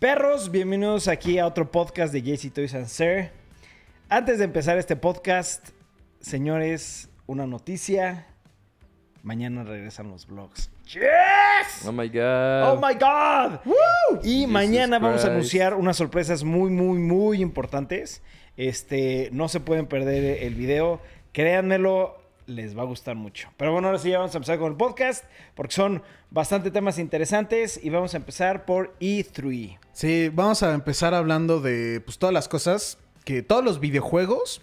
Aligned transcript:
Perros, 0.00 0.50
bienvenidos 0.50 1.08
aquí 1.08 1.38
a 1.38 1.46
otro 1.46 1.70
podcast 1.70 2.10
de 2.10 2.22
JC 2.22 2.50
Toys 2.50 2.74
and 2.74 2.86
Sir. 2.86 3.32
Antes 4.08 4.38
de 4.38 4.44
empezar 4.44 4.78
este 4.78 4.96
podcast, 4.96 5.68
señores, 6.20 7.10
una 7.26 7.46
noticia. 7.46 8.26
Mañana 9.22 9.62
regresan 9.62 10.08
los 10.08 10.26
vlogs. 10.26 10.70
¡Yes! 10.86 11.84
Oh 11.86 11.92
my 11.92 12.08
god. 12.08 12.62
¡Oh 12.62 12.80
my 12.80 12.94
God! 12.94 13.60
Y 14.24 14.36
Jesus 14.36 14.50
mañana 14.50 14.98
vamos 14.98 15.22
a 15.26 15.28
anunciar 15.28 15.74
unas 15.74 15.98
sorpresas 15.98 16.44
muy, 16.44 16.70
muy, 16.70 16.98
muy 16.98 17.42
importantes. 17.42 18.22
Este, 18.56 19.28
no 19.32 19.48
se 19.48 19.60
pueden 19.60 19.84
perder 19.84 20.44
el 20.44 20.54
video. 20.54 21.02
Créanmelo, 21.34 22.19
les 22.50 22.76
va 22.76 22.82
a 22.82 22.86
gustar 22.86 23.16
mucho. 23.16 23.48
Pero 23.56 23.72
bueno, 23.72 23.88
ahora 23.88 23.98
sí 23.98 24.10
ya 24.10 24.18
vamos 24.18 24.34
a 24.34 24.38
empezar 24.38 24.58
con 24.58 24.72
el 24.72 24.76
podcast 24.76 25.24
porque 25.54 25.74
son 25.74 26.02
bastante 26.30 26.70
temas 26.70 26.98
interesantes 26.98 27.80
y 27.82 27.90
vamos 27.90 28.14
a 28.14 28.18
empezar 28.18 28.64
por 28.64 28.94
E 29.00 29.24
E3. 29.24 29.78
Sí, 29.92 30.30
vamos 30.32 30.62
a 30.62 30.74
empezar 30.74 31.14
hablando 31.14 31.60
de 31.60 32.00
pues, 32.04 32.18
todas 32.18 32.32
las 32.32 32.48
cosas 32.48 32.98
que 33.24 33.42
todos 33.42 33.64
los 33.64 33.80
videojuegos 33.80 34.62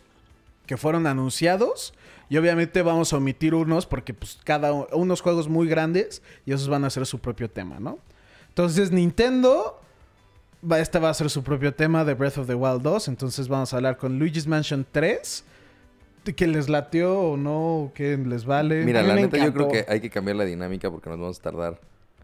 que 0.65 0.77
fueron 0.77 1.07
anunciados 1.07 1.93
y 2.29 2.37
obviamente 2.37 2.81
vamos 2.81 3.13
a 3.13 3.17
omitir 3.17 3.55
unos 3.55 3.85
porque 3.85 4.13
pues 4.13 4.37
cada 4.43 4.73
unos 4.73 5.21
juegos 5.21 5.47
muy 5.47 5.67
grandes 5.67 6.21
y 6.45 6.51
esos 6.51 6.67
van 6.67 6.83
a 6.83 6.89
ser 6.89 7.05
su 7.05 7.19
propio 7.19 7.49
tema, 7.49 7.79
¿no? 7.79 7.99
Entonces 8.49 8.91
Nintendo 8.91 9.81
este 10.77 10.99
va 10.99 11.09
a 11.09 11.13
ser 11.13 11.29
su 11.29 11.43
propio 11.43 11.73
tema 11.73 12.03
de 12.03 12.13
Breath 12.13 12.39
of 12.39 12.47
the 12.47 12.55
Wild 12.55 12.81
2, 12.81 13.07
entonces 13.07 13.47
vamos 13.47 13.71
a 13.71 13.77
hablar 13.77 13.97
con 13.97 14.19
Luigi's 14.19 14.47
Mansion 14.47 14.85
3 14.91 15.43
de 15.43 15.56
que 16.35 16.47
les 16.47 16.69
latió 16.69 17.19
o 17.19 17.37
no, 17.37 17.91
que 17.95 18.17
les 18.17 18.45
vale. 18.45 18.83
Mira, 18.85 19.01
la 19.01 19.15
me 19.15 19.21
neta 19.21 19.37
yo 19.37 19.53
creo 19.53 19.67
que 19.67 19.85
hay 19.87 19.99
que 19.99 20.09
cambiar 20.09 20.37
la 20.37 20.45
dinámica 20.45 20.89
porque 20.91 21.09
nos 21.09 21.19
vamos 21.19 21.39
a 21.39 21.41
tardar 21.41 21.79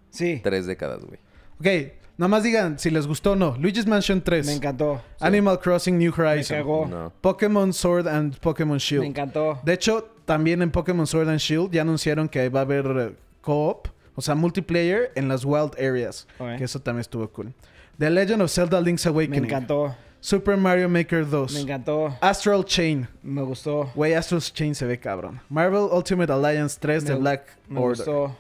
Sí, 0.10 0.40
tres 0.44 0.66
décadas, 0.66 1.04
güey. 1.04 1.20
Ok, 1.60 1.94
nomás 2.18 2.44
digan 2.44 2.78
si 2.78 2.90
les 2.92 3.08
gustó 3.08 3.32
o 3.32 3.36
no. 3.36 3.56
Luigi's 3.60 3.88
Mansion 3.88 4.22
3, 4.22 4.46
me 4.46 4.54
encantó. 4.54 5.02
Animal 5.20 5.60
Crossing 5.60 5.98
New 5.98 6.14
Me 6.18 6.24
Horizon, 6.24 6.58
cagó. 6.58 6.86
No. 6.88 7.12
Pokémon 7.22 7.74
Sword 7.74 8.08
and 8.08 8.38
Pokémon 8.40 8.78
Shield. 8.78 9.02
Me 9.04 9.08
encantó. 9.10 9.60
De 9.64 9.74
hecho, 9.74 10.10
también 10.26 10.62
en 10.62 10.72
Pokémon 10.72 11.08
Sword 11.08 11.30
and 11.30 11.40
Shield 11.40 11.72
ya 11.72 11.82
anunciaron 11.82 12.30
que 12.30 12.48
va 12.50 12.60
a 12.60 12.64
haber 12.64 12.86
eh, 12.86 13.16
co-op, 13.42 13.88
o 14.16 14.22
sea, 14.22 14.36
multiplayer 14.36 15.12
en 15.16 15.28
las 15.28 15.44
Wild 15.46 15.74
Areas. 15.80 16.28
Que 16.58 16.64
eso 16.64 16.80
también 16.80 17.02
estuvo 17.02 17.28
cool. 17.30 17.54
The 17.98 18.10
Legend 18.10 18.42
of 18.42 18.52
Zelda 18.52 18.80
Link's 18.82 19.06
Me 19.06 19.12
Awakening. 19.12 19.46
encantó. 19.46 19.96
Super 20.26 20.56
Mario 20.56 20.88
Maker 20.88 21.26
2. 21.26 21.54
Me 21.54 21.60
encantó. 21.62 22.16
Astral 22.22 22.64
Chain. 22.64 23.08
Me 23.22 23.42
gustó. 23.42 23.92
Güey, 23.94 24.14
Astral 24.14 24.40
Chain 24.42 24.74
se 24.74 24.86
ve 24.86 24.98
cabrón. 24.98 25.42
Marvel 25.50 25.90
Ultimate 25.92 26.32
Alliance 26.32 26.78
3 26.80 27.04
de 27.04 27.14
Me- 27.14 27.20
Black 27.20 27.58
Me 27.68 27.78
Order. 27.82 27.98
gustó. 28.06 28.36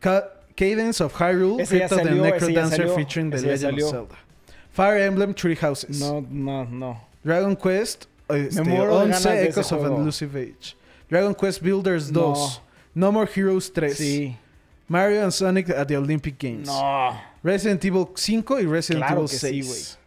Ca- 0.00 0.28
Cadence 0.56 1.00
of 1.04 1.14
Hyrule, 1.14 1.62
Ese 1.62 1.78
ya 1.78 1.86
Crypt 1.86 1.92
of 1.92 2.08
the 2.08 2.14
Necrodancer 2.14 2.88
featuring 2.96 3.30
The 3.30 3.40
Legend 3.40 3.80
of 3.82 3.90
Zelda. 3.90 4.14
Fire 4.72 4.98
Emblem 5.02 5.32
Three 5.32 5.54
Houses. 5.54 6.00
No, 6.00 6.26
no, 6.28 6.64
no. 6.64 7.00
Dragon 7.22 7.54
Quest 7.54 8.06
este, 8.28 8.62
muero 8.64 8.98
de 8.98 9.06
ganas 9.06 9.24
11 9.24 9.28
de 9.30 9.42
ese 9.42 9.48
Echoes 9.50 9.72
of 9.72 9.78
juego. 9.80 9.94
an 9.96 10.02
Elusive 10.02 10.36
Age. 10.40 10.76
Dragon 11.08 11.34
Quest 11.34 11.62
Builders 11.62 12.10
No. 12.10 12.20
2. 12.34 12.60
No 12.96 13.12
More 13.12 13.30
Heroes 13.32 13.70
3. 13.72 13.96
Sí. 13.96 14.36
Mario 14.88 15.22
and 15.22 15.32
Sonic 15.32 15.70
at 15.70 15.86
the 15.86 15.96
Olympic 15.96 16.36
Games. 16.38 16.66
No. 16.66 17.16
Resident 17.44 17.84
Evil 17.84 18.08
5 18.16 18.58
y 18.60 18.64
Resident 18.66 19.04
Claro 19.06 19.22
Evil 19.24 19.30
que 19.30 19.38
sí, 19.38 19.62
6. 19.62 19.98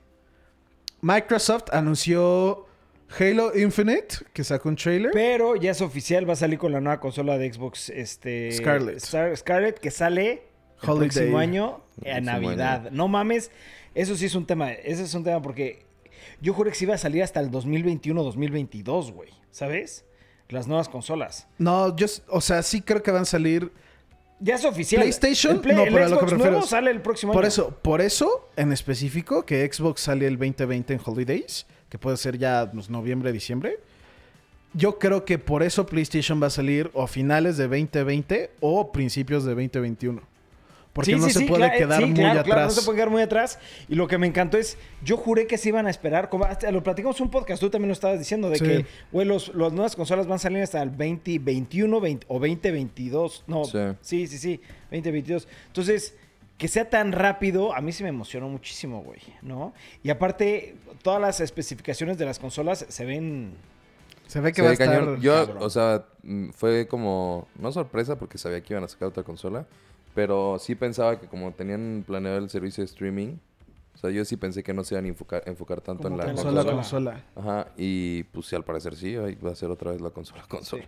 Microsoft 1.01 1.65
anunció 1.71 2.65
Halo 3.19 3.57
Infinite, 3.57 4.17
que 4.33 4.43
sacó 4.43 4.69
un 4.69 4.75
trailer. 4.75 5.11
Pero 5.13 5.55
ya 5.55 5.71
es 5.71 5.81
oficial, 5.81 6.27
va 6.27 6.33
a 6.33 6.35
salir 6.35 6.59
con 6.59 6.71
la 6.71 6.79
nueva 6.81 6.99
consola 6.99 7.37
de 7.37 7.51
Xbox 7.51 7.89
este 7.89 8.51
Scarlett. 8.51 8.97
Star- 8.97 9.35
Scarlett 9.37 9.79
que 9.79 9.91
sale 9.91 10.43
el 10.83 10.89
Holiday. 10.89 11.09
próximo 11.09 11.37
año 11.39 11.81
El 11.97 12.23
próximo 12.23 12.31
Navidad. 12.31 12.91
No 12.91 13.07
mames, 13.07 13.51
eso 13.95 14.15
sí 14.15 14.25
es 14.25 14.35
un 14.35 14.45
tema, 14.45 14.71
ese 14.71 15.03
es 15.03 15.13
un 15.13 15.23
tema 15.23 15.41
porque 15.41 15.85
yo 16.41 16.53
juré 16.53 16.69
que 16.71 16.77
se 16.77 16.85
iba 16.85 16.95
a 16.95 16.97
salir 16.97 17.23
hasta 17.23 17.39
el 17.39 17.49
2021-2022, 17.51 19.11
güey, 19.13 19.29
¿sabes? 19.51 20.05
Las 20.49 20.67
nuevas 20.67 20.89
consolas. 20.89 21.47
No, 21.57 21.95
yo, 21.95 22.07
o 22.27 22.41
sea, 22.41 22.63
sí 22.63 22.81
creo 22.81 23.03
que 23.03 23.11
van 23.11 23.21
a 23.23 23.25
salir. 23.25 23.71
Ya 24.39 24.55
es 24.55 24.63
oficial. 24.65 25.01
PlayStation, 25.01 25.59
Play- 25.59 25.75
no, 25.75 25.83
pero 25.83 26.05
a 26.05 26.07
lo 26.09 26.15
que 26.19 26.19
Xbox 26.19 26.21
me 26.21 26.29
refiero 26.37 26.51
nuevo 26.51 26.63
es- 26.63 26.69
sale 26.69 26.91
el 26.91 27.01
próximo 27.01 27.33
Por 27.33 27.43
año. 27.43 27.47
eso, 27.49 27.69
por 27.81 28.01
eso, 28.01 28.49
en 28.55 28.71
específico, 28.71 29.45
que 29.45 29.69
Xbox 29.71 30.01
sale 30.01 30.27
el 30.27 30.37
2020 30.37 30.93
en 30.93 31.01
Holidays, 31.03 31.65
que 31.89 31.97
puede 31.97 32.15
ser 32.17 32.37
ya 32.37 32.69
pues, 32.71 32.89
noviembre, 32.89 33.31
diciembre. 33.33 33.79
Yo 34.73 34.99
creo 34.99 35.25
que 35.25 35.39
por 35.39 35.63
eso 35.63 35.85
PlayStation 35.85 36.41
va 36.41 36.47
a 36.47 36.51
salir 36.51 36.89
o 36.93 37.01
a 37.03 37.07
finales 37.07 37.57
de 37.57 37.67
2020 37.67 38.51
o 38.59 38.91
principios 38.91 39.43
de 39.43 39.55
2021. 39.55 40.21
Porque 40.99 41.11
Sí, 41.13 41.17
no 41.19 41.27
sí, 41.27 41.31
se 41.33 41.39
sí, 41.39 41.45
puede 41.45 41.71
quedar 41.71 41.99
sí, 42.01 42.05
muy 42.07 42.13
claro, 42.15 42.31
atrás. 42.39 42.45
claro, 42.45 42.61
no 42.63 42.69
se 42.71 42.81
puede 42.83 42.95
quedar 42.97 43.09
muy 43.09 43.21
atrás. 43.21 43.59
Y 43.87 43.95
lo 43.95 44.07
que 44.07 44.17
me 44.17 44.27
encantó 44.27 44.57
es, 44.57 44.77
yo 45.03 45.15
juré 45.17 45.47
que 45.47 45.57
se 45.57 45.69
iban 45.69 45.87
a 45.87 45.89
esperar, 45.89 46.29
como 46.29 46.45
hasta 46.45 46.71
lo 46.71 46.83
platicamos 46.83 47.17
en 47.19 47.25
un 47.27 47.31
podcast, 47.31 47.59
tú 47.61 47.69
también 47.69 47.87
lo 47.89 47.93
estabas 47.93 48.19
diciendo, 48.19 48.49
de 48.49 48.57
Sí. 48.57 48.65
que, 48.65 48.85
güey, 49.11 49.25
los, 49.25 49.53
las 49.55 49.71
nuevas 49.71 49.95
consolas 49.95 50.27
van 50.27 50.35
a 50.35 50.39
salir 50.39 50.61
hasta 50.61 50.81
el 50.81 50.89
2021 50.91 52.01
20 52.01 52.25
o 52.29 52.33
2022. 52.39 53.43
No, 53.47 53.63
Sí. 53.65 53.79
sí, 54.01 54.27
sí, 54.27 54.37
sí, 54.37 54.61
2022. 54.91 55.47
Entonces, 55.67 56.15
que 56.57 56.67
sea 56.67 56.89
tan 56.89 57.13
rápido, 57.13 57.73
a 57.73 57.79
mí 57.79 57.91
sí 57.93 58.03
me 58.03 58.09
emocionó 58.09 58.49
muchísimo, 58.49 59.01
güey, 59.01 59.21
¿no? 59.41 59.73
Y 60.03 60.09
aparte, 60.09 60.75
todas 61.01 61.21
las 61.21 61.39
especificaciones 61.39 62.17
de 62.17 62.25
las 62.25 62.37
consolas 62.39 62.85
se 62.89 63.05
ven... 63.05 63.53
Se 64.27 64.41
ve 64.41 64.51
que 64.51 64.57
Se 64.57 64.61
va 64.63 64.69
a 64.69 64.73
estar. 64.73 64.87
cañón. 64.89 65.21
Yo, 65.21 65.33
cabrón. 65.33 65.57
o 65.63 65.69
sea, 65.69 66.05
fue 66.53 66.85
como, 66.87 67.47
no 67.57 67.71
sorpresa 67.71 68.15
porque 68.19 68.37
sabía 68.37 68.61
que 68.61 68.73
iban 68.73 68.83
a 68.83 68.87
sacar 68.87 69.07
otra 69.07 69.23
consola, 69.23 69.65
pero 70.15 70.57
sí 70.59 70.75
pensaba 70.75 71.19
que 71.19 71.27
como 71.27 71.51
tenían 71.51 72.03
planeado 72.05 72.37
el 72.37 72.49
servicio 72.49 72.81
de 72.83 72.85
streaming, 72.85 73.35
o 73.95 73.97
sea, 73.97 74.09
yo 74.11 74.23
sí 74.25 74.37
pensé 74.37 74.63
que 74.63 74.73
no 74.73 74.83
se 74.83 74.95
iban 74.95 75.05
a 75.05 75.07
enfocar, 75.09 75.43
enfocar 75.45 75.81
tanto 75.81 76.03
Como 76.03 76.15
en 76.15 76.19
la 76.19 76.33
Consola, 76.33 76.63
consola. 76.63 76.73
consola. 76.73 77.23
Ajá, 77.35 77.67
y 77.77 78.23
pues 78.23 78.45
sí, 78.47 78.55
al 78.55 78.63
parecer 78.63 78.95
sí, 78.95 79.15
ahí 79.15 79.35
va 79.35 79.51
a 79.51 79.55
ser 79.55 79.69
otra 79.69 79.91
vez 79.91 79.99
la 80.01 80.09
consola 80.11 80.43
consola. 80.47 80.83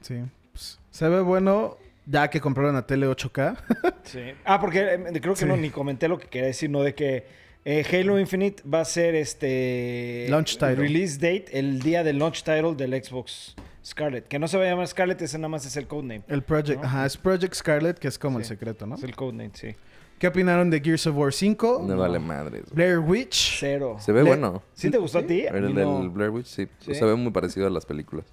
Sí. 0.00 0.22
Pues, 0.52 0.78
se 0.90 1.08
ve 1.08 1.20
bueno 1.22 1.76
ya 2.04 2.28
que 2.28 2.40
compraron 2.40 2.74
la 2.74 2.84
tele 2.86 3.06
8K. 3.08 3.56
Sí. 4.02 4.20
Ah, 4.44 4.60
porque 4.60 4.80
eh, 4.94 5.20
creo 5.20 5.34
que 5.34 5.40
Sí. 5.40 5.46
no 5.46 5.56
ni 5.56 5.70
comenté 5.70 6.08
lo 6.08 6.18
que 6.18 6.26
quería 6.26 6.48
decir, 6.48 6.68
¿no? 6.68 6.82
De 6.82 6.94
que 6.94 7.24
eh, 7.64 7.84
Halo 7.92 8.18
Infinite 8.18 8.62
va 8.68 8.80
a 8.80 8.84
ser 8.84 9.14
este. 9.14 10.26
Launch 10.28 10.52
title. 10.54 10.76
Release 10.76 11.14
date, 11.16 11.46
el 11.52 11.80
día 11.80 12.02
del 12.02 12.18
launch 12.18 12.42
title 12.42 12.74
del 12.76 13.02
Xbox 13.02 13.54
Scarlet. 13.84 14.26
Que 14.28 14.38
no 14.38 14.48
se 14.48 14.56
va 14.58 14.64
a 14.64 14.66
llamar 14.68 14.86
Scarlet, 14.88 15.20
ese 15.22 15.38
nada 15.38 15.48
más 15.48 15.64
es 15.66 15.76
el 15.76 15.86
codename. 15.86 16.22
el 16.28 16.42
Project, 16.42 16.80
¿No? 16.80 16.86
ajá, 16.86 17.06
es 17.06 17.16
Project 17.16 17.54
Scarlet, 17.54 17.98
que 17.98 18.08
es 18.08 18.18
como 18.18 18.38
el 18.38 18.44
secreto, 18.44 18.86
¿no? 18.86 18.94
Es 18.96 19.02
el 19.02 19.14
codename, 19.14 19.50
sí. 19.54 19.74
¿Qué 20.18 20.28
opinaron 20.28 20.70
de 20.70 20.80
Gears 20.80 21.06
of 21.08 21.16
War 21.16 21.32
5? 21.32 21.82
Me 21.82 21.94
vale 21.96 22.20
madres. 22.20 22.62
Blair 22.72 23.00
Witch. 23.00 23.56
Cero. 23.58 23.96
Se 23.98 24.12
ve 24.12 24.22
Le- 24.22 24.28
bueno. 24.28 24.62
¿Sí 24.72 24.88
te 24.88 24.98
gustó 24.98 25.18
a 25.18 25.22
ti? 25.26 25.46
A 25.46 25.50
El 25.50 25.74
del 25.74 25.84
no. 25.84 26.08
Blair 26.10 26.30
Witch, 26.30 26.46
sí. 26.46 26.68
Sí. 26.78 26.94
Se 26.94 27.04
ve 27.04 27.16
muy 27.16 27.32
parecido 27.32 27.66
a 27.66 27.70
las 27.70 27.84
películas. 27.84 28.24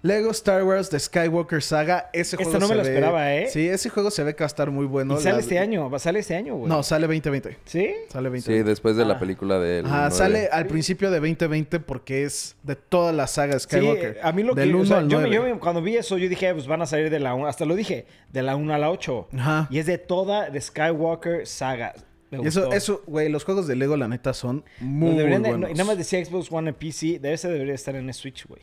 Lego 0.00 0.30
Star 0.30 0.62
Wars 0.62 0.88
The 0.90 1.00
Skywalker 1.00 1.60
Saga. 1.60 2.08
Ese 2.12 2.36
Este 2.36 2.44
juego 2.44 2.52
no 2.60 2.60
me 2.60 2.68
se 2.68 2.74
lo 2.76 2.82
ve- 2.84 2.88
esperaba, 2.88 3.34
¿eh? 3.34 3.48
Sí, 3.50 3.66
ese 3.68 3.88
juego 3.90 4.12
se 4.12 4.22
ve 4.22 4.34
que 4.36 4.44
va 4.44 4.46
a 4.46 4.48
estar 4.48 4.70
muy 4.70 4.86
bueno. 4.86 5.14
y 5.18 5.22
sale 5.22 5.34
La- 5.36 5.40
este 5.40 5.58
año, 5.58 5.90
va- 5.90 5.98
sale 5.98 6.20
este 6.20 6.36
año, 6.36 6.54
güey. 6.54 6.68
No, 6.68 6.84
sale 6.84 7.06
2020. 7.08 7.56
¿Sí? 7.64 7.88
Sale 8.08 8.28
Sí, 8.28 8.32
2020. 8.34 8.64
después 8.64 8.96
de 8.96 9.02
Ah. 9.02 9.06
la 9.06 9.18
película 9.18 9.58
de 9.58 9.80
Ajá, 9.84 10.10
sale 10.12 10.48
al 10.52 10.66
principio 10.66 11.10
de 11.10 11.18
2020 11.18 11.80
porque 11.80 12.22
es 12.22 12.54
de 12.62 12.76
toda 12.76 13.12
la 13.12 13.26
saga 13.26 13.58
Skywalker. 13.58 14.14
Sí, 14.14 14.20
a 14.22 14.30
mí 14.32 14.44
lo 14.44 14.54
que. 14.54 14.60
Del 14.60 14.74
o 14.74 14.78
1 14.78 14.86
sea, 14.86 14.98
al 14.98 15.08
yo, 15.08 15.18
me- 15.18 15.28
9. 15.28 15.34
yo 15.48 15.54
me- 15.54 15.58
cuando 15.60 15.82
vi 15.82 15.96
eso, 15.96 16.16
yo 16.16 16.28
dije, 16.28 16.52
pues 16.54 16.68
van 16.68 16.80
a 16.82 16.86
salir 16.86 17.10
de 17.10 17.18
la 17.18 17.34
1. 17.34 17.48
Hasta 17.48 17.64
lo 17.64 17.74
dije, 17.74 18.06
de 18.32 18.42
la 18.42 18.54
1 18.54 18.72
a 18.72 18.78
la 18.78 18.90
8. 18.90 19.26
Ajá. 19.36 19.66
Y 19.68 19.78
es 19.80 19.86
de 19.86 19.98
toda 19.98 20.48
de 20.48 20.60
Skywalker 20.60 21.44
saga. 21.46 21.94
Me 22.30 22.38
Y 22.42 22.46
eso, 22.46 22.60
gustó. 22.60 22.76
eso, 22.76 23.02
güey, 23.06 23.30
los 23.30 23.42
juegos 23.42 23.66
de 23.66 23.74
Lego, 23.74 23.96
la 23.96 24.06
neta, 24.06 24.32
son 24.34 24.62
muy 24.80 25.16
deberían 25.16 25.42
de- 25.42 25.48
buenos. 25.48 25.70
y 25.70 25.72
nada 25.72 25.84
más 25.86 25.98
decía 25.98 26.24
Xbox 26.24 26.52
One 26.52 26.68
en 26.68 26.74
PC, 26.76 27.18
debe 27.18 27.36
ser 27.38 27.50
debería 27.52 27.74
estar 27.74 27.96
en 27.96 28.12
Switch, 28.12 28.46
güey. 28.46 28.60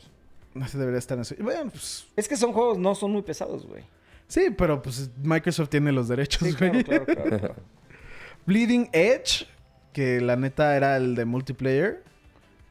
Ese 0.64 0.78
debería 0.78 0.98
estar 0.98 1.18
en 1.18 1.24
su- 1.24 1.34
Bueno, 1.36 1.70
pues, 1.70 2.06
Es 2.16 2.28
que 2.28 2.36
son 2.36 2.52
juegos, 2.52 2.78
no 2.78 2.94
son 2.94 3.12
muy 3.12 3.22
pesados, 3.22 3.66
güey. 3.66 3.82
sí, 4.28 4.48
pero 4.56 4.80
pues 4.82 5.10
Microsoft 5.22 5.68
tiene 5.68 5.92
los 5.92 6.08
derechos, 6.08 6.48
Sí, 6.48 6.54
güey. 6.58 6.82
claro, 6.84 7.04
claro, 7.04 7.24
claro, 7.24 7.38
claro. 7.38 7.54
Bleeding 8.46 8.88
Edge, 8.92 9.46
que 9.92 10.20
la 10.20 10.36
neta 10.36 10.76
era 10.76 10.96
el 10.96 11.14
de 11.14 11.24
multiplayer. 11.24 12.02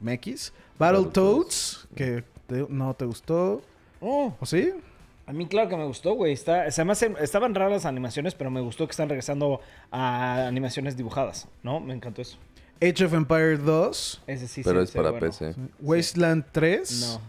MX. 0.02 0.54
Battletoads, 0.78 1.88
que 1.96 2.24
te- 2.48 2.66
no 2.70 2.94
te 2.94 3.06
gustó. 3.06 3.62
Oh, 4.02 4.34
¿O 4.40 4.46
sí? 4.46 4.72
a 5.28 5.34
mí 5.34 5.48
claro 5.48 5.70
que 5.70 5.78
me 5.78 5.86
gustó, 5.86 6.14
güey. 6.14 6.34
Está, 6.34 6.70
se 6.70 6.84
me 6.86 6.92
hacen- 6.92 7.16
estaban 7.20 7.56
raras 7.56 7.72
las 7.72 7.86
animaciones, 7.86 8.36
pero 8.36 8.52
me 8.52 8.62
gustó 8.62 8.86
que 8.86 8.92
están 8.92 9.10
regresando 9.10 9.60
a 9.92 10.46
animaciones 10.48 10.96
dibujadas, 10.98 11.48
¿no? 11.64 11.80
Me 11.80 11.94
encantó 11.96 12.22
eso. 12.22 12.38
Age 12.82 13.06
of 13.06 13.14
Empire 13.14 13.58
2. 13.58 14.22
Ese 14.28 14.48
sí 14.48 14.62
Pero 14.64 14.80
se- 14.80 14.84
es 14.84 14.90
se 14.92 14.98
para 15.00 15.12
bueno. 15.12 15.26
PC. 15.28 15.56
Wasteland 15.80 16.46
3. 16.52 17.02
No. 17.02 17.22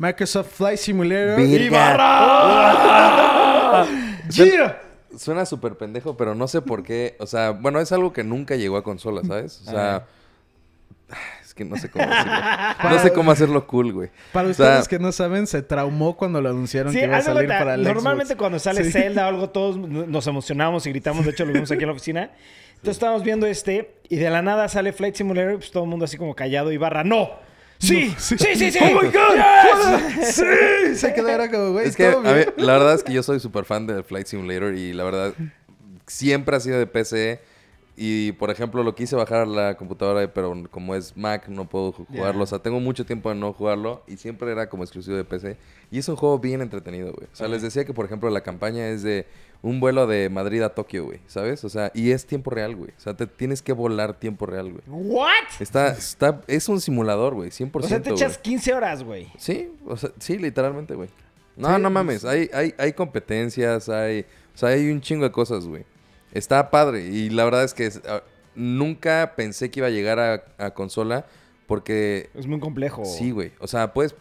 Microsoft 0.00 0.48
Flight 0.56 0.78
Simulator. 0.78 1.38
¡Gira! 4.30 4.80
Suena 5.16 5.44
súper 5.44 5.74
pendejo, 5.76 6.16
pero 6.16 6.34
no 6.34 6.48
sé 6.48 6.62
por 6.62 6.82
qué. 6.82 7.16
O 7.18 7.26
sea, 7.26 7.50
bueno, 7.50 7.80
es 7.80 7.92
algo 7.92 8.12
que 8.12 8.24
nunca 8.24 8.56
llegó 8.56 8.78
a 8.78 8.82
consola, 8.82 9.20
¿sabes? 9.26 9.60
O 9.66 9.70
sea, 9.70 10.06
Es 11.44 11.52
que 11.52 11.64
no 11.66 11.76
sé 11.76 11.90
cómo 11.90 12.06
decirlo. 12.06 12.32
no 12.90 12.98
sé 13.00 13.12
cómo 13.12 13.30
hacerlo 13.30 13.66
cool, 13.66 13.92
güey. 13.92 14.10
Para 14.32 14.48
O 14.48 14.54
sea, 14.54 14.66
ustedes 14.66 14.88
que 14.88 14.98
no 14.98 15.12
saben, 15.12 15.46
se 15.46 15.60
traumó 15.62 16.16
cuando 16.16 16.40
lo 16.40 16.48
anunciaron 16.48 16.92
Sí, 16.92 16.98
que 17.00 17.04
iba 17.04 17.18
a 17.18 17.22
salir 17.22 17.48
para 17.48 17.74
el 17.74 17.82
normalmente 17.82 18.28
Xbox. 18.34 18.38
cuando 18.38 18.58
sale 18.58 18.84
Sí. 18.84 18.92
Zelda 18.92 19.26
o 19.26 19.28
algo, 19.28 19.50
todos 19.50 19.76
nos 19.76 20.26
emocionamos 20.26 20.86
y 20.86 20.90
gritamos. 20.90 21.26
De 21.26 21.32
hecho, 21.32 21.44
lo 21.44 21.52
vimos 21.52 21.70
aquí 21.70 21.82
en 21.82 21.88
la 21.88 21.92
oficina. 21.92 22.30
Entonces 22.70 22.96
estábamos 22.96 23.22
viendo 23.24 23.46
este 23.46 23.96
y 24.08 24.16
de 24.16 24.30
la 24.30 24.40
nada 24.40 24.66
sale 24.68 24.94
Flight 24.94 25.16
Simulator 25.16 25.52
y 25.52 25.56
pues 25.56 25.70
todo 25.70 25.82
el 25.82 25.90
mundo 25.90 26.06
así 26.06 26.16
como 26.16 26.34
callado 26.34 26.72
y 26.72 26.78
barra. 26.78 27.04
¡No! 27.04 27.49
¡Sí! 27.80 28.14
Sí. 28.18 28.36
¡Sí, 28.38 28.46
sí, 28.56 28.70
sí! 28.70 28.78
¡Oh, 28.82 29.00
my 29.02 29.08
God! 29.08 29.36
¡Yes! 30.20 30.34
Sí, 30.36 30.96
se 30.96 31.14
quedó 31.14 31.28
era 31.28 31.50
como, 31.50 31.72
güey, 31.72 31.88
Es 31.88 31.96
que 31.96 32.10
todo 32.10 32.28
a 32.28 32.34
mí- 32.34 32.44
la 32.58 32.72
verdad 32.74 32.94
es 32.94 33.02
que 33.02 33.12
yo 33.12 33.22
soy 33.22 33.40
súper 33.40 33.64
fan 33.64 33.86
de 33.86 34.02
Flight 34.02 34.26
Simulator 34.26 34.74
y 34.74 34.92
la 34.92 35.04
verdad 35.04 35.32
siempre 36.06 36.56
ha 36.56 36.60
sido 36.60 36.78
de 36.78 36.86
PC. 36.86 37.40
Y 38.02 38.32
por 38.32 38.50
ejemplo, 38.50 38.82
lo 38.82 38.94
quise 38.94 39.14
bajar 39.14 39.40
a 39.42 39.44
la 39.46 39.76
computadora, 39.76 40.32
pero 40.32 40.54
como 40.70 40.94
es 40.94 41.14
Mac, 41.18 41.48
no 41.48 41.68
puedo 41.68 41.92
ju- 41.92 42.06
jugarlo. 42.06 42.44
O 42.44 42.46
sea, 42.46 42.58
tengo 42.58 42.80
mucho 42.80 43.04
tiempo 43.04 43.28
de 43.28 43.34
no 43.34 43.52
jugarlo 43.52 44.02
y 44.06 44.16
siempre 44.16 44.50
era 44.50 44.70
como 44.70 44.84
exclusivo 44.84 45.18
de 45.18 45.24
PC. 45.24 45.58
Y 45.90 45.98
es 45.98 46.08
un 46.08 46.16
juego 46.16 46.38
bien 46.38 46.62
entretenido, 46.62 47.12
güey. 47.12 47.26
O 47.30 47.36
sea, 47.36 47.46
les 47.46 47.60
decía 47.60 47.84
que, 47.84 47.92
por 47.92 48.06
ejemplo, 48.06 48.30
la 48.30 48.40
campaña 48.40 48.88
es 48.88 49.02
de 49.02 49.26
un 49.60 49.80
vuelo 49.80 50.06
de 50.06 50.30
Madrid 50.30 50.62
a 50.62 50.70
Tokio, 50.70 51.04
güey. 51.04 51.20
¿Sabes? 51.26 51.62
O 51.64 51.68
sea, 51.68 51.92
y 51.92 52.12
es 52.12 52.24
tiempo 52.24 52.48
real, 52.50 52.74
güey. 52.74 52.90
O 52.96 53.00
sea, 53.00 53.14
te 53.14 53.26
tienes 53.26 53.60
que 53.60 53.74
volar 53.74 54.18
tiempo 54.18 54.46
real, 54.46 54.72
güey. 54.72 54.82
¿What? 54.86 55.60
Está, 55.60 55.88
está, 55.88 56.40
es 56.46 56.70
un 56.70 56.80
simulador, 56.80 57.34
güey. 57.34 57.50
100%. 57.50 57.84
O 57.84 57.86
sea, 57.86 58.00
te 58.00 58.12
güey. 58.12 58.22
echas 58.22 58.38
15 58.38 58.72
horas, 58.72 59.04
güey. 59.04 59.28
Sí, 59.36 59.70
o 59.86 59.98
sea, 59.98 60.10
sí, 60.18 60.38
literalmente, 60.38 60.94
güey. 60.94 61.10
No, 61.54 61.76
Sí, 61.76 61.82
no 61.82 61.90
mames, 61.90 62.24
hay, 62.24 62.48
hay, 62.54 62.72
hay 62.78 62.94
competencias, 62.94 63.90
hay, 63.90 64.24
o 64.54 64.56
sea, 64.58 64.70
hay 64.70 64.90
un 64.90 65.02
chingo 65.02 65.24
de 65.24 65.32
cosas, 65.32 65.66
güey. 65.66 65.84
Está 66.32 66.70
padre 66.70 67.06
y 67.06 67.30
la 67.30 67.44
verdad 67.44 67.64
es 67.64 67.74
que 67.74 67.90
ah, 68.08 68.22
nunca 68.54 69.34
pensé 69.36 69.70
que 69.70 69.80
iba 69.80 69.86
a 69.88 69.90
llegar 69.90 70.18
a, 70.18 70.44
a 70.64 70.70
consola 70.72 71.26
porque 71.66 72.30
Es 72.34 72.46
muy 72.46 72.60
complejo. 72.60 73.04
sí, 73.04 73.30
güey. 73.30 73.52
O 73.60 73.66
sea, 73.66 73.92
puedes 73.92 74.14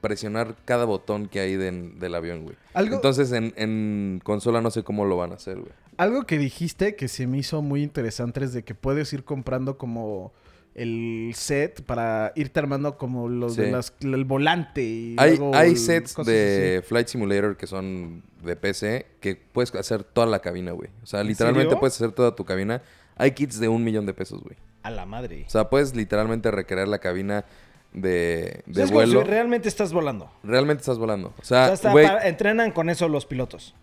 presionar 0.00 0.54
cada 0.64 0.84
botón 0.84 1.28
que 1.28 1.40
hay 1.40 1.56
de- 1.56 1.70
del 1.96 2.14
avión, 2.14 2.42
güey. 2.44 2.56
Algo- 2.74 2.96
Entonces 2.96 3.32
en, 3.32 3.52
en 3.56 4.20
consola 4.22 4.60
no 4.60 4.70
sé 4.70 4.82
cómo 4.82 5.04
lo 5.06 5.16
van 5.16 5.32
a 5.32 5.36
hacer, 5.36 5.56
güey. 5.58 5.72
Algo 5.96 6.24
que 6.24 6.38
dijiste 6.38 6.96
que 6.96 7.08
se 7.08 7.26
me 7.26 7.38
hizo 7.38 7.62
muy 7.62 7.82
interesante 7.82 8.44
es 8.44 8.52
de 8.52 8.64
que 8.64 8.74
puedes 8.74 9.12
ir 9.12 9.24
comprando 9.24 9.78
como 9.78 10.32
el 10.74 11.32
set 11.36 11.82
para 11.82 12.32
irte 12.34 12.58
armando 12.58 12.98
como 12.98 13.28
los 13.28 13.54
de 13.56 13.66
Sí. 13.66 13.70
las, 13.70 13.94
el 14.00 14.24
volante 14.24 14.82
y 14.82 15.14
Hay, 15.18 15.36
luego 15.36 15.54
hay 15.54 15.76
sets 15.76 16.16
de 16.24 16.82
Flight 16.86 17.06
Simulator 17.08 17.56
que 17.56 17.66
son 17.68 18.22
de 18.42 18.56
PC 18.56 19.06
que 19.20 19.36
puedes 19.36 19.72
hacer 19.74 20.02
toda 20.04 20.26
la 20.26 20.40
cabina, 20.40 20.72
güey. 20.72 20.90
O 21.02 21.06
sea, 21.06 21.20
¿En 21.20 21.28
literalmente 21.28 21.68
serio? 21.70 21.80
puedes 21.80 21.94
hacer 21.94 22.12
toda 22.12 22.34
tu 22.34 22.44
cabina. 22.44 22.82
Hay 23.16 23.30
kits 23.30 23.60
de 23.60 23.68
un 23.68 23.84
millón 23.84 24.04
de 24.06 24.14
pesos, 24.14 24.42
güey. 24.42 24.56
A 24.82 24.90
la 24.90 25.06
madre. 25.06 25.44
O 25.46 25.50
sea, 25.50 25.70
puedes 25.70 25.94
literalmente 25.94 26.50
recrear 26.50 26.88
la 26.88 26.98
cabina 26.98 27.44
de, 27.92 28.62
O 28.66 28.70
de 28.72 28.86
sea, 28.86 28.92
vuelo. 28.92 29.20
si 29.22 29.26
realmente 29.28 29.68
estás 29.68 29.92
volando. 29.92 30.28
Realmente 30.42 30.80
estás 30.80 30.98
volando. 30.98 31.28
O 31.28 31.40
O 31.40 31.44
sea, 31.44 31.74
güey, 31.92 32.06
para- 32.06 32.26
entrenan 32.28 32.72
con 32.72 32.90
eso 32.90 33.08
los 33.08 33.24
pilotos. 33.26 33.74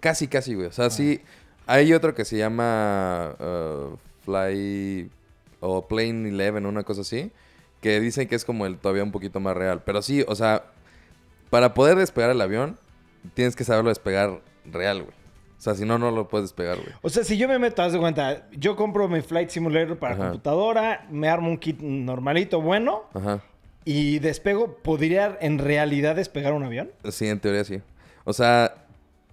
casi, 0.00 0.28
casi, 0.28 0.54
güey. 0.54 0.68
O 0.68 0.72
sea, 0.72 0.88
sí. 0.90 1.20
Hay 1.66 1.92
otro 1.92 2.14
que 2.14 2.24
se 2.24 2.38
llama 2.38 3.34
uh, 3.40 3.96
Fly 4.24 5.10
o 5.60 5.86
Plane 5.88 6.28
11, 6.30 6.66
una 6.66 6.82
cosa 6.84 7.02
así. 7.02 7.32
Que 7.80 8.00
dicen 8.00 8.26
que 8.28 8.34
es 8.34 8.44
como 8.44 8.66
el 8.66 8.78
todavía 8.78 9.02
un 9.02 9.12
poquito 9.12 9.38
más 9.40 9.56
real. 9.56 9.82
Pero 9.84 10.02
sí, 10.02 10.24
o 10.26 10.34
sea, 10.34 10.64
para 11.50 11.74
poder 11.74 11.96
despegar 11.96 12.30
el 12.30 12.40
avión, 12.40 12.78
tienes 13.34 13.54
que 13.54 13.64
saberlo 13.64 13.90
despegar 13.90 14.40
real, 14.64 15.02
güey. 15.02 15.14
O 15.58 15.60
sea, 15.60 15.74
si 15.74 15.84
no, 15.84 15.98
no 15.98 16.10
lo 16.10 16.28
puedes 16.28 16.44
despegar, 16.44 16.76
güey. 16.76 16.90
O 17.02 17.08
sea, 17.08 17.24
si 17.24 17.38
yo 17.38 17.48
me 17.48 17.58
meto, 17.58 17.82
haz 17.82 17.92
de 17.92 17.98
cuenta, 17.98 18.46
yo 18.52 18.76
compro 18.76 19.08
mi 19.08 19.20
Flight 19.22 19.48
Simulator 19.50 19.98
para 19.98 20.14
Ajá. 20.14 20.24
computadora, 20.24 21.06
me 21.10 21.28
armo 21.28 21.48
un 21.48 21.56
kit 21.58 21.80
normalito, 21.80 22.60
bueno, 22.60 23.04
Ajá. 23.14 23.40
y 23.84 24.18
despego, 24.18 24.76
¿podría 24.82 25.38
en 25.40 25.58
realidad 25.58 26.16
despegar 26.16 26.52
un 26.52 26.62
avión? 26.64 26.90
Sí, 27.10 27.26
en 27.28 27.40
teoría 27.40 27.64
sí. 27.64 27.80
O 28.24 28.32
sea, 28.32 28.85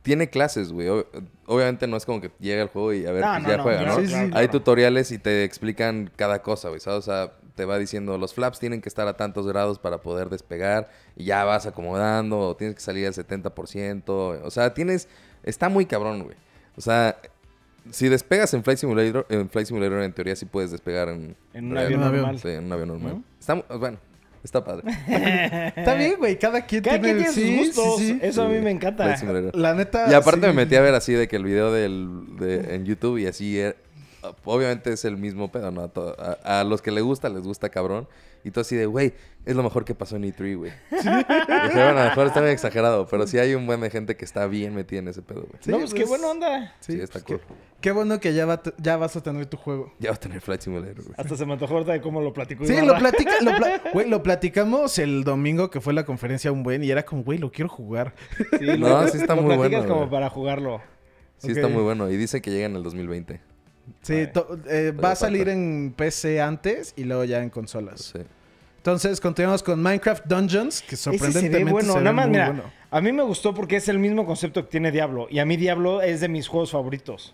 tiene 0.03 0.29
clases, 0.29 0.71
güey. 0.71 0.87
Ob- 0.89 1.05
obviamente 1.47 1.87
no 1.87 1.97
es 1.97 2.05
como 2.05 2.21
que 2.21 2.29
llega 2.39 2.61
el 2.61 2.67
juego 2.69 2.93
y 2.93 3.05
a 3.07 3.11
ver, 3.11 3.21
No, 3.23 3.31
pues 3.31 3.43
no, 3.43 3.49
ya 3.49 3.57
no, 3.57 3.63
juega, 3.63 3.81
¿no? 3.85 3.95
Sí, 3.99 4.07
sí. 4.07 4.13
Hay 4.13 4.29
claro. 4.29 4.49
tutoriales 4.51 5.11
y 5.11 5.17
te 5.17 5.43
explican 5.43 6.11
cada 6.15 6.41
cosa, 6.43 6.69
güey, 6.69 6.79
¿sabes? 6.79 6.99
O 6.99 7.01
sea, 7.01 7.31
te 7.55 7.65
va 7.65 7.77
diciendo 7.79 8.17
los 8.17 8.33
flaps 8.33 8.59
tienen 8.59 8.81
que 8.81 8.89
estar 8.89 9.07
a 9.07 9.15
tantos 9.15 9.47
grados 9.47 9.79
para 9.79 9.99
poder 9.99 10.29
despegar 10.29 10.89
y 11.15 11.25
ya 11.25 11.43
vas 11.45 11.65
acomodando, 11.65 12.39
o 12.39 12.55
tienes 12.55 12.75
que 12.75 12.81
salir 12.81 13.07
al 13.07 13.13
70%. 13.13 14.03
O 14.43 14.51
sea, 14.51 14.73
tienes... 14.73 15.07
Está 15.43 15.69
muy 15.69 15.85
cabrón, 15.85 16.23
güey. 16.23 16.35
O 16.77 16.81
sea, 16.81 17.17
si 17.91 18.07
despegas 18.09 18.53
en 18.53 18.63
Flight 18.63 18.79
Simulator, 18.79 19.25
en 19.29 19.49
Flight 19.49 19.67
Simulator 19.67 20.01
en 20.01 20.13
teoría 20.13 20.35
sí 20.35 20.45
puedes 20.45 20.71
despegar 20.71 21.09
en... 21.09 21.35
En 21.53 21.71
un 21.71 21.77
avión 21.77 21.99
normal. 22.01 22.39
Sí, 22.39 22.47
en 22.49 22.65
un 22.65 22.71
avión 22.71 22.87
normal. 22.89 23.13
¿No? 23.15 23.23
Está, 23.39 23.55
mu- 23.55 23.63
bueno, 23.77 23.97
está 24.43 24.63
padre. 24.63 24.83
Está 25.75 25.93
bien, 25.95 26.15
güey. 26.17 26.37
Cada 26.37 26.65
quien 26.65 26.83
Cada 26.83 26.99
tiene, 26.99 27.21
quien 27.23 27.33
tiene 27.33 27.49
sí, 27.63 27.65
sus 27.71 27.75
gustos. 27.75 27.99
sí, 27.99 28.07
sí. 28.13 28.19
Eso 28.21 28.43
a 28.43 28.49
mí 28.49 28.59
me 28.59 28.71
encanta. 28.71 29.15
La 29.53 29.73
neta. 29.73 30.05
Y 30.09 30.13
aparte 30.13 30.41
sí. 30.41 30.47
me 30.47 30.53
metí 30.53 30.75
a 30.75 30.81
ver 30.81 30.93
así 30.95 31.13
de 31.13 31.27
que 31.27 31.35
el 31.35 31.43
video 31.45 31.71
del, 31.71 32.35
de- 32.39 32.75
en 32.75 32.85
YouTube 32.85 33.17
y 33.19 33.27
así, 33.27 33.59
eh, 33.59 33.75
obviamente 34.45 34.91
es 34.93 35.05
el 35.05 35.17
mismo 35.17 35.51
pedo, 35.51 35.71
¿no? 35.71 35.81
A, 35.81 35.87
to- 35.89 36.15
a- 36.19 36.59
a 36.59 36.63
los 36.63 36.81
que 36.81 36.91
les 36.91 37.03
gusta, 37.03 37.29
les 37.29 37.43
gusta 37.43 37.69
cabrón. 37.69 38.07
Y 38.45 38.51
todo 38.51 38.61
así 38.61 38.75
de, 38.75 38.85
güey, 38.87 39.13
es 39.45 39.55
lo 39.55 39.63
mejor 39.63 39.85
que 39.85 39.95
pasó 39.95 40.17
en 40.17 40.23
E3, 40.23 40.57
güey. 40.57 40.73
Dije, 40.91 41.09
bueno, 41.73 41.99
a 41.99 42.03
lo 42.03 42.09
mejor 42.09 42.27
está 42.27 42.41
muy 42.41 42.49
exagerado, 42.49 43.07
pero 43.07 43.25
sí 43.25 43.37
hay 43.39 43.55
un 43.55 43.65
buen 43.65 43.79
de 43.79 43.89
gente 43.89 44.17
que 44.17 44.25
está 44.25 44.47
bien 44.47 44.75
metida 44.75 44.99
en 44.99 45.07
ese 45.07 45.21
pedo, 45.21 45.43
güey. 45.43 45.53
Sí, 45.61 45.71
no, 45.71 45.77
pues, 45.79 45.93
qué 45.93 46.01
pues, 46.01 46.09
buena 46.09 46.27
onda. 46.27 46.75
Sí, 46.81 46.99
está 46.99 47.13
pues, 47.19 47.23
cool. 47.23 47.39
Qué, 47.39 47.45
qué 47.79 47.91
bueno 47.93 48.19
que 48.19 48.33
ya, 48.33 48.45
va 48.45 48.61
ya 48.79 48.97
vas 48.97 49.15
a 49.15 49.23
tener 49.23 49.45
tu 49.45 49.55
juego. 49.55 49.93
Ya 49.99 50.09
va 50.09 50.15
a 50.17 50.19
tener 50.19 50.41
Flight 50.41 50.59
Simulator, 50.59 51.03
güey. 51.03 51.15
Hasta 51.17 51.37
se 51.37 51.45
me 51.45 51.53
antojó 51.53 51.73
ahorita 51.75 51.93
de 51.93 52.01
cómo 52.01 52.19
lo 52.19 52.33
platico. 52.33 52.65
Sí, 52.65 52.75
lo, 52.85 52.97
platica, 52.97 53.31
lo, 53.41 53.55
pla- 53.55 53.81
güey, 53.93 54.09
lo 54.09 54.21
platicamos 54.23 54.99
el 54.99 55.23
domingo 55.23 55.69
que 55.69 55.79
fue 55.79 55.93
la 55.93 56.03
conferencia 56.03 56.51
un 56.51 56.63
buen 56.63 56.83
y 56.83 56.91
era 56.91 57.03
como, 57.03 57.23
güey, 57.23 57.37
lo 57.39 57.49
quiero 57.49 57.69
jugar. 57.69 58.13
Sí, 58.59 58.65
No, 58.77 58.89
lo- 59.03 59.07
sí 59.07 59.19
está 59.19 59.35
lo 59.35 59.43
muy 59.43 59.55
platicas 59.55 59.79
bueno, 59.83 59.87
como 59.93 59.99
güey. 60.01 60.11
para 60.11 60.29
jugarlo. 60.29 60.81
Sí, 61.37 61.51
está 61.51 61.69
muy 61.69 61.83
bueno. 61.83 62.09
Y 62.11 62.17
dice 62.17 62.41
que 62.41 62.51
llega 62.51 62.65
en 62.65 62.75
el 62.75 62.83
2020. 62.83 63.39
Sí, 64.01 64.27
eh, 64.69 64.91
va 64.91 65.11
a 65.11 65.15
salir 65.15 65.49
en 65.49 65.93
PC 65.95 66.41
antes 66.41 66.93
y 66.95 67.03
luego 67.03 67.23
ya 67.23 67.41
en 67.41 67.49
consolas. 67.49 68.11
Sí. 68.13 68.19
Entonces, 68.77 69.21
continuamos 69.21 69.63
con 69.63 69.81
Minecraft 69.81 70.25
Dungeons, 70.25 70.81
que 70.81 70.95
Ese 70.95 70.97
se 70.97 71.03
sorprendentemente 71.17 71.63
ve 71.63 71.71
bueno. 71.71 71.93
se 71.93 71.99
ve 71.99 72.03
Nada 72.03 72.13
más, 72.15 72.25
muy 72.27 72.31
mira, 72.33 72.47
bueno. 72.47 72.63
a 72.91 73.01
mí 73.01 73.11
me 73.13 73.23
gustó 73.23 73.53
porque 73.53 73.77
es 73.77 73.87
el 73.87 73.97
mismo 73.99 74.25
concepto 74.25 74.63
que 74.65 74.69
tiene 74.71 74.91
Diablo. 74.91 75.27
Y 75.29 75.39
a 75.39 75.45
mí 75.45 75.55
Diablo 75.55 76.01
es 76.01 76.19
de 76.19 76.27
mis 76.27 76.47
juegos 76.49 76.71
favoritos. 76.71 77.33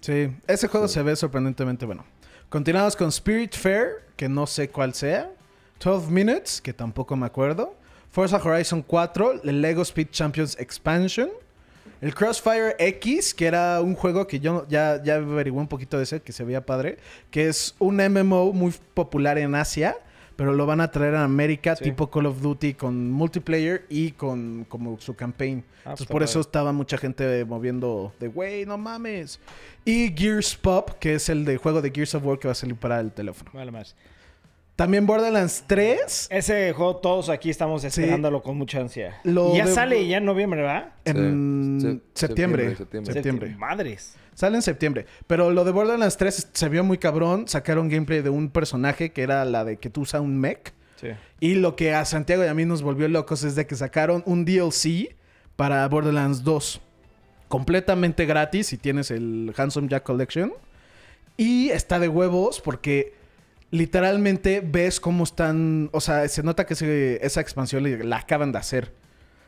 Sí, 0.00 0.34
ese 0.46 0.68
juego 0.68 0.88
se 0.88 1.02
ve 1.02 1.14
sorprendentemente 1.16 1.84
bueno. 1.84 2.04
Continuamos 2.48 2.96
con 2.96 3.08
Spirit 3.08 3.54
Fair, 3.54 4.06
que 4.16 4.28
no 4.28 4.46
sé 4.46 4.70
cuál 4.70 4.94
sea. 4.94 5.30
12 5.84 6.10
Minutes, 6.10 6.60
que 6.62 6.72
tampoco 6.72 7.14
me 7.16 7.26
acuerdo. 7.26 7.74
Forza 8.10 8.38
Horizon 8.42 8.82
4, 8.82 9.42
el 9.44 9.60
Lego 9.62 9.82
Speed 9.82 10.08
Champions 10.10 10.56
Expansion. 10.58 11.28
El 12.00 12.14
Crossfire 12.14 12.76
X, 12.78 13.34
que 13.34 13.46
era 13.46 13.80
un 13.80 13.94
juego 13.94 14.26
que 14.26 14.40
yo 14.40 14.66
ya, 14.68 15.02
ya 15.02 15.16
averigué 15.16 15.56
un 15.58 15.68
poquito 15.68 15.96
de 15.98 16.04
ese, 16.04 16.20
que 16.22 16.32
se 16.32 16.44
veía 16.44 16.64
padre. 16.64 16.96
Que 17.30 17.48
es 17.48 17.74
un 17.78 17.96
MMO 17.96 18.52
muy 18.52 18.72
popular 18.94 19.36
en 19.38 19.54
Asia, 19.54 19.96
pero 20.36 20.54
lo 20.54 20.64
van 20.64 20.80
a 20.80 20.90
traer 20.90 21.14
a 21.16 21.24
América, 21.24 21.76
Sí. 21.76 21.84
tipo 21.84 22.10
Call 22.10 22.24
of 22.24 22.40
Duty, 22.40 22.72
con 22.72 23.10
multiplayer 23.10 23.84
y 23.90 24.12
con 24.12 24.64
como 24.68 24.98
su 24.98 25.14
campaign. 25.14 25.62
Ah, 25.68 25.90
Entonces 25.90 26.00
está 26.04 26.12
por 26.12 26.22
eso 26.22 26.40
estaba 26.40 26.72
mucha 26.72 26.96
gente 26.96 27.44
moviendo 27.44 28.14
de, 28.18 28.28
güey, 28.28 28.64
no 28.64 28.78
mames. 28.78 29.38
Y 29.84 30.08
Gears 30.16 30.56
Pop, 30.56 30.92
que 30.98 31.14
es 31.16 31.28
el 31.28 31.44
de 31.44 31.58
juego 31.58 31.82
de 31.82 31.90
Gears 31.90 32.14
of 32.14 32.24
War 32.24 32.38
que 32.38 32.48
va 32.48 32.52
a 32.52 32.54
salir 32.54 32.76
para 32.76 32.98
el 33.00 33.12
teléfono. 33.12 33.50
Vale 33.52 33.70
más. 33.70 33.94
También 34.80 35.04
Borderlands 35.04 35.64
3 35.66 36.28
Ese 36.30 36.72
juego 36.72 36.96
todos 36.96 37.28
aquí 37.28 37.50
estamos 37.50 37.84
esperándolo 37.84 38.42
con 38.42 38.56
mucha 38.56 38.80
ansia. 38.80 39.20
Lo 39.24 39.52
y 39.54 39.58
ya 39.58 39.66
de- 39.66 39.74
sale 39.74 40.06
ya 40.08 40.16
en 40.16 40.24
noviembre, 40.24 40.62
¿verdad? 40.62 40.92
en 41.04 41.78
Sí, 41.78 41.86
se- 42.14 42.26
septiembre. 42.26 42.76
septiembre, 42.76 42.76
Septiembre. 42.78 43.12
Septiembre. 43.12 43.56
Madres. 43.58 44.14
Sale 44.34 44.56
en 44.56 44.62
septiembre. 44.62 45.04
Pero 45.26 45.50
lo 45.50 45.64
de 45.64 45.72
Borderlands 45.72 46.16
3 46.16 46.48
se 46.50 46.68
vio 46.70 46.82
muy 46.82 46.96
cabrón. 46.96 47.46
Sacaron 47.46 47.90
gameplay 47.90 48.22
de 48.22 48.30
un 48.30 48.48
personaje 48.48 49.12
que 49.12 49.20
era 49.22 49.44
la 49.44 49.66
de 49.66 49.76
que 49.76 49.90
tú 49.90 50.00
usas 50.00 50.22
un 50.22 50.38
mech. 50.38 50.72
Sí. 50.98 51.08
Y 51.40 51.56
lo 51.56 51.76
que 51.76 51.92
a 51.92 52.06
Santiago 52.06 52.42
y 52.42 52.46
a 52.46 52.54
mí 52.54 52.64
nos 52.64 52.80
volvió 52.80 53.06
locos 53.08 53.44
es 53.44 53.54
de 53.56 53.66
que 53.66 53.74
sacaron 53.76 54.22
un 54.24 54.46
DLC 54.46 55.14
para 55.56 55.86
Borderlands 55.88 56.42
2. 56.42 56.80
Completamente 57.48 58.24
gratis 58.24 58.68
si 58.68 58.78
tienes 58.78 59.10
el 59.10 59.52
Handsome 59.54 59.88
Jack 59.88 60.04
Collection. 60.04 60.54
Y 61.36 61.68
está 61.68 61.98
de 61.98 62.08
huevos 62.08 62.62
porque 62.62 63.19
literalmente 63.70 64.60
ves 64.60 65.00
cómo 65.00 65.24
están... 65.24 65.90
O 65.92 66.00
sea, 66.00 66.26
se 66.28 66.42
nota 66.42 66.66
que 66.66 67.18
esa 67.22 67.40
expansión 67.40 68.08
la 68.08 68.16
acaban 68.16 68.52
de 68.52 68.58
hacer. 68.58 68.92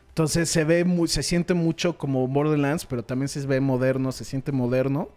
Entonces 0.09 0.49
se 0.49 0.63
ve 0.63 0.85
muy, 0.85 1.07
se 1.07 1.23
siente 1.23 1.53
mucho 1.55 1.97
como 1.97 2.27
Borderlands, 2.27 2.85
pero 2.85 3.03
también 3.03 3.27
se 3.27 3.45
ve 3.47 3.59
moderno, 3.59 4.11
se 4.11 4.23
siente 4.25 4.51
moderno. 4.51 5.09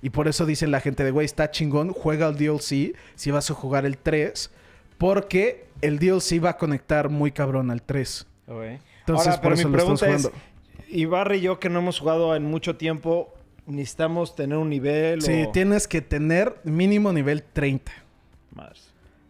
Y 0.00 0.10
por 0.10 0.28
eso 0.28 0.46
dicen 0.46 0.70
la 0.70 0.80
gente 0.80 1.02
de, 1.02 1.10
güey, 1.10 1.24
está 1.24 1.50
chingón, 1.50 1.92
juega 1.92 2.28
el 2.28 2.36
DLC 2.36 2.94
si 3.14 3.30
vas 3.30 3.50
a 3.50 3.54
jugar 3.54 3.84
el 3.84 3.98
3. 3.98 4.50
Porque 4.98 5.66
el 5.80 5.98
DLC 5.98 6.44
va 6.44 6.50
a 6.50 6.56
conectar 6.56 7.08
muy 7.08 7.32
cabrón 7.32 7.70
al 7.70 7.82
3. 7.82 8.26
Ok. 8.46 8.62
Entonces, 9.00 9.26
Ahora, 9.26 9.40
por 9.40 9.42
pero 9.42 9.54
eso 9.54 9.68
mi 9.68 9.72
lo 9.72 9.78
estamos 9.78 10.00
pregunta 10.00 10.28
es, 10.28 10.32
jugando. 10.32 10.88
Ibarra 10.88 11.36
y 11.36 11.40
yo 11.40 11.58
que 11.58 11.68
no 11.68 11.80
hemos 11.80 11.98
jugado 11.98 12.36
en 12.36 12.44
mucho 12.44 12.76
tiempo, 12.76 13.34
necesitamos 13.66 14.36
tener 14.36 14.56
un 14.56 14.70
nivel 14.70 15.22
Sí, 15.22 15.44
o... 15.48 15.50
tienes 15.50 15.88
que 15.88 16.00
tener 16.00 16.54
mínimo 16.64 17.12
nivel 17.12 17.42
30. 17.42 17.90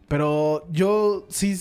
Pero 0.08 0.66
yo 0.70 1.26
sí, 1.28 1.58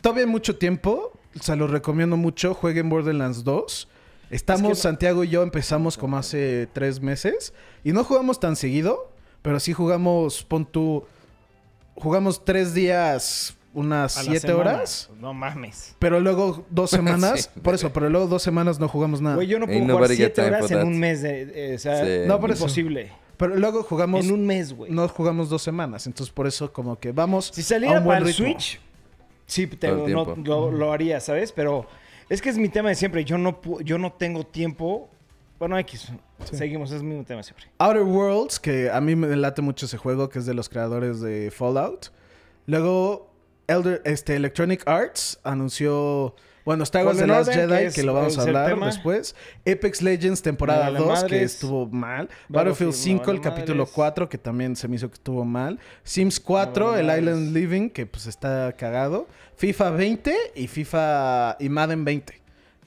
todavía 0.00 0.24
hay 0.24 0.30
mucho 0.30 0.56
tiempo, 0.56 1.12
se 1.40 1.54
los 1.56 1.70
recomiendo 1.70 2.16
mucho, 2.16 2.54
jueguen 2.54 2.88
Borderlands 2.88 3.44
2. 3.44 3.88
Estamos, 4.30 4.68
no- 4.70 4.74
Santiago 4.74 5.22
y 5.24 5.28
yo 5.28 5.42
empezamos 5.42 5.96
como 5.98 6.16
hace 6.16 6.68
tres 6.72 7.00
meses 7.00 7.52
y 7.84 7.92
no 7.92 8.02
jugamos 8.04 8.40
tan 8.40 8.56
seguido, 8.56 9.10
pero 9.42 9.60
sí 9.60 9.72
jugamos, 9.72 10.42
pon 10.44 10.64
tú, 10.64 11.04
jugamos 11.94 12.44
tres 12.44 12.74
días, 12.74 13.54
unas 13.74 14.16
A 14.16 14.22
siete 14.22 14.52
horas, 14.52 15.10
No 15.20 15.34
mames. 15.34 15.94
pero 15.98 16.20
luego 16.20 16.64
dos 16.70 16.90
semanas, 16.90 17.50
Sí. 17.54 17.60
por 17.60 17.74
eso, 17.74 17.92
pero 17.92 18.08
luego 18.08 18.26
dos 18.26 18.42
semanas 18.42 18.80
no 18.80 18.88
jugamos 18.88 19.20
nada. 19.20 19.36
Güey, 19.36 19.46
yo 19.48 19.58
no 19.58 19.66
puedo 19.66 19.78
Ain't 19.78 19.90
jugar 19.90 20.00
nobody 20.08 20.14
got 20.22 20.32
7 20.34 20.42
time 20.42 20.56
horas 20.56 20.70
en 20.70 20.78
that. 20.78 20.86
un 20.86 20.98
mes. 20.98 21.22
De, 21.22 21.42
eh, 21.72 21.74
o 21.74 21.78
sea, 21.78 22.04
Sí. 22.04 22.10
No, 22.26 22.40
por 22.40 22.50
eso. 22.50 22.62
imposible. 22.64 23.12
Pero 23.36 23.56
luego 23.56 23.82
jugamos, 23.82 24.24
En 24.26 24.32
un 24.32 24.46
mes, 24.46 24.72
güey. 24.72 24.90
no 24.92 25.08
jugamos 25.08 25.48
dos 25.50 25.62
semanas, 25.62 26.06
entonces 26.06 26.32
por 26.32 26.46
eso 26.46 26.72
como 26.72 26.98
que 26.98 27.12
vamos 27.12 27.50
Si 27.52 27.60
a 27.60 27.64
saliera 27.64 27.98
un 27.98 28.04
buen 28.04 28.18
para 28.18 28.28
el 28.30 28.34
ritmo. 28.36 28.46
Switch, 28.52 28.80
sí, 29.46 29.66
te- 29.66 29.88
Todo 29.88 30.06
el 30.06 30.12
no- 30.12 30.36
lo, 30.36 30.70
lo 30.70 30.92
haría, 30.92 31.20
¿sabes? 31.20 31.50
Pero 31.52 31.86
es 32.28 32.40
que 32.40 32.48
es 32.50 32.58
mi 32.58 32.68
tema 32.68 32.88
de 32.90 32.94
siempre. 32.94 33.24
Yo 33.24 33.36
no, 33.38 33.60
yo 33.82 33.98
no 33.98 34.12
tengo 34.12 34.44
tiempo. 34.44 35.08
Bueno, 35.58 35.78
X. 35.78 36.12
Seguimos, 36.52 36.90
es 36.92 37.02
mi 37.02 37.22
tema 37.24 37.38
de 37.38 37.44
siempre. 37.44 37.66
Outer 37.78 38.02
Worlds, 38.02 38.58
que 38.60 38.90
a 38.90 39.00
mí 39.00 39.14
me 39.16 39.34
late 39.36 39.62
mucho 39.62 39.86
ese 39.86 39.96
juego, 39.96 40.28
que 40.28 40.38
es 40.40 40.46
de 40.46 40.52
los 40.54 40.68
creadores 40.68 41.20
de 41.20 41.50
Fallout. 41.50 42.08
Luego, 42.66 43.30
Elder, 43.66 44.02
este, 44.04 44.36
Electronic 44.36 44.86
Arts 44.86 45.38
anunció, 45.44 46.34
bueno, 46.64 46.84
Star 46.84 47.04
Wars 47.04 47.18
The 47.18 47.26
Last 47.26 47.52
Jedi, 47.52 47.92
que 47.92 48.02
lo 48.02 48.14
vamos 48.14 48.38
a 48.38 48.42
hablar 48.42 48.70
tema. 48.70 48.86
después. 48.86 49.34
Apex 49.60 50.00
Legends 50.00 50.40
temporada 50.42 50.86
Me 50.90 50.98
vale 50.98 51.06
2, 51.06 51.24
que 51.24 51.42
estuvo 51.42 51.86
mal. 51.86 52.28
Battlefield, 52.48 52.54
Battlefield 52.54 52.92
me 52.92 52.98
5, 52.98 53.24
vale 53.26 53.36
el 53.36 53.40
capítulo 53.42 53.78
madres. 53.82 53.94
4, 53.94 54.28
que 54.28 54.38
también 54.38 54.76
se 54.76 54.88
me 54.88 54.96
hizo 54.96 55.08
que 55.08 55.14
estuvo 55.14 55.44
mal. 55.44 55.78
Sims 56.02 56.40
4, 56.40 56.86
vale 56.86 57.12
el. 57.12 57.18
Island 57.20 57.54
Living, 57.54 57.90
que 57.90 58.06
pues 58.06 58.26
está 58.26 58.72
cagado. 58.72 59.26
FIFA 59.56 59.90
20 59.90 60.36
y 60.54 60.66
FIFA 60.68 61.56
y 61.60 61.68
Madden 61.68 62.04
20. 62.04 62.40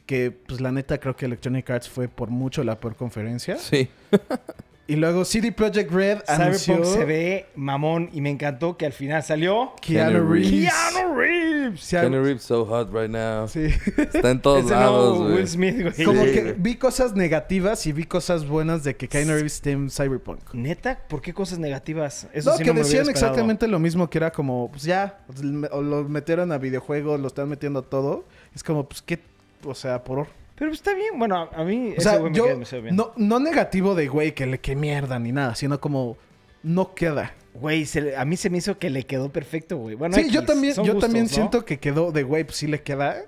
Que 0.06 0.32
pues 0.32 0.62
la 0.62 0.72
neta 0.72 1.00
creo 1.00 1.16
que 1.16 1.26
Electronic 1.26 1.70
Arts 1.70 1.90
fue 1.90 2.08
por 2.08 2.30
mucho 2.30 2.64
la 2.64 2.80
peor 2.80 2.96
conferencia. 2.96 3.58
Sí. 3.58 3.90
Y 4.89 4.96
luego 4.96 5.25
CD 5.25 5.51
Projekt 5.51 5.91
Red 5.91 6.20
anunció 6.27 6.75
Cyberpunk 6.75 6.98
se 6.98 7.06
ve 7.06 7.46
mamón 7.56 8.10
y 8.13 8.22
me 8.22 8.29
encantó 8.29 8.77
que 8.77 8.86
al 8.86 8.94
final 8.94 9.22
salió 9.22 9.74
Keanu 9.82 10.12
Keanu 10.12 10.34
Reeves. 10.34 10.72
Keanu 10.72 11.15
Reeves. 11.15 11.89
Keanu 11.89 12.24
Reeves 12.24 12.44
so 12.44 12.65
hot 12.65 12.89
right 12.94 13.10
now. 13.10 13.48
sí. 13.50 13.65
Está 13.98 14.32
en 14.32 14.41
todos 14.41 14.70
lados, 14.72 15.17
güey. 15.17 15.34
Will 15.36 15.48
Smith, 15.48 15.82
güey. 15.82 16.06
Como 16.06 16.24
Sí, 16.24 16.32
que 16.32 16.56
vi 16.58 16.75
cosas 16.75 17.13
negativas 17.15 17.86
y 17.86 17.91
vi 17.91 18.06
cosas 18.06 18.48
buenas 18.48 18.86
de 18.86 18.96
que 18.96 19.10
Keanu 19.10 19.34
Reeves 19.34 19.56
esté 19.56 19.72
en 19.72 19.89
Cyberpunk. 19.89 20.53
¿Neta? 20.53 21.00
¿Por 21.10 21.22
qué 21.22 21.34
cosas 21.34 21.60
negativas? 21.60 22.27
Eso 22.32 22.51
no, 22.51 22.58
sí 22.58 22.63
que 22.63 22.74
no 22.74 22.79
decían 22.79 23.10
exactamente 23.10 23.67
lo 23.67 23.79
mismo, 23.79 24.10
que 24.10 24.17
era 24.20 24.32
como, 24.32 24.72
pues 24.72 24.84
ya, 24.84 25.20
lo 25.41 26.03
metieron 26.08 26.53
a 26.53 26.58
videojuegos, 26.58 27.20
lo 27.20 27.27
están 27.27 27.50
metiendo 27.50 27.79
a 27.79 27.84
todo. 27.84 28.24
Es 28.56 28.63
como, 28.63 28.88
pues 28.88 29.01
qué, 29.01 29.20
o 29.65 29.75
sea, 29.75 30.03
por... 30.03 30.27
Pero 30.58 30.72
está 30.72 30.94
bien. 30.94 31.18
Bueno, 31.18 31.50
a 31.54 31.64
mí 31.64 31.90
O 31.90 31.94
ese 31.94 32.02
sea, 32.02 32.20
me 32.20 32.34
yo, 32.34 32.44
queda 32.44 32.54
demasiado 32.54 32.84
bien. 32.84 32.96
no, 32.96 33.14
no 33.16 33.40
negativo 33.40 33.94
de, 33.96 34.08
güey, 34.08 34.34
que 34.34 34.46
le 34.48 34.60
que 34.60 34.76
mierda 34.76 35.20
ni 35.20 35.32
nada, 35.32 35.56
sino 35.56 35.80
como, 35.80 36.18
no 36.64 36.96
queda. 36.96 37.34
Güey, 37.54 37.86
se 37.86 38.16
a 38.16 38.26
mí 38.26 38.38
se 38.38 38.50
me 38.50 38.58
hizo 38.58 38.78
que 38.78 38.90
le 38.90 39.04
quedó 39.06 39.32
perfecto, 39.32 39.78
güey. 39.78 39.96
Bueno, 39.96 40.16
sí, 40.16 40.22
X, 40.22 40.34
yo 40.34 40.44
también, 40.46 40.74
yo 40.76 40.82
gustos, 40.84 41.02
también 41.02 41.26
¿no? 41.26 41.30
siento 41.30 41.66
que 41.66 41.80
quedó 41.80 42.12
de, 42.12 42.24
güey, 42.24 42.44
pues 42.44 42.58
sí 42.58 42.68
le 42.68 42.82
queda. 42.82 43.24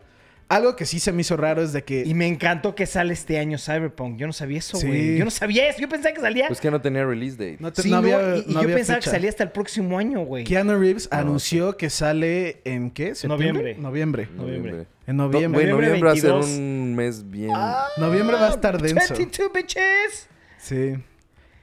Algo 0.50 0.76
que 0.76 0.86
sí 0.88 1.00
se 1.00 1.12
me 1.12 1.22
hizo 1.22 1.38
raro 1.38 1.62
es 1.62 1.74
de 1.74 1.84
que... 1.84 2.02
Y 2.04 2.16
me 2.16 2.26
encantó 2.26 2.74
que 2.74 2.88
sale 2.88 3.14
este 3.14 3.38
año 3.38 3.60
Cyberpunk. 3.60 4.18
Yo 4.18 4.26
no 4.26 4.34
sabía 4.34 4.58
eso, 4.58 4.78
Sí. 4.78 4.88
güey. 4.88 5.16
Yo 5.18 5.24
no 5.24 5.30
sabía 5.30 5.70
eso. 5.70 5.80
Yo 5.80 5.88
pensaba 5.88 6.12
que 6.16 6.22
salía... 6.22 6.48
Pues 6.48 6.60
que 6.60 6.72
no 6.72 6.82
tenía 6.82 7.06
release 7.06 7.38
date. 7.38 7.58
no 7.60 7.72
te- 7.72 7.84
Sí, 7.84 7.92
no 7.92 7.98
había- 7.98 8.38
y, 8.38 8.40
y 8.40 8.46
no 8.48 8.54
yo 8.54 8.60
había 8.62 8.76
pensaba 8.78 8.98
fecha. 8.98 9.12
que 9.12 9.16
salía 9.16 9.30
hasta 9.30 9.44
el 9.44 9.52
próximo 9.52 10.00
año, 10.00 10.22
güey. 10.22 10.46
Keanu 10.46 10.80
Reeves 10.80 11.08
No, 11.12 11.20
anunció 11.20 11.78
que 11.78 11.92
sale 11.92 12.62
en 12.66 12.90
qué? 12.90 13.14
¿Septiembre? 13.14 13.76
Noviembre. 13.78 14.28
Noviembre. 14.28 14.28
Noviembre. 14.36 14.88
En 15.06 15.18
No, 15.18 15.26
noviembre. 15.28 15.66
güey, 15.66 15.72
Noviembre 15.72 15.88
noviembre 15.88 16.08
va 16.08 16.12
a 16.14 16.16
ser 16.16 16.32
22. 16.32 16.58
un 16.58 16.96
mes 16.96 17.30
bien. 17.30 17.52
Noviembre 17.98 18.36
va 18.38 18.48
a 18.48 18.50
estar 18.50 18.82
denso. 18.82 19.14
22 19.16 19.54
bitches. 19.54 20.30
Sí. 20.58 20.96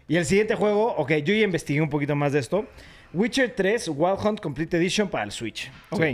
Y 0.07 0.17
el 0.17 0.25
siguiente 0.27 0.55
juego, 0.55 0.95
ok, 0.95 1.11
yo 1.25 1.35
ya 1.35 1.43
investigué 1.43 1.81
un 1.81 1.91
poquito 1.91 2.15
más 2.15 2.33
de 2.33 2.39
esto. 2.39 2.65
Witcher 3.13 3.53
3 3.57 3.89
Wild 3.89 4.19
Hunt 4.25 4.41
Complete 4.41 4.77
Edition 4.77 5.09
para 5.09 5.25
el 5.25 5.33
Switch. 5.33 5.73
Ok. 5.91 6.05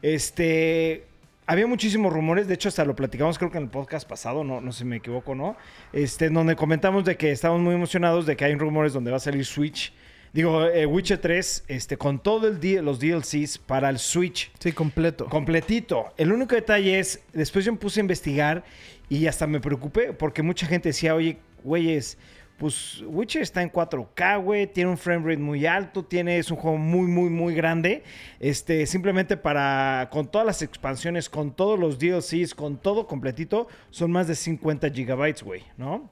Este. 0.00 1.04
Había 1.46 1.66
muchísimos 1.66 2.10
rumores, 2.10 2.48
de 2.48 2.54
hecho 2.54 2.70
hasta 2.70 2.86
lo 2.86 2.96
platicamos 2.96 3.36
creo 3.36 3.50
que 3.50 3.58
en 3.58 3.64
el 3.64 3.70
podcast 3.70 4.08
pasado, 4.08 4.44
no, 4.44 4.62
no 4.62 4.72
sé 4.72 4.78
si 4.78 4.84
me 4.86 4.96
equivoco, 4.96 5.34
¿no? 5.34 5.56
Este, 5.92 6.30
donde 6.30 6.56
comentamos 6.56 7.04
de 7.04 7.18
que 7.18 7.30
estamos 7.32 7.60
muy 7.60 7.74
emocionados 7.74 8.24
de 8.24 8.34
que 8.34 8.46
hay 8.46 8.54
rumores 8.54 8.94
donde 8.94 9.10
va 9.10 9.18
a 9.18 9.20
salir 9.20 9.44
Switch. 9.44 9.92
Digo, 10.32 10.64
eh, 10.64 10.86
Witcher 10.86 11.18
3, 11.18 11.64
este, 11.68 11.96
con 11.98 12.18
todos 12.18 12.58
los 12.82 12.98
DLCs 12.98 13.58
para 13.58 13.90
el 13.90 13.98
Switch. 13.98 14.50
Sí, 14.58 14.72
completo. 14.72 15.26
Completito. 15.26 16.14
El 16.16 16.32
único 16.32 16.54
detalle 16.54 16.98
es, 16.98 17.22
después 17.34 17.64
yo 17.64 17.72
me 17.72 17.78
puse 17.78 18.00
a 18.00 18.02
investigar 18.02 18.64
y 19.10 19.26
hasta 19.26 19.46
me 19.46 19.60
preocupé 19.60 20.14
porque 20.14 20.42
mucha 20.42 20.66
gente 20.66 20.88
decía, 20.88 21.14
oye, 21.14 21.36
güeyes, 21.62 22.16
pues 22.58 23.02
Witcher 23.06 23.42
está 23.42 23.62
en 23.62 23.70
4K, 23.70 24.42
güey, 24.42 24.66
tiene 24.68 24.90
un 24.90 24.96
frame 24.96 25.24
rate 25.28 25.40
muy 25.42 25.66
alto, 25.66 26.04
tiene, 26.04 26.38
es 26.38 26.50
un 26.50 26.56
juego 26.56 26.78
muy, 26.78 27.06
muy, 27.08 27.28
muy 27.28 27.54
grande. 27.54 28.04
Este, 28.40 28.86
simplemente 28.86 29.36
para, 29.36 30.08
con 30.12 30.28
todas 30.28 30.46
las 30.46 30.62
expansiones, 30.62 31.28
con 31.28 31.52
todos 31.52 31.78
los 31.78 31.98
DLCs, 31.98 32.54
con 32.54 32.76
todo 32.78 33.06
completito, 33.06 33.66
son 33.90 34.12
más 34.12 34.28
de 34.28 34.34
50 34.36 34.88
gigabytes, 34.90 35.42
güey, 35.42 35.62
¿no? 35.76 36.08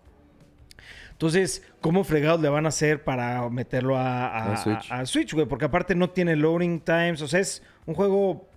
Entonces, 1.12 1.62
¿cómo 1.80 2.02
fregados 2.02 2.40
le 2.40 2.49
van 2.49 2.66
a 2.66 2.70
hacer 2.70 3.04
para 3.04 3.49
meterlo 3.49 3.96
a, 3.96 4.56
Switch. 4.56 4.90
a- 4.90 4.99
a 5.00 5.06
Switch, 5.06 5.32
güey? 5.34 5.46
Porque 5.46 5.66
aparte 5.66 5.94
no 5.94 6.11
tiene 6.11 6.34
loading 6.34 6.80
times, 6.80 7.22
o 7.22 7.28
sea, 7.28 7.38
es 7.40 7.62
un 7.87 7.94
juego 7.94 8.49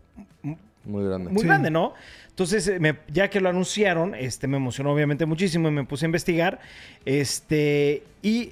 Muy 0.84 1.04
grande. 1.06 1.30
muy 1.32 1.42
Sí. 1.42 1.48
grande, 1.48 1.70
¿no? 1.70 1.94
Entonces, 2.36 2.68
eh, 2.68 2.80
me- 2.82 2.98
ya 3.08 3.30
que 3.30 3.40
lo 3.40 3.48
anunciaron, 3.48 4.14
este, 4.14 4.46
me 4.48 4.58
emocionó 4.58 4.92
obviamente 4.92 5.26
muchísimo 5.26 5.70
y 5.70 5.72
me 5.72 5.86
puse 5.86 6.04
a 6.06 6.08
investigar. 6.08 6.60
Este, 7.06 8.04
y 8.22 8.52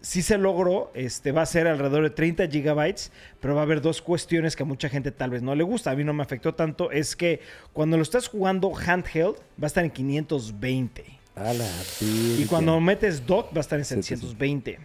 sí 0.00 0.22
se 0.22 0.38
logró, 0.38 0.92
este, 0.94 1.32
va 1.32 1.42
a 1.42 1.46
ser 1.46 1.66
alrededor 1.66 2.04
de 2.04 2.10
30 2.10 2.46
gigabytes, 2.46 3.10
pero 3.40 3.56
va 3.56 3.62
a 3.62 3.64
haber 3.64 3.80
dos 3.80 4.00
cuestiones 4.00 4.54
que 4.54 4.62
a 4.62 4.66
mucha 4.66 4.88
gente 4.88 5.10
tal 5.10 5.30
vez 5.30 5.42
no 5.42 5.56
le 5.56 5.64
gusta. 5.64 5.90
A 5.90 5.96
mí 5.96 6.04
no 6.04 6.12
me 6.12 6.22
afectó 6.22 6.54
tanto. 6.54 6.92
Es 6.92 7.16
que 7.16 7.40
cuando 7.72 7.96
lo 7.96 8.04
estás 8.04 8.28
jugando 8.28 8.72
handheld, 8.76 9.34
va 9.60 9.64
a 9.64 9.66
estar 9.66 9.84
en 9.84 9.90
520. 9.90 11.04
A 11.34 11.52
la 11.52 11.66
Y 12.00 12.44
cuando 12.48 12.80
metes 12.80 13.26
dock 13.26 13.46
va 13.52 13.58
a 13.58 13.60
estar 13.60 13.78
en 13.80 13.84
700. 13.84 14.30
720. 14.30 14.78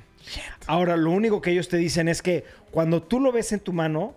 Ahora, 0.65 0.97
lo 0.97 1.11
único 1.11 1.41
que 1.41 1.51
ellos 1.51 1.67
te 1.69 1.77
dicen 1.77 2.07
es 2.07 2.23
que 2.23 2.43
cuando 2.71 3.03
tú 3.03 3.19
lo 3.19 3.31
ves 3.31 3.51
en 3.51 3.59
tu 3.59 3.71
mano, 3.71 4.15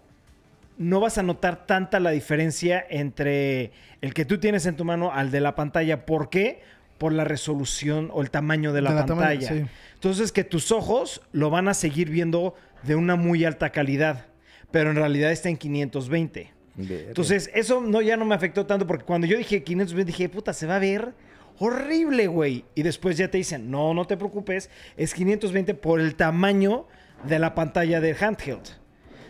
no 0.78 1.00
vas 1.00 1.18
a 1.18 1.22
notar 1.22 1.66
tanta 1.66 2.00
la 2.00 2.10
diferencia 2.10 2.84
entre 2.88 3.72
el 4.00 4.14
que 4.14 4.24
tú 4.24 4.38
tienes 4.38 4.64
en 4.66 4.76
tu 4.76 4.84
mano 4.84 5.12
al 5.12 5.30
de 5.30 5.40
la 5.40 5.54
pantalla. 5.54 6.06
¿Por 6.06 6.30
qué? 6.30 6.62
Por 6.98 7.12
la 7.12 7.24
resolución 7.24 8.10
o 8.12 8.22
el 8.22 8.30
tamaño 8.30 8.72
de 8.72 8.82
la 8.82 8.90
De 8.90 8.96
la 8.96 9.06
tamaño, 9.06 9.40
pantalla. 9.40 9.48
sí. 9.48 9.70
Entonces, 9.94 10.30
que 10.32 10.44
tus 10.44 10.70
ojos 10.72 11.20
lo 11.32 11.50
van 11.50 11.66
a 11.68 11.74
seguir 11.74 12.08
viendo 12.10 12.54
de 12.84 12.94
una 12.94 13.16
muy 13.16 13.44
alta 13.44 13.70
calidad, 13.70 14.26
pero 14.70 14.90
en 14.90 14.96
realidad 14.96 15.32
está 15.32 15.48
en 15.48 15.56
520. 15.56 16.52
Verga. 16.76 17.08
Entonces, 17.08 17.50
eso 17.54 17.80
no, 17.80 18.00
ya 18.00 18.16
no 18.16 18.24
me 18.24 18.36
afectó 18.36 18.64
tanto 18.66 18.86
porque 18.86 19.04
cuando 19.04 19.26
yo 19.26 19.36
dije 19.36 19.64
520, 19.64 20.12
dije, 20.12 20.28
puta, 20.28 20.52
se 20.52 20.66
va 20.68 20.76
a 20.76 20.78
ver 20.78 21.12
horrible, 21.58 22.28
güey. 22.28 22.64
Y 22.76 22.82
después 22.84 23.16
ya 23.16 23.28
te 23.28 23.38
dicen, 23.38 23.68
no, 23.70 23.92
no 23.94 24.06
te 24.06 24.16
preocupes, 24.16 24.70
es 24.96 25.12
520 25.14 25.74
por 25.74 25.98
el 26.00 26.14
tamaño 26.14 26.86
de 27.24 27.40
la 27.40 27.56
pantalla 27.56 28.00
del 28.00 28.16
handheld. 28.22 28.62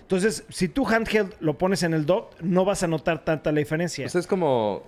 Entonces, 0.08 0.44
si 0.48 0.68
tu 0.68 0.88
handheld 0.88 1.34
lo 1.40 1.58
pones 1.58 1.82
en 1.82 1.92
el 1.92 2.06
dock, 2.06 2.32
no 2.40 2.64
vas 2.64 2.82
a 2.82 2.86
notar 2.86 3.26
tanta 3.26 3.52
la 3.52 3.58
diferencia. 3.58 4.04
Pues 4.06 4.14
es 4.14 4.26
como 4.26 4.82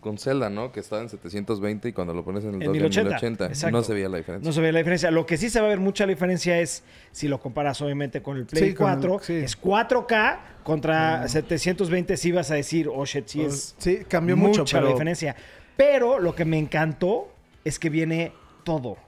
con 0.00 0.18
Zelda, 0.18 0.50
¿no? 0.50 0.70
Que 0.70 0.80
estaba 0.80 1.00
en 1.00 1.08
720 1.08 1.88
y 1.88 1.92
cuando 1.94 2.12
lo 2.12 2.22
pones 2.22 2.44
en 2.44 2.50
el 2.50 2.54
En 2.56 2.66
dock 2.66 2.74
1080, 2.74 3.00
en 3.00 3.06
1080 3.06 3.46
exacto. 3.46 3.74
no 3.74 3.82
se 3.82 3.94
veía 3.94 4.10
la 4.10 4.18
diferencia. 4.18 4.46
No 4.46 4.52
se 4.52 4.60
ve 4.60 4.72
la 4.72 4.78
diferencia. 4.80 5.10
Lo 5.10 5.24
que 5.24 5.38
sí 5.38 5.48
se 5.48 5.60
va 5.60 5.66
a 5.66 5.70
ver 5.70 5.80
mucha 5.80 6.04
la 6.04 6.10
diferencia 6.10 6.60
es 6.60 6.84
si 7.10 7.26
lo 7.26 7.40
comparas 7.40 7.80
obviamente 7.80 8.20
con 8.20 8.36
el 8.36 8.44
Play 8.44 8.68
Sí, 8.68 8.74
con 8.74 8.90
el- 8.90 8.98
4. 8.98 9.18
sí. 9.22 9.32
Es 9.36 9.56
4K 9.58 10.38
contra 10.62 11.26
720 11.26 12.18
sí 12.18 12.32
vas 12.32 12.50
a 12.50 12.54
decir, 12.56 12.86
oh 12.92 13.06
shit, 13.06 13.26
sí 13.28 13.40
es 13.40 13.74
Sí, 13.78 14.00
cambió 14.06 14.36
mucho, 14.36 14.60
mucha 14.60 14.76
pero... 14.76 14.88
la 14.88 14.92
diferencia. 14.92 15.34
Pero 15.78 16.18
lo 16.18 16.34
que 16.34 16.44
me 16.44 16.58
encantó 16.58 17.32
es 17.64 17.78
que 17.78 17.88
viene 17.88 18.32
todo. 18.62 18.98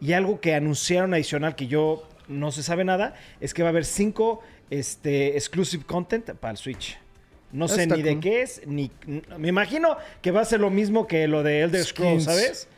Y 0.00 0.14
algo 0.14 0.40
que 0.40 0.54
anunciaron 0.54 1.12
adicional 1.12 1.56
que 1.56 1.66
yo 1.66 2.08
no 2.26 2.52
se 2.52 2.62
sabe 2.62 2.84
nada 2.84 3.14
es 3.40 3.52
que 3.52 3.62
va 3.62 3.68
a 3.68 3.70
haber 3.70 3.84
cinco 3.84 4.40
este, 4.70 5.36
exclusive 5.36 5.84
content 5.84 6.30
para 6.34 6.52
el 6.52 6.56
Switch. 6.56 6.98
No 7.52 7.66
sé 7.66 7.82
Está 7.82 7.96
ni 7.96 8.02
de 8.02 8.20
qué 8.20 8.42
es, 8.42 8.62
ni... 8.66 8.92
Me 9.36 9.48
imagino 9.48 9.96
que 10.22 10.30
va 10.30 10.40
a 10.40 10.44
ser 10.44 10.60
lo 10.60 10.70
mismo 10.70 11.06
que 11.08 11.26
lo 11.26 11.42
de 11.42 11.62
Elder 11.62 11.84
Scrolls. 11.84 12.24
¿sabes? 12.24 12.68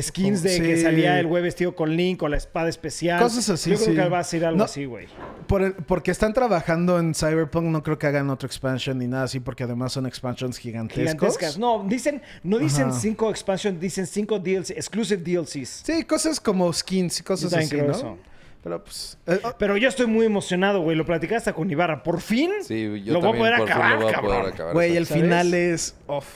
Skins 0.00 0.42
de 0.42 0.58
que 0.62 0.80
salía 0.80 1.20
el 1.20 1.26
güey 1.26 1.42
vestido 1.42 1.76
con 1.76 1.94
Link 1.94 2.22
o 2.22 2.28
la 2.28 2.38
espada 2.38 2.70
especial. 2.70 3.20
Cosas 3.20 3.48
así, 3.50 3.70
Yo 3.70 3.76
creo 3.76 3.88
sí. 3.90 3.94
que 3.94 4.08
va 4.08 4.20
a 4.20 4.24
ser 4.24 4.46
algo 4.46 4.56
No, 4.58 4.64
así, 4.64 4.86
güey. 4.86 5.06
Por 5.46 5.74
porque 5.84 6.10
están 6.10 6.32
trabajando 6.32 6.98
en 6.98 7.14
Cyberpunk, 7.14 7.64
no 7.66 7.82
creo 7.82 7.98
que 7.98 8.06
hagan 8.06 8.30
otro 8.30 8.46
expansion 8.46 8.98
ni 8.98 9.06
nada 9.06 9.24
así, 9.24 9.38
porque 9.38 9.64
además 9.64 9.92
son 9.92 10.06
expansions 10.06 10.56
gigantescos. 10.56 11.36
Gigantescas. 11.36 11.58
No, 11.58 11.84
dicen, 11.86 12.22
no 12.42 12.58
dicen 12.58 12.88
Ajá. 12.88 12.98
cinco 12.98 13.30
expansion, 13.30 13.78
dicen 13.78 14.06
cinco 14.06 14.38
DLC, 14.38 14.70
exclusive 14.70 15.22
DLCs. 15.22 15.82
Sí, 15.84 16.04
cosas 16.04 16.40
como 16.40 16.72
skins 16.72 17.20
y 17.20 17.22
cosas 17.22 17.52
así, 17.52 17.76
¿no? 17.76 17.90
eso. 17.90 18.18
Pero 18.62 18.82
pues. 18.84 19.18
eh, 19.26 19.40
oh, 19.42 19.52
Pero 19.58 19.76
yo 19.76 19.88
estoy 19.88 20.06
muy 20.06 20.24
emocionado, 20.26 20.80
güey. 20.82 20.96
Lo 20.96 21.04
platicé 21.04 21.36
hasta 21.36 21.52
con 21.52 21.70
Ibarra. 21.70 22.02
Por 22.02 22.20
fin 22.20 22.50
Sí, 22.62 23.02
yo 23.04 23.14
lo 23.14 23.20
voy 23.20 23.28
a 23.30 23.32
también 23.32 23.38
poder 23.38 23.56
por 23.58 23.66
fin 23.68 23.72
acabar, 23.72 23.90
lo 23.92 24.00
voy 24.02 24.10
a 24.10 24.14
cabrón. 24.14 24.38
poder 24.40 24.54
acabar. 24.54 24.72
Güey, 24.74 24.96
el 24.96 25.06
final 25.06 25.54
es. 25.54 25.96
Uf. 26.06 26.26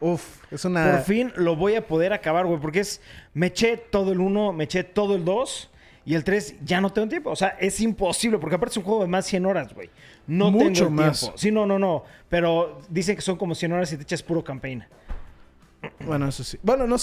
Uf. 0.00 0.52
Es 0.52 0.64
una. 0.64 0.90
Por 0.92 1.00
fin 1.02 1.32
lo 1.36 1.56
voy 1.56 1.74
a 1.74 1.86
poder 1.86 2.12
acabar, 2.12 2.46
güey. 2.46 2.60
Porque 2.60 2.80
es. 2.80 3.00
Me 3.34 3.46
eché 3.46 3.76
todo 3.76 4.12
el 4.12 4.20
1, 4.20 4.52
me 4.52 4.64
eché 4.64 4.84
todo 4.84 5.16
el 5.16 5.24
2. 5.24 5.70
Y 6.04 6.14
el 6.14 6.24
3 6.24 6.56
ya 6.64 6.80
no 6.80 6.92
tengo 6.92 7.08
tiempo. 7.08 7.30
O 7.30 7.36
sea, 7.36 7.56
es 7.60 7.80
imposible. 7.80 8.38
Porque 8.38 8.56
aparte 8.56 8.72
es 8.72 8.76
un 8.76 8.82
juego 8.82 9.02
de 9.02 9.06
más 9.08 9.24
100 9.26 9.46
horas, 9.46 9.72
güey. 9.72 9.88
No 10.26 10.50
Mucho 10.50 10.86
tengo 10.86 11.00
el 11.00 11.06
más. 11.06 11.20
tiempo. 11.20 11.38
Sí, 11.38 11.50
no, 11.52 11.66
no, 11.66 11.78
no. 11.78 12.04
Pero 12.28 12.80
dicen 12.88 13.14
que 13.16 13.22
son 13.22 13.36
como 13.36 13.54
100 13.54 13.72
horas 13.72 13.92
y 13.92 13.96
te 13.96 14.02
echas 14.02 14.22
puro 14.22 14.42
campaign. 14.42 14.84
Bueno, 16.00 16.28
eso 16.28 16.44
sí. 16.44 16.58
Bueno, 16.62 16.86
no 16.86 16.96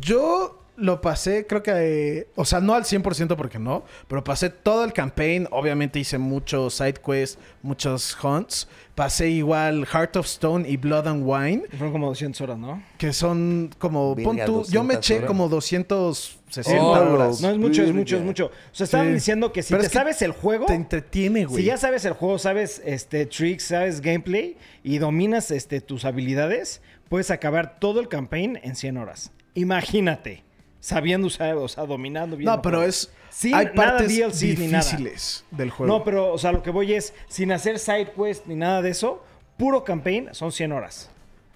yo 0.00 0.61
lo 0.82 1.00
pasé, 1.00 1.46
creo 1.46 1.62
que, 1.62 1.70
eh, 1.74 2.28
o 2.34 2.44
sea, 2.44 2.60
no 2.60 2.74
al 2.74 2.82
100% 2.84 3.36
porque 3.36 3.58
no, 3.58 3.84
pero 4.08 4.24
pasé 4.24 4.50
todo 4.50 4.84
el 4.84 4.92
campaign. 4.92 5.46
Obviamente 5.52 5.98
hice 6.00 6.18
muchos 6.18 6.74
side 6.74 6.94
quests, 6.94 7.38
muchos 7.62 8.16
hunts. 8.22 8.68
Pasé 8.94 9.30
igual 9.30 9.86
Heart 9.86 10.16
of 10.16 10.26
Stone 10.26 10.68
y 10.68 10.76
Blood 10.76 11.06
and 11.08 11.22
Wine, 11.24 11.62
Y 11.72 11.76
fueron 11.76 11.92
como 11.92 12.08
200 12.08 12.40
horas, 12.42 12.58
¿no? 12.58 12.82
que 12.98 13.12
son 13.12 13.70
como, 13.78 14.14
pon 14.16 14.36
tú, 14.44 14.64
yo 14.68 14.82
me 14.84 14.94
200 14.94 14.96
eché 14.98 15.14
horas. 15.18 15.26
como 15.28 15.48
260 15.48 16.82
Oh, 16.82 17.14
horas. 17.14 17.40
No 17.40 17.50
es 17.50 17.56
mucho, 17.58 17.82
es 17.82 17.94
mucho, 17.94 18.16
es 18.16 18.22
mucho. 18.22 18.46
O 18.46 18.74
sea, 18.74 18.84
estaban 18.84 19.06
Sí. 19.08 19.14
diciendo 19.14 19.52
que 19.52 19.62
si 19.62 19.70
Pero 19.72 19.80
te 19.82 19.86
es 19.86 19.92
que 19.92 19.98
sabes 19.98 20.20
el 20.22 20.32
juego. 20.32 20.66
Te 20.66 20.74
entretiene, 20.74 21.46
güey. 21.46 21.62
Si 21.62 21.66
ya 21.66 21.76
sabes 21.78 22.04
el 22.04 22.12
juego, 22.12 22.38
sabes 22.38 22.82
este 22.84 23.24
tricks, 23.26 23.64
sabes 23.64 24.00
gameplay 24.00 24.56
y 24.82 24.98
dominas 24.98 25.50
este 25.50 25.80
tus 25.80 26.04
habilidades, 26.04 26.82
puedes 27.08 27.30
acabar 27.30 27.78
todo 27.78 28.00
el 28.00 28.08
campaign 28.08 28.58
en 28.62 28.74
100 28.76 28.96
horas. 28.98 29.30
Imagínate, 29.54 30.42
sabiendo 30.82 31.28
usar, 31.28 31.54
o 31.56 31.68
sea, 31.68 31.86
dominando 31.86 32.36
bien. 32.36 32.50
No, 32.50 32.60
pero 32.60 32.78
juego. 32.78 32.88
es... 32.90 33.10
Sin 33.30 33.54
hay 33.54 33.66
nada 33.66 33.76
partes 33.76 34.08
DLC 34.14 34.58
ni 34.58 34.66
nada. 34.66 34.84
difíciles 34.84 35.44
del 35.50 35.70
juego. 35.70 35.90
No, 35.90 36.04
pero 36.04 36.32
o 36.34 36.36
sea, 36.38 36.52
lo 36.52 36.62
que 36.62 36.70
voy 36.70 36.92
es 36.92 37.14
sin 37.28 37.50
hacer 37.52 37.78
side 37.78 38.12
quest 38.14 38.44
ni 38.46 38.56
nada 38.56 38.82
de 38.82 38.90
eso, 38.90 39.24
puro 39.56 39.84
campaign 39.84 40.28
son 40.32 40.52
100 40.52 40.72
horas. 40.72 41.08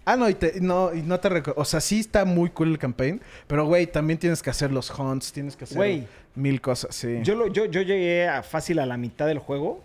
Ah, 0.07 0.17
no, 0.17 0.29
y, 0.31 0.35
te- 0.35 0.61
no, 0.61 0.95
y 0.95 1.03
no 1.03 1.19
te 1.21 1.29
reco- 1.29 1.53
O 1.57 1.65
sea, 1.65 1.81
sí 1.81 1.99
está 2.01 2.25
muy 2.25 2.49
cool 2.51 2.69
el 2.71 2.79
campaign. 2.79 3.21
Pero, 3.49 3.67
güey, 3.67 3.89
también 3.89 4.19
tienes 4.21 4.41
que 4.41 4.49
hacer 4.51 4.71
los 4.71 4.89
hunts, 4.97 5.33
tienes 5.33 5.57
que 5.57 5.65
hacer 5.65 6.07
mil 6.37 6.61
cosas, 6.61 6.95
sí. 6.95 7.19
Yo, 7.23 7.35
lo- 7.35 7.49
yo, 7.49 7.65
yo 7.65 7.83
llegué 7.83 8.29
a 8.29 8.43
fácil 8.45 8.79
a 8.79 8.87
la 8.87 8.97
mitad 8.97 9.27
del 9.27 9.41
juego. 9.41 9.83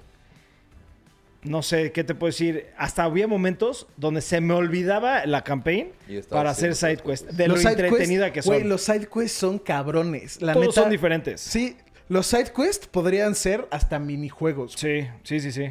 No 1.44 1.64
sé 1.64 1.92
qué 1.92 2.04
te 2.04 2.14
puedo 2.14 2.30
decir. 2.30 2.68
Hasta 2.78 3.04
había 3.04 3.28
momentos 3.28 3.88
donde 3.98 4.22
se 4.22 4.42
me 4.42 4.54
olvidaba 4.54 5.26
la 5.26 5.44
campaign 5.44 5.92
para 6.30 6.52
hacer 6.52 6.76
side 6.76 6.98
quest. 6.98 7.30
De 7.32 7.48
lo 7.48 7.58
side 7.58 7.72
entretenida 7.72 8.32
que 8.32 8.42
son. 8.44 8.54
Güey, 8.56 8.68
los 8.68 8.82
side 8.84 9.08
quests 9.08 9.38
son 9.40 9.58
cabrones. 9.58 10.42
La 10.42 10.54
Todos 10.54 10.68
neta, 10.68 10.82
son 10.82 10.90
diferentes. 10.92 11.42
Sí, 11.42 11.78
los 12.10 12.28
side 12.28 12.52
quests 12.56 12.86
podrían 12.88 13.34
ser 13.34 13.68
hasta 13.72 13.98
minijuegos. 13.98 14.74
Sí, 14.74 15.08
sí, 15.24 15.40
sí, 15.40 15.52
sí. 15.52 15.70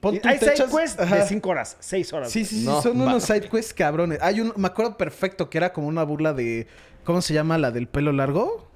Pon 0.00 0.18
Hay 0.24 0.38
side 0.38 0.54
echas- 0.54 0.70
quests 0.76 0.98
Ajá. 1.00 1.16
de 1.16 1.26
5 1.28 1.48
horas, 1.48 1.76
6 1.80 2.12
horas. 2.12 2.30
Sí, 2.30 2.44
sí, 2.44 2.60
sí, 2.60 2.64
No, 2.66 2.82
son 2.82 3.00
va. 3.00 3.04
unos 3.06 3.22
side 3.24 3.48
quests 3.48 3.72
cabrones. 3.72 4.18
Hay 4.20 4.40
un, 4.40 4.52
me 4.56 4.66
acuerdo 4.66 4.96
perfecto 4.98 5.48
que 5.48 5.58
era 5.58 5.72
como 5.72 5.86
una 5.86 6.02
burla 6.02 6.32
de, 6.34 6.66
¿cómo 7.04 7.22
se 7.22 7.32
llama 7.34 7.56
la 7.56 7.70
del 7.70 7.86
pelo 7.86 8.10
largo? 8.12 8.68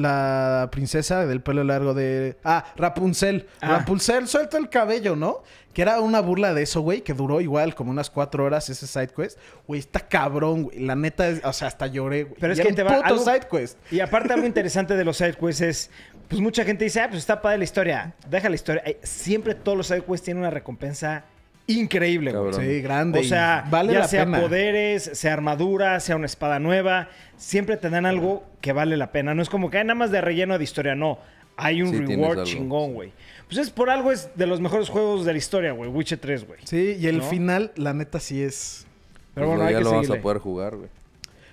La 0.00 0.68
princesa 0.72 1.26
del 1.26 1.42
pelo 1.42 1.62
largo 1.62 1.92
de... 1.94 2.36
Ah, 2.44 2.64
Rapunzel. 2.76 3.46
Ah. 3.60 3.78
Rapunzel, 3.78 4.26
suelta 4.28 4.56
el 4.56 4.68
cabello, 4.70 5.14
¿no? 5.16 5.42
Que 5.74 5.82
era 5.82 6.00
una 6.00 6.20
burla 6.20 6.54
de 6.54 6.62
eso, 6.62 6.80
güey, 6.80 7.02
que 7.02 7.12
duró 7.12 7.40
igual 7.40 7.74
como 7.74 7.90
unas 7.90 8.08
cuatro 8.10 8.44
horas 8.44 8.68
ese 8.70 8.86
side 8.86 9.08
quest. 9.14 9.38
Güey, 9.66 9.78
está 9.80 10.00
cabrón, 10.00 10.64
güey. 10.64 10.80
La 10.80 10.96
neta, 10.96 11.28
es- 11.28 11.44
o 11.44 11.52
sea, 11.52 11.68
hasta 11.68 11.86
lloré, 11.86 12.24
güey. 12.24 12.36
Pero 12.40 12.52
es 12.54 12.60
que 12.60 12.72
te 12.72 12.82
va- 12.82 12.96
puto 12.96 13.04
algo- 13.14 13.24
side 13.24 13.46
quest. 13.50 13.78
Y 13.92 14.00
aparte 14.00 14.32
algo 14.32 14.46
interesante 14.46 14.96
de 14.96 15.04
los 15.04 15.16
side 15.18 15.34
quests 15.34 15.60
es, 15.60 15.90
pues 16.28 16.40
mucha 16.40 16.64
gente 16.64 16.84
dice, 16.84 17.00
ah, 17.02 17.08
pues 17.08 17.18
está 17.20 17.42
padre 17.42 17.58
la 17.58 17.64
historia. 17.64 18.14
Deja 18.28 18.48
la 18.48 18.54
historia. 18.54 18.82
Ay, 18.86 18.96
Siempre 19.02 19.54
todos 19.54 19.76
los 19.76 19.86
side 19.86 20.02
quests 20.02 20.22
tienen 20.24 20.40
una 20.42 20.50
recompensa 20.50 21.24
increíble, 21.66 22.32
güey. 22.32 22.50
Cabrón. 22.52 22.66
Sí, 22.66 22.80
grande. 22.80 23.20
O 23.20 23.24
sea, 23.24 23.64
vale 23.70 23.92
ya 23.92 24.00
la 24.00 24.08
sea 24.08 24.24
pena. 24.24 24.40
poderes, 24.40 25.10
sea 25.14 25.34
armadura, 25.34 26.00
sea 26.00 26.16
una 26.16 26.26
espada 26.26 26.58
nueva, 26.58 27.08
siempre 27.40 27.76
te 27.76 27.88
dan 27.90 28.04
algo 28.06 28.44
que 28.60 28.72
vale 28.72 28.96
la 28.96 29.10
pena. 29.12 29.34
No 29.34 29.42
es 29.42 29.48
como 29.48 29.70
que 29.70 29.78
hay 29.78 29.84
nada 29.84 29.94
más 29.94 30.10
de 30.10 30.20
relleno 30.20 30.58
de 30.58 30.64
historia, 30.64 30.94
no. 30.94 31.18
Hay 31.56 31.82
un 31.82 31.90
Sí, 31.90 31.98
reward 31.98 32.44
chingón, 32.44 32.94
güey. 32.94 33.12
Pues 33.48 33.58
es 33.58 33.70
por 33.70 33.90
algo 33.90 34.12
es 34.12 34.30
de 34.36 34.46
los 34.46 34.60
mejores 34.60 34.88
juegos 34.88 35.24
de 35.24 35.32
la 35.32 35.38
historia, 35.38 35.72
güey. 35.72 35.90
Witcher 35.90 36.18
3, 36.18 36.46
güey. 36.46 36.60
Sí, 36.64 36.96
y 37.00 37.06
el 37.06 37.18
¿No? 37.18 37.24
final, 37.24 37.72
la 37.76 37.92
neta, 37.94 38.20
sí 38.20 38.42
es... 38.42 38.86
Pero 39.34 39.46
Pues 39.46 39.56
bueno, 39.58 39.64
hay 39.68 39.72
ya 39.74 39.78
que 39.78 39.84
lo 39.84 39.90
vamos 39.90 40.06
seguirle. 40.06 40.20
a 40.20 40.22
poder 40.22 40.38
jugar, 40.38 40.76
güey. 40.76 40.88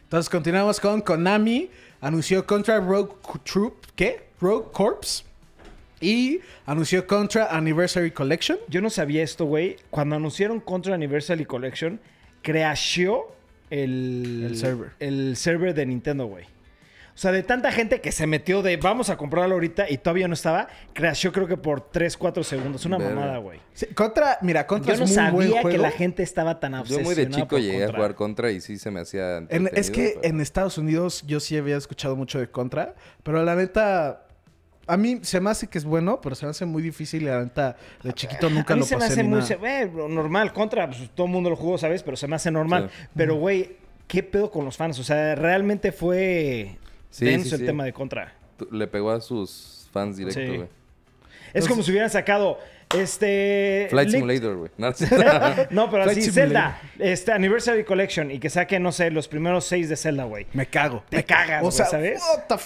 Entonces 0.03 0.29
continuamos 0.29 0.79
con 0.79 1.01
Konami. 1.01 1.69
Anunció 2.01 2.45
Contra 2.45 2.79
Rogue 2.79 3.13
Troop. 3.43 3.73
¿Qué? 3.95 4.27
Rogue 4.39 4.67
Corps. 4.71 5.25
Y 5.99 6.39
anunció 6.65 7.05
Contra 7.07 7.47
Anniversary 7.55 8.11
Collection. 8.11 8.57
Yo 8.67 8.81
no 8.81 8.89
sabía 8.89 9.23
esto, 9.23 9.45
güey. 9.45 9.77
Cuando 9.89 10.15
anunciaron 10.15 10.59
Contra 10.59 10.93
Anniversary 10.95 11.45
Collection, 11.45 11.99
crasheó 12.43 13.35
el, 13.69 14.45
El 14.49 14.57
server. 14.57 14.89
el 14.99 15.35
server 15.35 15.73
de 15.73 15.85
Nintendo, 15.85 16.25
güey. 16.25 16.45
O 16.45 17.19
sea, 17.19 17.31
de 17.31 17.41
tanta 17.41 17.71
gente 17.71 17.99
que 17.99 18.11
se 18.11 18.27
metió 18.27 18.61
de 18.61 18.77
vamos 18.77 19.09
a 19.09 19.17
comprarlo 19.17 19.55
ahorita 19.55 19.89
y 19.89 19.97
todavía 19.97 20.27
no 20.27 20.35
estaba, 20.35 20.67
crasheó 20.93 21.31
creo 21.31 21.47
que 21.47 21.57
por 21.57 21.81
3, 21.89 22.15
4 22.15 22.43
segundos. 22.43 22.85
Una 22.85 22.99
mamada, 22.99 23.39
güey. 23.39 23.59
Sí, 23.73 23.87
Contra, 23.87 24.37
mira, 24.43 24.67
Contra 24.67 24.93
Yo 24.93 24.99
no 24.99 25.05
es 25.05 25.17
muy 25.17 25.31
buen 25.31 25.47
sabía 25.47 25.61
juego. 25.63 25.75
que 25.75 25.81
la 25.81 25.89
gente 25.89 26.21
estaba 26.21 26.59
tan 26.59 26.73
Yo 26.73 26.79
obsesionada 26.81 27.05
muy 27.07 27.15
de 27.15 27.29
chico 27.31 27.47
por 27.47 27.59
llegué 27.59 27.79
Contra. 27.79 27.89
a 27.89 27.95
jugar 27.97 28.13
contra 28.15 28.51
y 28.51 28.61
sí 28.61 28.77
se 28.77 28.91
me 28.91 28.99
hacía. 28.99 29.37
En- 29.49 29.67
es 29.73 29.89
que 29.89 30.11
pero- 30.21 30.27
en 30.35 30.41
Estados 30.41 30.77
Unidos 30.77 31.23
yo 31.25 31.39
sí 31.39 31.57
había 31.57 31.77
escuchado 31.77 32.15
mucho 32.15 32.37
de 32.39 32.51
Contra, 32.51 32.93
pero 33.23 33.43
la 33.43 33.55
neta 33.55 34.26
a 34.87 34.97
mí 34.97 35.19
se 35.21 35.39
me 35.39 35.49
hace 35.49 35.67
que 35.67 35.77
es 35.77 35.85
bueno, 35.85 36.19
pero 36.21 36.33
se 36.35 36.45
me 36.45 36.51
hace 36.51 36.65
muy 36.65 36.81
difícil 36.81 37.23
y 37.23 37.25
la 37.25 37.43
neta 37.43 37.75
de 38.03 38.13
chiquito 38.13 38.49
nunca 38.49 38.73
a 38.73 38.77
mí 38.77 38.81
lo 38.81 38.85
se 38.85 38.95
me 38.95 38.99
pasé 39.01 39.13
hace 39.13 39.23
ni 39.23 39.29
muy... 39.29 39.39
nada. 39.39 39.47
se- 39.47 39.53
eh, 39.81 39.91
normal, 39.93 40.53
Contra, 40.53 40.87
pues 40.87 41.09
todo 41.13 41.27
el 41.27 41.33
mundo 41.33 41.49
lo 41.49 41.55
jugó, 41.55 41.77
¿sabes? 41.77 42.03
Pero 42.03 42.15
se 42.17 42.27
me 42.27 42.35
hace 42.35 42.49
normal. 42.51 42.89
Sí. 42.91 43.07
Pero, 43.15 43.35
güey, 43.35 43.75
¿qué 44.07 44.23
pedo 44.23 44.49
con 44.49 44.65
los 44.65 44.77
fans? 44.77 44.97
O 44.99 45.03
sea, 45.03 45.35
realmente 45.35 45.91
fue 45.91 46.77
Sí, 47.09 47.25
denso 47.25 47.49
sí, 47.49 47.53
el 47.55 47.59
sí. 47.61 47.65
tema 47.65 47.83
de 47.83 47.93
Contra. 47.93 48.33
Le 48.71 48.87
pegó 48.87 49.11
a 49.11 49.19
sus 49.21 49.87
fans 49.91 50.17
directo, 50.17 50.39
Sí. 50.39 50.47
güey. 50.57 50.69
Es 51.53 51.67
como 51.67 51.81
si 51.81 51.91
hubieran 51.91 52.09
sacado 52.09 52.59
este... 52.95 53.87
Flight 53.89 54.09
Link- 54.09 54.15
Simulator, 54.21 54.55
güey. 54.57 54.71
No, 54.77 54.89
No, 55.71 55.89
pero 55.89 56.03
Flight 56.03 56.17
así, 56.19 56.31
Simulator. 56.31 56.33
Zelda, 56.33 56.81
este 56.99 57.31
Anniversary 57.31 57.83
Collection 57.83 58.31
y 58.31 58.39
que 58.39 58.49
saque, 58.49 58.79
no 58.79 58.91
sé, 58.91 59.11
los 59.11 59.27
primeros 59.27 59.65
seis 59.65 59.89
de 59.89 59.95
Zelda, 59.95 60.23
güey. 60.25 60.47
Me 60.53 60.67
cago. 60.67 61.03
Te 61.09 61.17
Me 61.17 61.23
cagas, 61.25 61.63
O 61.63 61.71
sea, 61.71 61.85
¿sabes? 61.87 62.21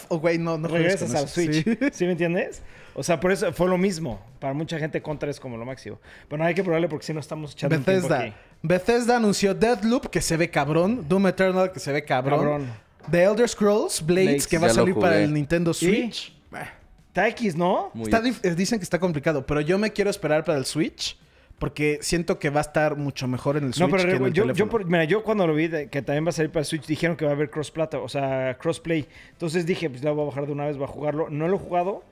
oh, 0.09 0.19
güey, 0.19 0.37
no, 0.37 0.57
no 0.57 0.67
Regresas 0.67 1.13
al. 1.15 1.27
Switch. 1.27 1.63
Sí. 1.63 1.77
Sí. 1.91 2.05
me 2.05 2.11
entiendes? 2.11 2.61
O 2.93 3.03
sea, 3.03 3.19
por 3.19 3.31
eso 3.31 3.53
fue 3.53 3.67
lo 3.69 3.77
mismo. 3.77 4.19
Para 4.39 4.53
mucha 4.53 4.77
gente 4.77 5.01
Contra 5.01 5.31
es 5.31 5.39
como 5.39 5.55
lo 5.57 5.65
máximo. 5.65 5.99
Pero 6.27 6.41
no 6.41 6.45
hay 6.47 6.53
que 6.53 6.63
probarle 6.63 6.89
porque 6.89 7.05
si 7.05 7.13
no 7.13 7.19
estamos 7.21 7.53
echando 7.53 7.77
un 7.77 7.83
tiempo 7.83 8.07
Bethesda. 8.09 8.23
aquí. 8.25 8.33
Bethesda 8.61 9.15
anunció 9.17 9.53
Deathloop, 9.55 10.07
que 10.09 10.19
se 10.21 10.35
ve 10.37 10.49
cabrón. 10.49 11.05
Doom 11.07 11.27
Eternal, 11.27 11.71
que 11.71 11.79
se 11.79 11.91
ve 11.91 12.03
cabrón. 12.03 12.39
Cabrón. 12.39 12.67
The 13.09 13.23
Elder 13.23 13.47
Scrolls, 13.49 14.05
Blades, 14.05 14.25
Blades. 14.25 14.47
que 14.47 14.57
va 14.59 14.67
a 14.67 14.69
salir 14.71 14.93
para 14.95 15.19
el 15.19 15.33
Nintendo 15.33 15.71
¿Y? 15.81 16.11
Está 17.11 17.27
X, 17.29 17.55
¿no? 17.55 17.91
Muy- 17.93 18.05
Está 18.05 18.21
dicen 18.21 18.79
que 18.79 18.83
está 18.83 18.99
complicado, 18.99 19.45
pero 19.45 19.59
yo 19.61 19.77
me 19.77 19.91
quiero 19.91 20.09
esperar 20.09 20.43
para 20.43 20.57
el 20.57 20.65
Switch. 20.65 21.17
Porque 21.59 21.99
siento 22.01 22.39
que 22.39 22.49
va 22.49 22.59
a 22.59 22.63
estar 22.63 22.95
mucho 22.97 23.27
mejor 23.27 23.55
en 23.55 23.65
el 23.65 23.73
Switch 23.75 23.87
No, 23.87 23.95
pero 23.95 24.09
que 24.09 24.15
en 24.15 24.25
el 24.25 24.33
yo, 24.55 24.67
por- 24.67 24.83
mira, 24.85 25.03
yo 25.03 25.21
cuando 25.23 25.45
lo 25.45 25.53
vi 25.53 25.67
de- 25.67 25.89
que 25.89 26.01
también 26.01 26.25
va 26.25 26.29
a 26.29 26.31
salir 26.31 26.49
para 26.49 26.61
el 26.61 26.65
Switch, 26.65 26.87
dijeron 26.87 27.15
que 27.15 27.23
va 27.23 27.29
a 27.31 27.35
haber 27.35 27.51
cross 27.51 27.69
plata, 27.69 27.99
o 27.99 28.09
sea, 28.09 28.57
crossplay. 28.59 29.07
Entonces 29.33 29.67
dije, 29.67 29.87
pues 29.87 30.03
la 30.03 30.09
voy 30.09 30.23
a 30.23 30.25
bajar 30.29 30.47
de 30.47 30.53
una 30.53 30.65
vez, 30.65 30.75
voy 30.77 30.85
a 30.85 30.87
jugarlo. 30.87 31.29
No 31.29 31.47
lo 31.47 31.57
he 31.57 31.59
jugado, 31.59 32.03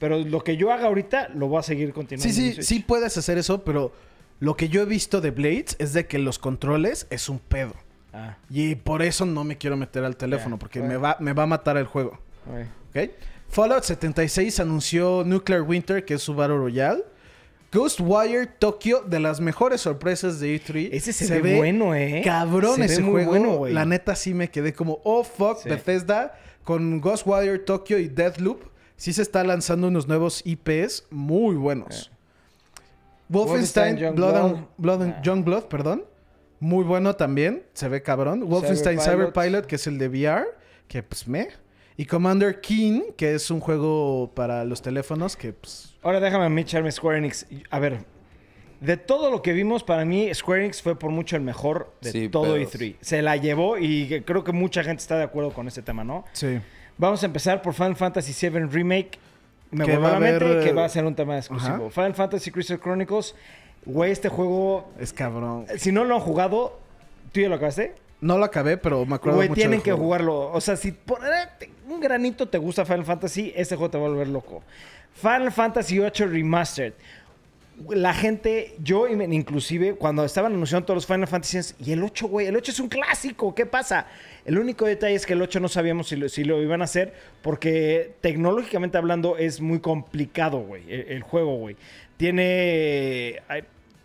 pero 0.00 0.18
lo 0.18 0.40
que 0.42 0.56
yo 0.56 0.72
haga 0.72 0.88
ahorita 0.88 1.28
lo 1.28 1.46
voy 1.46 1.60
a 1.60 1.62
seguir 1.62 1.92
continuando. 1.92 2.34
Sí, 2.34 2.54
sí, 2.54 2.62
sí 2.64 2.80
puedes 2.80 3.16
hacer 3.16 3.38
eso, 3.38 3.62
pero 3.62 3.92
lo 4.40 4.56
que 4.56 4.68
yo 4.68 4.82
he 4.82 4.86
visto 4.86 5.20
de 5.20 5.30
Blades 5.30 5.76
es 5.78 5.92
de 5.92 6.06
que 6.08 6.18
los 6.18 6.40
controles 6.40 7.06
es 7.10 7.28
un 7.28 7.38
pedo. 7.38 7.74
Ah, 8.12 8.38
Y 8.50 8.74
por 8.74 9.02
eso 9.02 9.24
no 9.24 9.44
me 9.44 9.56
quiero 9.56 9.76
meter 9.76 10.02
al 10.02 10.16
teléfono, 10.16 10.56
Ya, 10.56 10.58
porque 10.58 10.80
bueno. 10.80 10.94
me, 10.94 10.98
va, 10.98 11.16
me 11.20 11.32
va 11.32 11.44
a 11.44 11.46
matar 11.46 11.76
el 11.76 11.86
juego. 11.86 12.18
¿ok? 12.48 13.10
Fallout 13.48 13.84
76 13.84 14.60
anunció 14.60 15.22
Nuclear 15.24 15.62
Winter, 15.62 16.04
que 16.04 16.14
es 16.14 16.22
su 16.22 16.34
Battle 16.34 16.56
Royale. 16.58 17.04
Ghostwire 17.72 18.46
Tokyo, 18.46 19.02
de 19.06 19.20
las 19.20 19.40
mejores 19.40 19.80
sorpresas 19.82 20.40
de 20.40 20.56
E3. 20.60 20.88
Ese 20.92 21.12
se, 21.12 21.40
ve, 21.40 21.56
bueno, 21.56 21.94
¿eh? 21.94 22.22
Cabrón 22.24 22.74
Se 22.76 22.80
ve 22.80 22.86
ese 22.86 23.02
muy 23.02 23.12
juego. 23.24 23.30
bueno, 23.30 23.56
güey. 23.58 23.72
la 23.74 23.84
neta 23.84 24.14
sí 24.14 24.32
me 24.34 24.50
quedé 24.50 24.72
como, 24.72 25.00
oh 25.04 25.24
fuck, 25.24 25.58
Sí. 25.62 25.68
Bethesda 25.68 26.38
con 26.64 27.00
Ghostwire 27.00 27.58
Tokyo 27.58 27.98
y 27.98 28.08
Deathloop. 28.08 28.62
Sí 28.96 29.12
se 29.12 29.20
está 29.22 29.44
lanzando 29.44 29.88
unos 29.88 30.08
nuevos 30.08 30.42
IPs 30.46 31.04
muy 31.10 31.56
buenos. 31.56 32.10
Wolfenstein, 33.28 33.96
Wolfenstein, 33.96 34.14
Blood, 34.14 34.36
and. 34.36 34.66
Blood 34.78 35.02
and- 35.02 35.14
Ah. 35.18 35.22
Youngblood, 35.22 35.64
perdón. 35.64 36.04
Muy 36.60 36.84
bueno 36.84 37.14
también, 37.16 37.64
se 37.74 37.88
ve 37.88 38.00
cabrón. 38.02 38.48
Wolfenstein 38.48 38.98
Cyberpilot. 39.00 39.32
Cyberpilot, 39.34 39.66
que 39.66 39.76
es 39.76 39.86
el 39.86 39.98
de 39.98 40.08
VR, 40.08 40.46
que 40.88 41.02
pues 41.02 41.26
me. 41.28 41.48
Y 41.96 42.04
Commander 42.04 42.60
Keen, 42.60 43.04
que 43.16 43.34
es 43.34 43.50
un 43.50 43.60
juego 43.60 44.30
para 44.34 44.64
los 44.64 44.82
teléfonos, 44.82 45.36
que 45.36 45.52
pues... 45.54 45.94
Ahora 46.02 46.20
déjame 46.20 46.44
a 46.44 46.48
mí 46.48 46.60
echarme 46.60 46.92
Square 46.92 47.18
Enix. 47.18 47.46
A 47.70 47.78
ver, 47.78 48.04
de 48.80 48.96
todo 48.98 49.30
lo 49.30 49.40
que 49.40 49.52
vimos, 49.54 49.82
para 49.82 50.04
mí 50.04 50.28
Square 50.34 50.64
Enix 50.64 50.82
fue 50.82 50.98
por 50.98 51.10
mucho 51.10 51.36
el 51.36 51.42
mejor 51.42 51.94
de 52.02 52.12
Sí, 52.12 52.28
todo 52.28 52.54
pedos. 52.54 52.74
E3. 52.74 52.96
Se 53.00 53.22
la 53.22 53.36
llevó 53.36 53.78
y 53.78 54.22
creo 54.26 54.44
que 54.44 54.52
mucha 54.52 54.84
gente 54.84 55.00
está 55.00 55.16
de 55.16 55.24
acuerdo 55.24 55.52
con 55.52 55.68
ese 55.68 55.80
tema, 55.82 56.04
¿no? 56.04 56.24
Sí. 56.32 56.58
Vamos 56.98 57.22
a 57.22 57.26
empezar 57.26 57.62
por 57.62 57.72
Final 57.72 57.96
Fantasy 57.96 58.48
VII 58.48 58.66
Remake. 58.66 59.18
me 59.70 59.84
Que 59.86 59.96
va 59.96 60.08
a 60.08 60.10
a 60.10 60.12
la 60.14 60.20
mente 60.20 60.44
haber, 60.44 60.64
que 60.64 60.70
eh, 60.70 60.74
va 60.74 60.84
a 60.84 60.88
ser 60.90 61.04
un 61.06 61.14
tema 61.14 61.36
exclusivo. 61.38 61.74
ajá. 61.86 61.90
Final 61.90 62.14
Fantasy 62.14 62.50
Crystal 62.50 62.78
Chronicles, 62.78 63.34
güey, 63.86 64.12
este 64.12 64.28
juego, 64.28 64.90
Es 64.98 65.12
cabrón. 65.14 65.64
si 65.78 65.92
no 65.92 66.04
lo 66.04 66.14
han 66.14 66.20
jugado, 66.20 66.78
¿tú 67.32 67.40
ya 67.40 67.48
lo 67.48 67.54
acabaste? 67.56 67.94
No 68.20 68.38
lo 68.38 68.44
acabé, 68.44 68.76
pero 68.78 69.04
me 69.04 69.16
acuerdo 69.16 69.38
Güey, 69.38 69.48
mucho 69.48 69.60
tienen 69.60 69.82
que 69.82 69.92
jugarlo. 69.92 70.50
O 70.52 70.60
sea, 70.60 70.76
si 70.76 70.92
por 70.92 71.20
eh, 71.24 71.70
un 71.88 72.00
granito 72.00 72.48
te 72.48 72.58
gusta 72.58 72.84
Final 72.84 73.04
Fantasy, 73.04 73.52
este 73.54 73.76
juego 73.76 73.90
te 73.90 73.98
va 73.98 74.06
a 74.06 74.08
volver 74.08 74.28
loco. 74.28 74.62
Final 75.14 75.52
Fantasy 75.52 75.98
VIII 75.98 76.26
Remastered. 76.26 76.94
La 77.90 78.14
gente, 78.14 78.74
yo 78.82 79.06
inclusive, 79.06 79.96
cuando 79.96 80.24
estaban 80.24 80.54
anunciando 80.54 80.86
todos 80.86 80.96
los 80.96 81.06
Final 81.06 81.26
Fantasy, 81.26 81.74
y 81.78 81.92
el 81.92 82.02
8, 82.02 82.26
güey, 82.26 82.46
el 82.46 82.56
8 82.56 82.72
es 82.72 82.80
un 82.80 82.88
clásico, 82.88 83.54
¿qué 83.54 83.66
pasa? 83.66 84.06
El 84.46 84.58
único 84.58 84.86
detalle 84.86 85.14
es 85.14 85.26
que 85.26 85.34
el 85.34 85.42
8 85.42 85.60
no 85.60 85.68
sabíamos 85.68 86.08
si 86.08 86.16
lo, 86.16 86.30
si 86.30 86.42
lo 86.44 86.62
iban 86.62 86.80
a 86.80 86.84
hacer, 86.84 87.12
porque 87.42 88.14
tecnológicamente 88.22 88.96
hablando 88.96 89.36
es 89.36 89.60
muy 89.60 89.80
complicado, 89.80 90.60
güey, 90.60 90.90
el, 90.90 91.08
el 91.08 91.22
juego, 91.22 91.56
güey. 91.56 91.76
Tiene... 92.16 93.42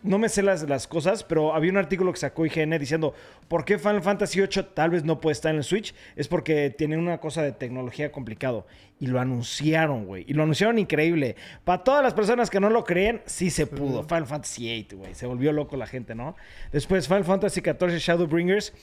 no 0.03 0.17
me 0.17 0.29
sé 0.29 0.41
las, 0.41 0.63
las 0.67 0.87
cosas, 0.87 1.23
pero 1.23 1.53
había 1.53 1.71
un 1.71 1.77
artículo 1.77 2.11
que 2.11 2.19
sacó 2.19 2.45
IGN 2.45 2.77
diciendo 2.79 3.13
por 3.47 3.65
qué 3.65 3.77
Final 3.77 4.01
Fantasy 4.01 4.39
VIII 4.39 4.63
tal 4.73 4.89
vez 4.89 5.03
no 5.03 5.19
puede 5.19 5.33
estar 5.33 5.51
en 5.51 5.57
el 5.57 5.63
Switch. 5.63 5.93
Es 6.15 6.27
porque 6.27 6.69
tiene 6.69 6.97
una 6.97 7.19
cosa 7.19 7.41
de 7.43 7.51
tecnología 7.51 8.11
complicado. 8.11 8.65
Y 8.99 9.07
lo 9.07 9.19
anunciaron, 9.19 10.05
güey. 10.05 10.25
Y 10.27 10.33
lo 10.33 10.43
anunciaron 10.43 10.77
increíble. 10.79 11.35
Para 11.63 11.83
todas 11.83 12.03
las 12.03 12.13
personas 12.13 12.49
que 12.49 12.59
no 12.59 12.69
lo 12.69 12.83
creen, 12.83 13.21
sí 13.25 13.49
se 13.49 13.67
pudo. 13.67 14.03
Final 14.03 14.27
Fantasy 14.27 14.63
VIII, 14.63 14.97
güey. 14.97 15.15
Se 15.15 15.25
volvió 15.25 15.51
loco 15.51 15.75
la 15.77 15.87
gente, 15.87 16.15
¿no? 16.15 16.35
Después 16.71 17.07
Final 17.07 17.25
Fantasy 17.25 17.61
XIV 17.61 17.97
Shadowbringers. 17.97 18.73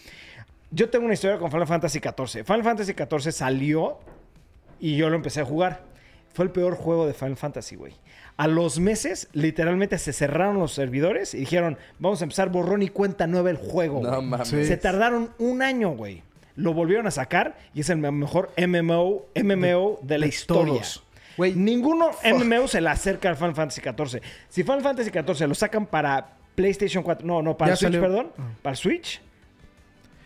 Yo 0.70 0.90
tengo 0.90 1.04
una 1.04 1.14
historia 1.14 1.38
con 1.38 1.50
Final 1.50 1.66
Fantasy 1.66 2.00
XIV. 2.00 2.44
Final 2.44 2.62
Fantasy 2.62 2.92
XIV 2.92 3.32
salió 3.32 3.98
y 4.80 4.96
yo 4.96 5.08
lo 5.08 5.16
empecé 5.16 5.40
a 5.40 5.44
jugar. 5.44 5.82
Fue 6.34 6.44
el 6.44 6.50
peor 6.50 6.76
juego 6.76 7.06
de 7.06 7.14
Final 7.14 7.36
Fantasy, 7.36 7.76
güey. 7.76 7.94
A 8.38 8.46
los 8.46 8.78
meses, 8.80 9.28
literalmente 9.34 9.98
se 9.98 10.12
cerraron 10.14 10.58
los 10.58 10.72
servidores 10.72 11.34
y 11.34 11.38
dijeron, 11.40 11.76
vamos 11.98 12.20
a 12.22 12.24
empezar 12.24 12.48
borrón 12.50 12.82
y 12.82 12.88
cuenta 12.88 13.26
nueva 13.26 13.50
el 13.50 13.56
juego. 13.58 14.00
No 14.02 14.08
güey". 14.16 14.22
mames. 14.26 14.48
Se 14.48 14.76
tardaron 14.78 15.30
un 15.38 15.60
año, 15.60 15.90
güey. 15.90 16.22
Lo 16.56 16.72
volvieron 16.72 17.06
a 17.06 17.10
sacar 17.10 17.56
y 17.74 17.80
es 17.82 17.90
el 17.90 17.98
mejor 17.98 18.50
MMO, 18.56 19.26
MMO 19.34 19.98
de 20.02 20.18
la 20.18 20.24
de 20.24 20.28
historia. 20.28 20.72
todos. 20.74 21.04
Güey, 21.36 21.54
Ninguno 21.54 22.10
MMO 22.24 22.66
se 22.66 22.80
le 22.80 22.88
acerca 22.88 23.28
al 23.28 23.36
Final 23.36 23.54
Fantasy 23.54 23.80
XIV. 23.80 24.20
Si 24.48 24.62
Final 24.64 24.80
Fantasy 24.82 25.10
XIV 25.10 25.46
lo 25.46 25.54
sacan 25.54 25.86
para 25.86 26.36
PlayStation 26.56 27.04
4, 27.04 27.24
no, 27.26 27.42
no, 27.42 27.56
para 27.56 27.72
Ya 27.72 27.76
Switch, 27.76 27.86
salió. 27.92 28.00
perdón, 28.00 28.32
para 28.62 28.72
el 28.72 28.76
Switch, 28.76 29.20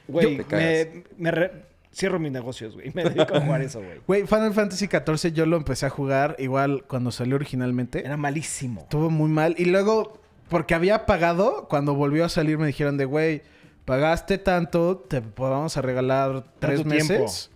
güey, 0.08 0.38
me, 0.50 1.02
me 1.18 1.30
re- 1.30 1.52
cierro 1.94 2.18
mis 2.18 2.32
negocios, 2.32 2.74
güey. 2.74 2.90
Me 2.94 3.04
dedico 3.04 3.34
a 3.34 3.40
jugar 3.40 3.62
eso, 3.62 3.80
güey. 3.80 4.00
Güey, 4.06 4.26
Final 4.26 4.54
Fantasy 4.54 4.86
XIV 4.86 5.32
yo 5.32 5.46
lo 5.46 5.56
empecé 5.56 5.86
a 5.86 5.90
jugar 5.90 6.36
igual 6.38 6.84
cuando 6.88 7.10
salió 7.10 7.36
originalmente. 7.36 8.04
Era 8.04 8.16
malísimo. 8.16 8.82
Estuvo 8.82 9.10
muy 9.10 9.30
mal. 9.30 9.54
Y 9.58 9.66
luego, 9.66 10.20
porque 10.48 10.74
había 10.74 11.06
pagado, 11.06 11.68
cuando 11.68 11.94
volvió 11.94 12.24
a 12.24 12.28
salir 12.28 12.58
me 12.58 12.66
dijeron 12.66 12.96
de, 12.96 13.04
güey, 13.04 13.42
pagaste 13.84 14.38
tanto, 14.38 14.96
te 14.96 15.20
vamos 15.20 15.76
a 15.76 15.82
regalar 15.82 16.44
tres 16.58 16.84
meses. 16.84 17.50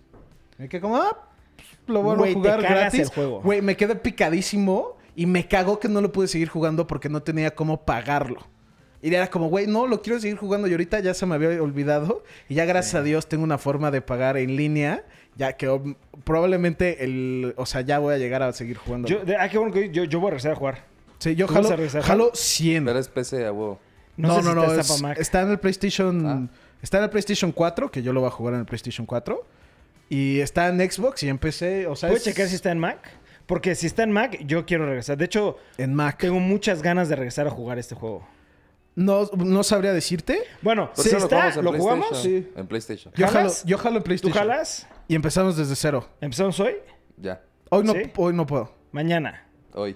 Y 0.59 0.67
que 0.67 0.81
como, 0.81 0.97
ah, 0.97 1.29
pues, 1.55 1.67
lo 1.87 2.01
vuelvo 2.01 2.25
a 2.25 2.33
jugar 2.33 2.61
gratis. 2.61 3.01
el 3.01 3.07
juego. 3.09 3.41
Güey, 3.41 3.61
me 3.61 3.77
quedé 3.77 3.95
picadísimo 3.95 4.97
y 5.15 5.25
me 5.25 5.47
cagó 5.47 5.79
que 5.79 5.87
no 5.87 6.01
lo 6.01 6.11
pude 6.11 6.27
seguir 6.27 6.49
jugando 6.49 6.87
porque 6.87 7.09
no 7.09 7.23
tenía 7.23 7.55
cómo 7.55 7.85
pagarlo. 7.85 8.41
Y 9.07 9.13
era 9.15 9.27
como, 9.29 9.47
güey, 9.49 9.67
no, 9.67 9.87
lo 9.87 10.01
quiero 10.01 10.19
seguir 10.19 10.37
jugando 10.37 10.67
y 10.67 10.71
ahorita 10.71 10.99
ya 10.99 11.13
se 11.13 11.25
me 11.25 11.35
había 11.35 11.61
olvidado. 11.61 12.23
Y 12.49 12.55
ya 12.55 12.65
gracias 12.65 12.95
a 12.95 13.03
Dios 13.03 13.27
tengo 13.29 13.43
una 13.43 13.57
forma 13.57 13.89
de 13.91 14.01
pagar 14.01 14.37
en 14.37 14.55
línea. 14.55 15.03
Ya 15.35 15.53
que 15.53 15.95
probablemente 16.23 17.03
el... 17.03 17.53
O 17.57 17.65
sea, 17.65 17.81
ya 17.81 17.99
voy 17.99 18.15
a 18.15 18.17
llegar 18.17 18.41
a 18.43 18.51
seguir 18.53 18.77
jugando. 18.77 19.07
Yo, 19.07 19.23
de- 19.23 19.35
ah, 19.37 19.47
qué 19.49 19.57
bueno 19.57 19.73
que 19.73 19.89
yo, 19.91 20.03
yo 20.03 20.19
voy 20.19 20.27
a 20.27 20.31
regresar 20.31 20.51
a 20.53 20.55
jugar. 20.55 20.83
sí, 21.19 21.35
yo 21.35 21.45
¿tú 21.47 21.53
vas 21.53 21.67
jalo, 21.69 21.83
a 21.99 22.01
jalo 22.03 22.31
100. 22.33 22.85
Pero 22.85 22.99
es 22.99 23.07
PC 23.07 23.45
a 23.45 23.51
huevo. 23.51 23.79
No, 24.17 24.29
No, 24.29 24.35
sé 24.35 24.41
no, 24.43 24.49
si 24.49 24.55
no. 24.55 24.63
está 24.65 24.81
es- 24.81 24.87
para 24.87 25.01
Mac. 25.01 25.17
está 25.19 25.41
en 25.41 25.51
el 25.51 25.59
PlayStation. 25.59 26.25
Ah. 26.27 26.47
Está 26.81 26.97
en 26.97 27.03
el 27.05 27.09
PlayStation 27.09 27.51
4, 27.51 27.89
que 27.91 28.01
yo 28.03 28.13
lo 28.13 28.19
voy 28.21 28.27
a 28.27 28.31
jugar 28.31 28.53
en 28.55 28.59
el 28.61 28.65
PlayStation 28.65 29.05
4. 29.05 29.45
Y 30.09 30.39
está 30.39 30.67
en 30.69 30.79
Xbox 30.91 31.23
y 31.23 31.29
en 31.29 31.37
PC. 31.37 31.87
O 31.87 31.95
sea, 31.95 32.09
¿Puedes 32.09 32.25
es 32.27 32.33
checar 32.33 32.47
si 32.49 32.55
está 32.55 32.71
en 32.71 32.79
Mac? 32.79 32.99
Porque 33.45 33.75
si 33.75 33.87
está 33.87 34.03
en 34.03 34.11
Mac, 34.11 34.37
yo 34.45 34.65
quiero 34.65 34.85
regresar. 34.85 35.17
De 35.17 35.25
hecho, 35.25 35.57
en 35.77 35.93
Mac. 35.93 36.17
tengo 36.19 36.39
muchas 36.39 36.81
ganas 36.81 37.09
de 37.09 37.15
regresar 37.15 37.47
a 37.47 37.49
jugar 37.51 37.77
este 37.79 37.95
juego. 37.95 38.27
No, 38.97 39.29
no 39.37 39.63
sabría 39.63 39.93
decirte. 39.93 40.39
Bueno, 40.63 40.91
¿Por 40.93 41.03
si 41.03 41.11
qué 41.11 41.17
no 41.17 41.23
está, 41.23 41.35
jugamos 41.51 41.57
en 41.57 41.63
¿lo 41.65 41.71
PlayStation? 41.71 41.99
jugamos? 42.01 42.21
Sí. 42.23 42.51
En 42.55 42.67
PlayStation. 42.67 43.13
Yo 43.15 43.27
jalo, 43.27 43.37
¿Jalas? 43.39 43.63
yo 43.63 43.77
jalo 43.77 43.95
en 43.97 44.01
¿Tú 44.01 44.05
PlayStation. 44.05 44.37
jalas? 44.39 44.87
Y 45.07 45.13
empezamos 45.15 45.55
desde 45.55 45.75
cero. 45.75 46.09
¿Empezamos 46.19 46.59
hoy? 46.59 46.73
Ya. 47.15 47.41
Hoy 47.69 47.83
no, 47.83 47.93
¿Sí? 47.93 47.99
hoy 48.17 48.33
no 48.33 48.45
puedo. 48.47 48.73
Mañana. 48.91 49.45
Hoy. 49.73 49.95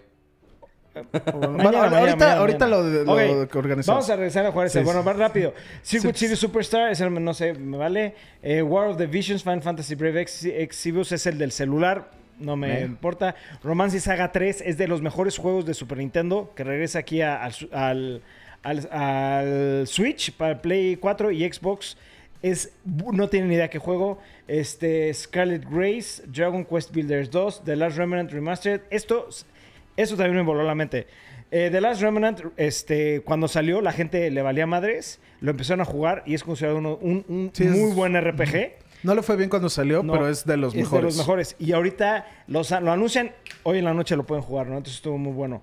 Bueno, 0.94 1.52
Mañana, 1.58 1.98
ahorita 2.00 2.38
ahorita 2.38 2.68
mañana. 2.68 3.04
lo, 3.06 3.06
lo 3.06 3.42
Ok, 3.44 3.50
que 3.50 3.58
organizamos. 3.58 3.88
Vamos 3.96 4.10
a 4.10 4.16
regresar 4.18 4.46
a 4.46 4.52
jugar 4.52 4.68
ese. 4.68 4.80
Sí, 4.80 4.86
bueno, 4.86 5.00
sí. 5.00 5.06
más 5.06 5.16
rápido. 5.16 5.54
Circuit 5.82 6.16
Sí, 6.16 6.26
City 6.26 6.36
sí. 6.36 6.42
Superstar, 6.42 6.92
ese 6.92 7.10
no 7.10 7.34
sé, 7.34 7.54
me 7.54 7.78
vale. 7.78 8.14
Eh, 8.44 8.62
War 8.62 8.90
of 8.90 8.98
the 8.98 9.08
Visions, 9.08 9.42
Final 9.42 9.62
Fantasy 9.64 9.96
Brave 9.96 10.22
Ex- 10.22 10.44
Exvius 10.46 11.12
es 11.14 11.26
el 11.26 11.38
del 11.38 11.52
celular. 11.54 12.12
No 12.40 12.56
me 12.58 12.82
Eh. 12.82 12.86
importa. 12.86 13.36
Romance 13.64 14.00
Saga 14.02 14.32
3 14.32 14.62
es 14.66 14.78
de 14.78 14.88
los 14.88 15.02
mejores 15.02 15.38
juegos 15.38 15.66
de 15.66 15.74
Super 15.74 15.98
Nintendo 16.00 16.52
que 16.56 16.64
regresa 16.66 17.00
aquí 17.00 17.22
a- 17.22 17.42
al, 17.42 17.54
su- 17.54 17.70
al, 17.72 18.22
al- 18.63 18.89
al 18.91 19.88
Switch 19.88 20.32
para 20.34 20.62
Play 20.62 20.95
4 20.97 21.32
y 21.32 21.52
Xbox. 21.52 21.97
Es, 22.41 22.74
no 22.86 23.30
tienen 23.30 23.50
ni 23.50 23.56
idea 23.56 23.69
qué 23.69 23.78
juego. 23.80 24.19
Este, 24.47 25.13
Scarlet 25.13 25.63
Grace, 25.69 26.24
Dragon 26.28 26.65
Quest 26.65 26.91
Builders 26.91 27.30
2, 27.30 27.63
The 27.63 27.76
Last 27.76 27.97
Remnant 27.97 28.32
Remastered. 28.32 28.82
Esto, 28.89 29.28
esto 29.95 30.15
también 30.15 30.38
me 30.38 30.41
voló 30.43 30.63
la 30.63 30.74
mente. 30.76 31.08
Eh, 31.52 31.69
The 31.71 31.82
Last 31.82 32.02
Remnant, 32.02 32.41
este, 32.58 33.21
cuando 33.21 33.47
salió, 33.47 33.82
la 33.82 33.91
gente 33.91 34.32
le 34.32 34.41
valía 34.41 34.65
madres, 34.65 35.19
lo 35.41 35.52
empezaron 35.52 35.82
a 35.82 35.86
jugar 35.86 36.24
y 36.26 36.34
es 36.34 36.43
considerado 36.43 36.80
uno- 36.80 36.97
un, 37.02 37.26
un 37.28 37.52
Sí, 37.54 37.65
es- 37.65 37.71
muy 37.71 37.91
buen 37.93 38.15
RPG. 38.19 38.78
No 39.04 39.15
le 39.15 39.21
fue 39.24 39.36
bien 39.36 39.50
cuando 39.50 39.67
salió, 39.69 40.02
No, 40.04 40.13
pero 40.13 40.30
es 40.30 40.45
de 40.45 40.58
los 40.58 40.74
es 40.74 40.80
mejores. 40.82 41.02
de 41.02 41.08
los 41.08 41.17
mejores. 41.17 41.56
Y 41.60 41.74
ahorita 41.74 42.26
los, 42.47 42.69
lo 42.71 42.91
anuncian, 42.91 43.32
hoy 43.63 43.80
en 43.80 43.86
la 43.86 43.93
noche 43.93 44.15
lo 44.15 44.26
pueden 44.26 44.43
jugar, 44.43 44.67
¿no? 44.67 44.74
Entonces 44.78 44.95
estuvo 44.95 45.17
muy 45.17 45.34
bueno. 45.34 45.62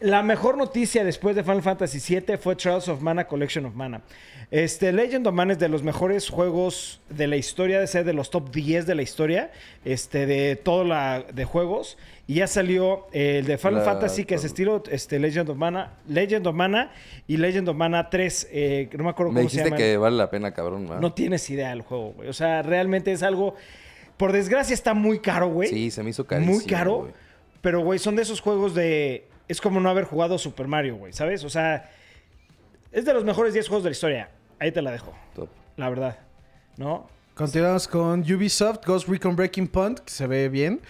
La 0.00 0.22
mejor 0.22 0.56
noticia 0.56 1.02
después 1.02 1.34
de 1.34 1.42
Final 1.42 1.60
Fantasy 1.62 1.98
VII 2.20 2.36
fue 2.36 2.54
Trials 2.54 2.88
of 2.88 3.00
Mana 3.00 3.26
Collection 3.26 3.64
of 3.66 3.74
Mana. 3.74 4.02
Este, 4.50 4.92
Legend 4.92 5.26
of 5.26 5.34
Mana 5.34 5.54
es 5.54 5.58
de 5.58 5.68
los 5.68 5.82
mejores 5.82 6.28
juegos 6.30 7.00
de 7.10 7.26
la 7.26 7.36
historia, 7.36 7.80
de 7.80 7.86
ser 7.88 8.04
de 8.04 8.12
los 8.12 8.30
top 8.30 8.50
10 8.52 8.86
de 8.86 8.94
la 8.94 9.02
historia, 9.02 9.50
este, 9.84 10.24
de 10.26 10.54
todo 10.54 10.84
la 10.84 11.24
de 11.32 11.44
juegos. 11.44 11.98
Y 12.28 12.34
ya 12.34 12.46
salió 12.46 13.08
el 13.12 13.44
de 13.46 13.58
Final 13.58 13.74
La- 13.78 13.84
Fantasy, 13.84 14.24
que 14.24 14.36
es 14.36 14.44
estilo 14.44 14.84
este, 14.88 15.18
Legend 15.18 15.50
of 15.50 15.56
Mana, 15.56 15.94
Legend 16.08 16.46
of 16.46 16.54
Mana 16.54 16.92
y 17.26 17.36
Legend 17.36 17.68
of 17.68 17.76
Mana 17.76 18.08
3, 18.08 18.48
eh, 18.52 18.88
no 18.96 19.02
me 19.04 19.10
acuerdo 19.10 19.32
Me 19.32 19.40
cómo 19.40 19.48
se 19.50 19.56
dijiste 19.56 19.70
llama. 19.70 19.76
que 19.78 19.96
vale 19.96 20.16
la 20.16 20.30
pena, 20.30 20.52
cabrón. 20.54 20.84
¿verdad? 20.84 21.00
No 21.00 21.12
tienes 21.12 21.50
idea 21.50 21.70
del 21.70 21.82
juego, 21.82 22.12
güey. 22.12 22.28
O 22.28 22.32
sea, 22.34 22.62
realmente 22.62 23.10
es 23.10 23.24
algo. 23.24 23.56
Por 24.16 24.30
desgracia 24.32 24.74
está 24.74 24.94
muy 24.94 25.18
caro, 25.18 25.48
güey. 25.48 25.68
Sí, 25.70 25.90
se 25.90 26.02
me 26.04 26.10
hizo 26.10 26.24
carísimo. 26.24 26.54
Muy 26.56 26.64
caro. 26.66 27.10
Pero, 27.60 27.80
güey, 27.80 27.98
son 27.98 28.14
de 28.14 28.22
esos 28.22 28.40
juegos 28.40 28.74
de. 28.76 29.26
Es 29.48 29.60
como 29.60 29.80
no 29.80 29.88
haber 29.90 30.04
jugado 30.04 30.38
Super 30.38 30.68
Mario, 30.68 30.96
güey, 30.96 31.12
¿sabes? 31.12 31.42
O 31.44 31.50
sea, 31.50 31.90
es 32.92 33.04
de 33.04 33.14
los 33.14 33.24
mejores 33.24 33.54
10 33.54 33.66
juegos 33.68 33.84
de 33.84 33.90
la 33.90 33.92
historia. 33.92 34.30
Ahí 34.58 34.72
te 34.72 34.82
la 34.82 34.90
dejo, 34.90 35.14
Top. 35.34 35.48
la 35.76 35.88
verdad. 35.88 36.18
¿No? 36.76 37.08
Continuamos 37.34 37.86
con 37.86 38.20
Ubisoft, 38.22 38.84
Ghost 38.84 39.08
Recon 39.08 39.36
Breaking 39.36 39.68
Point, 39.68 40.00
que 40.00 40.10
se 40.10 40.26
ve 40.26 40.48
bien. 40.48 40.80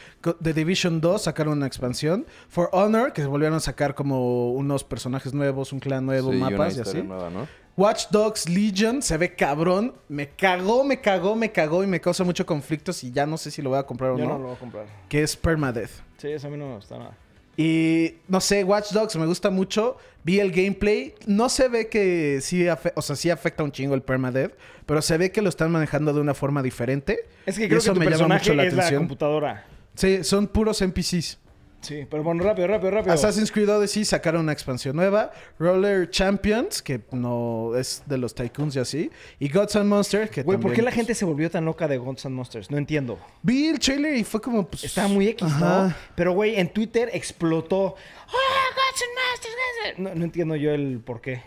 The 0.42 0.54
Division 0.54 0.98
2 1.00 1.22
sacaron 1.22 1.58
una 1.58 1.66
expansión. 1.66 2.24
For 2.48 2.70
Honor, 2.72 3.12
que 3.12 3.24
volvieron 3.26 3.56
a 3.56 3.60
sacar 3.60 3.94
como 3.94 4.52
unos 4.52 4.82
personajes 4.82 5.34
nuevos, 5.34 5.72
un 5.74 5.80
clan 5.80 6.06
nuevo, 6.06 6.30
Sí, 6.32 6.38
y 6.38 6.40
una 6.40 6.50
mapas 6.50 6.76
y 6.78 6.80
así. 6.80 7.02
nueva, 7.02 7.28
¿no? 7.28 7.46
Watch 7.76 8.06
Dogs 8.10 8.48
Legion 8.48 9.02
se 9.02 9.18
ve 9.18 9.34
cabrón. 9.36 9.94
Me 10.08 10.30
cagó, 10.30 10.82
me 10.84 11.00
cagó, 11.00 11.36
me 11.36 11.52
cagó 11.52 11.84
y 11.84 11.86
me 11.86 12.00
causa 12.00 12.24
mucho 12.24 12.44
conflictos 12.46 13.04
y 13.04 13.12
ya 13.12 13.24
no 13.26 13.36
sé 13.36 13.50
si 13.50 13.60
lo 13.62 13.70
voy 13.70 13.78
a 13.78 13.82
comprar 13.84 14.12
o 14.12 14.18
Yo 14.18 14.24
no. 14.24 14.30
no 14.32 14.38
lo 14.38 14.44
voy 14.46 14.56
a 14.56 14.58
comprar. 14.58 14.86
Que 15.08 15.22
es 15.22 15.36
Permadeath. 15.36 15.90
Sí, 16.16 16.28
eso 16.32 16.48
a 16.48 16.50
mí 16.50 16.56
no 16.56 16.66
me 16.66 16.74
gusta 16.76 16.98
nada. 16.98 17.16
Y 17.60 18.14
no 18.28 18.40
sé, 18.40 18.62
Watch 18.62 18.92
Dogs 18.92 19.16
me 19.16 19.26
gusta 19.26 19.50
mucho. 19.50 19.96
Vi 20.22 20.38
el 20.38 20.52
gameplay. 20.52 21.12
No 21.26 21.48
se 21.48 21.68
ve 21.68 21.88
que 21.88 22.38
sí, 22.40 22.64
o 22.94 23.02
sea, 23.02 23.16
sí 23.16 23.30
afecta 23.30 23.64
un 23.64 23.72
chingo 23.72 23.96
el 23.96 24.02
permadeath, 24.02 24.52
pero 24.86 25.02
se 25.02 25.18
ve 25.18 25.32
que 25.32 25.42
lo 25.42 25.48
están 25.48 25.72
manejando 25.72 26.12
de 26.12 26.20
una 26.20 26.34
forma 26.34 26.62
diferente. 26.62 27.26
Es 27.46 27.58
que 27.58 27.64
Y 27.64 27.66
creo 27.68 27.78
eso 27.80 27.94
que 27.94 27.98
tu 27.98 28.04
me 28.08 28.16
llama 28.16 28.36
mucho 28.36 28.54
la 28.54 28.62
es 28.64 28.72
la 28.74 28.82
atención. 28.82 29.02
computadora. 29.02 29.66
Sí, 29.96 30.22
son 30.22 30.46
puros 30.46 30.80
NPCs. 30.80 31.38
Sí, 31.80 32.06
pero 32.10 32.24
bueno, 32.24 32.42
rápido, 32.42 32.66
rápido, 32.66 32.90
rápido. 32.90 33.12
Assassin's 33.12 33.52
Creed 33.52 33.68
Odyssey 33.70 34.04
sacaron 34.04 34.42
una 34.42 34.52
expansión 34.52 34.96
nueva. 34.96 35.30
Roller 35.58 36.10
Champions, 36.10 36.82
que 36.82 37.00
no 37.12 37.76
es 37.76 38.02
de 38.06 38.18
los 38.18 38.34
Tycoons 38.34 38.74
y 38.76 38.78
así. 38.80 39.10
Y 39.38 39.48
Gods 39.48 39.76
and 39.76 39.88
Monsters, 39.88 40.30
que 40.30 40.42
Güey, 40.42 40.58
¿por 40.58 40.72
qué 40.72 40.82
la 40.82 40.86
pues, 40.86 40.96
gente 40.96 41.14
se 41.14 41.24
volvió 41.24 41.50
tan 41.50 41.64
loca 41.64 41.86
de 41.86 41.98
Guns 41.98 42.24
N' 42.24 42.34
Monsters? 42.34 42.70
No 42.70 42.78
entiendo. 42.78 43.18
Vi 43.42 43.68
el 43.68 43.78
trailer 43.78 44.16
y 44.16 44.24
fue 44.24 44.40
como... 44.40 44.66
Pues, 44.66 44.84
Estaba 44.84 45.08
muy 45.08 45.28
X, 45.28 45.46
ajá. 45.46 45.88
¿no? 45.88 45.94
Pero, 46.16 46.32
güey, 46.32 46.58
en 46.58 46.68
Twitter 46.68 47.10
explotó. 47.12 47.94
¡Ah, 48.26 48.74
Guns 48.74 49.02
N' 49.02 49.14
Monsters! 49.14 49.54
Guns 49.54 49.98
N'-". 49.98 50.02
No, 50.02 50.14
no 50.16 50.24
entiendo 50.24 50.56
yo 50.56 50.72
el 50.72 50.98
por 50.98 51.20
qué. 51.20 51.42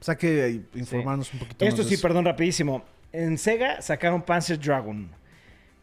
O 0.00 0.04
sea 0.04 0.16
que 0.16 0.62
informarnos 0.74 1.32
un 1.32 1.38
poquito 1.40 1.64
Esto 1.64 1.82
más 1.82 1.88
sí, 1.88 1.94
eso. 1.94 2.02
perdón, 2.02 2.24
rapidísimo. 2.24 2.84
En 3.12 3.38
Sega 3.38 3.80
sacaron 3.80 4.22
Panzer 4.22 4.58
Dragon. 4.58 5.10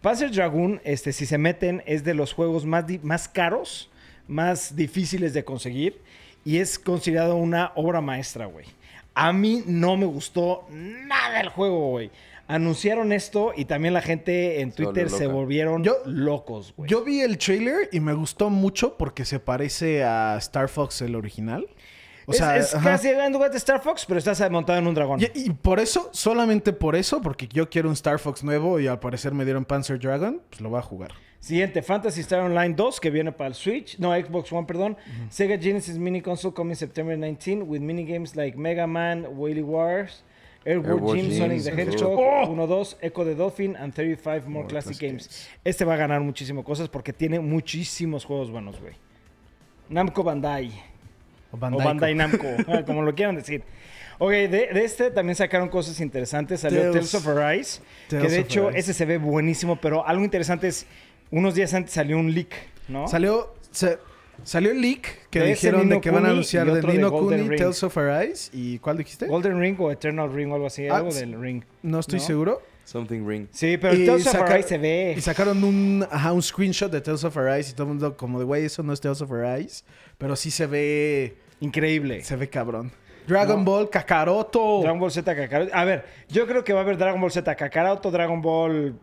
Panzer 0.02 0.32
Dragoon, 0.32 0.82
este, 0.84 1.14
si 1.14 1.26
se 1.26 1.38
meten, 1.38 1.82
es 1.86 2.04
de 2.04 2.14
los 2.14 2.34
juegos 2.34 2.66
más, 2.66 2.84
más 3.04 3.30
caros, 3.30 3.90
más 4.28 4.76
difíciles 4.76 5.34
de 5.34 5.44
conseguir 5.44 6.02
y 6.46 6.58
es 6.58 6.78
considerado 6.80 7.36
una 7.36 7.72
obra 7.76 8.02
maestra, 8.02 8.46
güey. 8.46 8.66
A 9.16 9.32
mí 9.32 9.64
no 9.66 9.96
me 9.96 10.06
gustó 10.06 10.66
nada 10.70 11.40
el 11.42 11.50
juego, 11.50 11.92
güey. 11.92 12.10
Anunciaron 12.48 13.14
esto 13.14 13.54
y 13.56 13.66
también 13.66 13.94
la 13.94 14.02
gente 14.02 14.60
en 14.62 14.72
Twitter 14.74 15.10
se 15.10 15.28
volvieron 15.28 15.84
Yo- 15.84 15.98
locos, 16.06 16.74
güey. 16.76 16.90
Yo 16.90 17.04
vi 17.04 17.22
el 17.22 17.38
trailer 17.38 17.88
y 17.92 18.00
me 18.00 18.14
gustó 18.14 18.50
mucho 18.50 18.98
porque 18.98 19.24
se 19.24 19.40
parece 19.40 20.04
a 20.04 20.36
Star 20.40 20.68
Fox 20.68 21.02
el 21.02 21.16
original. 21.16 21.66
O 22.26 22.32
es, 22.32 22.38
sea, 22.38 22.58
es 22.58 22.74
casi 22.76 23.10
en 23.10 23.34
lugar 23.34 23.52
de 23.52 23.58
Star 23.58 23.82
Fox, 23.82 24.06
pero 24.06 24.18
estás 24.18 24.40
montado 24.50 24.80
en 24.80 24.88
un 24.88 24.94
dragón. 24.96 25.22
Y, 25.22 25.26
y 25.34 25.50
por 25.52 25.80
eso, 25.80 26.10
solamente 26.14 26.74
por 26.74 26.96
eso, 26.96 27.22
porque 27.22 27.48
yo 27.48 27.70
quiero 27.70 27.88
un 27.90 27.94
Star 27.94 28.20
Fox 28.20 28.44
nuevo 28.44 28.80
y 28.80 28.88
al 28.88 29.00
parecer 29.00 29.34
me 29.34 29.44
dieron 29.46 29.66
Panzer 29.66 30.00
Dragon, 30.00 30.42
pues 30.50 30.62
lo 30.62 30.70
voy 30.70 30.80
a 30.80 30.84
jugar. 30.84 31.12
Siguiente, 31.44 31.82
Fantasy 31.82 32.22
Star 32.22 32.40
Online 32.40 32.74
2, 32.74 33.02
que 33.02 33.10
viene 33.10 33.34
para 33.34 33.50
el 33.50 33.54
Switch. 33.54 34.00
No, 34.00 34.14
Xbox 34.16 34.50
One, 34.54 34.66
perdón. 34.66 34.96
Sega 35.30 35.58
Genesis 35.58 35.98
Mini 35.98 36.22
Console 36.22 36.54
coming 36.54 36.74
September 36.76 37.18
19 37.18 37.64
with 37.64 37.82
minigames 37.82 38.34
like 38.38 38.58
Mega 38.58 38.88
Man, 38.88 39.28
Wily 39.36 39.62
Wars, 39.62 40.24
Gym, 40.64 40.82
Gym, 40.82 41.32
Sonic 41.38 41.62
the. 41.64 41.72
Hedgehog, 41.76 42.18
¡Oh! 42.18 42.48
1-2, 42.48 42.96
Echo 43.02 43.26
the 43.26 43.36
Dolphin, 43.36 43.76
and 43.76 43.94
35 43.94 44.48
more 44.48 44.66
classic 44.66 44.98
games. 44.98 45.50
Este 45.66 45.84
va 45.84 45.96
a 45.96 45.98
ganar 45.98 46.22
muchísimas 46.22 46.64
cosas 46.64 46.88
porque 46.88 47.12
tiene 47.12 47.42
muchísimos 47.42 48.24
juegos 48.24 48.50
buenos, 48.50 48.80
güey. 48.80 48.94
Namco 49.90 50.24
Bandai. 50.24 50.72
O 51.52 51.58
O 51.58 51.60
Bandai. 51.60 52.16
Namco, 52.16 52.48
ah, 52.70 52.84
como 52.86 53.02
lo 53.02 53.14
quieran 53.14 53.36
decir. 53.36 53.64
Ok, 54.18 54.32
de, 54.32 54.48
de 54.48 54.84
este 54.86 55.12
también 55.12 55.36
sacaron 55.36 55.68
cosas 55.68 56.00
interesantes. 56.00 56.62
Salió 56.62 56.80
Tales- 56.94 57.12
Tales 57.12 57.16
of 57.16 57.28
Arise, 57.28 57.82
que 58.08 58.16
de 58.30 58.40
hecho 58.40 58.68
Arise. 58.68 58.80
ese 58.80 58.94
se 58.94 59.06
ve 59.06 59.18
buenísimo, 59.18 59.76
pero 59.76 60.08
algo 60.08 60.24
interesante 60.24 60.70
es, 60.70 60.86
unos 61.32 61.56
días 61.56 61.74
antes 61.74 61.94
salió 61.94 62.18
un 62.18 62.34
leak, 62.34 62.50
¿no? 62.88 63.08
Salió, 63.08 63.54
se- 63.72 63.98
salió 64.44 64.72
el 64.72 64.82
leak 64.82 65.30
que 65.30 65.40
De 65.40 65.48
dijeron 65.48 65.90
de 65.90 66.02
que 66.02 66.10
van 66.12 66.26
a 66.26 66.30
anunciar 66.30 66.72
de 66.72 66.82
Nino 66.82 67.12
Kuni, 67.12 67.48
Ring. 67.50 67.58
Tales 67.60 67.84
of 67.84 67.98
Arise. 67.98 68.50
¿Y 68.54 68.80
cuál 68.80 68.98
dijiste? 68.98 69.28
Golden 69.28 69.60
Ring 69.60 69.80
o 69.80 69.92
Eternal 69.92 70.32
Ring 70.34 70.52
o 70.52 70.56
algo 70.56 70.68
así, 70.68 70.88
Ah, 70.88 70.98
algo 70.98 71.14
del 71.14 71.40
ring. 71.40 71.64
No 71.82 72.00
estoy 72.00 72.20
¿No? 72.20 72.26
seguro. 72.26 72.62
Something 72.86 73.26
ring. 73.26 73.48
Sí, 73.52 73.78
pero 73.78 73.94
Y 73.96 74.06
Tales 74.06 74.28
of 74.28 74.36
Arise 74.36 74.68
se 74.68 74.78
ve 74.78 75.14
Y 75.18 75.22
sacaron 75.22 75.64
un, 75.64 76.06
ajá, 76.12 76.34
un 76.34 76.42
screenshot 76.44 76.92
de 76.92 77.00
Tales 77.00 77.24
of 77.24 77.36
Arise 77.38 77.72
y 77.72 77.74
todo 77.74 77.84
el 77.84 77.90
mundo 77.90 78.18
como 78.18 78.40
de, 78.40 78.46
güey, 78.46 78.66
eso 78.66 78.84
no 78.84 78.92
es 78.92 79.00
Tales 79.00 79.22
of 79.22 79.32
Arise. 79.32 79.84
Pero 80.18 80.36
sí 80.36 80.52
se 80.52 80.68
ve, 80.68 81.38
increíble. 81.62 82.22
se 82.24 82.36
ve 82.36 82.50
cabrón. 82.50 82.92
Dragon 83.26 83.60
No. 83.60 83.64
Ball, 83.72 83.90
Kakaroto. 83.90 84.82
Dragon 84.82 85.00
Ball 85.00 85.12
Z 85.12 85.34
Kakaroto. 85.34 85.72
A 85.74 85.86
ver, 85.86 86.04
yo 86.28 86.46
creo 86.46 86.66
que 86.66 86.74
va 86.74 86.82
a 86.82 86.84
haber 86.84 86.98
Dragon 86.98 87.22
Ball 87.22 87.32
Z 87.32 87.56
Kakaroto, 87.56 88.12
Dragon 88.12 88.42
Ball 88.42 88.94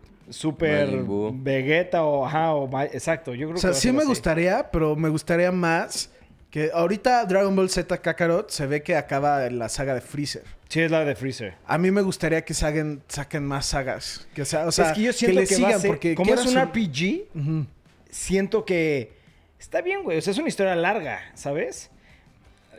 Buu. 1.05 1.33
Vegeta 1.35 2.05
o 2.05 2.27
ajá, 2.27 2.55
o 2.55 2.81
exacto. 2.83 3.35
Yo 3.35 3.47
creo 3.49 3.51
O 3.51 3.55
que 3.55 3.61
sea, 3.61 3.71
a 3.71 3.75
sí 3.75 3.93
me 3.93 3.99
así. 3.99 4.09
gustaría, 4.09 4.71
pero 4.71 4.97
me 4.97 5.09
gustaría 5.09 5.53
más 5.53 6.11
que 6.51 6.71
ahorita 6.75 7.25
Dragon 7.27 7.55
Ball 7.55 7.71
Z 7.71 7.97
Kakarot 7.99 8.51
se 8.51 8.67
ve 8.67 8.83
que 8.83 8.97
acaba 8.97 9.47
en 9.47 9.59
la 9.59 9.69
saga 9.69 9.95
de 9.95 10.01
Freezer. 10.01 10.43
Sí, 10.69 10.81
es 10.81 10.91
la 10.91 11.05
de 11.05 11.15
Freezer. 11.15 11.55
A 11.67 11.79
mí 11.79 11.91
me 11.91 12.03
gustaría 12.03 12.45
que 12.45 12.55
saquen, 12.55 13.03
saquen 13.09 13.45
más 13.45 13.67
sagas. 13.67 14.27
Que, 14.35 14.45
sea, 14.45 14.67
o 14.67 14.73
sea, 14.73 14.91
es 14.91 14.93
que 14.97 15.03
yo 15.03 15.13
siento 15.13 15.41
le 15.41 15.47
que, 15.47 15.55
va 15.57 15.61
a 15.61 15.67
sigan, 15.69 15.81
ser, 15.81 15.91
porque 15.91 16.15
como 16.15 16.33
es 16.35 16.47
un 16.47 16.61
RPG, 16.61 17.67
siento 18.11 18.65
que 18.65 19.13
está 19.59 19.81
bien, 19.81 20.03
güey. 20.03 20.19
O 20.19 20.23
sea, 20.23 20.33
es 20.33 20.39
una 20.39 20.49
historia 20.49 20.75
larga, 20.77 21.21
¿sabes? 21.35 21.91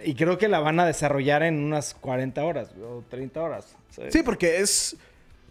Y 0.04 0.16
creo 0.16 0.38
que 0.38 0.48
la 0.48 0.60
van 0.60 0.80
a 0.80 0.86
desarrollar 0.86 1.44
en 1.44 1.64
unas 1.64 1.94
40 1.94 2.44
horas 2.44 2.70
o 2.82 3.04
30 3.10 3.42
horas. 3.42 3.76
¿sabes? 3.92 4.14
Sí, 4.14 4.24
porque 4.24 4.60
es 4.60 4.96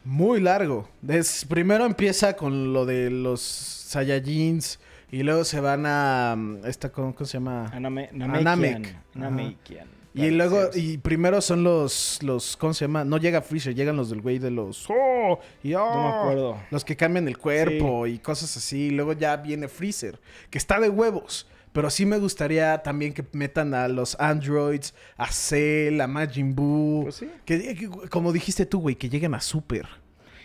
muy 0.05 0.41
largo. 0.41 0.89
Es, 1.07 1.45
primero 1.45 1.85
empieza 1.87 2.35
con 2.37 2.73
lo 2.73 2.87
de 2.87 3.11
los 3.11 3.41
Saiyajins 3.41 4.79
y 5.11 5.23
luego 5.23 5.45
se 5.45 5.61
van 5.61 5.85
a... 5.87 6.35
um, 6.37 6.65
Esta, 6.65 6.91
¿cómo, 6.91 7.15
cómo 7.15 7.27
se 7.27 7.35
llama? 7.35 7.67
Aname, 7.73 8.09
Namek. 8.13 8.43
Namekian. 8.43 8.85
Ajá. 8.85 9.01
Namekian. 9.15 9.89
Y 10.13 10.31
luego, 10.31 10.71
y 10.75 10.99
primero 10.99 11.41
son 11.41 11.63
los, 11.63 12.19
los, 12.23 12.57
¿cómo 12.57 12.75
se 12.75 12.85
llama? 12.85 13.05
No 13.05 13.17
llega 13.19 13.43
Freezer, 13.43 13.77
llegan 13.77 13.97
los 13.97 14.11
del 14.11 14.21
güey 14.21 14.41
de 14.41 14.51
los, 14.51 14.87
oh, 14.91 15.39
y 15.63 15.73
oh, 15.75 15.79
No 15.95 16.03
me 16.03 16.09
acuerdo. 16.19 16.57
los 16.73 16.85
que 16.85 16.97
cambian 16.97 17.29
el 17.29 17.39
cuerpo 17.39 18.09
y 18.09 18.19
cosas 18.19 18.57
así. 18.57 18.87
Y 18.87 18.91
luego 18.91 19.13
ya 19.13 19.37
viene 19.37 19.69
Freezer, 19.69 20.19
que 20.51 20.59
está 20.59 20.81
de 20.81 20.89
huevos. 20.89 21.47
Pero 21.73 21.89
sí 21.91 22.05
me 22.05 22.19
gustaría 22.19 22.79
también 22.83 23.13
que 23.13 23.25
metan 23.33 23.75
a 23.75 23.87
los 23.87 24.19
androids, 24.21 24.93
a 25.17 25.31
Cell, 25.31 26.01
a 26.01 26.07
Majin 26.09 26.55
Buu. 26.55 27.05
Pues 27.05 27.15
sí. 27.17 27.31
que, 27.45 27.75
que- 27.77 27.89
como 28.09 28.33
dijiste 28.33 28.67
tú, 28.67 28.81
güey, 28.81 28.97
que 28.97 29.09
lleguen 29.09 29.35
a 29.35 29.41
Super. 29.41 29.87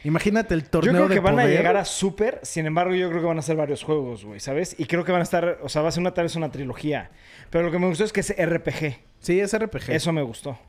Imagínate 0.03 0.53
el 0.53 0.61
Yo 0.61 0.69
torneo 0.69 0.93
creo 0.93 1.07
que 1.07 1.13
de 1.15 1.19
van 1.21 1.39
a 1.39 1.47
llegar 1.47 1.77
a 1.77 1.83
Super, 1.85 2.39
sin 2.43 2.67
embargo, 2.67 2.93
yo 2.93 3.09
creo 3.09 3.21
que 3.21 3.27
van 3.27 3.39
a 3.39 3.41
ser 3.41 3.55
varios 3.55 3.81
juegos, 3.83 4.23
güey, 4.23 4.39
¿sabes? 4.39 4.75
Y 4.77 4.85
creo 4.85 5.03
que 5.03 5.11
van 5.11 5.21
a 5.21 5.23
estar, 5.23 5.57
o 5.63 5.67
sea, 5.69 5.81
va 5.81 5.87
a 5.87 5.91
ser 5.91 6.01
una, 6.01 6.13
tal 6.13 6.25
vez 6.25 6.35
una 6.35 6.51
trilogía. 6.51 7.09
Pero 7.49 7.63
lo 7.65 7.71
que 7.71 7.79
me 7.79 7.87
gustó 7.87 8.03
es 8.03 8.13
que 8.13 8.19
es 8.19 8.29
RPG. 8.37 8.99
Sí, 9.19 9.39
es 9.39 9.57
RPG. 9.57 9.89
Eso 9.93 10.13
me 10.13 10.21
gustó. 10.21 10.59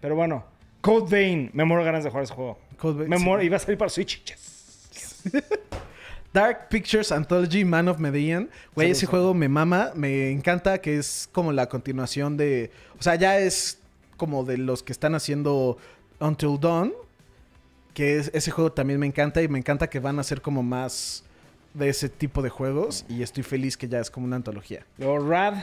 Pero 0.00 0.14
bueno, 0.16 0.46
Code 0.80 1.10
Vein, 1.10 1.50
me 1.52 1.66
muero 1.66 1.84
ganas 1.84 2.04
de 2.04 2.10
jugar 2.10 2.24
ese 2.24 2.32
juego. 2.32 2.58
Code 2.78 3.00
Vein, 3.00 3.10
Me 3.10 3.18
sí. 3.18 3.24
muero, 3.24 3.42
y 3.42 3.50
va 3.50 3.56
a 3.56 3.60
salir 3.60 3.76
para 3.76 3.90
Switch. 3.90 4.24
Yes. 4.24 5.30
Dark 6.36 6.68
Pictures 6.68 7.10
Anthology 7.12 7.64
Man 7.64 7.88
of 7.88 7.98
Medellín. 7.98 8.50
Güey, 8.74 8.90
ese 8.90 9.06
juego 9.06 9.32
me 9.32 9.48
mama, 9.48 9.92
me 9.94 10.30
encanta 10.30 10.82
que 10.82 10.98
es 10.98 11.30
como 11.32 11.50
la 11.50 11.66
continuación 11.70 12.36
de... 12.36 12.70
O 12.98 13.02
sea, 13.02 13.14
ya 13.14 13.38
es 13.38 13.78
como 14.18 14.44
de 14.44 14.58
los 14.58 14.82
que 14.82 14.92
están 14.92 15.14
haciendo 15.14 15.78
Until 16.20 16.60
Dawn. 16.60 16.92
Que 17.94 18.18
es- 18.18 18.30
ese 18.34 18.50
juego 18.50 18.70
también 18.70 19.00
me 19.00 19.06
encanta 19.06 19.40
y 19.40 19.48
me 19.48 19.58
encanta 19.58 19.88
que 19.88 19.98
van 19.98 20.18
a 20.18 20.22
ser 20.24 20.42
como 20.42 20.62
más 20.62 21.24
de 21.72 21.88
ese 21.88 22.10
tipo 22.10 22.42
de 22.42 22.50
juegos. 22.50 23.06
Y 23.08 23.22
estoy 23.22 23.42
feliz 23.42 23.78
que 23.78 23.88
ya 23.88 24.00
es 24.00 24.10
como 24.10 24.26
una 24.26 24.36
antología. 24.36 24.84
Luego 24.98 25.26
Rad. 25.26 25.54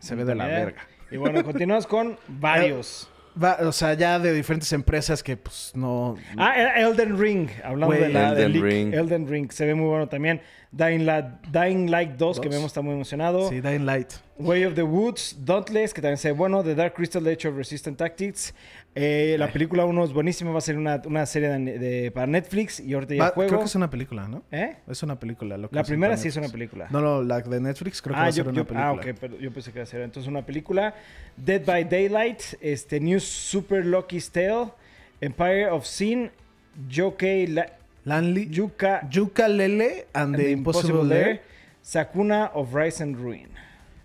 Se 0.00 0.16
ve 0.16 0.24
de 0.24 0.34
la 0.34 0.46
verga. 0.46 0.82
Y 1.12 1.16
bueno, 1.16 1.44
continuamos 1.44 1.86
con 1.86 2.18
varios. 2.26 3.08
Va- 3.40 3.58
o 3.62 3.72
sea, 3.72 3.94
ya 3.94 4.18
de 4.18 4.32
diferentes 4.32 4.72
empresas 4.72 5.22
que 5.22 5.36
pues 5.36 5.72
no... 5.74 6.16
Ah, 6.36 6.54
El- 6.56 6.84
Elden 6.86 7.18
Ring. 7.18 7.48
Hablando 7.64 7.94
de 7.94 8.08
la 8.08 8.32
Elden. 8.32 8.62
Ring. 8.62 8.94
Elden 8.94 9.28
Ring. 9.28 9.50
Se 9.52 9.64
ve 9.64 9.74
muy 9.74 9.86
bueno 9.88 10.08
también. 10.08 10.40
Dying, 10.74 11.04
La- 11.04 11.38
Dying 11.52 11.90
Light 11.90 12.12
2, 12.16 12.40
que 12.40 12.48
Dos. 12.48 12.54
vemos 12.56 12.66
está 12.70 12.80
muy 12.80 12.94
emocionado. 12.94 13.46
Sí, 13.50 13.60
Dying 13.60 13.84
Light. 13.84 14.08
Way 14.38 14.64
of 14.64 14.74
the 14.74 14.82
Woods, 14.82 15.36
Dauntless, 15.44 15.92
que 15.92 16.00
también 16.00 16.16
se 16.16 16.28
ve 16.32 16.32
bueno, 16.38 16.62
The 16.64 16.74
Dark 16.74 16.94
Crystal 16.94 17.24
Age 17.26 17.46
of 17.46 17.56
Resistant 17.56 17.98
Tactics. 17.98 18.54
Eh, 18.94 19.36
la 19.38 19.48
película 19.52 19.84
1 19.84 20.04
es 20.04 20.12
buenísima, 20.14 20.50
va 20.50 20.58
a 20.58 20.62
ser 20.62 20.78
una, 20.78 21.00
una 21.04 21.26
serie 21.26 21.50
de, 21.50 21.78
de- 21.78 22.10
para 22.10 22.26
Netflix 22.26 22.80
y 22.80 22.94
ahorita 22.94 23.14
ya 23.14 23.22
Va- 23.24 23.30
juego. 23.30 23.48
creo 23.50 23.60
que 23.60 23.66
es 23.66 23.74
una 23.74 23.90
película, 23.90 24.26
¿no? 24.28 24.42
¿Eh? 24.50 24.76
Es 24.88 25.02
una 25.02 25.20
película. 25.20 25.58
lo 25.58 25.68
que 25.68 25.76
La 25.76 25.84
primera 25.84 26.16
sí 26.16 26.28
es 26.28 26.36
una 26.36 26.48
película. 26.48 26.88
No, 26.90 27.00
no, 27.02 27.22
la 27.22 27.40
de 27.42 27.60
Netflix 27.60 28.00
creo 28.00 28.14
que 28.14 28.20
va 28.20 28.26
ah, 28.26 28.28
a 28.28 28.32
ser 28.32 28.44
yo, 28.44 28.50
una 28.50 28.56
yo- 28.58 28.64
película. 28.66 28.88
ah, 28.88 28.92
ok, 28.92 29.06
pero 29.20 29.38
yo 29.38 29.52
pensé 29.52 29.72
que 29.72 29.78
iba 29.78 29.82
a 29.84 29.86
ser. 29.86 30.00
Entonces 30.00 30.28
una 30.28 30.44
película. 30.44 30.94
Dead 31.36 31.62
by 31.66 31.84
Daylight, 31.84 32.40
este, 32.62 32.98
New 32.98 33.20
Super 33.20 33.84
Lucky's 33.84 34.30
Tale, 34.30 34.68
Empire 35.20 35.68
of 35.70 35.84
Sin, 35.86 36.30
Yokai 36.88 37.46
La- 37.48 37.66
Lanley, 38.04 38.48
Yuka 38.50 39.08
Yuka 39.10 39.48
Lele 39.48 40.06
and, 40.14 40.34
and 40.34 40.34
the, 40.34 40.42
the 40.44 40.50
Impossible 40.52 41.04
Lair. 41.04 41.40
Sakuna 41.84 42.50
of 42.54 42.74
Rise 42.74 43.00
and 43.02 43.16
Ruin. 43.16 43.48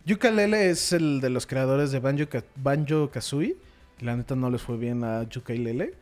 Yuka 0.05 0.31
Lele 0.31 0.69
es 0.69 0.93
el 0.93 1.19
de 1.21 1.29
los 1.29 1.45
creadores 1.45 1.91
de 1.91 1.99
Banjo, 1.99 2.25
Banjo 2.55 3.10
Kazooie. 3.12 3.55
La 4.01 4.15
neta 4.15 4.36
no 4.36 4.49
les 4.49 4.62
fue 4.62 4.77
bien 4.77 5.03
a 5.03 5.23
Yuka 5.23 5.53
y 5.53 5.57
Lele. 5.57 5.93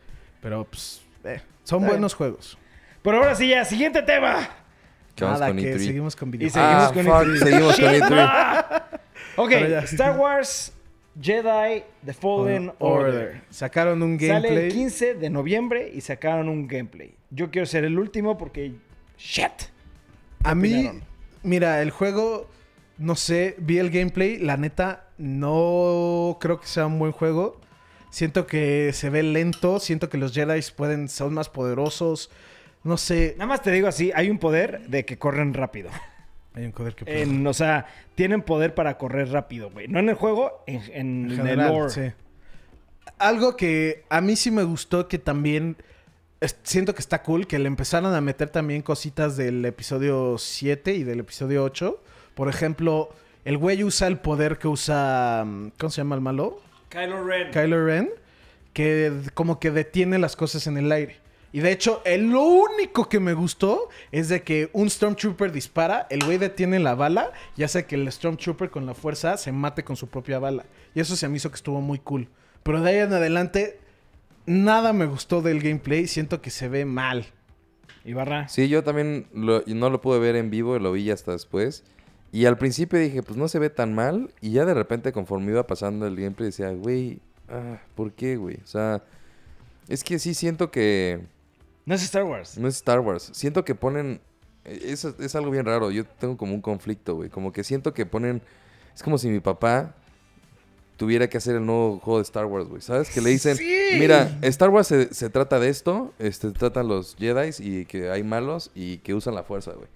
Pero 0.42 0.64
pues, 0.64 1.00
eh, 1.24 1.40
son 1.64 1.84
buenos 1.86 2.14
juegos. 2.14 2.56
Pero 3.02 3.18
ahora 3.18 3.34
sí, 3.34 3.48
ya, 3.48 3.64
siguiente 3.64 4.02
tema. 4.02 4.48
¿Qué 5.14 5.24
vamos 5.24 5.40
Nada, 5.40 5.50
con 5.52 5.60
que 5.62 5.74
E3? 5.74 5.78
seguimos 5.78 6.16
con 6.16 6.28
Y 6.28 6.32
videojuegos. 6.32 6.62
seguimos 6.62 6.84
Ah, 6.84 6.92
con 6.92 7.04
fuck, 7.04 7.34
E3. 7.34 7.38
seguimos 7.44 7.80
con 7.80 7.92
Shit. 7.92 8.02
E3. 8.02 8.82
Ok. 9.36 9.52
Star 9.84 10.18
Wars 10.18 10.72
Jedi 11.20 11.82
The 12.04 12.12
Fallen 12.12 12.72
Order. 12.78 13.42
Sacaron 13.50 14.02
un 14.02 14.18
Sale 14.18 14.36
el 14.36 14.42
gameplay. 14.42 14.68
15 14.70 15.14
de 15.14 15.30
noviembre 15.30 15.90
y 15.92 16.00
sacaron 16.00 16.48
un 16.48 16.66
gameplay. 16.66 17.14
Yo 17.30 17.50
quiero 17.50 17.66
ser 17.66 17.84
el 17.84 17.98
último 17.98 18.36
porque... 18.36 18.74
Shit. 19.18 19.70
A 20.44 20.54
mí, 20.54 20.90
mira, 21.42 21.80
el 21.82 21.90
juego, 21.90 22.48
no 22.98 23.16
sé, 23.16 23.56
vi 23.58 23.78
el 23.78 23.90
gameplay. 23.90 24.38
La 24.38 24.56
neta, 24.56 25.08
no 25.18 26.36
creo 26.40 26.60
que 26.60 26.66
sea 26.66 26.86
un 26.86 26.98
buen 26.98 27.12
juego. 27.12 27.60
Siento 28.10 28.46
que 28.46 28.92
se 28.92 29.10
ve 29.10 29.22
lento. 29.22 29.80
Siento 29.80 30.08
que 30.08 30.18
los 30.18 30.32
Jedi 30.32 30.60
pueden 30.76 31.08
son 31.08 31.34
más 31.34 31.48
poderosos. 31.48 32.30
No 32.84 32.96
sé. 32.96 33.34
Nada 33.38 33.48
más 33.48 33.62
te 33.62 33.70
digo 33.72 33.88
así, 33.88 34.12
hay 34.14 34.30
un 34.30 34.38
poder 34.38 34.86
de 34.88 35.04
que 35.04 35.18
corren 35.18 35.54
rápido. 35.54 35.90
Hay 36.56 36.64
un 36.64 36.72
poder 36.72 36.94
que 36.94 37.22
En- 37.22 37.46
o 37.46 37.52
sea, 37.54 37.86
tienen 38.14 38.42
poder 38.42 38.74
para 38.74 38.96
correr 38.98 39.30
rápido, 39.30 39.70
güey. 39.70 39.88
No 39.88 39.98
en 40.00 40.08
el 40.08 40.14
juego, 40.14 40.64
en, 40.66 40.76
en- 40.76 40.90
En 40.92 41.24
en 41.26 41.30
el 41.30 41.36
general, 41.36 41.72
lore. 41.72 41.90
sí. 41.90 42.12
Algo 43.18 43.56
que 43.56 44.04
a 44.08 44.20
mí 44.20 44.36
sí 44.36 44.50
me 44.50 44.62
gustó 44.64 45.06
que 45.08 45.18
también 45.18 45.76
es- 46.40 46.56
siento 46.64 46.94
que 46.94 47.00
está 47.00 47.22
cool 47.22 47.46
que 47.46 47.58
le 47.58 47.66
empezaron 47.66 48.14
a 48.14 48.20
meter 48.20 48.48
también 48.50 48.82
cositas 48.82 49.36
del 49.36 49.64
episodio 49.64 50.36
7 50.38 50.94
y 50.94 51.04
del 51.04 51.20
episodio 51.20 51.62
8. 51.64 52.02
Por 52.34 52.48
ejemplo, 52.48 53.10
el 53.44 53.56
güey 53.58 53.84
usa 53.84 54.08
el 54.08 54.18
poder 54.18 54.58
que 54.58 54.68
usa 54.68 55.44
mm, 55.46 55.70
¿cómo 55.78 55.90
se 55.90 56.00
llama 56.00 56.14
el 56.16 56.20
malo? 56.20 56.60
Kylo 56.88 57.24
Ren. 57.24 57.50
Kylo 57.52 57.84
Ren, 57.86 58.10
que 58.72 59.12
como 59.34 59.58
que 59.60 59.70
detiene 59.70 60.18
las 60.18 60.36
cosas 60.36 60.66
en 60.66 60.76
el 60.78 60.90
aire. 60.92 61.16
Y 61.56 61.60
de 61.60 61.72
hecho, 61.72 62.02
el, 62.04 62.28
lo 62.28 62.42
único 62.42 63.08
que 63.08 63.18
me 63.18 63.32
gustó 63.32 63.88
es 64.12 64.28
de 64.28 64.42
que 64.42 64.68
un 64.74 64.90
Stormtrooper 64.90 65.52
dispara, 65.52 66.06
el 66.10 66.22
güey 66.22 66.36
detiene 66.36 66.78
la 66.78 66.94
bala 66.94 67.32
y 67.56 67.62
hace 67.62 67.86
que 67.86 67.94
el 67.94 68.12
Stormtrooper 68.12 68.68
con 68.68 68.84
la 68.84 68.92
fuerza 68.92 69.38
se 69.38 69.52
mate 69.52 69.82
con 69.82 69.96
su 69.96 70.08
propia 70.08 70.38
bala. 70.38 70.66
Y 70.94 71.00
eso 71.00 71.16
se 71.16 71.26
me 71.30 71.38
hizo 71.38 71.48
que 71.48 71.54
estuvo 71.54 71.80
muy 71.80 71.98
cool. 71.98 72.28
Pero 72.62 72.82
de 72.82 72.90
ahí 72.90 72.98
en 72.98 73.14
adelante, 73.14 73.80
nada 74.44 74.92
me 74.92 75.06
gustó 75.06 75.40
del 75.40 75.62
gameplay. 75.62 76.06
Siento 76.08 76.42
que 76.42 76.50
se 76.50 76.68
ve 76.68 76.84
mal. 76.84 77.24
Ibarra. 78.04 78.48
Sí, 78.48 78.68
yo 78.68 78.84
también 78.84 79.26
no 79.32 79.88
lo 79.88 80.00
pude 80.02 80.18
ver 80.18 80.36
en 80.36 80.50
vivo, 80.50 80.78
lo 80.78 80.92
vi 80.92 81.10
hasta 81.10 81.32
después. 81.32 81.84
Y 82.32 82.44
al 82.44 82.58
principio 82.58 82.98
dije, 82.98 83.22
pues 83.22 83.38
no 83.38 83.48
se 83.48 83.58
ve 83.58 83.70
tan 83.70 83.94
mal. 83.94 84.30
Y 84.42 84.50
ya 84.50 84.66
de 84.66 84.74
repente, 84.74 85.10
conforme 85.10 85.52
iba 85.52 85.66
pasando 85.66 86.06
el 86.06 86.16
gameplay, 86.16 86.48
decía, 86.48 86.70
güey, 86.72 87.20
ah, 87.48 87.78
¿por 87.94 88.12
qué, 88.12 88.36
güey? 88.36 88.56
O 88.62 88.66
sea, 88.66 89.02
es 89.88 90.04
que 90.04 90.18
sí 90.18 90.34
siento 90.34 90.70
que 90.70 91.34
No 91.86 91.94
es 91.94 92.02
Star 92.02 92.24
Wars. 92.24 92.58
no 92.58 92.68
es 92.68 92.76
Star 92.76 93.00
Wars. 93.00 93.30
Siento 93.32 93.64
que 93.64 93.74
ponen. 93.74 94.20
Es, 94.64 95.04
es 95.04 95.34
algo 95.36 95.50
bien 95.50 95.64
raro. 95.64 95.90
Yo 95.90 96.04
tengo 96.04 96.36
como 96.36 96.52
un 96.54 96.60
conflicto, 96.60 97.14
güey. 97.14 97.30
Como 97.30 97.52
que 97.52 97.64
siento 97.64 97.94
que 97.94 98.04
ponen. 98.04 98.42
Es 98.94 99.02
como 99.02 99.16
si 99.18 99.28
mi 99.28 99.40
papá 99.40 99.94
tuviera 100.96 101.28
que 101.28 101.36
hacer 101.38 101.56
el 101.56 101.64
nuevo 101.66 101.98
juego 102.00 102.18
de 102.18 102.22
Star 102.22 102.46
Wars, 102.46 102.66
güey. 102.68 102.82
¿Sabes? 102.82 103.08
Que 103.10 103.20
le 103.20 103.30
dicen, 103.30 103.56
Sí. 103.56 103.90
mira, 103.98 104.36
Star 104.42 104.70
Wars 104.70 104.88
se, 104.88 105.14
se 105.14 105.30
trata 105.30 105.60
de 105.60 105.68
esto. 105.68 106.12
Este, 106.18 106.50
tratan 106.50 106.88
los 106.88 107.14
Jedi 107.16 107.50
y 107.60 107.84
que 107.86 108.10
hay 108.10 108.22
malos 108.24 108.70
y 108.74 108.98
que 108.98 109.14
usan 109.14 109.34
la 109.34 109.44
fuerza, 109.44 109.72
güey. 109.72 109.88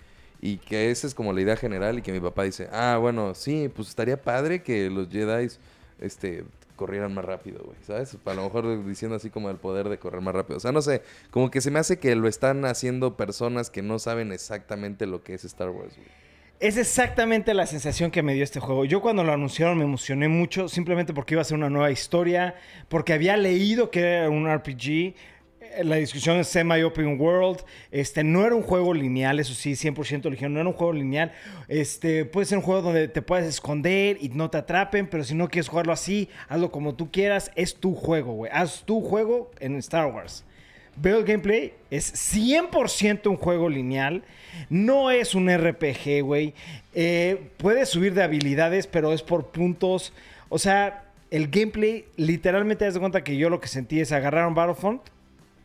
Y 0.42 0.57
que 0.59 0.90
esa 0.90 1.07
es 1.07 1.14
como 1.14 1.33
la 1.33 1.40
idea 1.40 1.57
general 1.57 1.98
y 1.98 2.03
que 2.03 2.12
mi 2.12 2.20
papá 2.20 2.44
dice, 2.44 2.68
ah, 2.72 2.96
bueno, 3.00 3.35
sí, 3.35 3.68
pues 3.74 3.88
estaría 3.88 4.22
padre 4.22 4.62
que 4.62 4.88
los 4.88 5.09
Jedi 5.11 5.48
este, 5.98 6.44
corrieran 6.80 7.12
más 7.12 7.26
rápido, 7.26 7.62
güey, 7.62 7.76
¿sabes? 7.82 8.16
A 8.24 8.32
lo 8.32 8.44
mejor 8.44 8.86
diciendo 8.86 9.14
así 9.14 9.28
como 9.28 9.50
el 9.50 9.58
poder 9.58 9.90
de 9.90 9.98
correr 9.98 10.22
más 10.22 10.34
rápido. 10.34 10.56
O 10.56 10.60
sea, 10.60 10.72
no 10.72 10.80
sé, 10.80 11.02
como 11.30 11.50
que 11.50 11.60
se 11.60 11.70
me 11.70 11.78
hace 11.78 11.98
que 11.98 12.16
lo 12.16 12.26
están 12.26 12.64
haciendo 12.64 13.18
personas 13.18 13.68
que 13.68 13.82
no 13.82 13.98
saben 13.98 14.32
exactamente 14.32 15.04
lo 15.04 15.22
que 15.22 15.34
es 15.34 15.44
Star 15.44 15.68
Wars, 15.68 15.94
güey. 15.94 16.08
Es 16.58 16.78
exactamente 16.78 17.52
la 17.52 17.66
sensación 17.66 18.10
que 18.10 18.22
me 18.22 18.32
dio 18.32 18.44
este 18.44 18.60
juego. 18.60 18.86
Yo 18.86 19.02
cuando 19.02 19.24
lo 19.24 19.32
anunciaron 19.32 19.76
me 19.76 19.84
emocioné 19.84 20.28
mucho, 20.28 20.70
simplemente 20.70 21.12
porque 21.12 21.34
iba 21.34 21.42
a 21.42 21.44
ser 21.44 21.58
una 21.58 21.68
nueva 21.68 21.90
historia, 21.90 22.54
porque 22.88 23.12
había 23.12 23.36
leído 23.36 23.90
que 23.90 24.00
era 24.00 24.30
un 24.30 24.50
RPG. 24.50 25.14
La 25.83 25.96
discusión 25.96 26.37
es 26.38 26.48
semi-open 26.48 27.20
world. 27.20 27.64
Este, 27.90 28.24
no 28.24 28.44
era 28.44 28.54
un 28.54 28.62
juego 28.62 28.92
lineal, 28.92 29.38
eso 29.40 29.54
sí, 29.54 29.72
100% 29.72 30.26
eligió. 30.26 30.48
No 30.48 30.61
era 30.61 30.68
un 30.68 30.74
juego 30.74 30.92
lineal. 30.92 31.33
Este, 31.68 32.24
puede 32.24 32.46
ser 32.46 32.59
un 32.59 32.64
juego 32.64 32.83
donde 32.83 33.09
te 33.09 33.22
puedes 33.22 33.46
esconder 33.46 34.18
y 34.20 34.28
no 34.30 34.50
te 34.50 34.59
atrapen, 34.59 35.09
pero 35.09 35.24
si 35.24 35.35
no 35.35 35.48
quieres 35.48 35.68
jugarlo 35.68 35.92
así, 35.92 36.28
hazlo 36.48 36.70
como 36.70 36.94
tú 36.94 37.11
quieras. 37.11 37.50
Es 37.54 37.76
tu 37.76 37.94
juego, 37.94 38.33
güey. 38.33 38.50
Haz 38.54 38.85
tu 38.85 39.00
juego 39.00 39.50
en 39.61 39.76
Star 39.76 40.12
Wars. 40.12 40.44
Veo 40.96 41.18
el 41.18 41.24
gameplay, 41.24 41.72
es 41.90 42.12
100% 42.35 43.28
un 43.28 43.37
juego 43.37 43.68
lineal. 43.68 44.22
No 44.68 45.11
es 45.11 45.35
un 45.35 45.48
RPG, 45.48 46.22
güey. 46.22 46.52
Eh, 46.94 47.50
puedes 47.56 47.88
subir 47.88 48.12
de 48.12 48.22
habilidades, 48.22 48.87
pero 48.87 49.12
es 49.12 49.22
por 49.22 49.46
puntos. 49.46 50.12
O 50.48 50.59
sea, 50.59 51.04
el 51.30 51.48
gameplay, 51.48 52.06
literalmente, 52.16 52.80
te 52.80 52.85
das 52.87 52.98
cuenta 52.98 53.24
que 53.24 53.37
yo 53.37 53.48
lo 53.48 53.61
que 53.61 53.68
sentí 53.68 54.00
es 54.00 54.12
agarraron 54.12 54.54
Battlefront, 54.54 55.02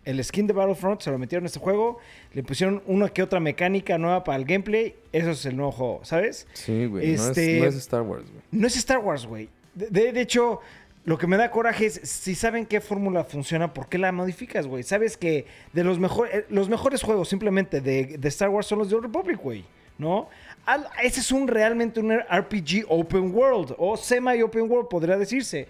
el 0.05 0.23
skin 0.23 0.47
de 0.47 0.53
Battlefront, 0.53 1.01
se 1.01 1.11
lo 1.11 1.17
metieron 1.17 1.43
en 1.43 1.47
este 1.47 1.59
juego, 1.59 1.97
le 2.33 2.43
pusieron 2.43 2.81
una 2.85 3.09
que 3.09 3.21
otra 3.23 3.39
mecánica 3.39 3.97
nueva 3.97 4.23
para 4.23 4.37
el 4.37 4.45
gameplay. 4.45 4.95
Eso 5.11 5.31
es 5.31 5.45
el 5.45 5.57
nuevo 5.57 5.71
juego, 5.71 5.99
¿sabes? 6.03 6.47
Sí, 6.53 6.85
güey. 6.85 7.15
No, 7.15 7.23
Este- 7.29 7.57
es, 7.57 7.63
no 7.63 7.69
es 7.69 7.75
Star 7.75 8.01
Wars, 8.03 8.23
güey. 8.29 8.41
No 8.51 8.67
es 8.67 8.77
Star 8.77 8.99
Wars, 8.99 9.25
güey. 9.25 9.49
De, 9.73 9.87
de- 9.87 10.13
de 10.13 10.21
hecho, 10.21 10.61
lo 11.05 11.17
que 11.17 11.27
me 11.27 11.37
da 11.37 11.51
coraje 11.51 11.85
es, 11.87 11.99
si 12.03 12.33
saben 12.35 12.65
qué 12.65 12.81
fórmula 12.81 13.23
funciona, 13.23 13.73
¿por 13.73 13.87
qué 13.89 13.97
la 13.97 14.11
modificas, 14.11 14.65
güey? 14.67 14.83
Sabes 14.83 15.17
que 15.17 15.45
de 15.73 15.83
los, 15.83 15.99
mejor, 15.99 16.29
eh, 16.31 16.45
los 16.49 16.69
mejores 16.69 17.01
juegos 17.03 17.27
simplemente 17.29 17.81
de, 17.81 18.17
de 18.17 18.27
Star 18.29 18.49
Wars 18.49 18.67
son 18.67 18.79
los 18.79 18.89
de 18.89 18.95
Old 18.95 19.05
Republic, 19.05 19.39
güey, 19.41 19.65
¿no? 19.97 20.29
Al- 20.65 20.87
ese 21.03 21.19
es 21.19 21.31
un 21.31 21.47
realmente 21.47 21.99
un 21.99 22.11
RPG 22.11 22.85
open 22.87 23.33
world 23.35 23.75
o 23.77 23.95
semi-open 23.97 24.69
world, 24.69 24.87
podría 24.89 25.17
decirse. 25.17 25.67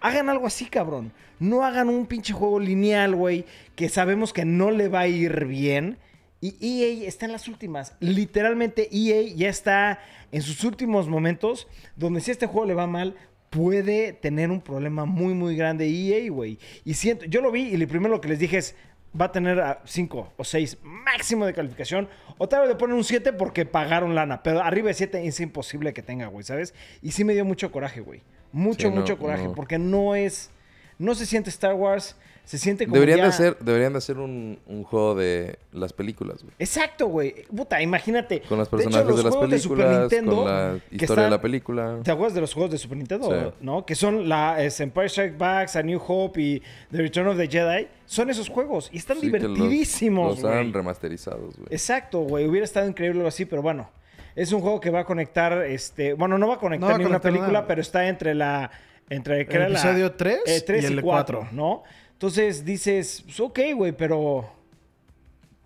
Hagan 0.00 0.28
algo 0.28 0.46
así, 0.46 0.66
cabrón. 0.66 1.12
No 1.38 1.64
hagan 1.64 1.88
un 1.88 2.06
pinche 2.06 2.32
juego 2.32 2.60
lineal, 2.60 3.14
güey, 3.14 3.44
que 3.74 3.88
sabemos 3.88 4.32
que 4.32 4.44
no 4.44 4.70
le 4.70 4.88
va 4.88 5.00
a 5.00 5.08
ir 5.08 5.44
bien. 5.46 5.98
Y 6.40 6.56
EA 6.60 7.08
está 7.08 7.26
en 7.26 7.32
las 7.32 7.48
últimas. 7.48 7.94
Literalmente 8.00 8.88
EA 8.92 9.34
ya 9.34 9.48
está 9.48 9.98
en 10.32 10.42
sus 10.42 10.64
últimos 10.64 11.08
momentos 11.08 11.66
donde 11.96 12.20
si 12.20 12.30
este 12.30 12.46
juego 12.46 12.66
le 12.66 12.74
va 12.74 12.86
mal 12.86 13.16
puede 13.50 14.12
tener 14.12 14.50
un 14.50 14.60
problema 14.60 15.06
muy 15.06 15.34
muy 15.34 15.56
grande 15.56 15.88
EA, 15.88 16.30
güey. 16.30 16.58
Y 16.84 16.94
siento, 16.94 17.24
yo 17.24 17.40
lo 17.40 17.50
vi 17.50 17.62
y 17.62 17.76
lo 17.76 17.88
primero 17.88 18.20
que 18.20 18.28
les 18.28 18.38
dije 18.38 18.58
es 18.58 18.76
va 19.18 19.26
a 19.26 19.32
tener 19.32 19.78
5 19.84 20.34
o 20.36 20.44
6 20.44 20.78
máximo 20.82 21.46
de 21.46 21.54
calificación 21.54 22.08
o 22.38 22.48
tal 22.48 22.60
vez 22.60 22.68
le 22.68 22.74
ponen 22.76 22.96
un 22.96 23.04
7 23.04 23.32
porque 23.32 23.64
pagaron 23.64 24.14
lana, 24.14 24.42
pero 24.42 24.62
arriba 24.62 24.88
de 24.88 24.94
7 24.94 25.26
es 25.26 25.40
imposible 25.40 25.94
que 25.94 26.02
tenga, 26.02 26.26
güey, 26.26 26.44
¿sabes? 26.44 26.74
Y 27.02 27.12
sí 27.12 27.24
me 27.24 27.32
dio 27.32 27.44
mucho 27.44 27.72
coraje, 27.72 28.00
güey. 28.00 28.22
Mucho 28.56 28.88
Sí, 28.88 28.94
no, 28.94 29.00
mucho 29.02 29.18
coraje 29.18 29.44
no. 29.44 29.52
porque 29.54 29.78
no 29.78 30.14
es 30.14 30.50
no 30.98 31.14
se 31.14 31.26
siente 31.26 31.50
Star 31.50 31.74
Wars, 31.74 32.16
se 32.46 32.56
siente 32.56 32.86
como 32.86 32.94
Deberían, 32.94 33.18
ya- 33.18 33.24
de 33.24 33.28
hacer, 33.28 33.56
deberían 33.60 33.92
de 33.92 33.98
hacer 33.98 34.16
un, 34.16 34.58
un 34.66 34.82
juego 34.82 35.14
de 35.14 35.58
las 35.72 35.92
películas, 35.92 36.42
güey. 36.42 36.54
Exacto, 36.58 37.08
güey. 37.08 37.44
Puta, 37.54 37.82
imagínate. 37.82 38.40
Con 38.48 38.56
los 38.58 38.70
De 38.70 38.76
hecho, 38.78 38.84
personajes 38.90 39.16
de, 39.16 39.22
las 39.24 39.36
películas, 39.36 40.00
Nintendo, 40.00 40.36
con 40.36 40.44
la 40.46 40.80
historia 40.90 41.24
de 41.24 41.30
la 41.30 41.40
película. 41.42 41.98
¿Te 42.02 42.10
acuerdas 42.12 42.34
de 42.34 42.40
los 42.40 42.54
juegos 42.54 42.70
de 42.70 42.78
Super 42.78 42.96
Nintendo? 42.96 43.28
Sí. 43.28 43.54
¿No? 43.60 43.84
Que 43.84 43.94
son 43.94 44.26
la 44.26 44.62
es 44.64 44.80
Empire 44.80 45.08
Strikes 45.10 45.36
Back, 45.36 45.76
A 45.76 45.82
New 45.82 46.00
Hope 46.06 46.40
y 46.40 46.62
The 46.92 46.96
Return 46.98 47.26
of 47.28 47.36
the 47.36 47.48
Jedi. 47.48 47.88
Son 48.06 48.30
esos 48.30 48.48
juegos. 48.48 48.88
Y 48.90 48.96
están 48.96 49.18
Sí, 49.20 49.30
que 49.30 49.38
los- 49.38 49.52
divertidísimos, 49.54 50.36
Los, 50.40 50.44
han 50.50 50.58
güey. 50.60 50.72
remasterizados, 50.72 51.56
güey. 51.56 51.68
Exacto, 51.70 52.20
güey. 52.20 52.46
Hubiera 52.48 52.64
estado 52.64 52.88
increíble 52.88 53.18
algo 53.18 53.28
así, 53.28 53.44
pero 53.44 53.60
bueno. 53.60 53.90
Es 54.36 54.52
un 54.52 54.60
juego 54.60 54.80
que 54.80 54.90
va 54.90 55.00
a 55.00 55.04
conectar, 55.04 55.64
este... 55.64 56.12
Bueno, 56.12 56.36
no 56.38 56.46
va 56.46 56.54
a 56.54 56.58
conectar 56.58 56.80
No 56.88 56.90
va 56.90 56.94
a 56.94 56.98
ni 56.98 57.04
una 57.04 57.08
conectar 57.20 57.32
película, 57.32 57.52
nada. 57.52 57.66
pero 57.66 57.80
está 57.80 58.06
entre 58.06 58.34
la... 58.34 58.70
Entre, 59.08 59.46
¿qué 59.46 59.54
El 59.56 59.60
era 59.62 59.68
la- 59.70 59.78
episodio 59.80 60.12
tres 60.14 60.40
eh, 60.46 60.60
tres 60.66 60.82
y 60.82 60.86
y, 60.86 60.90
el 60.90 60.96
de 60.96 61.02
cuatro, 61.02 61.38
cuatro. 61.40 61.56
¿no? 61.56 61.82
Entonces 62.12 62.64
dices, 62.64 63.22
pues, 63.24 63.40
ok, 63.40 63.58
güey, 63.74 63.92
pero... 63.92 64.48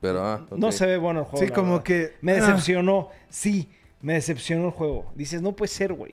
Pero, 0.00 0.24
ah, 0.24 0.46
ok. 0.48 0.56
No 0.58 0.72
se 0.72 0.86
ve 0.86 0.96
bueno 0.96 1.20
el 1.20 1.26
juego. 1.26 1.38
Sí, 1.44 1.48
la 1.48 1.54
como 1.54 1.70
verdad. 1.72 1.84
que- 1.84 2.12
Me 2.22 2.32
ah. 2.32 2.34
decepcionó. 2.36 3.08
Sí, 3.28 3.68
me 4.00 4.14
decepcionó 4.14 4.66
el 4.66 4.70
juego. 4.72 5.10
Dices, 5.14 5.42
no 5.42 5.52
puede 5.56 5.68
ser, 5.68 5.92
güey. 5.92 6.12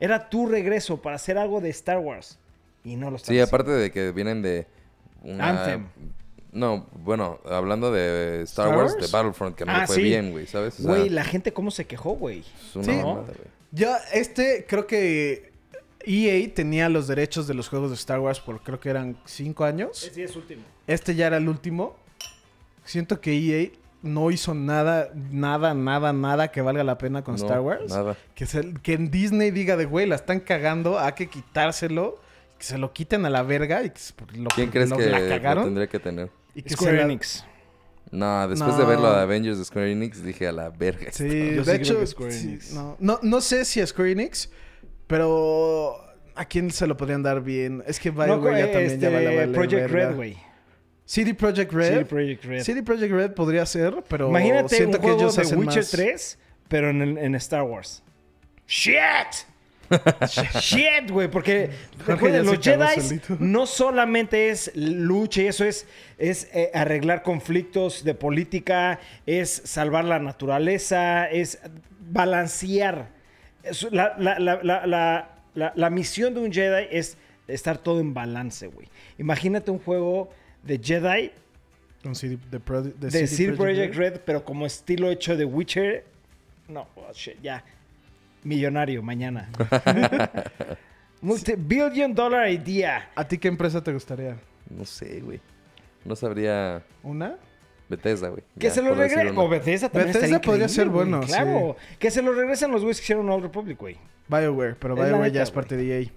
Era 0.00 0.28
tu 0.30 0.46
regreso 0.46 1.02
para 1.02 1.16
hacer 1.16 1.36
algo 1.38 1.60
de 1.60 1.70
Star 1.70 1.98
Wars. 1.98 2.38
Y 2.84 2.96
no 2.96 3.10
lo 3.10 3.16
estás 3.16 3.30
Sí, 3.34 3.40
aparte 3.40 3.72
de 3.72 3.90
que 3.90 4.12
vienen 4.12 4.42
de... 4.42 4.66
una- 5.22 5.48
Anthem. 5.50 5.86
No, 6.56 6.86
bueno, 6.92 7.38
hablando 7.44 7.92
de 7.92 8.42
Star, 8.44 8.66
¿Star 8.68 8.78
Wars, 8.78 8.92
Wars? 8.94 9.06
de 9.06 9.16
Battlefront, 9.16 9.56
que 9.56 9.64
no 9.66 9.72
Ah, 9.72 9.80
le 9.80 9.86
fue 9.86 9.96
sí. 9.96 10.02
bien, 10.02 10.30
güey, 10.30 10.46
¿sabes? 10.46 10.80
O 10.80 10.82
sea, 10.84 10.90
Güey, 10.90 11.08
la 11.10 11.22
gente 11.24 11.52
cómo 11.52 11.70
se 11.70 11.84
quejó, 11.86 12.12
güey. 12.12 12.40
es 12.40 12.76
una 12.76 12.84
Sí. 12.84 12.90
mamada, 12.92 13.22
güey. 13.26 13.48
Ya, 13.72 13.98
este, 14.12 14.64
creo 14.66 14.86
que 14.86 15.52
EA 16.06 16.54
tenía 16.54 16.88
los 16.88 17.08
derechos 17.08 17.46
de 17.46 17.54
los 17.54 17.68
juegos 17.68 17.90
de 17.90 17.96
Star 17.96 18.20
Wars 18.20 18.40
por 18.40 18.62
creo 18.62 18.80
que 18.80 18.88
eran 18.88 19.18
cinco 19.26 19.64
años. 19.64 19.98
Sí, 20.12 20.22
es 20.22 20.34
último. 20.36 20.62
Este 20.86 21.14
ya 21.14 21.26
era 21.26 21.36
el 21.36 21.48
último. 21.48 21.96
Siento 22.84 23.20
que 23.20 23.32
EA 23.34 23.70
no 24.02 24.30
hizo 24.30 24.54
nada, 24.54 25.10
nada, 25.14 25.74
nada, 25.74 26.12
nada 26.12 26.48
que 26.52 26.62
valga 26.62 26.84
la 26.84 26.96
pena 26.96 27.22
con 27.24 27.34
No, 27.36 27.42
Star 27.44 27.60
Wars. 27.60 27.88
Nada. 27.92 28.16
Que, 28.34 28.46
se- 28.46 28.72
que 28.82 28.92
en 28.94 29.10
Disney 29.10 29.50
diga 29.50 29.76
de, 29.76 29.84
güey, 29.84 30.06
la 30.06 30.14
están 30.14 30.40
cagando, 30.40 30.98
hay 30.98 31.12
que 31.12 31.28
quitárselo, 31.28 32.18
que 32.58 32.64
se 32.64 32.78
lo 32.78 32.92
quiten 32.92 33.26
a 33.26 33.30
la 33.30 33.42
verga 33.42 33.82
y 33.82 33.90
que 33.90 34.00
lo, 34.38 34.48
¿Quién 34.54 34.70
crees 34.70 34.88
lo- 34.90 34.96
que 34.96 35.06
la 35.06 35.18
lo 35.18 35.28
cagaron. 35.28 35.64
tendría 35.64 35.88
que 35.88 35.98
tener? 35.98 36.30
Y 36.56 36.62
que 36.62 36.70
Square 36.74 37.02
Enix. 37.02 37.44
No, 38.10 38.48
después 38.48 38.76
de 38.76 38.82
No. 38.84 38.88
ver 38.88 38.98
lo 39.00 39.12
de 39.14 39.20
Avengers 39.20 39.58
de 39.58 39.64
Square 39.64 39.92
Enix, 39.92 40.22
dije 40.22 40.46
a 40.46 40.52
la 40.52 40.70
verga. 40.70 41.10
Sí, 41.12 41.24
Yo 41.24 41.30
sí 41.30 41.38
de 41.38 41.62
creo 41.62 41.74
hecho, 41.74 42.00
que 42.00 42.06
Square 42.06 42.32
sí, 42.32 42.48
Enix. 42.48 42.72
no, 42.72 42.96
no, 43.00 43.18
no 43.22 43.40
sé 43.40 43.64
si 43.64 43.80
a 43.80 43.86
Square 43.86 44.12
Enix, 44.12 44.48
pero 45.06 45.96
¿a 46.34 46.44
quién 46.44 46.70
se 46.70 46.86
lo 46.86 46.96
podrían 46.96 47.22
dar 47.22 47.42
bien? 47.42 47.82
Es 47.86 47.98
que 48.00 48.10
No, 48.12 48.24
BioWare 48.24 48.58
ya 48.58 48.64
eh, 48.64 48.68
también 48.68 48.88
ya 49.00 49.08
este, 49.08 49.08
vale, 49.24 49.36
vale 49.36 49.52
Project 49.52 49.90
verga. 49.90 50.08
Red, 50.08 50.16
güey. 50.16 50.36
CD 51.04 51.34
Projekt 51.34 51.72
Red. 51.72 51.88
CD 51.92 52.04
Project 52.04 52.44
Red. 52.44 52.62
CD 52.64 52.82
Projekt 52.82 53.12
Red 53.12 53.32
podría 53.34 53.64
ser, 53.66 54.02
pero 54.08 54.28
Imagínate 54.28 54.74
siento 54.76 54.96
un 54.98 55.02
que 55.02 55.06
juego 55.08 55.20
ellos 55.20 55.36
de 55.36 55.42
hacen 55.42 55.58
Witcher 55.58 55.82
más- 55.82 55.90
3, 55.90 56.38
pero 56.68 56.90
en, 56.90 57.02
el- 57.02 57.18
en 57.18 57.34
Star 57.36 57.62
Wars. 57.62 58.02
¡Shit! 58.66 58.96
¡Shit, 60.60 61.10
güey! 61.10 61.28
Porque 61.28 61.70
recuerden, 62.06 62.44
los 62.46 62.58
Jedi 62.58 63.00
solito. 63.00 63.36
no 63.40 63.66
solamente 63.66 64.50
es 64.50 64.70
lucha 64.74 65.42
y 65.42 65.46
eso 65.46 65.64
es, 65.64 65.86
es 66.18 66.48
eh, 66.52 66.70
arreglar 66.74 67.22
conflictos 67.22 68.04
de 68.04 68.14
política, 68.14 68.98
es 69.26 69.62
salvar 69.64 70.04
la 70.04 70.18
naturaleza, 70.18 71.26
es 71.30 71.58
balancear. 72.10 73.08
Es- 73.62 73.86
la, 73.92 74.14
la- 74.18 74.38
la- 74.38 74.60
la- 74.62 74.86
la- 74.86 75.30
la- 75.54 75.72
la 75.74 75.90
misión 75.90 76.34
de 76.34 76.40
un 76.40 76.52
Jedi 76.52 76.86
es 76.90 77.16
estar 77.48 77.78
todo 77.78 78.00
en 78.00 78.12
balance, 78.14 78.66
güey. 78.66 78.88
Imagínate 79.18 79.70
un 79.70 79.78
juego 79.78 80.30
de 80.62 80.78
Jedi 80.82 81.30
CD, 82.14 82.38
de, 82.50 82.58
de 83.10 83.26
CD 83.26 83.52
Red. 83.56 83.96
Red, 83.96 84.20
pero 84.24 84.44
como 84.44 84.66
estilo 84.66 85.10
hecho 85.10 85.36
de 85.36 85.44
Witcher. 85.44 86.04
No, 86.68 86.86
oh, 86.96 87.12
shit, 87.12 87.40
ya. 87.42 87.64
Millonario 88.46 89.02
mañana. 89.02 89.48
Multi-billion 91.20 92.14
dollar 92.14 92.48
idea. 92.48 93.10
¿A 93.16 93.26
ti 93.26 93.38
qué 93.38 93.48
empresa 93.48 93.82
te 93.82 93.92
gustaría? 93.92 94.36
No 94.70 94.84
sé, 94.84 95.20
güey. 95.20 95.40
No 96.04 96.14
sabría 96.14 96.82
¿Una? 97.02 97.36
Bethesda, 97.88 98.28
güey. 98.28 98.42
Que 98.58 98.68
Ya, 98.68 98.70
se 98.74 98.82
lo 98.82 98.94
regresen. 98.94 99.36
O 99.36 99.48
Bethesda 99.48 99.88
también 99.88 100.12
Bethesda 100.12 100.40
podría 100.40 100.68
ser 100.68 100.88
bueno, 100.88 101.20
Claro. 101.20 101.76
Que 101.98 102.10
se 102.10 102.22
lo 102.22 102.32
regresen 102.32 102.70
los 102.70 102.82
güeyes 102.82 102.98
que 102.98 103.04
hicieron 103.04 103.28
Old 103.28 103.44
Republic, 103.44 103.78
güey. 103.78 103.96
BioWare, 104.28 104.76
pero 104.76 104.94
BioWare 104.94 105.32
ya 105.32 105.42
es 105.42 105.50
parte 105.50 105.76
de 105.76 106.02
EA. 106.02 106.10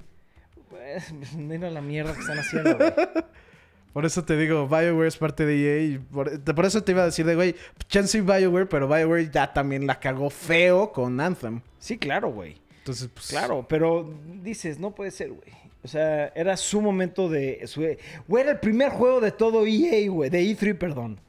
Pues, 0.69 1.13
mira 1.35 1.69
la 1.69 1.81
mierda 1.81 2.13
que 2.13 2.19
están 2.19 2.39
haciendo, 2.39 2.75
güey. 2.77 2.93
Por 3.93 4.05
eso 4.05 4.23
te 4.23 4.37
digo, 4.37 4.67
BioWare 4.67 5.07
es 5.07 5.17
parte 5.17 5.45
de 5.45 5.55
EA. 5.55 5.83
y 5.83 5.97
por, 5.97 6.39
por 6.41 6.65
eso 6.65 6.83
te 6.83 6.91
iba 6.91 7.01
a 7.01 7.05
decir 7.05 7.25
de, 7.25 7.35
güey, 7.35 7.55
chance 7.87 8.21
BioWare, 8.21 8.67
pero 8.67 8.87
BioWare 8.87 9.31
ya 9.31 9.51
también 9.51 9.87
la 9.87 9.99
cagó 9.99 10.29
feo 10.29 10.91
con 10.91 11.19
Anthem. 11.19 11.61
Sí, 11.79 11.97
claro, 11.97 12.31
güey. 12.31 12.57
Entonces, 12.79 13.09
pues... 13.13 13.27
Claro, 13.27 13.65
pero 13.67 14.13
dices, 14.41 14.79
no 14.79 14.93
puede 14.93 15.11
ser, 15.11 15.29
güey. 15.29 15.51
O 15.83 15.87
sea, 15.87 16.27
era 16.35 16.55
su 16.57 16.81
momento 16.81 17.29
de... 17.29 17.65
Su... 17.65 17.81
Güey, 18.27 18.43
era 18.43 18.51
el 18.51 18.59
primer 18.59 18.89
juego 18.89 19.21
de 19.21 19.31
todo 19.31 19.65
EA, 19.65 20.09
güey. 20.09 20.29
De 20.29 20.41
E3, 20.43 20.77
perdón. 20.77 21.19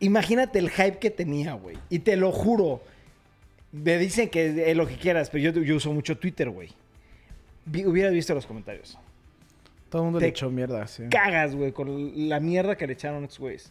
Imagínate 0.00 0.58
el 0.58 0.70
hype 0.70 0.98
que 0.98 1.10
tenía, 1.10 1.52
güey. 1.54 1.76
Y 1.88 2.00
te 2.00 2.16
lo 2.16 2.32
juro. 2.32 2.82
Me 3.70 3.98
dicen 3.98 4.28
que 4.28 4.70
es 4.70 4.76
lo 4.76 4.86
que 4.86 4.96
quieras, 4.96 5.30
pero 5.30 5.52
yo, 5.52 5.62
yo 5.62 5.76
uso 5.76 5.92
mucho 5.92 6.16
Twitter, 6.16 6.50
güey. 6.50 6.70
Hubieras 7.66 8.12
visto 8.12 8.34
los 8.34 8.46
comentarios. 8.46 8.98
Todo 9.94 10.02
el 10.02 10.06
mundo 10.06 10.18
Te 10.18 10.24
le 10.24 10.30
echó 10.30 10.50
mierda, 10.50 10.84
sí. 10.88 11.04
Cagas, 11.08 11.54
güey, 11.54 11.70
con 11.70 12.28
la 12.28 12.40
mierda 12.40 12.76
que 12.76 12.84
le 12.84 12.94
echaron 12.94 13.22
estos 13.22 13.38
güeyes. 13.38 13.70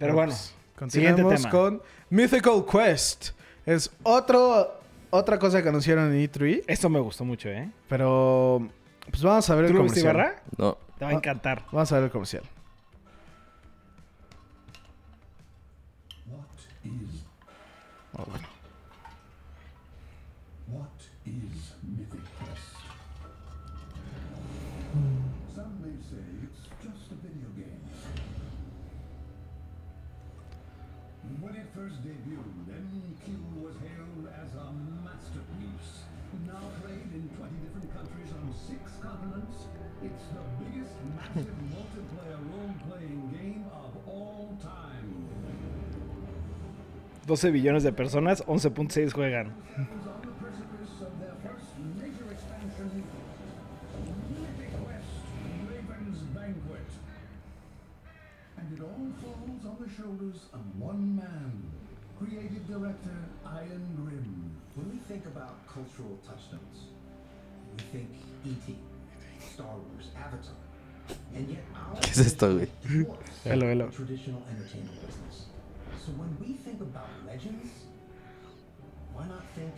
Pero 0.00 0.14
bueno, 0.14 0.32
pues, 0.32 0.52
siguiente 0.90 1.22
continuamos 1.22 1.42
tema. 1.42 1.50
con 1.50 1.82
Mythical 2.10 2.64
Quest. 2.66 3.28
Es 3.66 3.88
otro, 4.02 4.80
otra 5.10 5.38
cosa 5.38 5.62
que 5.62 5.68
anunciaron 5.68 6.12
en 6.12 6.28
E3, 6.28 6.64
Esto 6.66 6.88
me 6.90 6.98
gustó 6.98 7.24
mucho, 7.24 7.50
¿eh? 7.50 7.70
pero 7.88 8.68
pues 9.08 9.22
vamos 9.22 9.48
a 9.48 9.54
ver 9.54 9.66
¿Tú 9.66 9.70
el 9.70 9.76
lo 9.76 9.82
viste, 9.84 10.00
comercial. 10.00 10.16
Ibarra? 10.26 10.42
No. 10.58 10.76
Te 10.98 11.04
va 11.04 11.10
a 11.12 11.14
encantar. 11.14 11.64
Vamos 11.70 11.92
a 11.92 11.94
ver 11.94 12.04
el 12.06 12.10
comercial. 12.10 12.42
What 16.26 16.46
is 16.82 17.22
Oh, 18.16 18.26
12 47.26 47.50
billones 47.50 47.82
de 47.82 47.92
personas, 47.92 48.44
11.6 48.46 49.12
juegan. 49.12 49.52
creative 62.18 62.66
director 62.66 63.16
Ian 63.46 63.84
Grimm. 63.96 64.50
When 64.74 64.90
we 64.90 64.98
think 65.08 65.26
about 65.26 65.66
cultural 65.66 66.18
touchstones, 66.26 66.88
we 67.76 67.82
think 67.92 68.08
E.T., 68.44 68.76
Star 69.54 69.66
Wars, 69.66 70.10
Avatar. 70.16 70.54
And 71.34 71.48
yet 71.48 71.64
our 71.74 72.00
¿Qué 72.00 72.10
es 72.10 72.18
esto, 72.18 72.54
güey? 72.54 72.68
Hello, 73.44 73.66
hello. 73.68 73.88
traditional 73.90 74.42
entertainment 74.50 75.00
business. 75.06 75.43
So 76.04 76.12
when 76.12 76.36
we 76.38 76.52
think 76.54 76.80
about 76.82 77.08
legends, 77.26 77.70
why 79.14 79.26
not 79.26 79.42
think 79.56 79.72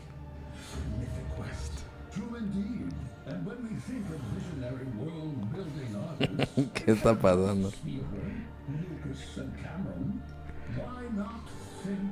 Mythic 0.98 1.28
Quest? 1.36 1.84
True 2.12 2.34
indeed. 2.36 2.92
And 3.26 3.46
when 3.46 3.62
we 3.62 3.76
think 3.86 4.06
of 4.10 4.18
visionary 4.34 4.86
world-building 4.98 5.94
artists, 5.94 6.52
¿Qué 6.74 6.92
está 6.92 7.14
pasando? 7.14 7.70
Spielberg, 7.70 8.42
Lucas, 8.68 9.36
and 9.38 9.52
Cameron, 9.62 10.22
why 10.74 11.02
not 11.14 11.46
think 11.84 12.10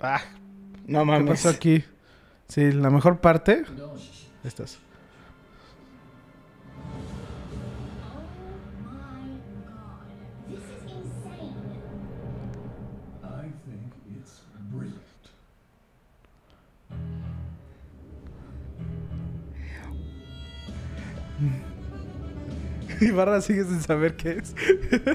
Ah, 0.00 0.22
No 0.86 1.00
¿Qué 1.00 1.04
mames. 1.04 1.30
pasó 1.30 1.48
aquí? 1.50 1.84
Sí, 2.48 2.72
la 2.72 2.90
mejor 2.90 3.20
parte. 3.20 3.64
Estas. 4.42 4.78
Brilliant. 14.70 15.02
Ibarra 23.00 23.40
sigue 23.40 23.64
sin 23.64 23.80
saber 23.80 24.16
qué 24.16 24.38
es. 24.38 24.54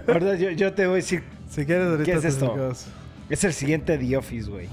Ahorita 0.07 0.35
yo, 0.35 0.51
yo 0.51 0.73
te 0.73 0.85
voy 0.85 0.93
a 0.93 0.95
decir, 0.97 1.23
Si 1.49 1.65
quieres, 1.65 1.87
ahorita 1.87 2.05
¿Qué 2.05 2.17
es 2.17 2.25
esto? 2.25 2.73
es 3.29 3.43
el 3.43 3.53
siguiente 3.53 3.97
The 3.97 4.17
Office, 4.17 4.49
güey. 4.49 4.69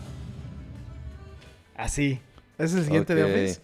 Así. 1.76 2.20
¿Es 2.60 2.74
el 2.74 2.84
siguiente 2.84 3.14
de 3.14 3.24
Ok. 3.24 3.30
Office? 3.30 3.60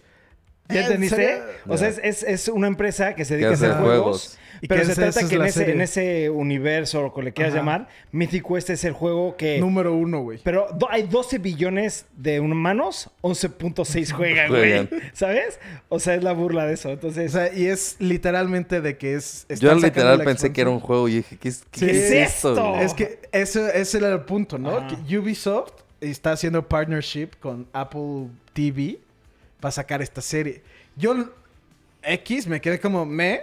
¿Ya 0.69 0.79
¿En 0.79 0.85
entendiste? 0.85 1.39
O 1.67 1.77
sea, 1.77 1.87
es, 1.87 1.99
es- 2.03 2.23
es 2.23 2.47
una 2.49 2.67
empresa 2.67 3.15
que 3.15 3.23
se 3.23 3.35
dedica 3.35 3.49
Que 3.49 3.53
a 3.53 3.55
hacer 3.57 3.71
hace 3.71 3.79
juegos. 3.81 4.03
juegos. 4.03 4.37
Y 4.59 4.67
Pero 4.67 4.81
que 4.81 4.87
se 4.87 4.95
trata 4.95 5.27
que 5.29 5.35
en 5.35 5.41
ese, 5.43 5.71
en 5.71 5.81
ese 5.81 6.29
universo, 6.31 7.05
o 7.05 7.13
como 7.13 7.25
le 7.25 7.31
quieras 7.31 7.53
Ajá. 7.53 7.59
llamar, 7.61 7.87
Mythic 8.11 8.43
Quest 8.47 8.71
es 8.71 8.83
el 8.85 8.91
juego 8.93 9.37
que... 9.37 9.59
Número 9.59 9.93
uno, 9.95 10.21
güey. 10.23 10.39
Pero 10.43 10.67
do- 10.73 10.89
hay 10.89 11.03
12 11.03 11.37
billones 11.37 12.05
de 12.17 12.39
humanos, 12.39 13.11
11.6 13.21 14.11
juegan, 14.15 14.49
güey. 14.49 14.89
¿Sabes? 15.13 15.59
O 15.89 15.99
sea, 15.99 16.15
es 16.15 16.23
la 16.23 16.33
burla 16.33 16.65
de 16.65 16.73
eso. 16.73 16.89
O 16.89 16.93
Entonces, 16.93 17.31
sea, 17.33 17.53
y 17.53 17.67
es 17.67 17.97
literalmente 17.99 18.81
de 18.81 18.97
que 18.97 19.13
es... 19.13 19.45
Yo 19.59 19.75
literal 19.75 20.23
pensé 20.23 20.51
que 20.51 20.61
era 20.61 20.71
un 20.71 20.79
juego 20.79 21.07
y 21.07 21.17
dije, 21.17 21.37
¿qué 21.37 21.49
es, 21.49 21.63
qué 21.69 21.85
es 21.85 21.91
¿Qué 21.91 22.21
es 22.23 22.35
esto? 22.37 22.75
Es 22.77 22.95
que 22.95 23.19
ese, 23.31 23.79
ese 23.79 23.99
era 23.99 24.11
el 24.11 24.21
punto, 24.21 24.57
¿no? 24.57 24.85
Que 24.87 25.17
Ubisoft 25.19 25.71
está 26.01 26.31
haciendo 26.31 26.67
partnership 26.67 27.29
con 27.39 27.67
Apple 27.73 28.27
TV 28.57 28.97
para 29.59 29.71
sacar 29.71 30.01
esta 30.01 30.19
serie. 30.19 30.63
Yo, 30.95 31.29
X, 32.01 32.47
me 32.47 32.59
quedé 32.59 32.79
como 32.79 33.05
me. 33.05 33.41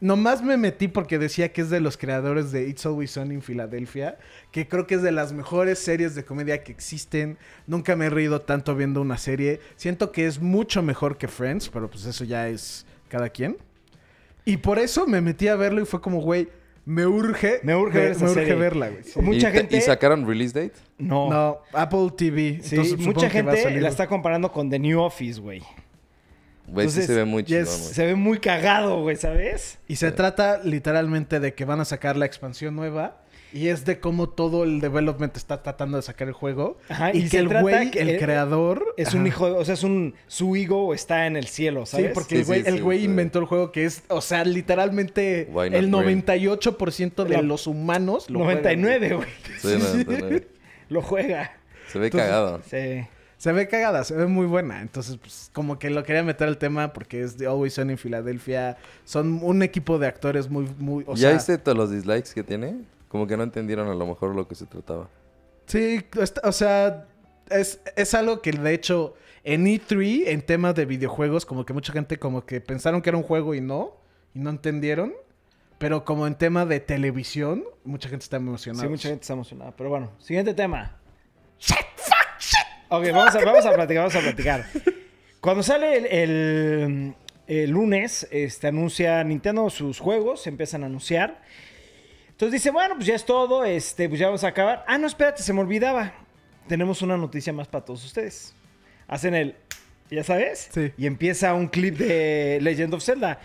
Nomás 0.00 0.42
me 0.42 0.56
metí 0.56 0.88
porque 0.88 1.18
decía 1.18 1.52
que 1.52 1.60
es 1.60 1.68
de 1.68 1.80
los 1.80 1.98
creadores 1.98 2.52
de 2.52 2.66
It's 2.66 2.86
Always 2.86 3.10
Sunny 3.10 3.34
en 3.34 3.42
Filadelfia, 3.42 4.18
que 4.52 4.66
creo 4.66 4.86
que 4.86 4.94
es 4.94 5.02
de 5.02 5.12
las 5.12 5.32
mejores 5.34 5.78
series 5.78 6.14
de 6.14 6.24
comedia 6.24 6.62
que 6.64 6.72
existen. 6.72 7.36
Nunca 7.66 7.96
me 7.96 8.06
he 8.06 8.10
reído 8.10 8.40
tanto 8.40 8.74
viendo 8.74 9.02
una 9.02 9.18
serie. 9.18 9.60
Siento 9.76 10.10
que 10.10 10.26
es 10.26 10.40
mucho 10.40 10.82
mejor 10.82 11.18
que 11.18 11.28
Friends, 11.28 11.68
pero 11.68 11.90
pues 11.90 12.06
eso 12.06 12.24
ya 12.24 12.48
es 12.48 12.86
cada 13.08 13.28
quien. 13.28 13.58
Y 14.46 14.58
por 14.58 14.78
eso 14.78 15.06
me 15.06 15.20
metí 15.20 15.48
a 15.48 15.56
verlo 15.56 15.82
y 15.82 15.86
fue 15.86 16.00
como, 16.00 16.20
güey, 16.20 16.48
me 16.86 17.04
urge, 17.06 17.60
Me 17.62 17.74
urge 17.76 17.98
ver 17.98 18.12
esa 18.12 18.24
me 18.24 18.30
urge 18.30 18.54
verla, 18.54 18.88
güey. 18.88 19.02
Sí. 19.04 19.20
mucha 19.20 19.48
¿Y, 19.50 19.52
te- 19.52 19.58
gente... 19.58 19.76
¿Y 19.76 19.80
sacaron 19.82 20.26
release 20.26 20.54
date? 20.58 20.76
No. 20.98 21.28
No, 21.28 21.58
Apple 21.74 22.10
TV. 22.16 22.60
Sí, 22.62 22.76
Entonces, 22.76 22.88
supongo 22.92 23.06
mucha 23.12 23.28
que 23.28 23.42
va 23.42 23.52
a 23.52 23.54
gente 23.56 23.68
salir- 23.70 23.82
la 23.82 23.88
está 23.90 24.06
comparando 24.06 24.50
con 24.50 24.70
The 24.70 24.78
New 24.78 25.00
Office, 25.00 25.38
güey. 25.40 25.60
Güey, 26.68 26.88
sí 26.88 27.00
Entonces, 27.00 27.06
se 27.06 27.14
ve 27.14 27.24
muy 27.24 27.44
chido. 27.44 27.66
Se 27.66 28.06
ve 28.06 28.14
muy 28.14 28.38
cagado, 28.38 29.02
güey, 29.02 29.16
¿sabes? 29.16 29.78
Y 29.86 29.96
se 29.96 30.10
trata 30.12 30.60
literalmente 30.64 31.38
de 31.38 31.54
que 31.54 31.64
van 31.64 31.80
a 31.80 31.84
sacar 31.84 32.16
la 32.16 32.26
expansión 32.26 32.74
nueva. 32.74 33.20
Y 33.52 33.68
es 33.68 33.84
de 33.84 34.00
cómo 34.00 34.28
todo 34.28 34.64
el 34.64 34.80
development 34.80 35.36
está 35.36 35.62
tratando 35.62 35.96
de 35.96 36.02
sacar 36.02 36.28
el 36.28 36.34
juego. 36.34 36.76
Ajá, 36.88 37.14
y, 37.14 37.22
y 37.24 37.28
que 37.28 37.38
el 37.38 37.48
güey, 37.48 37.90
que 37.90 38.00
el 38.00 38.10
el- 38.10 38.18
creador... 38.18 38.84
Es 38.96 39.08
Ajá. 39.08 39.18
un 39.18 39.26
hijo, 39.26 39.46
o 39.56 39.64
sea, 39.64 39.74
es 39.74 39.82
un 39.82 40.14
su 40.26 40.54
ego 40.56 40.92
está 40.92 41.26
en 41.26 41.36
el 41.36 41.46
cielo, 41.46 41.86
Sí, 41.86 41.92
¿sabes? 41.96 42.10
porque 42.12 42.34
Sí, 42.36 42.40
el 42.40 42.46
güey, 42.46 42.62
sí, 42.62 42.68
el 42.68 42.74
sí, 42.76 42.80
güey 42.80 42.98
sí. 42.98 43.04
inventó 43.04 43.38
el 43.38 43.44
juego 43.46 43.72
que 43.72 43.84
es, 43.84 44.02
o 44.08 44.20
sea, 44.20 44.44
literalmente 44.44 45.42
el 45.48 45.52
Brain? 45.52 45.92
98% 45.92 47.24
de 47.24 47.30
La- 47.36 47.42
los 47.42 47.66
humanos 47.66 48.28
lo 48.30 48.40
juegan, 48.40 48.62
99, 48.62 49.14
güey. 49.14 49.28
Sí, 49.60 49.78
no. 50.08 50.40
Lo 50.88 51.02
juega. 51.02 51.52
Se 51.90 51.98
ve 51.98 52.06
Entonces- 52.06 52.28
cagado. 52.28 52.60
Sí. 52.68 53.06
Se 53.38 53.52
ve 53.52 53.68
cagada, 53.68 54.02
se 54.04 54.14
ve 54.14 54.26
muy 54.26 54.46
buena. 54.46 54.80
Entonces, 54.80 55.18
pues, 55.18 55.50
como 55.52 55.78
que 55.78 55.90
lo 55.90 56.02
quería 56.04 56.22
meter 56.22 56.48
al 56.48 56.56
tema 56.56 56.92
porque 56.94 57.20
es 57.20 57.36
de 57.36 57.46
Always 57.46 57.74
Sunny 57.74 57.92
en 57.92 57.98
Filadelfia. 57.98 58.78
Son 59.04 59.40
un 59.42 59.62
equipo 59.62 59.98
de 59.98 60.06
actores 60.06 60.48
muy, 60.48 60.66
muy... 60.78 61.04
O 61.06 61.14
¿Ya 61.14 61.20
sea, 61.28 61.32
viste 61.34 61.58
todos 61.58 61.76
los 61.76 61.90
dislikes 61.90 62.30
que 62.34 62.42
tiene? 62.42 62.76
Como 63.08 63.26
que 63.26 63.36
no 63.36 63.42
entendieron 63.42 63.88
a 63.88 63.94
lo 63.94 64.06
mejor 64.06 64.34
lo 64.34 64.46
que 64.48 64.54
se 64.54 64.66
trataba. 64.66 65.08
Sí, 65.66 66.04
está- 66.20 66.40
o 66.48 66.52
sea, 66.52 67.06
es, 67.50 67.80
es 67.96 68.14
algo 68.14 68.40
que 68.42 68.52
de 68.52 68.74
hecho 68.74 69.14
en 69.44 69.66
E3, 69.66 70.24
en 70.26 70.42
temas 70.42 70.74
de 70.74 70.86
videojuegos, 70.86 71.46
como 71.46 71.64
que 71.64 71.72
mucha 71.72 71.92
gente 71.92 72.18
como 72.18 72.44
que 72.44 72.60
pensaron 72.60 73.00
que 73.02 73.10
era 73.10 73.16
un 73.16 73.22
juego 73.24 73.54
y 73.54 73.60
no, 73.60 73.96
y 74.34 74.40
no 74.40 74.50
entendieron. 74.50 75.14
Pero 75.78 76.04
como 76.06 76.26
en 76.26 76.34
tema 76.36 76.64
de 76.64 76.80
televisión, 76.80 77.62
mucha 77.84 78.08
gente 78.08 78.22
está 78.24 78.38
emocionada. 78.38 78.82
Sí, 78.84 78.88
mucha 78.88 79.08
gente 79.08 79.20
está 79.22 79.34
emocionada. 79.34 79.76
Pero 79.76 79.90
bueno, 79.90 80.10
siguiente 80.18 80.54
tema. 80.54 80.96
Shit, 81.58 81.76
fuck, 81.96 82.38
shit. 82.40 82.66
Ok, 82.88 83.04
vamos 83.12 83.34
a, 83.36 83.44
vamos 83.44 83.66
a 83.66 83.74
platicar, 83.74 84.04
vamos 84.04 84.16
a 84.16 84.20
platicar. 84.20 84.64
Cuando 85.40 85.62
sale 85.62 85.96
el, 85.98 86.06
el- 86.06 87.14
el 87.46 87.70
lunes, 87.70 88.26
este, 88.32 88.68
anuncia 88.68 89.22
Nintendo 89.22 89.68
sus 89.70 90.00
juegos, 90.00 90.42
se 90.42 90.48
empiezan 90.48 90.82
a 90.82 90.86
anunciar. 90.86 91.42
Entonces 92.36 92.60
dice, 92.60 92.70
bueno, 92.70 92.96
pues 92.96 93.06
ya 93.06 93.14
es 93.14 93.24
todo, 93.24 93.64
este, 93.64 94.10
pues 94.10 94.20
ya 94.20 94.26
vamos 94.26 94.44
a 94.44 94.48
acabar. 94.48 94.84
Ah, 94.86 94.98
no, 94.98 95.06
espérate, 95.06 95.42
se 95.42 95.54
me 95.54 95.60
olvidaba. 95.60 96.12
Tenemos 96.68 97.00
una 97.00 97.16
noticia 97.16 97.50
más 97.50 97.66
para 97.66 97.82
todos 97.82 98.04
ustedes. 98.04 98.54
Hacen 99.08 99.34
el, 99.34 99.54
¿ya 100.10 100.22
sabes? 100.22 100.68
Sí. 100.70 100.92
Y 100.98 101.06
empieza 101.06 101.54
un 101.54 101.68
clip 101.68 101.96
de 101.96 102.58
Legend 102.60 102.92
of 102.92 103.02
Zelda. 103.02 103.40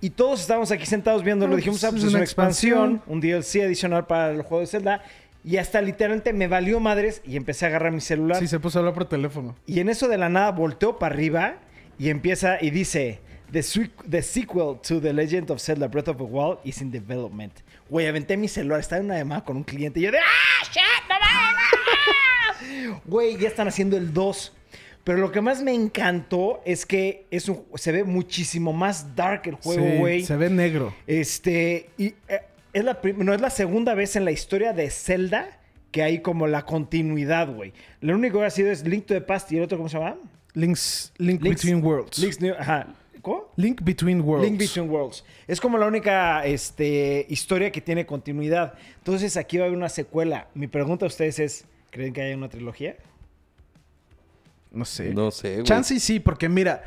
Y 0.00 0.10
todos 0.10 0.40
estábamos 0.40 0.72
aquí 0.72 0.86
sentados 0.86 1.22
viéndolo. 1.22 1.54
Dijimos, 1.54 1.78
pues, 1.78 1.84
ah, 1.84 1.90
pues 1.92 2.02
es 2.02 2.08
es 2.08 2.10
una 2.10 2.18
una 2.18 2.24
expansión, 2.24 2.94
expansión. 2.94 3.14
un 3.14 3.20
DLC 3.20 3.64
adicional 3.64 4.08
para 4.08 4.32
el 4.32 4.42
juego 4.42 4.62
de 4.62 4.66
Zelda. 4.66 5.04
Y 5.44 5.58
hasta 5.58 5.80
literalmente 5.80 6.32
me 6.32 6.48
valió 6.48 6.80
madres 6.80 7.22
y 7.24 7.36
empecé 7.36 7.66
a 7.66 7.68
agarrar 7.68 7.92
mi 7.92 8.00
celular. 8.00 8.38
Sí, 8.40 8.48
se 8.48 8.58
puso 8.58 8.78
a 8.78 8.80
hablar 8.80 8.94
por 8.94 9.04
teléfono. 9.04 9.54
Y 9.66 9.78
en 9.78 9.88
eso 9.88 10.08
de 10.08 10.18
la 10.18 10.28
nada 10.28 10.50
volteó 10.50 10.98
para 10.98 11.14
arriba 11.14 11.58
y 11.96 12.08
empieza 12.08 12.58
y 12.60 12.70
dice: 12.70 13.20
the, 13.52 13.62
the 14.08 14.22
sequel 14.22 14.80
to 14.82 15.00
The 15.00 15.12
Legend 15.12 15.50
of 15.52 15.60
Zelda 15.60 15.86
Breath 15.86 16.08
of 16.08 16.16
the 16.16 16.24
Wild 16.24 16.58
is 16.64 16.80
in 16.80 16.90
development. 16.90 17.52
Güey, 17.90 18.06
aventé 18.06 18.36
mi 18.36 18.48
celular, 18.48 18.80
estaba 18.80 19.00
en 19.00 19.06
una 19.06 19.18
llamada 19.18 19.44
con 19.44 19.56
un 19.56 19.64
cliente 19.64 20.00
y 20.00 20.04
yo 20.04 20.12
de 20.12 20.18
¡Ah, 20.18 20.64
shit! 20.64 21.08
¡No 21.08 21.16
mames! 21.20 23.00
Güey, 23.04 23.36
ya 23.36 23.48
están 23.48 23.68
haciendo 23.68 23.96
el 23.96 24.12
2. 24.12 24.52
Pero 25.02 25.18
lo 25.18 25.32
que 25.32 25.40
más 25.40 25.62
me 25.62 25.74
encantó 25.74 26.60
es 26.64 26.84
que 26.86 27.26
es 27.30 27.48
un- 27.48 27.64
se 27.74 27.90
ve 27.90 28.04
muchísimo 28.04 28.72
más 28.72 29.16
dark 29.16 29.42
el 29.46 29.54
juego, 29.54 29.84
Sí, 29.84 29.96
güey. 29.96 30.24
se 30.24 30.36
ve 30.36 30.50
negro. 30.50 30.94
Este, 31.06 31.88
y 31.98 32.14
eh, 32.28 32.42
es 32.72 32.84
la 32.84 32.98
no 33.16 33.32
es 33.34 33.40
la 33.40 33.50
segunda 33.50 33.94
vez 33.94 34.14
en 34.16 34.24
la 34.24 34.30
historia 34.30 34.72
de 34.72 34.90
Zelda 34.90 35.58
que 35.90 36.02
hay 36.02 36.20
como 36.20 36.46
la 36.46 36.64
continuidad, 36.66 37.48
güey. 37.52 37.72
Lo 38.00 38.14
único 38.14 38.38
que 38.40 38.44
ha 38.44 38.50
sido 38.50 38.70
es 38.70 38.86
Link 38.86 39.06
to 39.06 39.14
the 39.14 39.20
Past 39.22 39.50
y 39.52 39.56
el 39.56 39.64
otro, 39.64 39.78
¿cómo 39.78 39.88
se 39.88 39.98
llama? 39.98 40.16
Links, 40.52 41.12
Link 41.16 41.40
Link's- 41.42 41.54
Between 41.64 41.82
Worlds. 41.84 42.18
Link's 42.18 42.40
New- 42.40 42.54
ajá. 42.56 42.88
¿Cómo? 43.22 43.52
Link 43.56 43.80
Between 43.82 44.20
Worlds. 44.20 44.48
Link 44.48 44.58
Between 44.58 44.90
Worlds. 44.90 45.24
Es 45.46 45.60
como 45.60 45.78
la 45.78 45.86
única 45.86 46.44
este, 46.46 47.26
historia 47.28 47.70
que 47.72 47.80
tiene 47.80 48.06
continuidad. 48.06 48.74
Entonces 48.98 49.36
aquí 49.36 49.58
va 49.58 49.64
a 49.64 49.66
haber 49.66 49.76
una 49.76 49.88
secuela. 49.88 50.48
Mi 50.54 50.66
pregunta 50.66 51.04
a 51.06 51.08
ustedes 51.08 51.38
es, 51.38 51.64
¿creen 51.90 52.12
que 52.12 52.22
haya 52.22 52.36
una 52.36 52.48
trilogía? 52.48 52.96
No 54.70 54.84
sé. 54.84 55.12
No 55.14 55.30
sé, 55.30 55.54
güey. 55.54 55.64
Chance 55.64 55.94
y 55.94 56.00
sí, 56.00 56.20
porque 56.20 56.48
mira, 56.48 56.84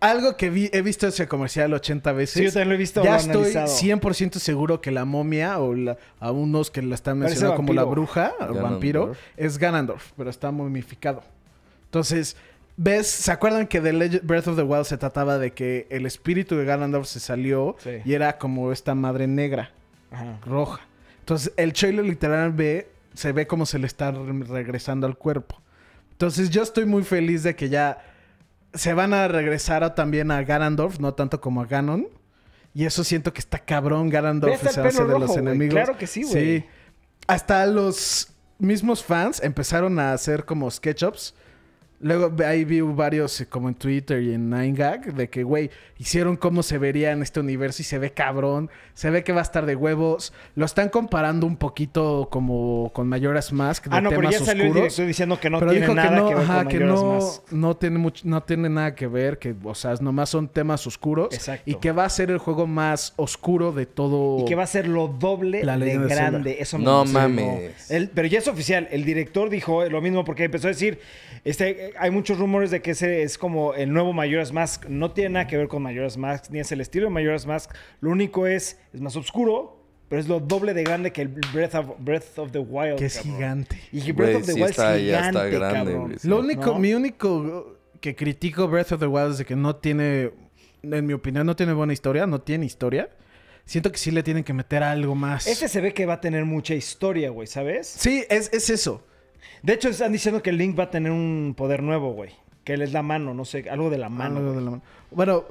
algo 0.00 0.36
que 0.36 0.48
vi, 0.48 0.70
he 0.72 0.80
visto 0.82 1.06
ese 1.06 1.26
comercial 1.28 1.72
80 1.74 2.12
veces. 2.12 2.34
Sí, 2.34 2.44
yo 2.44 2.52
también 2.52 2.68
lo 2.70 2.74
he 2.74 2.78
visto, 2.78 3.02
Ya 3.02 3.16
estoy 3.16 3.52
analizado. 3.52 3.66
100% 3.66 4.38
seguro 4.38 4.80
que 4.80 4.90
la 4.90 5.04
momia 5.04 5.58
o 5.58 5.74
la- 5.74 5.98
a 6.20 6.30
unos 6.30 6.70
que 6.70 6.82
la 6.82 6.94
están 6.94 7.18
mencionando 7.18 7.56
como 7.56 7.72
la 7.72 7.84
bruja, 7.84 8.32
o 8.40 8.54
vampiro, 8.54 9.12
es 9.36 9.58
Ganondorf, 9.58 10.12
pero 10.16 10.30
está 10.30 10.50
momificado. 10.50 11.22
Entonces, 11.84 12.36
¿ves? 12.78 13.06
¿Se 13.08 13.30
acuerdan 13.30 13.66
que 13.66 13.82
de 13.82 13.92
Legend- 13.92 14.22
Breath 14.22 14.46
of 14.48 14.56
the 14.56 14.62
Wild 14.62 14.84
se 14.86 14.96
trataba 14.96 15.36
de 15.36 15.52
que 15.52 15.86
el 15.90 16.06
espíritu 16.06 16.56
de 16.56 16.64
Ganondorf 16.64 17.06
se 17.06 17.20
salió 17.20 17.76
Sí. 17.84 17.90
y 18.06 18.14
era 18.14 18.38
como 18.38 18.72
esta 18.72 18.94
madre 18.94 19.26
negra? 19.26 19.72
Ajá. 20.10 20.38
roja. 20.46 20.80
Entonces, 21.20 21.52
el 21.58 21.74
trailer 21.74 22.06
literal 22.06 22.50
ve, 22.52 22.88
se 23.12 23.32
ve 23.32 23.46
como 23.46 23.66
se 23.66 23.78
le 23.78 23.86
está 23.86 24.10
re- 24.10 24.44
regresando 24.48 25.06
al 25.06 25.18
cuerpo. 25.18 25.60
Entonces, 26.12 26.48
yo 26.48 26.62
estoy 26.62 26.86
muy 26.86 27.02
feliz 27.02 27.42
de 27.42 27.54
que 27.54 27.68
ya 27.68 27.98
se 28.72 28.94
van 28.94 29.12
a 29.12 29.28
regresar 29.28 29.84
a- 29.84 29.94
también 29.94 30.30
a 30.30 30.42
Ganondorf, 30.44 30.98
no 30.98 31.12
tanto 31.12 31.42
como 31.42 31.60
a 31.60 31.66
Ganon. 31.66 32.08
Y 32.72 32.86
eso 32.86 33.04
siento 33.04 33.32
que 33.34 33.40
está 33.40 33.58
cabrón. 33.58 34.08
Ganondorf 34.08 34.62
se 34.62 34.68
hace 34.80 35.02
de 35.04 35.08
los 35.18 35.20
rojo, 35.28 35.38
enemigos. 35.38 35.74
Claro 35.74 35.98
que 35.98 36.06
sí, 36.06 36.22
güey. 36.22 36.60
Sí. 36.60 36.64
Hasta 37.26 37.66
los 37.66 38.28
mismos 38.58 39.04
fans 39.04 39.42
empezaron 39.42 39.98
a 39.98 40.12
hacer 40.14 40.44
como 40.46 40.70
SketchUps. 40.70 41.34
Luego 42.00 42.30
ve- 42.30 42.46
ahí 42.46 42.64
vi 42.64 42.80
varios 42.80 43.40
eh, 43.40 43.46
como 43.48 43.68
en 43.68 43.74
Twitter 43.74 44.22
y 44.22 44.32
en 44.32 44.50
9gag 44.50 45.14
de 45.14 45.28
que, 45.28 45.42
güey, 45.42 45.70
hicieron 45.98 46.36
cómo 46.36 46.62
se 46.62 46.78
vería 46.78 47.10
en 47.10 47.22
este 47.22 47.40
universo 47.40 47.82
y 47.82 47.84
se 47.84 47.98
ve 47.98 48.12
cabrón. 48.12 48.70
Se 48.94 49.10
ve 49.10 49.24
que 49.24 49.32
va 49.32 49.40
a 49.40 49.42
estar 49.42 49.66
de 49.66 49.74
huevos. 49.74 50.32
Lo 50.54 50.64
están 50.64 50.90
comparando 50.90 51.44
un 51.46 51.56
poquito 51.56 52.28
como 52.30 52.92
con 52.94 53.08
Majora's 53.08 53.52
Mask 53.52 53.86
de 53.86 53.96
Ah, 53.96 54.00
no, 54.00 54.10
pero 54.10 54.20
temas 54.22 54.38
ya 54.38 54.44
salió 54.46 54.62
el 54.62 54.68
oscuros. 54.68 54.82
director 54.84 55.06
diciendo 55.06 55.40
que 55.40 55.50
no 55.50 55.58
pero 55.58 55.70
tiene 55.72 55.86
dijo 55.86 55.94
nada 55.96 56.08
que 56.10 56.14
no, 56.16 56.28
que 56.28 56.34
ver 56.36 56.44
ajá, 56.44 56.58
con 56.64 56.68
que 56.68 56.78
no, 56.80 57.12
Mask. 57.14 57.52
no 57.52 57.76
tiene 57.76 57.98
mucho, 57.98 58.22
no 58.28 58.42
tiene 58.44 58.68
nada 58.68 58.94
que 58.94 59.06
ver, 59.08 59.38
que, 59.38 59.54
o 59.64 59.74
sea, 59.74 59.94
nomás 60.00 60.28
son 60.30 60.46
temas 60.48 60.86
oscuros. 60.86 61.34
Exacto. 61.34 61.68
Y 61.68 61.74
que 61.76 61.90
va 61.90 62.04
a 62.04 62.10
ser 62.10 62.30
el 62.30 62.38
juego 62.38 62.66
más 62.68 63.12
oscuro 63.16 63.72
de 63.72 63.86
todo. 63.86 64.38
Y 64.40 64.44
que 64.44 64.54
va 64.54 64.62
a 64.62 64.66
ser 64.68 64.86
lo 64.86 65.08
doble 65.08 65.64
La 65.64 65.72
de 65.76 65.78
leyenda 65.86 66.06
de 66.06 66.14
Zelda. 66.14 66.30
grande. 66.30 66.56
Eso 66.60 66.78
me 66.78 66.84
No 66.84 67.04
mames. 67.04 67.90
El- 67.90 68.08
pero 68.10 68.28
ya 68.28 68.38
es 68.38 68.46
oficial. 68.46 68.86
El 68.92 69.04
director 69.04 69.50
dijo 69.50 69.84
lo 69.88 70.00
mismo 70.00 70.24
porque 70.24 70.44
empezó 70.44 70.68
a 70.68 70.70
decir, 70.70 71.00
este, 71.44 71.87
hay 71.98 72.10
muchos 72.10 72.38
rumores 72.38 72.70
de 72.70 72.82
que 72.82 72.90
ese 72.92 73.22
es 73.22 73.38
como 73.38 73.74
el 73.74 73.92
nuevo 73.92 74.12
Majora's 74.12 74.52
Mask. 74.52 74.86
No 74.86 75.12
tiene 75.12 75.30
nada 75.30 75.46
que 75.46 75.56
ver 75.56 75.68
con 75.68 75.82
Majora's 75.82 76.16
Mask, 76.16 76.50
ni 76.50 76.58
es 76.60 76.70
el 76.72 76.80
estilo 76.80 77.06
de 77.06 77.10
Majora's 77.10 77.46
Mask. 77.46 77.70
Lo 78.00 78.10
único 78.10 78.46
es, 78.46 78.78
es 78.92 79.00
más 79.00 79.16
oscuro, 79.16 79.82
pero 80.08 80.20
es 80.20 80.28
lo 80.28 80.40
doble 80.40 80.74
de 80.74 80.84
grande 80.84 81.12
que 81.12 81.22
el 81.22 81.28
Breath 81.28 81.74
of, 81.74 81.86
Breath 81.98 82.38
of 82.38 82.52
the 82.52 82.58
Wild. 82.58 82.96
que 82.98 83.06
es 83.06 83.16
cabrón. 83.18 83.34
gigante. 83.36 83.80
Y 83.92 84.12
Breath 84.12 84.36
of 84.36 84.46
the 84.46 84.52
sí 84.52 84.60
Wild 84.60 84.70
está- 84.70 84.96
es 84.96 85.06
ya 85.06 85.16
está 85.28 85.30
gigante, 85.46 85.58
grande, 85.58 85.92
cabrón. 85.92 86.16
Lo 86.22 86.38
único, 86.40 86.66
¿No? 86.66 86.78
mi 86.78 86.94
único 86.94 87.78
que 88.00 88.14
critico 88.16 88.68
Breath 88.68 88.92
of 88.92 89.00
the 89.00 89.06
Wild 89.06 89.32
es 89.32 89.38
de 89.38 89.44
que 89.44 89.56
no 89.56 89.76
tiene, 89.76 90.30
en 90.82 91.06
mi 91.06 91.12
opinión, 91.12 91.46
no 91.46 91.56
tiene 91.56 91.72
buena 91.72 91.92
historia, 91.92 92.26
no 92.26 92.40
tiene 92.40 92.64
historia. 92.66 93.10
Siento 93.64 93.92
que 93.92 93.98
sí 93.98 94.10
le 94.10 94.22
tienen 94.22 94.44
que 94.44 94.54
meter 94.54 94.82
algo 94.82 95.14
más. 95.14 95.46
Este 95.46 95.68
se 95.68 95.82
ve 95.82 95.92
que 95.92 96.06
va 96.06 96.14
a 96.14 96.20
tener 96.22 96.46
mucha 96.46 96.74
historia, 96.74 97.28
güey, 97.28 97.46
¿sabes? 97.46 97.86
Sí, 97.86 98.24
es, 98.30 98.50
es 98.54 98.70
eso. 98.70 99.04
De 99.62 99.72
hecho, 99.72 99.88
están 99.88 100.12
diciendo 100.12 100.42
que 100.42 100.50
el 100.50 100.58
Link 100.58 100.78
va 100.78 100.84
a 100.84 100.90
tener 100.90 101.12
un 101.12 101.54
poder 101.56 101.82
nuevo, 101.82 102.12
güey. 102.12 102.30
Que 102.64 102.74
él 102.74 102.82
es 102.82 102.92
la 102.92 103.02
mano, 103.02 103.34
no 103.34 103.44
sé, 103.44 103.68
algo 103.70 103.90
de 103.90 103.98
la 103.98 104.08
mano. 104.08 104.36
Algo 104.36 104.48
güey. 104.52 104.58
de 104.58 104.64
la 104.64 104.70
mano. 104.72 104.82
Bueno, 105.10 105.44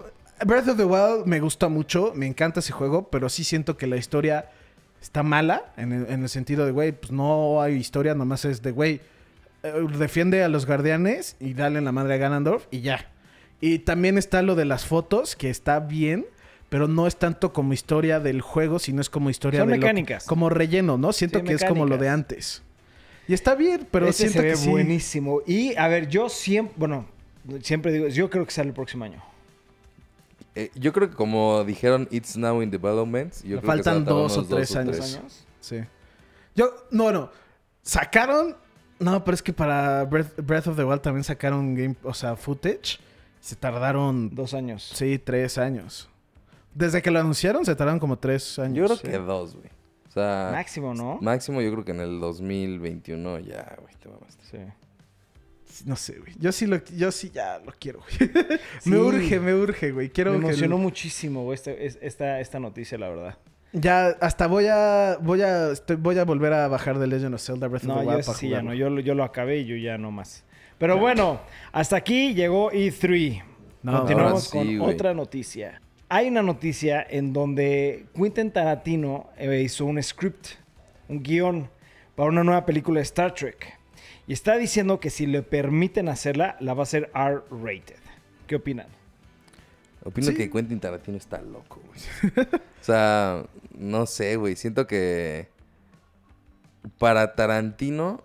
Breath 0.45 0.67
of 0.69 0.77
the 0.77 0.85
Wild 0.85 1.25
me 1.25 1.39
gusta 1.39 1.67
mucho, 1.67 2.11
me 2.15 2.27
encanta 2.27 2.59
ese 2.59 2.71
juego, 2.73 3.09
pero 3.09 3.27
sí 3.29 3.43
siento 3.43 3.75
que 3.77 3.88
la 3.88 3.97
historia 3.97 4.49
está 5.01 5.23
mala 5.23 5.73
en 5.77 5.91
el, 5.93 6.05
en 6.11 6.23
el 6.23 6.29
sentido 6.29 6.65
de, 6.65 6.71
güey, 6.71 6.91
pues 6.91 7.11
no 7.11 7.61
hay 7.61 7.73
historia, 7.75 8.13
nomás 8.15 8.45
es 8.45 8.61
de, 8.61 8.71
güey, 8.71 9.01
eh, 9.63 9.73
defiende 9.97 10.43
a 10.43 10.47
los 10.49 10.65
guardianes 10.67 11.35
y 11.39 11.53
dale 11.53 11.81
la 11.81 11.91
madre 11.91 12.13
a 12.15 12.17
Ganondorf 12.17 12.65
y 12.71 12.81
ya. 12.81 13.09
Y 13.61 13.79
también 13.79 14.17
está 14.19 14.43
lo 14.43 14.53
de 14.55 14.65
las 14.65 14.85
fotos, 14.85 15.35
que 15.35 15.49
está 15.49 15.79
bien, 15.79 16.27
pero 16.69 16.88
no 16.88 17.07
es 17.07 17.15
tanto 17.17 17.51
como 17.53 17.73
historia 17.73 18.19
del 18.19 18.41
juego, 18.41 18.77
sino 18.77 19.01
es 19.01 19.09
como 19.09 19.31
historia 19.31 19.61
Son 19.61 19.69
de 19.69 19.77
lo- 19.77 19.81
mecánicas. 19.81 20.25
como 20.25 20.49
relleno, 20.51 20.97
¿no? 20.99 21.11
Siento 21.13 21.39
Sí, 21.39 21.45
que 21.45 21.53
es 21.53 21.63
como 21.63 21.85
lo 21.88 21.97
de 21.97 22.09
antes. 22.09 22.61
Y 23.28 23.34
está 23.34 23.55
bien, 23.55 23.88
pero 23.91 24.07
Ese 24.07 24.30
siento 24.30 24.39
se 24.39 24.45
ve 24.45 24.51
que 24.51 24.57
sí. 24.57 24.69
buenísimo. 24.69 25.41
Y, 25.45 25.75
a 25.75 25.88
ver, 25.88 26.07
yo 26.07 26.30
siempre, 26.30 26.73
bueno, 26.78 27.05
siempre 27.61 27.91
digo, 27.91 28.07
yo 28.07 28.30
creo 28.30 28.45
que 28.45 28.51
sale 28.51 28.69
el 28.69 28.73
próximo 28.73 29.03
año. 29.05 29.21
Eh, 30.55 30.71
yo 30.75 30.91
creo 30.93 31.09
que 31.09 31.15
como 31.15 31.63
dijeron, 31.65 32.07
it's 32.09 32.36
now 32.38 32.61
in 32.61 32.71
development. 32.71 33.34
Yo 33.43 33.59
creo 33.59 33.61
que 33.61 33.67
faltan 33.67 33.93
va 33.97 34.01
a 34.01 34.05
tardar 34.05 34.13
dos 34.23 34.38
o 34.38 34.43
tres 34.45 34.75
años. 34.75 34.97
¿Dos 34.97 35.15
años? 35.15 35.45
Sí. 35.59 35.78
Yo, 36.55 36.73
no, 36.91 37.11
no. 37.11 37.30
Sacaron. 37.84 38.55
No, 38.99 39.23
pero 39.23 39.36
es 39.36 39.43
que 39.43 39.53
para 39.53 40.05
Breath, 40.05 40.39
Breath 40.41 40.67
of 40.67 40.75
the 40.75 40.84
Wild 40.84 41.01
también 41.01 41.23
sacaron 41.23 41.75
game, 41.75 41.95
o 42.03 42.13
sea, 42.13 42.36
footage. 42.36 42.99
Se 43.39 43.55
tardaron, 43.55 44.34
Dos 44.34 44.53
años. 44.55 44.91
sí, 44.95 45.19
tres 45.19 45.57
años. 45.59 46.09
Desde 46.73 47.01
que 47.03 47.11
lo 47.11 47.19
anunciaron 47.19 47.63
se 47.65 47.75
tardaron 47.75 47.99
como 47.99 48.17
tres 48.17 48.57
años. 48.57 48.75
Yo 48.75 48.86
creo 48.86 48.97
Sí. 48.97 49.07
que 49.07 49.17
dos, 49.19 49.55
güey. 49.55 49.69
Máximo, 50.51 50.93
¿no? 50.93 51.18
máximo 51.22 51.61
yo 51.61 51.72
creo 51.72 51.86
que 51.86 51.91
en 51.91 51.99
el 52.01 52.20
2021 52.20 53.39
ya, 53.39 53.76
güey, 53.82 53.93
te 53.99 54.09
mamaste. 54.09 54.43
Sí. 54.49 54.57
No 55.86 55.95
sé, 55.95 56.18
güey. 56.20 56.34
Yo 56.39 56.51
sí 56.51 56.65
lo, 56.65 56.84
yo 56.95 57.11
sí 57.11 57.30
ya 57.30 57.59
lo 57.59 57.72
quiero, 57.80 57.99
güey. 57.99 58.32
Sí. 58.82 58.89
me 58.89 58.97
urge, 58.97 59.39
me 59.39 59.53
urge, 59.53 59.91
güey. 59.91 60.09
Quiero 60.09 60.32
Me 60.34 60.39
que 60.39 60.45
emocionó 60.47 60.78
muchísimo 60.78 61.43
güey, 61.43 61.55
este- 61.55 61.86
es- 61.86 61.99
esta, 62.01 62.39
esta 62.39 62.59
noticia, 62.59 62.97
la 62.97 63.09
verdad. 63.09 63.38
Ya, 63.74 64.07
hasta 64.22 64.47
voy 64.47 64.65
a, 64.68 65.18
voy 65.22 65.41
a, 65.41 65.72
estoy- 65.72 65.97
voy 65.97 66.18
a 66.18 66.24
volver 66.24 66.53
a 66.53 66.68
bajar 66.70 66.97
The 66.97 67.05
Legend 67.05 67.36
of 67.36 67.41
Zelda 67.41 67.68
Breath 67.68 67.84
of 67.84 67.89
No, 67.89 67.99
the 67.99 68.05
yo 68.05 68.09
Wild 68.11 68.26
para 68.26 68.38
sí 68.38 68.49
ya 68.49 68.61
no. 68.61 68.74
Yo, 68.74 68.89
lo- 68.89 69.01
yo 69.01 69.13
lo 69.13 69.24
acabé 69.24 69.57
y 69.59 69.65
yo 69.65 69.76
ya 69.76 69.97
no 69.97 70.09
más. 70.09 70.45
Pero 70.80 70.97
bueno, 70.97 71.41
hasta 71.74 71.97
aquí 71.97 72.34
llegó 72.34 72.72
E3. 72.72 73.43
No, 73.84 73.97
Continuamos 73.99 74.43
sí, 74.45 74.78
con 74.78 74.82
otra 74.89 75.13
noticia. 75.13 75.82
Hay 76.10 76.28
una 76.30 76.41
noticia 76.41 77.05
en 77.10 77.34
donde 77.34 78.05
Quentin 78.16 78.51
Tarantino 78.51 79.30
eh, 79.38 79.62
hizo 79.62 79.86
un 79.86 80.01
script, 80.01 80.47
un 81.10 81.22
guion 81.22 81.70
para 82.16 82.30
una 82.30 82.43
nueva 82.43 82.66
película 82.66 82.99
de 82.99 83.03
Star 83.03 83.34
Trek. 83.34 83.78
Y 84.26 84.34
está 84.34 84.58
diciendo 84.58 84.99
que 84.99 85.10
si 85.10 85.26
le 85.26 85.41
permiten 85.41 86.08
hacerla, 86.10 86.55
la 86.60 86.74
va 86.74 86.82
a 86.82 86.84
hacer 86.84 87.10
R-rated. 87.14 87.97
¿Qué 88.45 88.55
opinan? 88.55 88.88
Opino 90.03 90.28
Sí. 90.28 90.36
que 90.36 90.49
Quentin 90.49 90.80
Tarantino 90.80 91.18
está 91.18 91.41
loco, 91.41 91.82
güey. 91.86 92.36
o 92.55 92.84
sea, 92.84 93.43
no 93.78 94.05
sé, 94.05 94.38
güey. 94.38 94.55
Siento 94.55 94.88
que 94.88 95.49
para 96.97 97.36
Tarantino, 97.36 98.24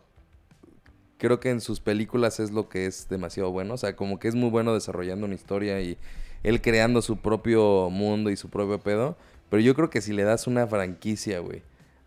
creo 1.19 1.41
que 1.41 1.51
en 1.51 1.61
sus 1.61 1.81
películas 1.81 2.39
es 2.39 2.53
lo 2.53 2.69
que 2.69 2.87
es 2.87 3.09
demasiado 3.09 3.51
bueno. 3.51 3.75
O 3.75 3.77
sea, 3.77 3.97
como 3.97 4.21
que 4.21 4.29
es 4.29 4.37
muy 4.37 4.51
bueno 4.51 4.73
desarrollando 4.75 5.27
una 5.27 5.35
historia 5.35 5.81
y 5.81 5.99
él 6.43 6.61
creando 6.61 7.03
su 7.03 7.17
propio 7.19 7.89
mundo 7.91 8.31
y 8.31 8.37
su 8.37 8.49
propio 8.51 8.79
pedo. 8.79 9.17
Pero 9.51 9.61
yo 9.63 9.75
creo 9.75 9.91
que 9.91 10.01
si 10.01 10.13
le 10.13 10.23
das 10.25 10.47
una 10.47 10.67
franquicia, 10.67 11.39
güey, 11.41 11.63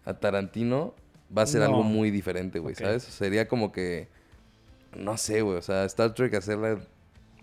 a 0.06 0.14
Tarantino, 0.16 0.94
va 1.36 1.44
a 1.44 1.46
ser 1.48 1.62
No. 1.62 1.68
algo 1.68 1.84
muy 1.84 2.12
diferente, 2.12 2.60
güey. 2.60 2.76
¿sabes? 2.76 3.04
Sería 3.04 3.48
como 3.48 3.72
que 3.72 4.08
no 4.98 5.18
sé, 5.18 5.42
güey. 5.42 5.58
O 5.58 5.62
sea, 5.62 5.84
Star 5.86 6.14
Trek 6.14 6.34
hacerla 6.36 6.80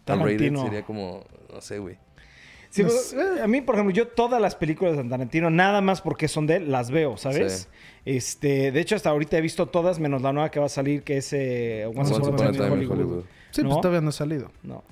Tarantino. 0.04 0.62
sería 0.64 0.82
como, 0.82 1.24
no 1.52 1.60
sé, 1.60 1.78
güey. 1.78 1.96
Sí, 2.70 2.82
sé. 2.88 3.16
eh, 3.20 3.42
a 3.42 3.46
mí, 3.46 3.60
por 3.60 3.74
ejemplo, 3.74 3.94
yo 3.94 4.08
todas 4.08 4.40
las 4.40 4.54
películas 4.56 4.96
de 4.96 5.04
Tarantino, 5.04 5.50
nada 5.50 5.82
más 5.82 6.00
porque 6.00 6.26
son 6.26 6.46
de 6.46 6.56
él, 6.56 6.72
las 6.72 6.90
veo, 6.90 7.18
¿sabes? 7.18 7.68
Sí. 7.70 7.78
Este, 8.06 8.72
de 8.72 8.80
hecho, 8.80 8.96
hasta 8.96 9.10
ahorita 9.10 9.36
he 9.36 9.42
visto 9.42 9.66
todas, 9.66 9.98
menos 10.00 10.22
la 10.22 10.32
nueva 10.32 10.50
que 10.50 10.58
va 10.58 10.66
a 10.66 10.70
salir, 10.70 11.02
que 11.02 11.18
es 11.18 11.32
eh, 11.34 11.84
Once 11.94 12.14
Once 12.14 12.28
Upon 12.30 12.34
a 12.34 12.36
Time 12.36 12.48
in 12.48 12.54
Time 12.54 12.66
in 12.66 12.72
Hollywood. 12.72 12.92
Hollywood. 12.96 13.24
Sí, 13.50 13.62
¿No? 13.62 13.68
pues 13.68 13.80
todavía 13.82 14.00
no 14.00 14.08
ha 14.08 14.12
salido. 14.12 14.50
No. 14.62 14.82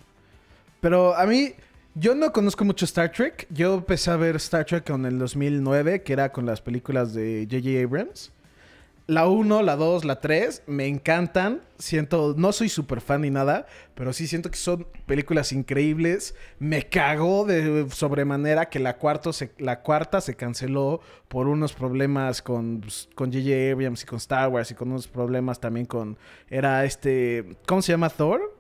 Pero 0.83 1.17
a 1.17 1.25
mí, 1.27 1.53
yo 1.95 2.15
no 2.15 2.33
conozco 2.33 2.65
mucho 2.65 2.85
Star 2.85 3.11
Trek. 3.11 3.47
Yo 3.51 3.75
empecé 3.75 4.11
a 4.11 4.17
ver 4.17 4.37
Star 4.37 4.65
Trek 4.65 4.89
en 4.91 5.05
el 5.07 5.19
2009, 5.19 6.03
que 6.03 6.13
era 6.13 6.31
con 6.31 6.47
las 6.47 6.61
películas 6.61 7.15
de 7.15 7.47
J.J. 7.51 7.83
Abrams. 7.83 8.33
La 9.11 9.27
1, 9.27 9.63
la 9.63 9.75
2, 9.75 10.05
la 10.05 10.21
3 10.21 10.63
me 10.69 10.87
encantan. 10.87 11.63
Siento, 11.79 12.35
no 12.37 12.53
soy 12.53 12.69
súper 12.69 13.01
fan 13.01 13.23
ni 13.23 13.31
nada, 13.31 13.67
pero 13.97 14.13
sí 14.13 14.29
siento 14.29 14.53
que 14.53 14.57
son 14.57 14.87
películas 15.07 15.53
increíbles. 15.53 16.37
Me 16.61 16.89
cagó 16.89 17.45
de 17.45 17.91
sobremanera 17.91 18.69
que 18.69 18.79
la, 18.79 18.99
cuarto 18.99 19.33
la 19.59 19.81
cuarta 19.81 20.21
se 20.21 20.37
canceló 20.37 21.01
por 21.27 21.49
unos 21.49 21.73
problemas 21.73 22.41
con 22.41 22.83
pues, 22.83 23.09
con 23.17 23.33
J.J. 23.33 23.73
Abrams 23.73 24.05
y 24.05 24.07
con 24.07 24.19
Star 24.19 24.49
Wars 24.49 24.71
y 24.71 24.75
con 24.75 24.93
unos 24.93 25.09
problemas 25.09 25.59
también 25.59 25.87
con... 25.87 26.17
Era 26.49 26.85
este... 26.85 27.57
¿Cómo 27.67 27.83
se 27.83 27.91
llama 27.91 28.11
Thor? 28.11 28.60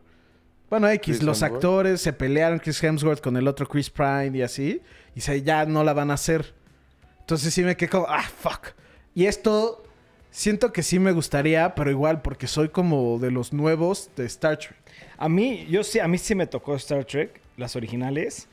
Bueno, 0.70 0.88
X, 0.88 1.16
Chris 1.16 1.22
los 1.22 1.42
Hemsworth. 1.42 1.54
actores 1.54 2.00
se 2.00 2.12
pelearon, 2.12 2.58
Chris 2.60 2.82
Hemsworth 2.82 3.20
con 3.20 3.36
el 3.36 3.48
otro 3.48 3.66
Chris 3.66 3.90
Pine 3.90 4.30
y 4.34 4.42
así, 4.42 4.80
y 5.14 5.20
se, 5.20 5.42
ya 5.42 5.66
no 5.66 5.84
la 5.84 5.92
van 5.92 6.10
a 6.10 6.14
hacer. 6.14 6.54
Entonces 7.18 7.52
sí 7.52 7.62
me 7.62 7.76
quedé 7.76 7.90
como, 7.90 8.06
ah, 8.08 8.22
fuck. 8.22 8.68
Y 9.14 9.26
esto 9.26 9.82
siento 10.30 10.72
que 10.72 10.82
sí 10.82 10.98
me 10.98 11.12
gustaría, 11.12 11.74
pero 11.74 11.90
igual 11.90 12.22
porque 12.22 12.46
soy 12.46 12.68
como 12.68 13.18
de 13.18 13.30
los 13.30 13.52
nuevos 13.52 14.10
de 14.16 14.26
Star 14.26 14.58
Trek. 14.58 14.76
A 15.18 15.28
mí, 15.28 15.66
yo 15.68 15.82
sí, 15.82 15.98
a 15.98 16.08
mí 16.08 16.18
sí 16.18 16.34
me 16.34 16.46
tocó 16.46 16.74
Star 16.76 17.04
Trek, 17.04 17.40
las 17.56 17.76
originales. 17.76 18.48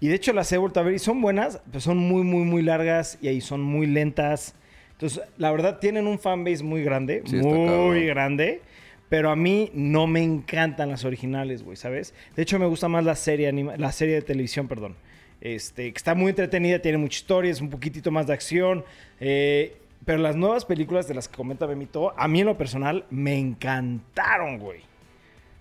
Y 0.00 0.08
de 0.08 0.14
hecho 0.16 0.32
las 0.34 0.52
he 0.52 0.58
vuelto 0.58 0.80
a 0.80 0.82
ver 0.82 0.94
y 0.94 0.98
son 0.98 1.22
buenas, 1.22 1.60
pero 1.66 1.80
son 1.80 1.96
muy, 1.96 2.22
muy, 2.22 2.44
muy 2.44 2.62
largas 2.62 3.16
y 3.22 3.28
ahí 3.28 3.40
son 3.40 3.62
muy 3.62 3.86
lentas. 3.86 4.54
Entonces, 4.92 5.22
la 5.38 5.50
verdad, 5.50 5.78
tienen 5.78 6.06
un 6.06 6.18
fanbase 6.18 6.62
muy 6.62 6.82
grande, 6.84 7.22
Sí, 7.24 7.36
muy 7.36 8.06
grande. 8.06 8.60
Pero 9.08 9.30
a 9.30 9.36
mí 9.36 9.70
no 9.74 10.06
me 10.06 10.22
encantan 10.22 10.88
las 10.90 11.04
originales, 11.04 11.62
güey, 11.62 11.76
¿sabes? 11.76 12.14
De 12.36 12.42
hecho, 12.42 12.58
me 12.58 12.66
gusta 12.66 12.88
más 12.88 13.04
la 13.04 13.14
serie, 13.14 13.48
anima- 13.48 13.76
la 13.76 13.92
serie 13.92 14.14
de 14.16 14.22
televisión, 14.22 14.66
perdón. 14.68 14.96
Este, 15.40 15.92
que 15.92 15.96
está 15.96 16.14
muy 16.14 16.30
entretenida, 16.30 16.78
tiene 16.80 16.96
mucha 16.98 17.18
historia, 17.18 17.50
es 17.50 17.60
un 17.60 17.68
poquitito 17.70 18.10
más 18.10 18.26
de 18.26 18.32
acción. 18.32 18.84
eh, 19.20 19.76
pero 20.06 20.18
las 20.18 20.36
nuevas 20.36 20.64
películas 20.66 21.08
de 21.08 21.14
las 21.14 21.28
que 21.28 21.36
comenta 21.36 21.64
Bemito, 21.64 22.12
a 22.18 22.28
mí 22.28 22.40
en 22.40 22.46
lo 22.46 22.58
personal, 22.58 23.06
me 23.10 23.38
encantaron, 23.38 24.58
güey. 24.58 24.80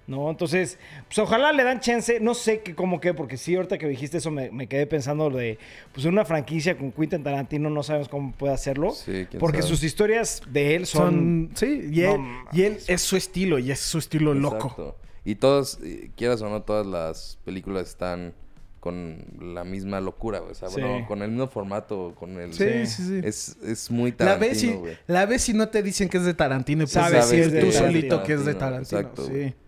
¿No? 0.07 0.29
Entonces, 0.29 0.77
pues 1.07 1.17
ojalá 1.19 1.53
le 1.53 1.63
dan 1.63 1.79
chance, 1.79 2.19
no 2.19 2.33
sé 2.33 2.61
qué, 2.61 2.75
cómo 2.75 2.99
qué, 2.99 3.13
porque 3.13 3.37
sí, 3.37 3.55
ahorita 3.55 3.77
que 3.77 3.87
dijiste 3.87 4.17
eso 4.17 4.31
me, 4.31 4.51
me 4.51 4.67
quedé 4.67 4.85
pensando 4.87 5.29
lo 5.29 5.37
de, 5.37 5.57
pues 5.93 6.05
una 6.05 6.25
franquicia 6.25 6.77
con 6.77 6.91
Quentin 6.91 7.23
Tarantino 7.23 7.69
no 7.69 7.83
sabemos 7.83 8.09
cómo 8.09 8.31
puede 8.33 8.53
hacerlo, 8.53 8.91
Sí, 8.91 9.25
quién 9.29 9.39
porque 9.39 9.59
sabe. 9.61 9.69
sus 9.69 9.83
historias 9.83 10.41
de 10.51 10.75
él 10.75 10.85
son... 10.85 11.03
Son, 11.03 11.51
sí, 11.55 11.89
y, 11.91 12.01
él, 12.01 12.19
y 12.51 12.63
él 12.63 12.77
es 12.87 13.01
su 13.01 13.15
estilo, 13.15 13.59
y 13.59 13.71
es 13.71 13.79
su 13.79 13.97
estilo 13.97 14.33
loco. 14.33 14.97
Y 15.25 15.35
todos, 15.35 15.79
eh, 15.83 16.09
quieras 16.17 16.41
o 16.41 16.49
no, 16.49 16.61
todas 16.63 16.85
las 16.85 17.39
películas 17.45 17.87
están 17.87 18.33
con 18.81 19.23
la 19.39 19.63
misma 19.63 20.01
locura. 20.01 20.41
O 20.41 20.53
sea, 20.53 20.67
Sí. 20.67 20.81
bueno, 20.81 21.07
con 21.07 21.21
el 21.21 21.29
mismo 21.31 21.47
formato, 21.47 22.13
con 22.19 22.37
el... 22.41 22.53
Sí, 22.53 22.85
sí, 22.85 23.03
sí. 23.07 23.21
Es, 23.23 23.55
es 23.63 23.89
muy 23.89 24.13
La 24.17 24.35
ves, 24.35 24.61
y, 24.61 24.67
Tarantino, 24.67 24.79
güey. 24.81 24.97
la 25.07 25.25
ves 25.25 25.47
y 25.47 25.53
no 25.53 25.69
te 25.69 25.81
dicen 25.81 26.09
que 26.09 26.17
es 26.17 26.25
de 26.25 26.33
Tarantino 26.33 26.83
y 26.83 26.87
puedes 26.87 26.91
Sabes 26.91 27.29
decir 27.29 27.35
si 27.39 27.47
es 27.47 27.51
de 27.53 27.61
tú 27.61 27.67
Tarantino. 27.71 27.87
solito 27.93 28.23
que 28.23 28.33
es 28.33 28.43
de 28.45 28.53
Tarantino, 28.55 29.01
Tarantino. 29.01 29.27
exacto, 29.27 29.55
sí. 29.55 29.62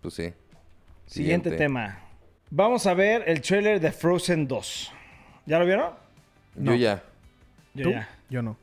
Pues 0.00 0.14
sí. 0.14 0.32
Siguiente 1.06 1.50
tema. 1.52 2.00
Vamos 2.50 2.86
a 2.86 2.94
ver 2.94 3.24
el 3.26 3.40
trailer 3.40 3.80
de 3.80 3.92
Frozen 3.92 4.46
2. 4.46 4.92
¿Ya 5.46 5.58
lo 5.58 5.66
vieron? 5.66 5.92
Yo 6.56 6.74
ya. 6.74 7.02
Yo 7.74 7.84
¿Tú? 7.84 7.90
ya. 7.90 8.08
Yo 8.30 8.42
no. 8.42 8.56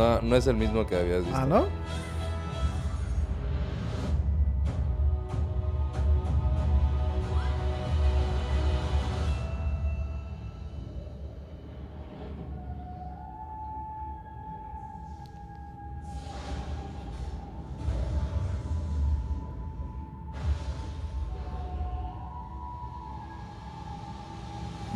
No, 0.00 0.18
no 0.22 0.34
es 0.34 0.46
el 0.46 0.56
mismo 0.56 0.86
que 0.86 0.96
habías 0.96 1.20
visto. 1.20 1.36
Ah, 1.36 1.44
¿no? 1.44 1.66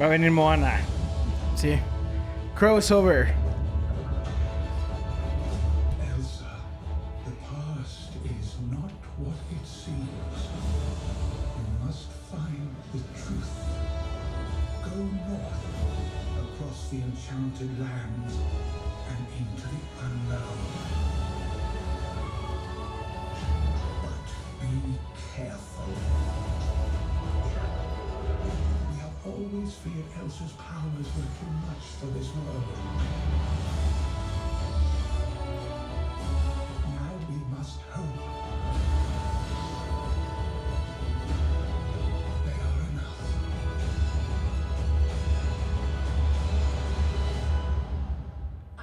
Va 0.01 0.07
a 0.07 0.09
venir 0.09 0.31
Moana. 0.31 0.81
Sí. 1.57 1.79
Crossover. 2.59 3.44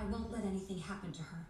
I 0.02 0.06
won't 0.06 0.32
let 0.32 0.44
anything 0.44 0.80
happen 0.80 1.12
to 1.12 1.22
her. 1.22 1.46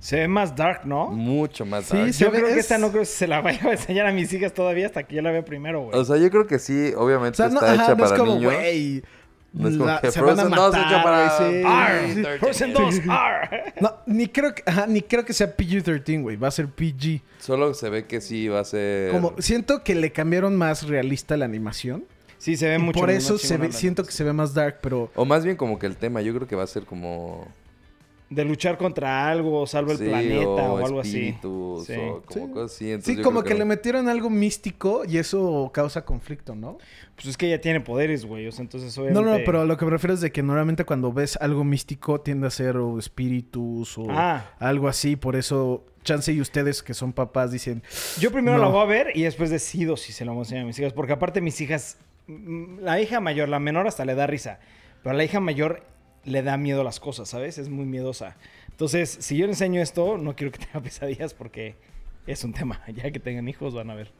Se 0.00 0.16
ve 0.16 0.26
más 0.26 0.56
dark, 0.56 0.84
¿no? 0.84 1.10
Mucho 1.10 1.64
más 1.64 1.84
Sí, 1.84 1.96
dark. 1.96 2.12
se 2.12 2.24
Yo 2.24 2.30
creo 2.32 2.46
que 2.46 2.52
es- 2.54 2.58
esta 2.58 2.76
no 2.76 2.88
creo 2.90 3.02
que 3.02 3.06
se 3.06 3.28
la 3.28 3.40
vaya 3.40 3.60
a 3.68 3.70
enseñar 3.72 4.06
a 4.06 4.12
mis 4.12 4.32
hijas 4.32 4.52
todavía 4.52 4.86
hasta 4.86 5.04
que 5.04 5.14
yo 5.16 5.22
la 5.22 5.30
vea 5.30 5.44
primero, 5.44 5.82
güey. 5.82 5.96
O 5.98 6.04
sea, 6.04 6.16
yo 6.16 6.28
creo 6.28 6.46
que 6.46 6.58
sí, 6.58 6.92
O 6.96 7.04
obviamente 7.04 7.36
sea, 7.36 7.48
no, 7.48 7.54
está 7.60 7.72
ajá, 7.72 7.84
hecha 7.84 7.94
no 7.94 8.04
es 8.04 8.10
para 8.10 8.18
como, 8.20 8.34
niños. 8.34 8.52
güey. 8.52 9.02
No 9.54 9.68
es 9.68 9.74
como 9.76 9.86
la- 9.86 10.00
que 10.00 10.10
se 10.10 10.20
van 10.20 10.30
a 10.30 10.34
Frozen 10.34 10.50
2 10.56 10.72
matar, 10.72 10.92
hecho 10.92 11.02
para- 11.02 11.38
sí. 11.38 11.62
Arr, 11.66 12.38
Frozen 12.40 12.72
2, 12.72 12.94
arr. 13.08 13.74
No, 13.80 13.94
ni 14.06 14.26
creo 14.28 14.54
que, 14.54 14.62
ajá, 14.64 14.86
ni 14.86 15.02
creo 15.02 15.24
que 15.24 15.32
sea 15.34 15.54
PG-13, 15.56 16.22
güey. 16.22 16.36
Va 16.36 16.48
a 16.48 16.50
ser 16.50 16.68
PG. 16.68 17.20
Solo 17.38 17.74
se 17.74 17.90
ve 17.90 18.06
que 18.06 18.20
sí 18.20 18.48
va 18.48 18.60
a 18.60 18.64
ser... 18.64 19.10
Como, 19.12 19.34
siento 19.38 19.84
que 19.84 19.94
le 19.94 20.10
cambiaron 20.12 20.56
más 20.56 20.86
realista 20.88 21.36
la 21.36 21.44
animación. 21.44 22.04
Sí, 22.38 22.56
se 22.56 22.68
ve 22.68 22.76
Y 22.76 22.78
mucho 22.78 22.98
por 22.98 23.08
más 23.08 23.18
eso 23.22 23.38
se 23.38 23.56
ve, 23.56 23.70
siento 23.72 24.04
que 24.04 24.10
se 24.12 24.24
ve 24.24 24.32
más 24.32 24.52
dark, 24.54 24.78
pero... 24.82 25.10
O 25.14 25.24
más 25.24 25.44
bien 25.44 25.56
como 25.56 25.78
que 25.78 25.86
el 25.86 25.96
tema, 25.96 26.22
yo 26.22 26.34
creo 26.34 26.48
que 26.48 26.56
va 26.56 26.64
a 26.64 26.66
ser 26.66 26.84
como... 26.84 27.46
De 28.34 28.44
luchar 28.44 28.78
contra 28.78 29.28
algo, 29.28 29.66
salvo 29.66 29.92
el 29.92 29.98
sí, 29.98 30.04
planeta 30.04 30.46
o, 30.72 30.84
algo 30.84 31.00
así. 31.00 31.16
espíritus, 31.28 31.86
Sí. 31.86 31.92
o 31.94 32.22
como 32.22 32.46
Sí. 32.46 32.52
cosas 32.52 32.72
así. 32.76 32.90
entonces 32.92 33.16
Sí, 33.16 33.22
como 33.22 33.42
que, 33.42 33.54
le 33.54 33.64
metieron 33.64 34.08
algo 34.08 34.30
místico 34.30 35.02
y 35.06 35.18
eso 35.18 35.70
causa 35.74 36.04
conflicto, 36.04 36.54
¿no? 36.54 36.78
Pues 37.14 37.26
es 37.26 37.36
que 37.36 37.46
ella 37.46 37.60
tiene 37.60 37.80
poderes, 37.80 38.24
güey. 38.24 38.46
O 38.46 38.52
sea, 38.52 38.62
entonces 38.62 38.96
No, 38.96 39.02
obviamente... 39.04 39.30
no, 39.30 39.38
no, 39.38 39.44
pero 39.44 39.64
lo 39.66 39.76
que 39.76 39.84
me 39.84 39.90
refiero 39.90 40.14
es 40.14 40.20
de 40.20 40.32
que 40.32 40.42
normalmente 40.42 40.84
cuando 40.84 41.12
ves 41.12 41.36
algo 41.40 41.62
místico 41.64 42.20
tiende 42.20 42.46
a 42.46 42.50
ser 42.50 42.76
o 42.78 42.98
espíritus 42.98 43.98
o 43.98 44.06
Ah. 44.08 44.50
algo 44.58 44.88
así. 44.88 45.16
Por 45.16 45.36
eso, 45.36 45.84
chance 46.04 46.32
y 46.32 46.40
ustedes 46.40 46.82
que 46.82 46.94
son 46.94 47.12
papás 47.12 47.52
dicen... 47.52 47.82
Yo 48.18 48.30
primero 48.32 48.56
No. 48.56 48.62
la 48.64 48.68
voy 48.70 48.80
a 48.82 48.86
ver 48.86 49.08
y 49.14 49.22
después 49.22 49.50
decido 49.50 49.96
si 49.96 50.12
se 50.12 50.24
la 50.24 50.32
voy 50.32 50.40
a 50.40 50.42
enseñar 50.42 50.64
a 50.64 50.66
mis 50.66 50.78
hijas. 50.78 50.92
Porque 50.92 51.12
aparte 51.12 51.40
mis 51.40 51.60
hijas... 51.60 51.98
La 52.80 53.00
hija 53.00 53.20
mayor, 53.20 53.48
la 53.48 53.58
menor 53.58 53.86
hasta 53.86 54.04
le 54.04 54.14
da 54.14 54.26
risa. 54.26 54.58
Pero 55.02 55.14
la 55.16 55.24
hija 55.24 55.40
mayor 55.40 55.82
le 56.24 56.42
da 56.42 56.56
miedo 56.56 56.82
a 56.82 56.84
las 56.84 57.00
cosas, 57.00 57.28
¿sabes? 57.28 57.58
Es 57.58 57.68
muy 57.68 57.84
miedosa. 57.84 58.36
Entonces, 58.70 59.16
si 59.20 59.36
yo 59.36 59.46
le 59.46 59.52
enseño 59.52 59.80
esto, 59.80 60.18
no 60.18 60.34
quiero 60.36 60.52
que 60.52 60.58
tenga 60.66 60.80
pesadillas 60.80 61.34
porque 61.34 61.74
es 62.26 62.44
un 62.44 62.52
tema. 62.52 62.82
Ya 62.94 63.10
que 63.10 63.20
tengan 63.20 63.48
hijos, 63.48 63.74
van 63.74 63.90
a 63.90 63.94
ver. 63.94 64.10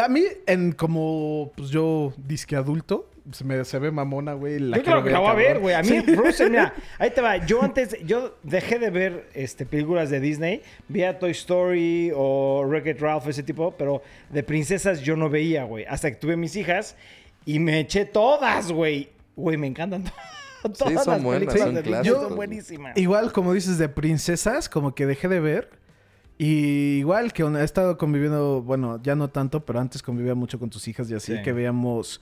A 0.00 0.08
mí, 0.08 0.22
en 0.46 0.70
como 0.72 1.50
pues 1.56 1.70
yo 1.70 2.12
disque 2.16 2.54
adulto, 2.54 3.10
se 3.32 3.44
me 3.44 3.64
se 3.64 3.78
ve 3.80 3.90
mamona, 3.90 4.34
güey. 4.34 4.60
La 4.60 4.76
yo 4.76 4.84
creo 4.84 5.02
que 5.02 5.10
la 5.10 5.18
voy 5.18 5.28
a 5.30 5.34
ver, 5.34 5.58
güey. 5.58 5.74
A 5.74 5.82
mí, 5.82 5.88
Sí. 5.88 6.14
Frozen, 6.14 6.52
mira, 6.52 6.72
ahí 6.98 7.10
te 7.10 7.20
va. 7.20 7.44
Yo 7.44 7.62
antes, 7.62 7.96
yo 8.04 8.36
dejé 8.44 8.78
de 8.78 8.90
ver 8.90 9.28
este, 9.34 9.66
películas 9.66 10.10
de 10.10 10.20
Disney. 10.20 10.62
Veía 10.88 11.18
Toy 11.18 11.32
Story 11.32 12.12
o 12.14 12.64
Wreck-It 12.66 13.00
Ralph, 13.00 13.26
ese 13.26 13.42
tipo, 13.42 13.72
pero 13.72 14.00
de 14.30 14.42
princesas 14.44 15.00
yo 15.00 15.16
no 15.16 15.28
veía, 15.28 15.64
güey. 15.64 15.84
Hasta 15.86 16.10
que 16.10 16.16
tuve 16.16 16.36
mis 16.36 16.54
hijas 16.54 16.96
y 17.44 17.58
me 17.58 17.80
eché 17.80 18.04
todas, 18.04 18.70
güey. 18.70 19.08
Güey, 19.34 19.56
me 19.56 19.66
encantan 19.66 20.04
todas 20.04 20.37
son 20.74 20.94
las 20.94 21.22
buenas, 21.22 21.54
películas 21.54 21.60
son 21.60 21.74
de 21.74 21.82
Disney. 21.82 22.04
Son 22.04 22.36
buenísimas. 22.36 22.96
Igual, 22.96 23.32
como 23.32 23.52
dices, 23.52 23.78
de 23.78 23.88
princesas, 23.88 24.68
como 24.68 24.94
que 24.94 25.06
dejé 25.06 25.28
de 25.28 25.40
ver. 25.40 25.70
Y 26.38 26.98
igual 26.98 27.32
que 27.32 27.42
he 27.42 27.64
estado 27.64 27.98
conviviendo, 27.98 28.62
bueno, 28.62 29.00
ya 29.02 29.16
no 29.16 29.28
tanto, 29.28 29.64
pero 29.64 29.80
antes 29.80 30.02
convivía 30.02 30.34
mucho 30.36 30.58
con 30.60 30.70
tus 30.70 30.86
hijas 30.86 31.10
y 31.10 31.14
así, 31.14 31.36
Sí. 31.36 31.42
que 31.42 31.52
veíamos... 31.52 32.20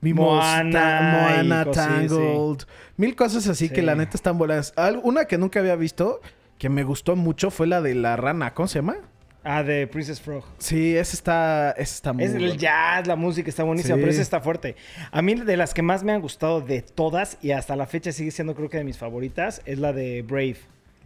Vimos 0.00 0.26
Moana 0.26 0.70
ta- 0.70 1.00
Moana, 1.02 1.62
y 1.62 1.64
cosas, 1.64 1.86
sí, 1.86 2.08
sí. 2.08 2.08
Tangled, 2.14 2.58
mil 2.98 3.16
cosas 3.16 3.48
así 3.48 3.68
que 3.70 3.76
Sí. 3.76 3.82
la 3.82 3.94
neta 3.94 4.12
están 4.14 4.36
buenas. 4.36 4.74
Una 5.02 5.24
que 5.24 5.38
nunca 5.38 5.58
había 5.60 5.74
visto, 5.74 6.20
que 6.58 6.68
me 6.68 6.84
gustó 6.84 7.16
mucho, 7.16 7.50
fue 7.50 7.66
la 7.66 7.80
de 7.80 7.94
la 7.94 8.14
rana. 8.16 8.52
¿Cómo 8.52 8.68
se 8.68 8.78
llama? 8.80 8.96
Ah, 9.48 9.62
de 9.62 9.86
Princess 9.86 10.20
Frog. 10.20 10.42
Sí, 10.58 10.96
esa 10.96 11.14
está, 11.14 11.70
esa 11.72 11.94
está 11.94 12.12
muy 12.12 12.24
Es 12.24 12.34
el 12.34 12.56
jazz, 12.58 13.06
la 13.06 13.14
música 13.14 13.48
está 13.48 13.62
buenísima, 13.62 13.94
Sí. 13.94 14.00
pero 14.00 14.10
esa 14.10 14.22
está 14.22 14.40
fuerte. 14.40 14.74
A 15.12 15.22
mí 15.22 15.34
de 15.36 15.56
las 15.56 15.72
que 15.72 15.82
más 15.82 16.02
me 16.02 16.10
han 16.12 16.20
gustado 16.20 16.60
de 16.60 16.82
todas 16.82 17.38
y 17.42 17.52
hasta 17.52 17.76
la 17.76 17.86
fecha 17.86 18.10
sigue 18.10 18.32
siendo 18.32 18.54
creo 18.56 18.68
que 18.68 18.78
de 18.78 18.84
mis 18.84 18.98
favoritas 18.98 19.62
es 19.64 19.78
la 19.78 19.92
de 19.92 20.22
Brave. 20.22 20.56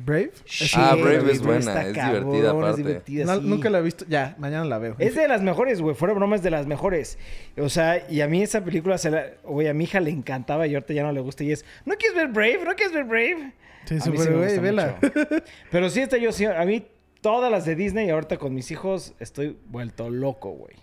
Brave. 0.02 0.30
Ah, 0.34 0.42
Shit, 0.46 0.74
Brave 1.02 1.18
güey, 1.20 1.32
es 1.32 1.42
buena, 1.42 1.58
está 1.58 1.86
es 1.86 1.94
cabrón, 1.94 2.32
divertida 2.32 2.48
es 2.50 2.56
aparte. 2.56 2.76
divertida, 2.82 3.24
No, 3.26 3.34
sí. 3.34 3.46
Nunca 3.46 3.68
la 3.68 3.78
he 3.80 3.82
visto. 3.82 4.06
Ya, 4.08 4.34
mañana 4.38 4.64
la 4.64 4.78
veo. 4.78 4.96
Es 4.98 5.14
de 5.14 5.28
las 5.28 5.42
mejores, 5.42 5.82
güey. 5.82 5.94
Fuera 5.94 6.14
de 6.14 6.18
broma, 6.20 6.36
es 6.36 6.42
de 6.42 6.50
las 6.50 6.66
mejores. 6.66 7.18
O 7.58 7.68
sea, 7.68 8.06
y 8.08 8.22
a 8.22 8.26
mí 8.26 8.42
esa 8.42 8.64
película, 8.64 8.96
se 8.96 9.10
la... 9.10 9.26
güey, 9.44 9.68
a 9.68 9.74
mi 9.74 9.84
hija 9.84 10.00
le 10.00 10.10
encantaba 10.10 10.66
y 10.66 10.72
ahorita 10.74 10.94
ya 10.94 11.02
no 11.02 11.12
le 11.12 11.20
gusta. 11.20 11.44
Y 11.44 11.52
es, 11.52 11.66
¿no 11.84 11.94
quieres 11.96 12.16
ver 12.16 12.28
Brave? 12.28 12.60
¿No 12.64 12.74
quieres 12.74 12.94
ver 12.94 13.04
Brave? 13.04 13.52
Sí, 13.84 13.92
A 13.92 13.96
mí 13.96 14.00
súper, 14.00 14.30
me 14.30 14.36
güey, 14.38 14.46
gusta 14.46 14.60
vela. 14.62 14.96
mucho. 15.02 15.42
Pero 15.70 15.90
sí, 15.90 16.00
esta 16.00 16.16
yo 16.16 16.32
sí, 16.32 16.46
a 16.46 16.64
mí 16.64 16.82
todas 17.20 17.50
las 17.50 17.64
de 17.64 17.74
Disney 17.74 18.06
y 18.06 18.10
ahorita 18.10 18.38
con 18.38 18.54
mis 18.54 18.70
hijos 18.70 19.14
estoy 19.18 19.58
vuelto 19.66 20.10
loco, 20.10 20.50
güey. 20.50 20.76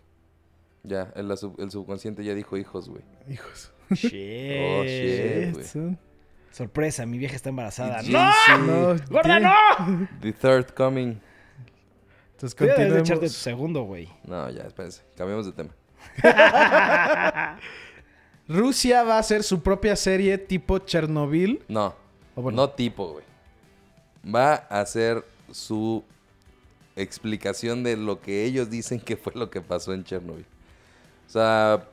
Ya, 0.83 1.11
el, 1.15 1.37
subconsciente 1.37 2.23
ya 2.23 2.33
dijo 2.33 2.57
hijos, 2.57 2.89
güey. 2.89 3.03
Hijos. 3.29 3.73
Shit. 3.91 4.11
Oh, 4.11 4.83
shit. 4.83 5.53
güey. 5.53 5.97
Sorpresa, 6.51 7.05
mi 7.05 7.17
vieja 7.17 7.35
está 7.35 7.49
embarazada. 7.49 8.01
¡No! 8.03 8.57
No, 8.57 8.99
¡Gorda, 9.09 9.39
no! 9.39 10.07
The 10.21 10.33
Third 10.33 10.73
Coming. 10.73 11.19
Entonces 12.31 12.57
ya 12.59 12.65
debes 12.65 12.77
de 12.77 12.83
continuemos. 12.85 13.09
echarte 13.09 13.27
tu 13.27 13.33
segundo, 13.33 13.83
güey. 13.83 14.09
No, 14.25 14.49
ya, 14.49 14.63
espérense. 14.63 15.03
Cambiamos 15.15 15.45
de 15.45 15.51
tema. 15.51 15.69
Rusia 18.47 19.03
va 19.03 19.17
a 19.17 19.19
hacer 19.19 19.43
su 19.43 19.61
propia 19.61 19.95
serie 19.95 20.37
tipo 20.37 20.79
Chernobyl. 20.79 21.63
No. 21.67 21.93
Bueno. 22.35 22.55
No 22.55 22.69
tipo, 22.69 23.13
güey. 23.13 23.25
Va 24.23 24.65
a 24.69 24.81
hacer 24.81 25.23
su 25.51 26.03
explicación 26.97 27.83
de 27.83 27.95
lo 27.95 28.21
que 28.21 28.45
ellos 28.45 28.69
dicen 28.69 28.99
que 28.99 29.15
fue 29.15 29.33
lo 29.35 29.49
que 29.49 29.61
pasó 29.61 29.93
en 29.93 30.03
Chernobyl. 30.03 30.45
O 31.27 31.29
sea, 31.29 31.87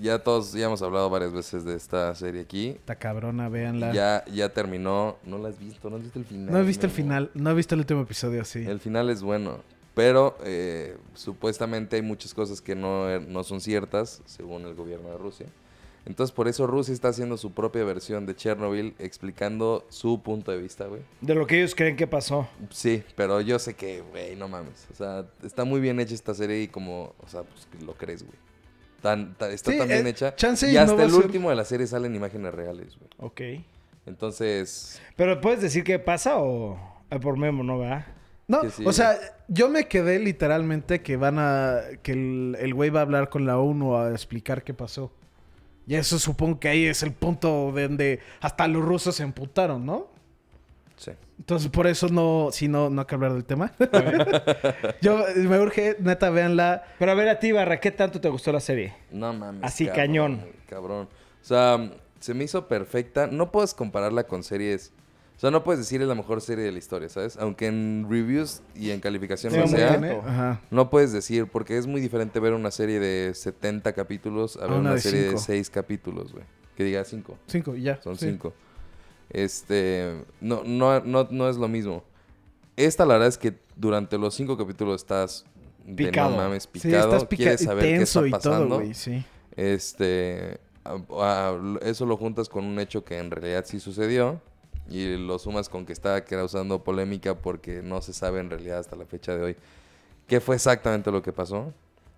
ya 0.00 0.18
todos 0.18 0.52
ya 0.52 0.66
hemos 0.66 0.82
hablado 0.82 1.10
varias 1.10 1.32
veces 1.32 1.64
de 1.64 1.74
esta 1.74 2.14
serie 2.14 2.42
aquí. 2.42 2.68
Esta 2.70 2.96
cabrona, 2.96 3.48
véanla. 3.48 3.92
Ya, 3.92 4.24
ya 4.26 4.48
terminó. 4.50 5.16
No 5.24 5.38
la 5.38 5.48
has 5.48 5.58
visto, 5.58 5.90
no 5.90 5.96
has 5.96 6.02
visto 6.02 6.18
el 6.18 6.24
final. 6.24 6.52
no 6.52 6.58
he 6.58 6.64
visto 6.64 6.86
el 6.86 6.92
final. 6.92 7.30
No 7.34 7.50
he 7.50 7.54
visto 7.54 7.74
el 7.74 7.80
último 7.80 8.02
episodio 8.02 8.42
así. 8.42 8.64
El 8.66 8.80
final 8.80 9.10
es 9.10 9.22
bueno. 9.22 9.60
Pero 9.94 10.36
eh, 10.44 10.96
supuestamente 11.14 11.96
hay 11.96 12.02
muchas 12.02 12.34
cosas 12.34 12.60
que 12.60 12.74
no, 12.74 13.18
no 13.20 13.44
son 13.44 13.62
ciertas, 13.62 14.20
según 14.26 14.66
el 14.66 14.74
gobierno 14.74 15.08
de 15.08 15.16
Rusia. 15.16 15.46
Entonces, 16.06 16.32
por 16.34 16.46
eso 16.48 16.66
Rusia 16.68 16.94
está 16.94 17.08
haciendo 17.08 17.36
su 17.36 17.52
propia 17.52 17.82
versión 17.84 18.26
de 18.26 18.34
Chernobyl, 18.36 18.94
explicando 18.98 19.84
su 19.88 20.22
punto 20.22 20.52
de 20.52 20.58
vista, 20.58 20.86
güey. 20.86 21.02
De 21.20 21.34
lo 21.34 21.46
que 21.46 21.58
ellos 21.58 21.74
creen 21.74 21.96
que 21.96 22.06
pasó. 22.06 22.48
Sí, 22.70 23.02
pero 23.16 23.40
yo 23.40 23.58
sé 23.58 23.74
que, 23.74 24.02
güey, 24.02 24.36
no 24.36 24.46
mames. 24.48 24.86
O 24.92 24.94
sea, 24.94 25.26
está 25.42 25.64
muy 25.64 25.80
bien 25.80 25.98
hecha 25.98 26.14
esta 26.14 26.32
serie 26.32 26.62
y 26.62 26.68
como, 26.68 27.12
o 27.18 27.28
sea, 27.28 27.42
pues 27.42 27.66
lo 27.84 27.94
crees, 27.94 28.22
güey. 28.22 28.38
Tan, 29.02 29.34
tan- 29.34 29.50
está 29.50 29.72
Sí, 29.72 29.78
tan 29.78 29.88
bien 29.88 30.06
eh, 30.06 30.10
hecha. 30.10 30.34
chance 30.36 30.70
y 30.70 30.74
no 30.74 30.80
hasta 30.80 31.02
el 31.02 31.10
ser- 31.10 31.24
último 31.24 31.50
de 31.50 31.56
la 31.56 31.64
serie 31.64 31.86
salen 31.88 32.14
imágenes 32.14 32.54
reales, 32.54 32.96
güey. 32.98 33.10
Ok. 33.18 33.64
Entonces, 34.06 35.00
Pero 35.16 35.40
¿puedes 35.40 35.60
decir 35.60 35.82
qué 35.84 35.98
pasa 35.98 36.38
o 36.38 36.78
ah, 37.10 37.18
por 37.18 37.36
memo, 37.36 37.62
no 37.64 37.78
va? 37.78 38.06
No, 38.48 38.62
sí. 38.70 38.84
o 38.86 38.92
sea, 38.92 39.18
yo 39.48 39.68
me 39.68 39.88
quedé 39.88 40.20
literalmente 40.20 41.02
que 41.02 41.16
van 41.16 41.36
a. 41.40 41.80
que 42.04 42.12
el 42.12 42.56
el 42.60 42.74
güey 42.74 42.90
va 42.90 43.00
a 43.00 43.02
hablar 43.02 43.28
con 43.28 43.44
la 43.44 43.58
ONU 43.58 43.96
a 43.96 44.12
explicar 44.12 44.62
qué 44.62 44.72
pasó. 44.72 45.10
Y 45.86 45.94
eso 45.94 46.18
supongo 46.18 46.58
que 46.58 46.68
ahí 46.68 46.86
es 46.86 47.02
el 47.02 47.12
punto 47.12 47.72
de 47.72 47.82
donde 47.88 48.20
hasta 48.40 48.66
los 48.66 48.84
rusos 48.84 49.16
se 49.16 49.22
emputaron, 49.22 49.86
¿no? 49.86 50.08
sí. 50.96 51.12
Entonces, 51.38 51.68
por 51.68 51.86
eso 51.86 52.08
no, 52.08 52.48
si 52.50 52.66
no, 52.66 52.88
no 52.88 53.02
hay 53.02 53.06
que 53.06 53.14
hablar 53.14 53.34
del 53.34 53.44
tema. 53.44 53.72
yo 55.02 55.22
me 55.36 55.60
urge, 55.60 55.96
neta, 56.00 56.30
véanla. 56.30 56.84
Pero 56.98 57.12
a 57.12 57.14
ver 57.14 57.28
a 57.28 57.38
ti, 57.38 57.52
Barra, 57.52 57.78
¿qué 57.78 57.90
tanto 57.90 58.20
te 58.20 58.28
gustó 58.28 58.52
la 58.52 58.60
serie? 58.60 58.94
No 59.10 59.32
mames. 59.34 59.62
Así, 59.62 59.86
cañón. 59.86 60.40
Cabrón. 60.66 61.08
O 61.42 61.44
sea, 61.44 61.90
se 62.20 62.32
me 62.32 62.44
hizo 62.44 62.66
perfecta. 62.66 63.26
No 63.26 63.52
puedes 63.52 63.74
compararla 63.74 64.24
con 64.24 64.42
series. 64.42 64.92
O 65.36 65.38
sea, 65.38 65.50
no 65.50 65.62
puedes 65.64 65.78
decir 65.80 66.00
es 66.00 66.08
la 66.08 66.14
mejor 66.14 66.40
serie 66.40 66.64
de 66.64 66.72
la 66.72 66.78
historia, 66.78 67.08
¿sabes? 67.10 67.36
Aunque 67.36 67.66
en 67.66 68.06
reviews 68.08 68.62
y 68.74 68.90
en 68.90 69.00
calificación 69.00 69.52
Sí, 69.52 69.58
no 69.58 69.66
sea. 69.68 69.92
Ajá. 70.26 70.60
no 70.70 70.88
puedes 70.88 71.12
decir, 71.12 71.46
porque 71.46 71.76
es 71.76 71.86
muy 71.86 72.00
diferente 72.00 72.40
ver 72.40 72.54
una 72.54 72.70
serie 72.70 72.98
de 72.98 73.32
70 73.34 73.92
capítulos 73.92 74.56
a 74.56 74.60
ver 74.62 74.70
una 74.70 74.78
una, 74.80 74.94
de 74.94 75.00
serie 75.00 75.20
de 75.20 75.28
cinco. 75.28 75.40
6 75.42 75.70
capítulos, 75.70 76.32
güey. 76.32 76.44
Que 76.74 76.84
diga 76.84 77.04
5. 77.04 77.38
Cinco, 77.46 77.76
y 77.76 77.82
ya. 77.82 78.00
Son 78.02 78.16
sí. 78.16 78.26
5. 78.30 78.52
Este, 79.30 80.24
no, 80.40 80.62
no, 80.64 81.00
no, 81.00 81.28
no 81.30 81.48
es 81.50 81.56
lo 81.56 81.68
mismo. 81.68 82.02
Esta, 82.76 83.04
la 83.04 83.14
verdad 83.14 83.28
es 83.28 83.38
que 83.38 83.54
durante 83.76 84.16
los 84.18 84.34
5 84.34 84.56
capítulos 84.56 85.02
estás 85.02 85.44
de 85.84 86.06
Picado. 86.06 86.30
no 86.30 86.36
mames, 86.38 86.62
Sí, 86.64 86.68
picado. 86.72 87.04
estás 87.12 87.24
pica 87.26 87.42
quieres 87.42 87.62
saber 87.62 87.84
qué 87.84 87.96
está 88.02 88.26
y 88.26 88.30
todo, 88.30 88.40
pasando. 88.40 88.74
güey, 88.76 88.94
sí. 88.94 89.24
Este, 89.54 90.58
a- 90.84 90.98
a- 91.50 91.78
eso 91.82 92.06
lo 92.06 92.16
juntas 92.16 92.48
con 92.48 92.64
un 92.64 92.78
hecho 92.78 93.04
que 93.04 93.18
en 93.18 93.30
realidad 93.30 93.64
sí 93.66 93.80
sucedió 93.80 94.40
y 94.88 95.16
lo 95.16 95.38
sumas 95.38 95.68
con 95.68 95.86
que 95.86 95.92
está 95.92 96.24
causando 96.24 96.82
polémica 96.84 97.34
porque 97.34 97.82
no 97.82 98.00
se 98.02 98.12
sabe 98.12 98.40
en 98.40 98.50
realidad 98.50 98.78
hasta 98.78 98.96
la 98.96 99.04
fecha 99.04 99.36
de 99.36 99.42
hoy 99.42 99.56
qué 100.26 100.40
fue 100.40 100.56
exactamente 100.56 101.10
lo 101.10 101.22
que 101.22 101.32
pasó. 101.32 101.72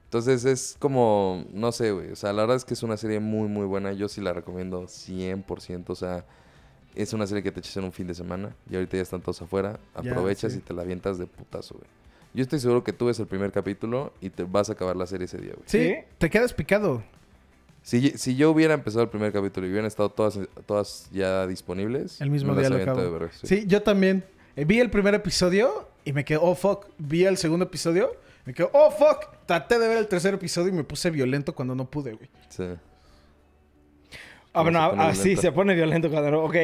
Entonces 0.05 0.45
es 0.47 0.77
como, 0.79 1.45
no 1.53 1.71
sé, 1.71 1.93
güey, 1.93 2.13
o 2.13 2.17
sea, 2.17 2.33
la 2.33 2.43
verdad 2.43 2.57
es 2.57 2.65
que 2.65 2.73
es 2.73 2.83
una 2.83 2.97
serie 2.97 3.21
muy, 3.21 3.47
muy 3.47 3.67
buena. 3.67 3.93
Yo 3.93 4.09
sí 4.09 4.23
la 4.23 4.33
recomiendo 4.33 4.85
100%, 4.85 5.85
o 5.89 5.95
sea, 5.95 6.25
es 6.95 7.13
una 7.13 7.27
serie 7.27 7.43
que 7.43 7.53
te 7.53 7.61
echas 7.61 7.77
en 7.77 7.85
un 7.85 7.93
fin 7.93 8.07
de 8.07 8.15
semana 8.15 8.57
y 8.71 8.77
ahorita 8.77 8.97
ya 8.97 9.03
están 9.03 9.21
todos 9.21 9.43
afuera. 9.43 9.79
Aprovechas 9.95 10.53
sí. 10.53 10.59
y 10.59 10.61
te 10.63 10.73
la 10.73 10.83
avientas 10.83 11.19
de 11.19 11.27
putazo, 11.27 11.75
güey. 11.75 11.87
Yo 12.35 12.43
estoy 12.43 12.59
seguro 12.59 12.85
que 12.85 12.93
tú 12.93 13.07
ves 13.07 13.19
el 13.21 13.27
primer 13.27 13.53
capítulo 13.53 14.13
y 14.21 14.31
te 14.31 14.45
vas 14.45 14.71
a 14.71 14.73
acabar 14.73 14.97
la 14.97 15.07
serie 15.07 15.27
ese 15.27 15.39
día, 15.39 15.53
güey. 15.55 15.65
¿Sí? 15.67 15.95
te 16.19 16.31
quedas 16.31 16.55
picado. 16.55 17.03
Si, 17.89 18.11
si 18.19 18.37
yo 18.37 18.51
hubiera 18.51 18.75
empezado 18.75 19.03
el 19.03 19.09
primer 19.09 19.33
capítulo 19.33 19.67
y 19.67 19.71
hubieran 19.71 19.87
estado 19.87 20.11
todas, 20.11 20.39
todas 20.67 21.09
ya 21.11 21.47
disponibles, 21.47 22.21
El 22.21 22.29
mismo 22.29 22.55
día 22.55 22.69
lo 22.69 22.77
acabo. 22.77 23.19
ver, 23.19 23.31
sí. 23.33 23.47
Sí, 23.47 23.65
yo 23.67 23.83
también. 23.83 24.27
Eh, 24.57 24.67
vi 24.67 24.79
el 24.79 24.91
primer 24.91 25.15
episodio 25.15 25.89
y 26.05 26.13
me 26.13 26.23
quedé, 26.23 26.39
oh 26.39 26.55
fuck. 26.55 26.89
Vi 26.99 27.25
el 27.25 27.39
segundo 27.39 27.65
episodio, 27.65 28.13
me 28.45 28.53
quedé, 28.53 28.69
oh 28.75 28.91
fuck. 28.91 29.31
Traté 29.47 29.79
de 29.79 29.89
ver 29.89 29.97
el 29.97 30.07
tercer 30.07 30.35
episodio 30.35 30.69
y 30.69 30.73
me 30.73 30.85
puse 30.85 31.09
violento 31.11 31.55
cuando 31.55 31.75
no 31.75 31.87
pude, 31.91 32.13
güey. 32.13 32.29
Sí. 32.51 32.65
Ah, 34.53 34.61
bueno, 34.61 34.81
ah, 34.83 35.15
sí, 35.15 35.37
se 35.37 35.51
pone 35.51 35.75
violento 35.75 36.11
cuando 36.11 36.31
no. 36.31 36.45
Ok, 36.45 36.57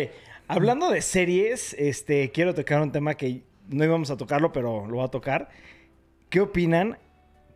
hablando 0.47 0.91
de 0.91 1.01
series, 1.01 1.73
este, 1.79 2.33
quiero 2.33 2.55
tocar 2.55 2.83
un 2.83 2.93
tema 2.93 3.15
que 3.15 3.45
no 3.71 3.83
íbamos 3.83 4.11
a 4.11 4.19
tocarlo, 4.19 4.53
pero 4.53 4.87
lo 4.87 4.97
voy 4.97 5.05
a 5.07 5.09
tocar. 5.09 5.49
¿Qué 6.29 6.43
opinan 6.43 6.99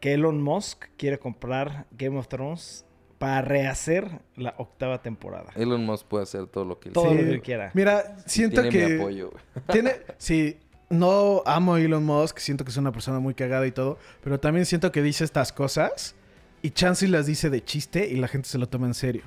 que 0.00 0.14
Elon 0.14 0.40
Musk 0.40 0.86
quiere 0.96 1.18
comprar 1.18 1.84
Game 1.90 2.16
of 2.16 2.28
Thrones 2.28 2.86
para 3.18 3.42
rehacer 3.42 4.08
la 4.36 4.54
octava 4.58 5.02
temporada? 5.02 5.50
Elon 5.56 5.84
Musk 5.84 6.06
puede 6.06 6.22
hacer 6.24 6.46
todo 6.46 6.64
lo 6.64 6.78
que 6.78 6.88
él 6.88 6.92
Todo 6.94 7.08
quiera. 7.10 7.22
lo 7.26 7.32
que 7.32 7.40
quiera. 7.40 7.70
Mira, 7.74 8.16
siento 8.26 8.62
Tiene 8.62 8.76
que... 8.78 8.86
mi 8.94 9.00
apoyo, 9.00 9.30
güey. 9.30 9.42
Tiene, 9.72 9.92
sí, 10.18 10.56
no 10.90 11.42
amo 11.44 11.74
a 11.74 11.80
Elon 11.80 12.04
Musk, 12.04 12.38
siento 12.38 12.64
que 12.64 12.70
es 12.70 12.76
una 12.76 12.92
persona 12.92 13.18
muy 13.18 13.34
cagada 13.34 13.66
y 13.66 13.72
todo, 13.72 13.98
pero 14.22 14.38
también 14.40 14.64
siento 14.66 14.92
que 14.92 15.02
dice 15.02 15.24
estas 15.24 15.52
cosas 15.52 16.14
y 16.62 16.70
Chansey 16.70 17.08
las 17.08 17.26
dice 17.26 17.50
de 17.50 17.62
chiste 17.64 18.06
y 18.08 18.16
la 18.16 18.28
gente 18.28 18.48
se 18.48 18.58
lo 18.58 18.68
toma 18.68 18.86
en 18.86 18.94
serio. 18.94 19.22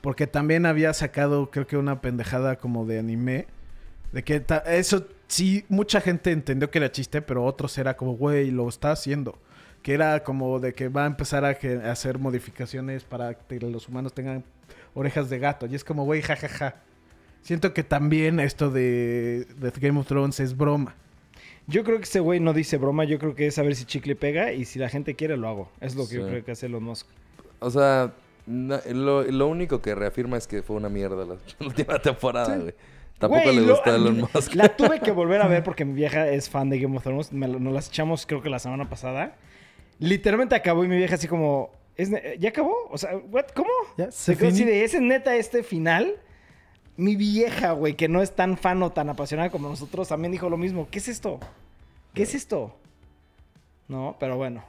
Porque 0.00 0.26
también 0.26 0.66
había 0.66 0.92
sacado, 0.92 1.50
creo 1.50 1.66
que 1.66 1.76
una 1.78 2.00
pendejada 2.02 2.56
como 2.56 2.84
de 2.84 2.98
anime, 2.98 3.46
de 4.12 4.22
que 4.22 4.38
ta- 4.40 4.58
eso 4.66 5.06
sí, 5.28 5.64
mucha 5.70 6.00
gente 6.02 6.30
entendió 6.30 6.70
que 6.70 6.78
era 6.78 6.92
chiste, 6.92 7.22
pero 7.22 7.42
otros 7.44 7.78
era 7.78 7.96
como, 7.96 8.14
güey, 8.16 8.50
lo 8.50 8.68
está 8.68 8.90
haciendo. 8.92 9.38
Que 9.84 9.92
era 9.92 10.24
como 10.24 10.58
de 10.60 10.72
que 10.72 10.88
va 10.88 11.04
a 11.04 11.06
empezar 11.06 11.44
a, 11.44 11.54
que- 11.58 11.76
a 11.76 11.92
hacer 11.92 12.18
modificaciones 12.18 13.04
para 13.04 13.34
que 13.34 13.60
los 13.60 13.86
humanos 13.88 14.14
tengan 14.14 14.42
orejas 14.94 15.28
de 15.30 15.38
gato. 15.38 15.66
Y 15.66 15.74
es 15.74 15.84
como, 15.84 16.04
güey, 16.06 16.22
jajaja. 16.22 16.76
Siento 17.42 17.74
que 17.74 17.84
también 17.84 18.40
esto 18.40 18.70
de, 18.70 19.46
de 19.58 19.72
Game 19.78 20.00
of 20.00 20.06
Thrones 20.06 20.40
es 20.40 20.56
broma. 20.56 20.94
Yo 21.66 21.84
creo 21.84 21.98
que 21.98 22.04
ese 22.04 22.20
güey 22.20 22.40
no 22.40 22.52
dice 22.54 22.78
broma, 22.78 23.04
yo 23.04 23.18
creo 23.18 23.34
que 23.34 23.46
es 23.46 23.58
a 23.58 23.62
ver 23.62 23.74
si 23.76 23.84
chicle 23.84 24.16
pega 24.16 24.52
y 24.52 24.64
si 24.64 24.78
la 24.78 24.88
gente 24.88 25.14
quiere 25.14 25.36
lo 25.36 25.48
hago. 25.48 25.70
Es 25.80 25.94
lo 25.94 26.08
que 26.08 26.14
yo 26.16 26.26
creo 26.26 26.42
que 26.44 26.52
hace 26.52 26.66
Elon 26.66 26.82
Musk. 26.82 27.06
O 27.60 27.70
sea, 27.70 28.12
no- 28.46 28.80
lo, 28.90 29.22
lo 29.24 29.46
único 29.48 29.82
que 29.82 29.94
reafirma 29.94 30.38
es 30.38 30.46
que 30.46 30.62
fue 30.62 30.76
una 30.76 30.88
mierda 30.88 31.26
la, 31.26 31.34
la 31.60 31.66
última 31.66 31.98
temporada, 31.98 32.56
güey. 32.56 32.74
Tampoco 33.18 33.52
le 33.52 33.60
lo- 33.60 33.74
gustó 33.74 33.90
a 33.92 33.96
Elon 33.96 34.20
Musk. 34.34 34.54
La 34.54 34.74
tuve 34.74 35.00
que 35.00 35.10
volver 35.10 35.42
a 35.42 35.46
ver 35.48 35.62
porque 35.62 35.84
mi 35.84 35.92
vieja 35.92 36.26
es 36.28 36.48
fan 36.48 36.70
de 36.70 36.78
Game 36.78 36.96
of 36.96 37.02
Thrones. 37.02 37.32
Me 37.34 37.48
lo- 37.48 37.60
nos 37.60 37.74
las 37.74 37.88
echamos 37.88 38.24
creo 38.26 38.40
que 38.42 38.48
la 38.48 38.58
semana 38.58 38.88
pasada. 38.88 39.36
Literalmente 39.98 40.54
acabó 40.54 40.84
y 40.84 40.88
mi 40.88 40.96
vieja 40.96 41.14
así 41.14 41.28
como... 41.28 41.70
¿es 41.96 42.10
¿Ya 42.38 42.48
acabó? 42.48 42.74
O 42.90 42.98
sea, 42.98 43.16
what? 43.16 43.46
¿cómo? 43.54 43.70
Ya, 43.96 44.10
Se 44.10 44.36
quedó 44.36 44.48
así 44.48 44.64
de, 44.64 44.84
¿es 44.84 45.00
neta 45.00 45.36
este 45.36 45.62
final? 45.62 46.16
Mi 46.96 47.16
vieja, 47.16 47.72
güey, 47.72 47.94
que 47.94 48.08
no 48.08 48.22
es 48.22 48.34
tan 48.34 48.56
fan 48.56 48.82
o 48.82 48.92
tan 48.92 49.08
apasionada 49.08 49.50
como 49.50 49.68
nosotros, 49.68 50.08
también 50.08 50.32
dijo 50.32 50.48
lo 50.48 50.56
mismo. 50.56 50.88
¿Qué 50.90 50.98
es 50.98 51.08
esto? 51.08 51.40
¿Qué 52.12 52.22
es 52.22 52.34
esto? 52.34 52.76
No, 53.88 54.16
pero 54.18 54.36
bueno. 54.36 54.64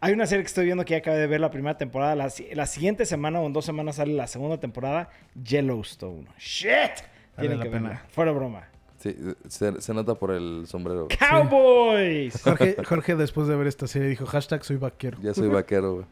Hay 0.00 0.12
una 0.12 0.26
serie 0.26 0.42
que 0.42 0.48
estoy 0.48 0.66
viendo 0.66 0.84
que 0.84 0.92
ya 0.92 0.98
acabé 0.98 1.18
de 1.18 1.26
ver 1.26 1.40
la 1.40 1.50
primera 1.50 1.78
temporada. 1.78 2.14
La, 2.14 2.30
la 2.52 2.66
siguiente 2.66 3.06
semana 3.06 3.40
o 3.40 3.46
en 3.46 3.52
dos 3.52 3.64
semanas 3.64 3.96
sale 3.96 4.12
la 4.12 4.26
segunda 4.26 4.58
temporada. 4.58 5.10
Yellowstone. 5.42 6.26
¡Shit! 6.38 7.04
Tienen 7.38 7.60
que 7.60 7.70
pena. 7.70 7.88
verla. 7.88 8.04
Fuera 8.10 8.32
broma. 8.32 8.68
Sí, 9.04 9.14
se, 9.48 9.82
se 9.82 9.92
nota 9.92 10.14
por 10.14 10.30
el 10.30 10.64
sombrero. 10.66 11.08
¡Cowboys! 11.18 12.40
Jorge, 12.42 12.74
Jorge, 12.82 13.16
después 13.16 13.46
de 13.48 13.54
ver 13.54 13.66
esta 13.66 13.86
serie, 13.86 14.08
dijo 14.08 14.24
hashtag 14.24 14.64
soy 14.64 14.78
vaquero. 14.78 15.18
Ya 15.20 15.34
soy 15.34 15.48
vaquero, 15.48 15.92
güey. 15.96 16.06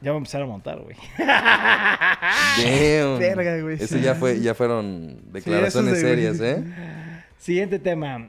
Ya 0.00 0.10
voy 0.10 0.16
a 0.16 0.18
empezar 0.18 0.42
a 0.42 0.46
montar, 0.46 0.80
güey. 0.80 0.96
Damn. 1.16 3.20
Verga, 3.20 3.60
güey, 3.60 3.76
Ese 3.80 4.00
ya 4.00 4.16
fue, 4.16 4.40
ya 4.40 4.56
fueron 4.56 5.20
declaraciones 5.32 5.92
eso 5.92 5.96
es 5.96 6.02
de- 6.02 6.08
serias, 6.08 6.40
¿eh? 6.40 6.64
Siguiente 7.38 7.78
tema. 7.78 8.28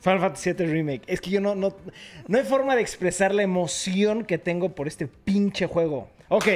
Final 0.00 0.18
Fantasy 0.18 0.52
VII 0.54 0.66
Remake. 0.66 1.02
Es 1.06 1.20
que 1.20 1.30
yo 1.30 1.40
no, 1.40 1.54
no, 1.54 1.72
no 2.26 2.38
hay 2.38 2.44
forma 2.44 2.74
de 2.74 2.82
expresar 2.82 3.32
la 3.32 3.44
emoción 3.44 4.24
que 4.24 4.38
tengo 4.38 4.74
por 4.74 4.88
este 4.88 5.06
pinche 5.06 5.68
juego. 5.68 6.10
Ok. 6.28 6.48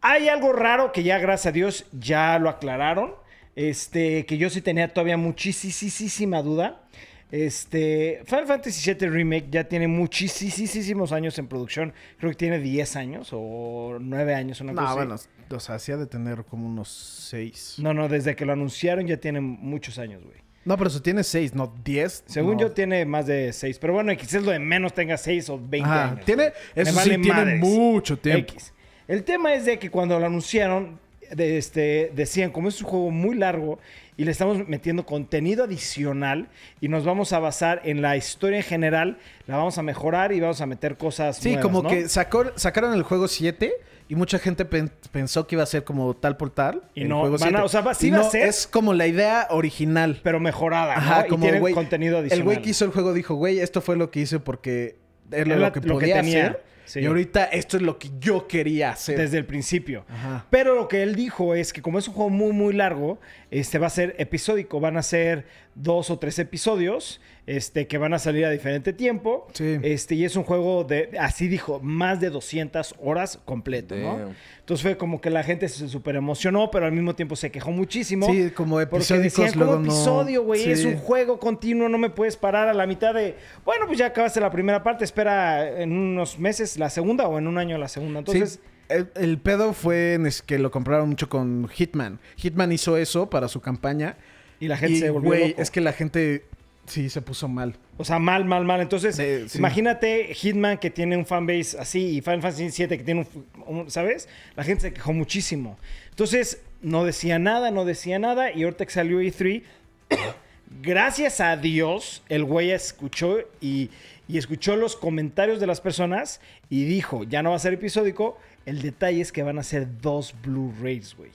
Hay 0.00 0.28
algo 0.28 0.52
raro 0.52 0.90
que 0.90 1.04
ya, 1.04 1.20
gracias 1.20 1.46
a 1.46 1.52
Dios, 1.52 1.86
ya 1.92 2.40
lo 2.40 2.48
aclararon. 2.48 3.21
Este, 3.56 4.24
que 4.26 4.38
yo 4.38 4.48
sí 4.50 4.62
tenía 4.62 4.88
todavía 4.92 5.16
muchísima 5.16 6.42
duda. 6.42 6.82
Este, 7.30 8.20
Final 8.26 8.46
Fantasy 8.46 8.92
VII 8.94 9.08
Remake 9.08 9.46
ya 9.50 9.64
tiene 9.64 9.88
muchísimos 9.88 11.12
años 11.12 11.38
en 11.38 11.46
producción. 11.46 11.94
Creo 12.18 12.30
que 12.30 12.36
tiene 12.36 12.58
10 12.58 12.96
años 12.96 13.30
o 13.32 13.96
9 14.00 14.34
años, 14.34 14.60
una 14.60 14.72
cosa 14.74 14.82
No, 14.82 14.88
así. 14.88 14.96
bueno, 14.96 15.16
o 15.56 15.60
sea, 15.60 15.78
sí 15.78 15.92
ha 15.92 15.96
de 15.96 16.06
tener 16.06 16.44
como 16.44 16.66
unos 16.66 16.88
seis. 16.90 17.76
No, 17.78 17.94
No, 17.94 18.02
no, 18.02 18.08
desde 18.08 18.36
que 18.36 18.44
lo 18.44 18.52
anunciaron 18.52 19.06
ya 19.06 19.16
tiene 19.16 19.40
muchos 19.40 19.98
años, 19.98 20.22
güey. 20.22 20.36
pero 20.64 20.86
eso 20.88 21.00
tiene 21.00 21.24
seis, 21.24 21.54
no 21.54 21.74
diez. 21.82 22.22
Según 22.26 22.54
no. 22.56 22.60
yo 22.60 22.72
tiene 22.72 23.06
más 23.06 23.26
de 23.26 23.52
6. 23.52 23.78
Pero 23.78 23.94
bueno, 23.94 24.12
X 24.12 24.34
es 24.34 24.42
lo 24.44 24.50
de 24.52 24.58
menos 24.58 24.92
tenga 24.92 25.16
6 25.16 25.48
o 25.50 25.58
20 25.58 25.88
Ajá, 25.88 26.10
años. 26.10 26.24
tiene, 26.26 26.42
güey. 26.50 26.54
Me 26.76 26.82
eso 26.82 26.94
vale 26.94 27.14
sí, 27.16 27.20
tiene 27.22 27.54
mucho 27.56 28.18
tiempo. 28.18 28.52
X. 28.52 28.74
El 29.08 29.24
tema 29.24 29.54
es 29.54 29.64
de 29.64 29.78
que 29.78 29.90
cuando 29.90 30.18
lo 30.20 30.26
anunciaron, 30.26 31.00
de 31.34 31.58
este, 31.58 32.12
decían, 32.14 32.50
como 32.50 32.68
es 32.68 32.80
un 32.82 32.88
juego 32.88 33.10
muy 33.10 33.34
largo 33.36 33.78
y 34.16 34.24
le 34.24 34.30
estamos 34.30 34.68
metiendo 34.68 35.06
contenido 35.06 35.64
adicional 35.64 36.48
y 36.80 36.88
nos 36.88 37.04
vamos 37.04 37.32
a 37.32 37.38
basar 37.38 37.80
en 37.84 38.02
la 38.02 38.16
historia 38.16 38.58
en 38.58 38.64
general, 38.64 39.18
la 39.46 39.56
vamos 39.56 39.78
a 39.78 39.82
mejorar 39.82 40.32
y 40.32 40.40
vamos 40.40 40.60
a 40.60 40.66
meter 40.66 40.96
cosas 40.96 41.38
Sí, 41.38 41.48
nuevas, 41.52 41.62
como 41.64 41.82
¿no? 41.82 41.88
que 41.88 42.08
sacó, 42.08 42.44
sacaron 42.56 42.92
el 42.94 43.02
juego 43.02 43.26
7 43.28 43.72
y 44.08 44.14
mucha 44.14 44.38
gente 44.38 44.64
pen- 44.66 44.90
pensó 45.10 45.46
que 45.46 45.54
iba 45.54 45.62
a 45.62 45.66
ser 45.66 45.84
como 45.84 46.12
tal 46.14 46.36
por 46.36 46.50
tal. 46.50 46.82
Y 46.94 47.02
el 47.02 47.08
no, 47.08 47.20
juego 47.20 47.38
van 47.38 47.48
a- 47.48 47.58
7. 47.60 47.62
o 47.64 47.68
sea, 47.68 47.80
va- 47.80 47.94
sí 47.94 48.10
va 48.10 48.20
a 48.20 48.24
ser- 48.30 48.46
Es 48.46 48.66
como 48.66 48.92
la 48.92 49.06
idea 49.06 49.46
original. 49.50 50.20
Pero 50.22 50.38
mejorada, 50.40 50.96
¿no? 50.96 51.00
Ajá, 51.00 51.26
y 51.26 51.30
como 51.30 51.44
tiene 51.48 51.72
contenido 51.72 52.18
adicional. 52.18 52.38
El 52.40 52.44
güey 52.44 52.60
que 52.60 52.70
hizo 52.70 52.84
el 52.84 52.90
juego 52.90 53.14
dijo, 53.14 53.34
güey, 53.36 53.60
esto 53.60 53.80
fue 53.80 53.96
lo 53.96 54.10
que 54.10 54.20
hice 54.20 54.38
porque 54.38 54.96
era 55.30 55.54
Era 55.54 55.56
lo 55.56 55.72
que 55.72 55.80
lo 55.80 55.84
que 55.98 56.00
podía 56.00 56.16
tenía, 56.16 56.40
hacer. 56.48 56.62
Sí. 56.92 57.00
Y 57.00 57.06
ahorita 57.06 57.44
esto 57.44 57.76
es 57.76 57.82
lo 57.82 57.98
que 57.98 58.10
yo 58.18 58.46
quería 58.46 58.90
hacer. 58.90 59.18
Desde 59.18 59.38
el 59.38 59.46
principio. 59.46 60.04
Ajá. 60.08 60.46
Pero 60.50 60.74
lo 60.74 60.88
que 60.88 61.02
él 61.02 61.14
dijo 61.14 61.54
es 61.54 61.72
que 61.72 61.82
como 61.82 61.98
es 61.98 62.08
un 62.08 62.14
juego 62.14 62.30
muy, 62.30 62.52
muy 62.52 62.72
largo, 62.72 63.18
este 63.50 63.78
va 63.78 63.86
a 63.86 63.90
ser 63.90 64.14
episódico. 64.18 64.80
Van 64.80 64.96
a 64.96 65.02
ser 65.02 65.46
dos 65.74 66.10
o 66.10 66.18
tres 66.18 66.38
episodios 66.38 67.20
este, 67.46 67.86
que 67.88 67.98
van 67.98 68.14
a 68.14 68.18
salir 68.18 68.44
a 68.44 68.50
diferente 68.50 68.92
tiempo. 68.92 69.48
Sí. 69.52 69.78
Este, 69.82 70.14
y 70.14 70.24
es 70.24 70.36
un 70.36 70.44
juego 70.44 70.84
de, 70.84 71.10
así 71.18 71.48
dijo, 71.48 71.80
más 71.80 72.20
de 72.20 72.30
200 72.30 72.94
horas 73.00 73.38
completo, 73.44 73.96
¿no? 73.96 74.32
Entonces 74.60 74.82
fue 74.82 74.96
como 74.96 75.20
que 75.20 75.28
la 75.28 75.42
gente 75.42 75.68
se 75.68 75.88
súper 75.88 76.14
emocionó, 76.16 76.70
pero 76.70 76.86
al 76.86 76.92
mismo 76.92 77.14
tiempo 77.16 77.34
se 77.34 77.50
quejó 77.50 77.72
muchísimo. 77.72 78.26
Sí, 78.26 78.50
como 78.52 78.76
Porque 78.76 78.96
episódicos 78.96 79.44
decían, 79.46 79.58
como 79.66 79.80
episodio, 79.80 80.44
güey, 80.44 80.62
Sí. 80.62 80.70
es 80.70 80.84
un 80.84 80.96
juego 80.98 81.40
continuo, 81.40 81.88
no 81.88 81.98
me 81.98 82.10
puedes 82.10 82.36
parar 82.36 82.68
a 82.68 82.74
la 82.74 82.86
mitad 82.86 83.12
de, 83.12 83.34
bueno, 83.64 83.86
pues 83.86 83.98
ya 83.98 84.06
acabaste 84.06 84.40
la 84.40 84.50
primera 84.50 84.82
parte, 84.84 85.04
espera 85.04 85.82
en 85.82 85.92
unos 85.92 86.38
meses 86.38 86.78
la 86.78 86.90
segunda 86.90 87.26
o 87.26 87.38
en 87.38 87.48
un 87.48 87.58
año 87.58 87.76
la 87.76 87.88
segunda. 87.88 88.20
Entonces, 88.20 88.60
Sí, 88.62 88.68
el, 88.88 89.08
el 89.16 89.38
pedo 89.38 89.72
fue 89.72 90.14
en 90.14 90.26
es 90.26 90.42
que 90.42 90.58
lo 90.58 90.70
compraron 90.70 91.08
mucho 91.08 91.28
con 91.28 91.66
Hitman. 91.68 92.20
Hitman 92.36 92.70
hizo 92.70 92.96
eso 92.96 93.28
para 93.30 93.48
su 93.48 93.60
campaña. 93.60 94.16
y 94.60 94.68
la 94.68 94.76
gente 94.76 94.96
y, 94.96 95.00
se 95.00 95.10
volvió 95.10 95.28
güey, 95.30 95.54
es 95.58 95.72
que 95.72 95.80
la 95.80 95.92
gente 95.92 96.44
sí 96.86 97.08
se 97.08 97.22
puso 97.22 97.48
mal. 97.48 97.74
O 97.96 98.04
sea, 98.04 98.18
mal, 98.18 98.44
mal, 98.44 98.64
mal. 98.64 98.80
Entonces, 98.80 99.16
sí. 99.50 99.58
imagínate 99.58 100.34
Hitman 100.34 100.78
que 100.78 100.90
tiene 100.90 101.16
un 101.16 101.24
fanbase 101.26 101.78
así 101.78 102.16
y 102.16 102.20
Final 102.20 102.42
Fantasy 102.42 102.64
VII 102.86 102.98
que 102.98 103.04
tiene 103.04 103.26
un, 103.66 103.76
un- 103.78 103.90
¿Sabes? 103.90 104.28
La 104.56 104.64
gente 104.64 104.82
se 104.82 104.92
quejó 104.92 105.12
muchísimo. 105.12 105.78
Entonces, 106.10 106.60
no 106.80 107.04
decía 107.04 107.38
nada, 107.38 107.70
no 107.70 107.84
decía 107.84 108.18
nada. 108.18 108.50
Y 108.52 108.64
ahorita 108.64 108.84
que 108.86 108.92
salió 108.92 109.20
E3, 109.20 109.62
gracias 110.82 111.40
a 111.40 111.56
Dios, 111.56 112.22
el 112.28 112.44
güey 112.44 112.70
escuchó 112.72 113.38
y, 113.60 113.90
y 114.28 114.38
escuchó 114.38 114.76
los 114.76 114.96
comentarios 114.96 115.60
de 115.60 115.66
las 115.66 115.80
personas 115.80 116.40
y 116.70 116.84
dijo, 116.84 117.24
ya 117.24 117.42
no 117.42 117.50
va 117.50 117.56
a 117.56 117.60
ser 117.60 117.74
episódico. 117.74 118.38
El 118.66 118.80
detalle 118.82 119.20
es 119.20 119.32
que 119.32 119.42
van 119.42 119.58
a 119.58 119.62
ser 119.62 119.86
dos 120.00 120.34
Blu-rays, 120.42 121.16
güey. 121.16 121.30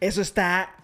Eso 0.00 0.20
está 0.22 0.74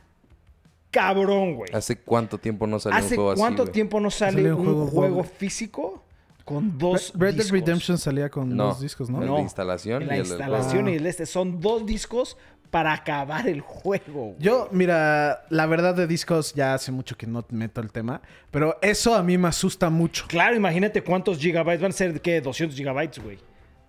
cabrón, 0.91 1.55
güey. 1.57 1.71
¿Hace 1.73 1.97
cuánto 1.97 2.39
tiempo 2.39 2.67
no 2.67 2.79
salió 2.79 2.99
un 2.99 3.05
¿Hace 3.05 3.15
juego 3.17 3.33
así, 3.33 3.41
cuánto 3.41 3.67
tiempo 3.67 4.01
no 4.01 4.11
sale 4.11 4.53
un 4.53 4.67
un 4.67 4.87
juego, 4.89 5.25
físico 5.25 6.05
con 6.45 6.77
dos 6.79 7.13
Red 7.15 7.35
Dead 7.35 7.45
discos? 7.45 7.51
Redemption 7.53 7.99
salía 7.99 8.29
con 8.29 8.55
No. 8.57 8.67
dos 8.69 8.81
discos, 8.81 9.09
¿no? 9.11 9.21
No. 9.21 9.37
de 9.37 9.43
instalación 9.43 10.03
y 10.03 10.07
la 10.07 10.15
el 10.15 10.21
instalación 10.21 10.89
y 10.89 10.95
el 10.95 11.07
este. 11.07 11.27
Son 11.27 11.61
dos 11.61 11.87
discos 11.87 12.37
para 12.71 12.93
acabar 12.93 13.49
el 13.49 13.61
juego. 13.61 14.27
güey. 14.27 14.37
Yo, 14.39 14.69
mira, 14.71 15.45
la 15.51 15.67
verdad 15.67 15.95
de 15.95 16.07
discos 16.07 16.55
ya 16.55 16.75
hace 16.75 16.93
mucho 16.93 17.17
que 17.17 17.27
no 17.27 17.45
meto 17.51 17.81
el 17.81 17.91
tema, 17.91 18.21
pero 18.53 18.79
eso 18.81 19.15
a 19.15 19.23
mí 19.23 19.37
me 19.39 19.49
asusta 19.49 19.91
mucho. 19.91 20.25
Claro, 20.29 20.55
imagínate 20.55 21.03
cuántos 21.03 21.39
gigabytes. 21.39 21.81
Van 21.83 21.91
a 21.91 21.95
ser, 21.95 22.21
¿qué? 22.21 22.41
200 22.41 22.77
gigabytes, 22.77 23.23
güey. 23.23 23.39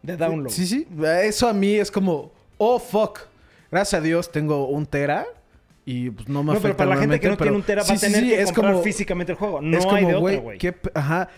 De 0.01 0.17
download. 0.17 0.51
Sí, 0.51 0.65
sí, 0.65 0.87
eso 1.23 1.47
a 1.47 1.53
mí 1.53 1.75
es 1.75 1.91
como, 1.91 2.31
oh, 2.57 2.79
fuck. 2.79 3.19
Gracias 3.69 4.01
a 4.01 4.03
Dios 4.03 4.31
tengo 4.31 4.67
un 4.67 4.87
tera 4.87 5.25
y 5.85 6.09
pues 6.11 6.27
no 6.29 6.43
me 6.43 6.47
No, 6.47 6.59
afecta 6.59 6.67
pero 6.69 6.77
para 6.77 6.89
la 6.91 6.97
gente 6.97 7.19
que 7.19 7.27
no 7.27 7.31
normalmente, 7.31 7.43
tiene 7.43 7.55
un 7.57 7.61
pero- 7.63 7.67
tera 7.67 7.81
va 7.81 7.87
sí, 7.87 7.93
a 7.93 7.97
sí, 7.97 8.05
tener 8.13 8.21
sí, 8.23 8.29
que 8.35 8.41
es 8.41 8.51
comprar 8.51 8.73
como- 8.73 8.83
físicamente 8.83 9.31
el 9.31 9.37
juego. 9.37 9.61
No 9.61 9.77
es 9.77 9.85
hay 9.85 9.91
de 9.91 9.97
como, 9.97 10.07
otra, 10.07 10.19
güey, 10.19 10.37
güey. 10.37 10.57
qué 10.57 10.75
ajá. 10.93 11.29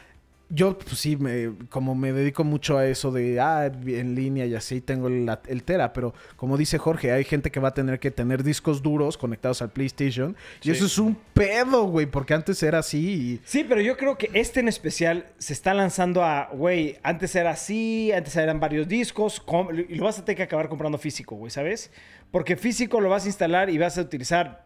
Yo, 0.55 0.77
pues 0.77 0.99
sí, 0.99 1.15
me, 1.15 1.51
como 1.69 1.95
me 1.95 2.13
dedico 2.13 2.43
mucho 2.43 2.77
a 2.77 2.85
eso 2.85 3.11
de, 3.11 3.39
ah, 3.39 3.71
en 3.87 4.13
línea 4.13 4.45
y 4.45 4.53
así, 4.53 4.81
tengo 4.81 5.07
el, 5.07 5.27
el 5.47 5.63
Tera, 5.63 5.93
pero 5.93 6.13
como 6.35 6.57
dice 6.57 6.77
Jorge, 6.77 7.11
hay 7.11 7.23
gente 7.23 7.49
que 7.49 7.59
va 7.59 7.69
a 7.69 7.73
tener 7.73 7.99
que 7.99 8.11
tener 8.11 8.43
discos 8.43 8.83
duros 8.83 9.17
conectados 9.17 9.63
al 9.63 9.71
PlayStation. 9.71 10.35
Y 10.61 10.69
eso 10.69 10.85
es 10.85 10.99
un 10.99 11.17
pedo, 11.33 11.85
güey, 11.85 12.05
porque 12.05 12.35
antes 12.35 12.61
era 12.61 12.79
así 12.79 12.99
y... 12.99 13.41
Sí, 13.45 13.65
pero 13.67 13.81
yo 13.81 13.97
creo 13.97 14.15
que 14.15 14.29
este 14.33 14.59
en 14.59 14.67
especial 14.67 15.25
se 15.39 15.53
está 15.53 15.73
lanzando 15.73 16.23
a, 16.23 16.49
güey, 16.53 16.97
antes 17.01 17.35
era 17.35 17.49
así, 17.49 18.11
antes 18.11 18.35
eran 18.35 18.59
varios 18.59 18.87
discos, 18.87 19.43
y 19.89 19.95
lo 19.95 20.05
vas 20.05 20.19
a 20.19 20.25
tener 20.25 20.37
que 20.37 20.43
acabar 20.43 20.69
comprando 20.69 20.99
físico, 20.99 21.35
güey, 21.35 21.49
¿sabes? 21.49 21.89
Porque 22.29 22.57
físico 22.57 23.01
lo 23.01 23.09
vas 23.09 23.25
a 23.25 23.27
instalar 23.27 23.71
y 23.71 23.79
vas 23.79 23.97
a 23.97 24.01
utilizar 24.01 24.65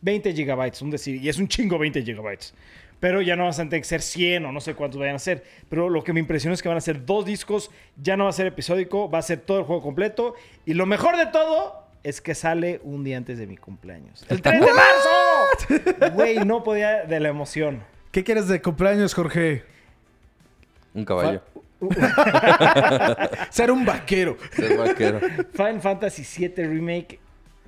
20 0.00 0.32
gigabytes, 0.34 0.82
un 0.82 0.90
decir, 0.90 1.22
y 1.22 1.28
es 1.28 1.38
un 1.38 1.48
chingo 1.48 1.78
20 1.78 2.02
gigabytes. 2.02 2.54
Pero 3.00 3.22
ya 3.22 3.36
no 3.36 3.44
vas 3.44 3.58
a 3.58 3.62
tener 3.64 3.80
que 3.80 3.88
ser 3.88 4.02
100 4.02 4.46
o 4.46 4.52
no 4.52 4.60
sé 4.60 4.74
cuántos 4.74 4.98
vayan 4.98 5.16
a 5.16 5.20
ser. 5.20 5.44
Pero 5.68 5.88
lo 5.88 6.02
que 6.04 6.12
me 6.12 6.20
impresiona 6.20 6.54
es 6.54 6.62
que 6.62 6.68
van 6.68 6.78
a 6.78 6.80
ser 6.80 7.06
dos 7.06 7.24
discos, 7.24 7.70
ya 7.96 8.16
no 8.16 8.24
va 8.24 8.30
a 8.30 8.32
ser 8.32 8.46
episódico, 8.46 9.10
va 9.10 9.18
a 9.18 9.22
ser 9.22 9.40
todo 9.40 9.58
el 9.58 9.64
juego 9.64 9.82
completo. 9.82 10.34
Y 10.66 10.74
lo 10.74 10.86
mejor 10.86 11.16
de 11.16 11.26
todo 11.26 11.86
es 12.02 12.20
que 12.20 12.34
sale 12.34 12.80
un 12.82 13.04
día 13.04 13.16
antes 13.16 13.38
de 13.38 13.46
mi 13.46 13.56
cumpleaños. 13.56 14.24
¡El 14.28 14.42
3 14.42 14.60
de 14.60 14.66
marzo! 14.72 16.14
Güey, 16.14 16.44
no 16.44 16.62
podía 16.62 17.04
de 17.04 17.20
la 17.20 17.28
emoción. 17.28 17.82
¿Qué 18.10 18.24
quieres 18.24 18.48
de 18.48 18.62
cumpleaños, 18.62 19.14
Jorge? 19.14 19.64
Un 20.94 21.04
caballo. 21.04 21.42
Ser 23.50 23.70
un 23.70 23.84
vaquero. 23.84 24.36
Ser 24.52 24.76
vaquero. 24.76 25.20
Final 25.52 25.80
Fantasy 25.80 26.24
VII 26.48 26.66
Remake, 26.66 27.20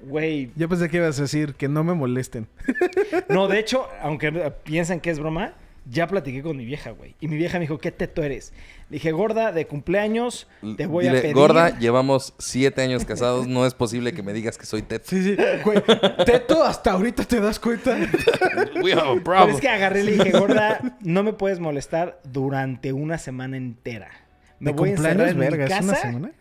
güey. 0.05 0.51
Yo 0.57 0.69
pensé 0.69 0.89
que 0.89 0.99
ibas 0.99 1.19
a 1.19 1.23
decir 1.23 1.55
que 1.55 1.69
no 1.69 1.85
me 1.85 1.95
molesten. 1.95 2.47
No, 3.29 3.49
de 3.49 3.59
hecho, 3.59 3.87
aunque 4.03 4.33
piensan 4.65 5.01
que 5.01 5.11
es 5.11 5.19
broma, 5.19 5.55
ya 5.89 6.07
platiqué 6.07 6.43
con 6.43 6.57
mi 6.57 6.65
vieja, 6.65 6.91
güey. 6.91 7.15
Y 7.21 7.29
mi 7.29 7.37
vieja 7.37 7.59
me 7.59 7.63
dijo, 7.63 7.79
¿qué 7.79 7.91
teto 7.91 8.23
eres? 8.23 8.53
Le 8.91 8.97
dije, 8.97 9.13
gorda, 9.13 9.53
de 9.53 9.67
cumpleaños, 9.67 10.47
te 10.77 10.87
voy 10.87 11.07
a 11.07 11.13
pedir... 11.13 11.35
gorda, 11.35 11.79
llevamos 11.79 12.35
siete 12.39 12.83
años 12.83 13.05
casados. 13.05 13.47
No 13.47 13.67
es 13.67 13.75
posible 13.75 14.13
que 14.13 14.23
me 14.23 14.33
digas 14.33 14.59
que 14.59 14.67
soy 14.67 14.83
Ted. 14.83 15.03
Sí, 15.05 15.23
sí. 15.23 15.37
Güey, 15.65 15.83
Teto, 16.27 16.63
hasta 16.65 16.93
ahorita 16.93 17.25
te 17.25 17.41
das 17.41 17.59
cuenta. 17.59 17.97
We 18.83 18.93
have 18.93 19.03
a 19.03 19.13
Pero 19.15 19.23
problem. 19.25 19.55
es 19.55 19.61
que 19.61 19.69
agarré 19.69 20.01
y 20.01 20.05
le 20.05 20.13
dije, 20.13 20.31
gorda, 20.39 20.97
no 21.01 21.23
me 21.23 21.33
puedes 21.33 21.61
molestar 21.61 22.21
durante 22.25 22.93
una 22.93 23.19
semana 23.19 23.57
entera. 23.57 24.11
Me 24.59 24.73
¿De 24.73 24.77
voy 24.77 24.91
a 24.91 24.93
encerrar 24.93 25.17
cumpleaños, 25.17 25.33
en 25.33 25.39
mi 25.39 25.59
verga? 25.59 25.77
¿Es 25.77 25.85
una 25.85 25.93
casa. 25.95 26.07
semana? 26.07 26.33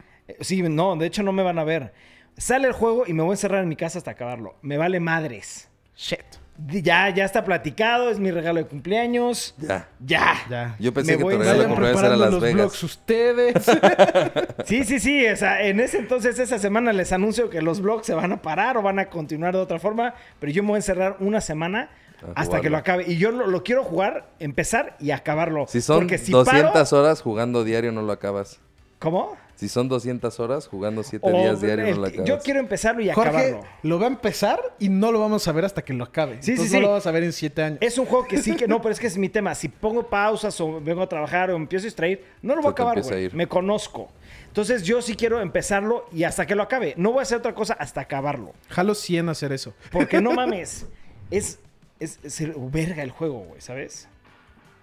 Sí, 0.41 0.61
no, 0.61 0.95
de 0.95 1.05
hecho 1.07 1.23
no 1.23 1.31
me 1.31 1.43
van 1.43 1.57
a 1.59 1.63
ver. 1.63 1.93
Sale 2.39 2.67
el 2.67 2.73
juego 2.73 3.03
y 3.05 3.13
me 3.13 3.21
voy 3.21 3.31
a 3.31 3.33
encerrar 3.33 3.61
en 3.61 3.69
mi 3.69 3.75
casa 3.75 3.97
hasta 3.99 4.11
acabarlo. 4.11 4.55
Me 4.61 4.77
vale 4.77 4.99
madres. 4.99 5.69
Shit. 5.95 6.21
Ya, 6.67 7.09
ya 7.09 7.23
está 7.23 7.45
platicado, 7.45 8.09
es 8.09 8.19
mi 8.19 8.31
regalo 8.31 8.59
de 8.59 8.65
cumpleaños. 8.65 9.55
Ya. 9.59 9.87
Ya. 9.99 10.33
Ya. 10.49 10.75
Yo 10.79 10.93
pensé 10.93 11.11
Me 11.13 11.17
que 11.19 11.23
voy 11.23 11.35
tu 11.35 11.39
a 11.41 11.43
regalo 11.43 11.61
de 11.61 11.67
cumpleaños 11.67 12.03
era 12.03 12.17
Las 12.17 12.31
los 12.31 12.41
Vegas. 12.41 12.55
vlogs 12.55 12.83
ustedes. 12.83 13.53
Sí, 14.65 14.83
sí, 14.83 14.99
sí. 14.99 15.25
O 15.27 15.35
sea, 15.37 15.61
en 15.63 15.79
ese 15.79 15.97
entonces, 15.99 16.37
esa 16.37 16.59
semana 16.59 16.91
les 16.93 17.11
anuncio 17.13 17.49
que 17.49 17.61
los 17.61 17.81
vlogs 17.81 18.05
se 18.05 18.13
van 18.13 18.31
a 18.33 18.41
parar 18.41 18.77
o 18.77 18.81
van 18.81 18.99
a 18.99 19.09
continuar 19.09 19.53
de 19.53 19.61
otra 19.61 19.79
forma. 19.79 20.13
Pero 20.39 20.51
yo 20.51 20.63
me 20.63 20.69
voy 20.69 20.75
a 20.75 20.79
encerrar 20.79 21.15
una 21.21 21.39
semana 21.41 21.89
hasta 22.35 22.59
que 22.61 22.69
lo 22.69 22.75
acabe. 22.77 23.05
Y 23.07 23.17
yo 23.17 23.31
lo, 23.31 23.47
lo 23.47 23.63
quiero 23.63 23.83
jugar, 23.85 24.29
empezar 24.39 24.95
y 24.99 25.11
acabarlo. 25.11 25.65
Si 25.67 25.79
son 25.81 25.99
Porque 25.99 26.17
si 26.17 26.31
200 26.33 26.73
paro- 26.73 26.99
horas 27.01 27.21
jugando 27.21 27.63
diario, 27.63 27.91
no 27.93 28.01
lo 28.01 28.11
acabas. 28.11 28.59
¿Cómo? 28.99 29.37
Si 29.59 29.67
son 29.67 29.89
200 29.89 30.39
horas 30.39 30.67
jugando 30.69 31.03
7 31.03 31.27
O 31.27 31.31
días 31.37 31.59
diario, 31.59 31.85
el- 31.85 31.95
no 31.95 32.01
lo 32.03 32.07
acabas. 32.07 32.25
yo 32.29 32.39
quiero 32.39 32.61
empezarlo 32.61 33.01
y 33.01 33.09
Jorge 33.11 33.29
acabarlo. 33.29 33.59
lo 33.83 33.99
va 33.99 34.05
a 34.05 34.09
empezar 34.09 34.61
y 34.79 34.87
no 34.87 35.11
lo 35.11 35.19
vamos 35.19 35.45
a 35.49 35.51
ver 35.51 35.65
hasta 35.65 35.81
que 35.83 35.93
lo 35.93 36.05
acabe. 36.05 36.35
Sí, 36.35 36.43
sí, 36.43 36.51
Entonces 36.51 36.71
sí. 36.71 36.77
No 36.77 36.81
lo 36.83 36.87
vamos 36.89 37.05
a 37.07 37.11
ver 37.11 37.23
en 37.23 37.33
siete 37.33 37.61
años. 37.63 37.79
Es 37.81 37.97
un 37.97 38.05
juego 38.05 38.25
que 38.25 38.37
sí 38.41 38.55
que 38.55 38.69
no, 38.69 38.79
pero 38.81 38.93
es 38.93 38.99
que 39.01 39.07
es 39.07 39.17
mi 39.17 39.27
tema. 39.27 39.53
Si 39.55 39.67
pongo 39.67 40.07
pausas 40.07 40.59
o 40.61 40.79
vengo 40.79 41.01
a 41.01 41.09
trabajar 41.09 41.51
o 41.51 41.57
empiezo 41.57 41.83
a 41.83 41.87
distraer, 41.87 42.23
no 42.41 42.55
lo 42.55 42.61
voy 42.61 42.69
a 42.69 42.71
acabar, 42.71 43.01
güey. 43.01 43.25
ir. 43.25 43.35
Me 43.35 43.47
conozco. 43.47 44.09
Entonces 44.47 44.83
yo 44.83 45.01
sí 45.01 45.15
quiero 45.15 45.41
empezarlo 45.41 46.05
y 46.13 46.23
hasta 46.23 46.47
que 46.47 46.55
lo 46.55 46.63
acabe. 46.63 46.93
No 46.95 47.11
voy 47.11 47.19
a 47.19 47.23
hacer 47.23 47.39
otra 47.39 47.53
cosa 47.53 47.73
hasta 47.73 47.99
acabarlo. 47.99 48.53
Jalo 48.69 48.95
100 48.95 49.27
a 49.27 49.31
hacer 49.33 49.51
eso. 49.51 49.73
Porque 49.91 50.21
no 50.21 50.31
mames. 50.33 50.85
Es, 51.31 51.59
es, 51.99 52.17
es 52.23 52.39
el- 52.39 52.53
verga 52.57 53.03
el 53.03 53.11
juego, 53.11 53.39
güey, 53.39 53.59
¿sabes? 53.59 54.07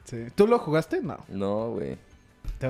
Sí. 0.04 0.26
¿Tú 0.34 0.46
lo 0.46 0.58
jugaste? 0.58 1.00
No. 1.00 1.16
No, 1.28 1.70
güey. 1.70 1.96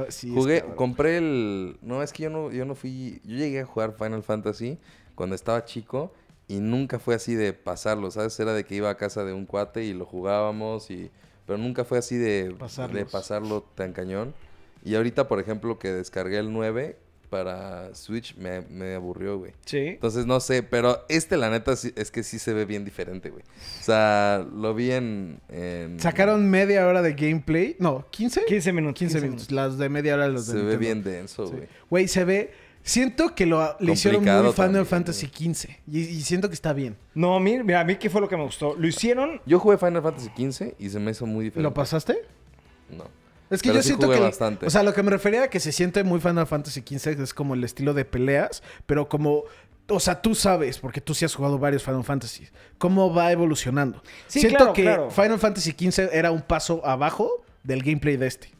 Sí, 0.08 0.32
Jugué, 0.32 0.64
compré 0.74 1.18
el... 1.18 1.78
No, 1.82 2.02
es 2.02 2.12
que 2.12 2.24
yo 2.24 2.30
no, 2.30 2.50
yo 2.50 2.64
no 2.64 2.74
fui... 2.74 3.20
Yo 3.24 3.36
llegué 3.36 3.60
a 3.60 3.66
jugar 3.66 3.94
Final 3.96 4.22
Fantasy 4.22 4.78
cuando 5.14 5.34
estaba 5.34 5.64
chico 5.64 6.12
y 6.48 6.60
nunca 6.60 6.98
fue 6.98 7.14
así 7.14 7.34
de 7.34 7.52
pasarlo, 7.52 8.10
¿sabes? 8.10 8.38
Era 8.40 8.52
de 8.52 8.64
que 8.64 8.74
iba 8.74 8.90
a 8.90 8.96
casa 8.96 9.24
de 9.24 9.32
un 9.32 9.46
cuate 9.46 9.84
y 9.84 9.92
lo 9.92 10.04
jugábamos 10.04 10.90
y... 10.90 11.10
Pero 11.46 11.58
nunca 11.58 11.84
fue 11.84 11.98
así 11.98 12.16
de, 12.16 12.54
Pasarlos. 12.58 12.96
de 12.96 13.06
pasarlo 13.06 13.62
tan 13.62 13.92
cañón. 13.92 14.34
Y 14.84 14.96
ahorita, 14.96 15.28
por 15.28 15.38
ejemplo, 15.38 15.78
que 15.78 15.92
descargué 15.92 16.38
el 16.38 16.52
9 16.52 16.96
para 17.28 17.94
Switch, 17.94 18.34
me, 18.36 18.62
me 18.62 18.94
aburrió, 18.94 19.38
güey. 19.38 19.52
Sí. 19.64 19.78
Entonces 19.78 20.26
no 20.26 20.40
sé, 20.40 20.62
pero 20.62 21.04
este 21.08 21.36
la 21.36 21.50
neta 21.50 21.72
es 21.72 22.10
que 22.10 22.22
sí 22.22 22.38
se 22.38 22.52
ve 22.54 22.64
bien 22.64 22.84
diferente, 22.84 23.30
güey. 23.30 23.42
O 23.42 23.82
sea, 23.84 24.46
lo 24.54 24.74
vi 24.74 24.92
en... 24.92 25.40
en- 25.48 26.00
Sacaron 26.00 26.48
media 26.48 26.86
hora 26.86 27.02
de 27.02 27.14
gameplay. 27.14 27.76
No, 27.78 28.06
¿15? 28.12 28.44
15 28.46 28.72
minutos. 28.72 28.98
15 28.98 29.20
minutos. 29.20 29.50
Las 29.52 29.78
de 29.78 29.88
media 29.88 30.14
hora 30.14 30.28
los 30.28 30.46
de 30.46 30.52
Se 30.60 30.64
ve 30.64 30.76
bien 30.76 31.02
denso, 31.02 31.46
Sí. 31.46 31.52
güey. 31.54 31.68
Güey, 31.90 32.08
se 32.08 32.24
ve... 32.24 32.66
Siento 32.82 33.34
que 33.34 33.46
lo 33.46 33.76
le 33.80 33.94
hicieron 33.94 34.22
muy 34.24 34.52
Final 34.52 34.86
Fantasy 34.86 35.26
XV. 35.26 35.70
Y, 35.90 36.02
y 36.02 36.20
siento 36.22 36.46
que 36.48 36.54
está 36.54 36.72
bien. 36.72 36.96
No, 37.14 37.40
mira, 37.40 37.64
mira, 37.64 37.80
a 37.80 37.84
mí 37.84 37.96
qué 37.96 38.08
fue 38.08 38.20
lo 38.20 38.28
que 38.28 38.36
me 38.36 38.44
gustó. 38.44 38.76
Lo 38.78 38.86
hicieron. 38.86 39.40
Yo 39.44 39.58
jugué 39.58 39.76
Final 39.76 40.02
Fantasy 40.02 40.28
XV 40.36 40.74
y 40.78 40.88
se 40.88 41.00
me 41.00 41.10
hizo 41.10 41.26
muy 41.26 41.46
diferente. 41.46 41.64
¿Lo 41.68 41.74
pasaste? 41.74 42.16
No. 42.96 43.04
Es 43.50 43.62
que 43.62 43.68
Pero 43.68 43.78
yo 43.78 43.82
sí 43.82 43.88
siento 43.88 44.10
que... 44.10 44.18
bastante. 44.18 44.66
O 44.66 44.70
sea, 44.70 44.82
lo 44.82 44.92
que 44.92 45.02
me 45.02 45.10
refería 45.10 45.44
a 45.44 45.48
que 45.48 45.60
se 45.60 45.72
siente 45.72 46.02
muy 46.04 46.20
Final 46.20 46.46
Fantasy 46.46 46.80
XV 46.80 47.20
es 47.22 47.34
como 47.34 47.54
el 47.54 47.64
estilo 47.64 47.94
de 47.94 48.04
peleas, 48.04 48.62
pero 48.86 49.08
como... 49.08 49.44
O 49.88 50.00
sea, 50.00 50.20
tú 50.20 50.34
sabes, 50.34 50.80
porque 50.80 51.00
tú 51.00 51.14
sí 51.14 51.24
has 51.24 51.34
jugado 51.34 51.58
varios 51.58 51.84
Final 51.84 52.02
Fantasy, 52.02 52.48
cómo 52.76 53.14
va 53.14 53.30
evolucionando. 53.30 54.02
Sí, 54.26 54.40
siento 54.40 54.58
claro, 54.58 54.72
que 54.72 54.82
claro. 54.82 55.10
Final 55.12 55.38
Fantasy 55.38 55.70
XV 55.70 56.08
era 56.12 56.32
un 56.32 56.42
paso 56.42 56.84
abajo 56.84 57.44
del 57.62 57.82
gameplay 57.82 58.16
de 58.16 58.26
este. 58.26 58.50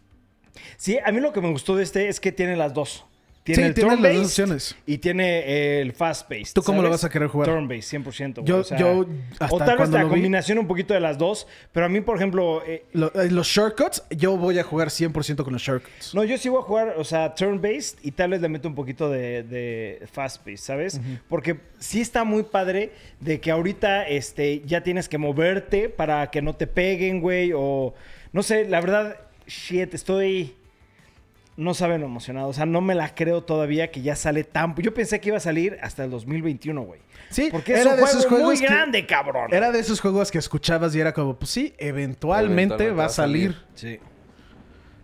Sí, 0.76 0.98
a 1.04 1.10
mí 1.10 1.20
lo 1.20 1.32
que 1.32 1.40
me 1.40 1.50
gustó 1.50 1.74
de 1.74 1.82
este 1.82 2.08
es 2.08 2.20
que 2.20 2.30
tiene 2.30 2.56
las 2.56 2.74
dos. 2.74 3.04
Tiene 3.46 3.62
Sí, 3.62 3.68
el 3.68 3.74
tiene 3.74 3.96
las 4.00 4.14
dos 4.16 4.24
opciones. 4.26 4.76
Y 4.86 4.98
tiene 4.98 5.80
el 5.80 5.92
fast-paced. 5.92 6.52
¿Tú 6.52 6.62
cómo 6.64 6.82
lo 6.82 6.90
vas 6.90 7.04
a 7.04 7.08
querer 7.08 7.28
jugar? 7.28 7.48
Turn-based, 7.48 7.88
100%. 8.02 8.34
güey, 8.34 8.44
Yo- 8.46 8.58
o 8.58 8.64
sea, 8.64 8.76
yo 8.76 9.06
hasta 9.38 9.54
o 9.54 9.58
tal 9.58 9.78
vez 9.78 9.88
la 9.90 10.02
vi- 10.02 10.10
combinación 10.10 10.58
un 10.58 10.66
poquito 10.66 10.92
de 10.94 11.00
las 11.00 11.16
dos. 11.16 11.46
Pero 11.72 11.86
a 11.86 11.88
mí, 11.88 12.00
por 12.00 12.16
ejemplo... 12.16 12.62
eh, 12.66 12.84
Lo- 12.92 13.12
eh, 13.14 13.30
los 13.30 13.46
shortcuts, 13.46 14.02
yo 14.10 14.36
voy 14.36 14.58
a 14.58 14.64
jugar 14.64 14.88
100% 14.90 15.44
con 15.44 15.52
los 15.52 15.62
shortcuts. 15.62 16.12
No, 16.12 16.24
yo 16.24 16.36
sí 16.38 16.48
voy 16.48 16.58
a 16.58 16.62
jugar, 16.62 16.94
o 16.98 17.04
sea, 17.04 17.34
turn-based 17.36 17.98
y 18.02 18.10
tal 18.10 18.30
vez 18.30 18.40
le 18.40 18.48
meto 18.48 18.66
un 18.68 18.74
poquito 18.74 19.08
de, 19.08 19.44
de 19.44 20.02
fast-paced, 20.12 20.56
¿sabes? 20.64 21.00
Porque 21.28 21.60
sí 21.78 22.00
está 22.00 22.24
muy 22.24 22.42
padre 22.42 22.90
de 23.20 23.38
que 23.40 23.52
ahorita 23.52 24.08
este, 24.08 24.62
ya 24.66 24.82
tienes 24.82 25.08
que 25.08 25.18
moverte 25.18 25.88
para 25.88 26.30
que 26.32 26.42
no 26.42 26.56
te 26.56 26.66
peguen, 26.66 27.20
güey, 27.20 27.52
o... 27.54 27.94
No 28.32 28.42
sé, 28.42 28.64
la 28.68 28.80
verdad, 28.80 29.16
shit, 29.46 29.94
estoy... 29.94 30.56
No 31.56 31.72
saben 31.72 32.02
lo 32.02 32.06
emocionado, 32.06 32.48
o 32.48 32.52
sea, 32.52 32.66
no 32.66 32.82
me 32.82 32.94
la 32.94 33.14
creo 33.14 33.42
todavía 33.42 33.90
que 33.90 34.02
ya 34.02 34.14
sale 34.14 34.44
tan... 34.44 34.74
Yo 34.76 34.92
pensé 34.92 35.20
que 35.20 35.28
iba 35.30 35.38
a 35.38 35.40
salir 35.40 35.78
hasta 35.80 36.04
el 36.04 36.10
2021, 36.10 36.82
güey. 36.82 37.00
Sí, 37.30 37.48
Porque 37.50 37.72
es 37.72 37.80
era 37.80 37.92
un 37.92 37.96
de 37.96 38.02
esos 38.02 38.26
juego 38.26 38.44
muy 38.44 38.56
juegos 38.56 38.60
que- 38.60 38.66
grande, 38.66 39.06
cabrón. 39.06 39.52
Era 39.54 39.72
de 39.72 39.78
esos 39.80 40.00
juegos 40.00 40.30
que 40.30 40.36
escuchabas 40.36 40.94
y 40.94 41.00
era 41.00 41.14
como, 41.14 41.34
pues 41.38 41.50
sí, 41.50 41.74
eventualmente, 41.78 42.74
Eventualmente 42.74 42.90
va 42.98 43.06
a 43.06 43.08
salir. 43.08 43.56
Sí. 43.74 43.98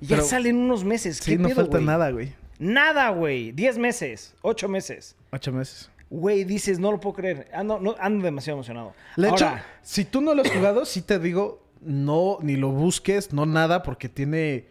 Y 0.03 0.07
ya 0.07 0.17
Pero- 0.17 0.29
salen 0.29 0.57
unos 0.57 0.85
meses. 0.85 1.17
Sí, 1.23 1.33
¿Qué 1.33 1.39
no 1.39 1.49
pedo, 1.49 1.57
falta 1.57 1.79
güey? 1.79 1.85
nada, 1.87 2.11
güey. 2.11 2.35
Nada, 2.59 3.09
güey. 3.11 3.53
10 3.53 3.79
meses, 3.79 4.35
8 4.43 4.69
meses. 4.69 5.17
Ocho 5.33 5.53
meses. 5.53 5.91
Güey, 6.11 6.45
dices, 6.45 6.79
no 6.79 6.93
lo 6.93 7.01
puedo 7.01 7.17
creer. 7.17 7.49
Ando, 7.55 7.81
no, 7.81 7.95
ando 7.99 8.25
demasiado 8.27 8.59
emocionado. 8.59 8.93
De 9.17 9.31
hecho, 9.31 9.47
Ahora, 9.47 9.65
si 9.81 10.05
tú 10.05 10.21
no 10.21 10.35
lo 10.35 10.43
has 10.43 10.51
jugado, 10.51 10.85
sí 10.85 11.01
te 11.01 11.19
digo, 11.19 11.67
no, 11.81 12.37
ni 12.43 12.57
lo 12.57 12.69
busques, 12.69 13.33
no 13.33 13.47
nada, 13.47 13.83
porque 13.83 14.11
tiene 14.11 14.67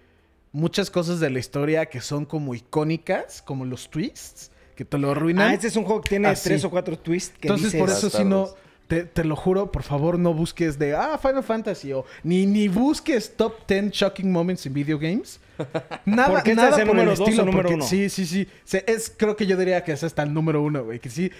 muchas 0.52 0.90
cosas 0.92 1.20
de 1.20 1.30
la 1.30 1.40
historia 1.40 1.86
que 1.88 2.02
son 2.02 2.26
como 2.26 2.54
icónicas, 2.56 3.42
como 3.42 3.66
los 3.66 3.90
twists, 3.90 4.52
que 4.76 4.86
te 4.86 4.98
lo 4.98 5.12
arruinan. 5.12 5.50
ah, 5.50 5.54
este 5.54 5.68
es 5.68 5.76
un 5.76 5.84
juego 5.86 6.02
que 6.02 6.10
tiene 6.10 6.28
Así. 6.28 6.50
tres 6.50 6.64
o 6.66 6.70
cuatro 6.70 6.98
twists 6.98 7.38
que 7.40 7.48
Entonces, 7.48 7.72
dices, 7.72 7.80
por 7.80 7.90
eso 7.90 8.10
si 8.10 8.24
no, 8.24 8.50
te, 8.88 9.04
te 9.06 9.24
lo 9.24 9.36
juro, 9.36 9.72
por 9.72 9.84
favor, 9.84 10.20
no 10.20 10.34
busques 10.34 10.78
de, 10.78 10.96
ah, 10.96 11.18
Final 11.22 11.44
Fantasy, 11.44 11.94
o 11.94 12.04
ni, 12.24 12.46
ni 12.46 12.68
busques 12.68 13.36
top 13.38 13.66
10 13.68 13.92
shocking 13.92 14.30
moments 14.32 14.66
in 14.66 14.74
video 14.74 14.98
games. 15.00 15.40
Nada, 16.06 16.30
Porque 16.32 16.52
este 16.52 16.62
nada 16.64 16.78
por 16.78 16.88
número 16.88 17.12
el 17.12 17.18
dos 17.18 17.20
o 17.20 17.24
estilo, 17.30 17.46
número 17.46 17.62
porque 17.70 17.76
uno. 17.76 17.86
Sí, 17.86 18.10
sí, 18.10 18.26
sí. 18.26 18.48
Se- 18.64 18.84
es, 18.88 19.14
creo 19.16 19.36
que 19.36 19.46
yo 19.46 19.56
diría 19.56 19.84
que 19.84 19.92
es 19.92 20.04
hasta 20.04 20.24
el 20.24 20.34
número 20.34 20.62
uno, 20.64 20.84
güey. 20.86 21.00
Que 21.00 21.10
sí, 21.10 21.32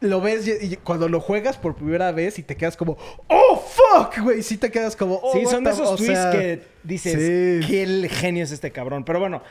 lo 0.00 0.20
ves 0.20 0.46
y, 0.46 0.66
y 0.66 0.76
cuando 0.76 1.08
lo 1.08 1.20
juegas 1.20 1.56
por 1.56 1.74
primera 1.74 2.12
vez 2.12 2.38
y 2.38 2.42
te 2.42 2.56
quedas 2.56 2.76
como, 2.76 2.96
oh, 3.28 3.56
fuck, 3.56 4.18
güey. 4.20 4.42
Sí 4.42 4.56
te 4.56 4.70
quedas 4.70 4.96
como, 4.96 5.20
oh, 5.22 5.32
Sí, 5.32 5.44
son 5.46 5.64
de 5.64 5.70
esos 5.70 5.98
sea, 6.00 6.30
que 6.30 6.62
dices, 6.82 7.14
sí. 7.14 7.66
qué 7.68 8.08
genio 8.08 8.44
es 8.44 8.52
este 8.52 8.70
cabrón. 8.70 9.04
Pero 9.04 9.20
bueno, 9.20 9.42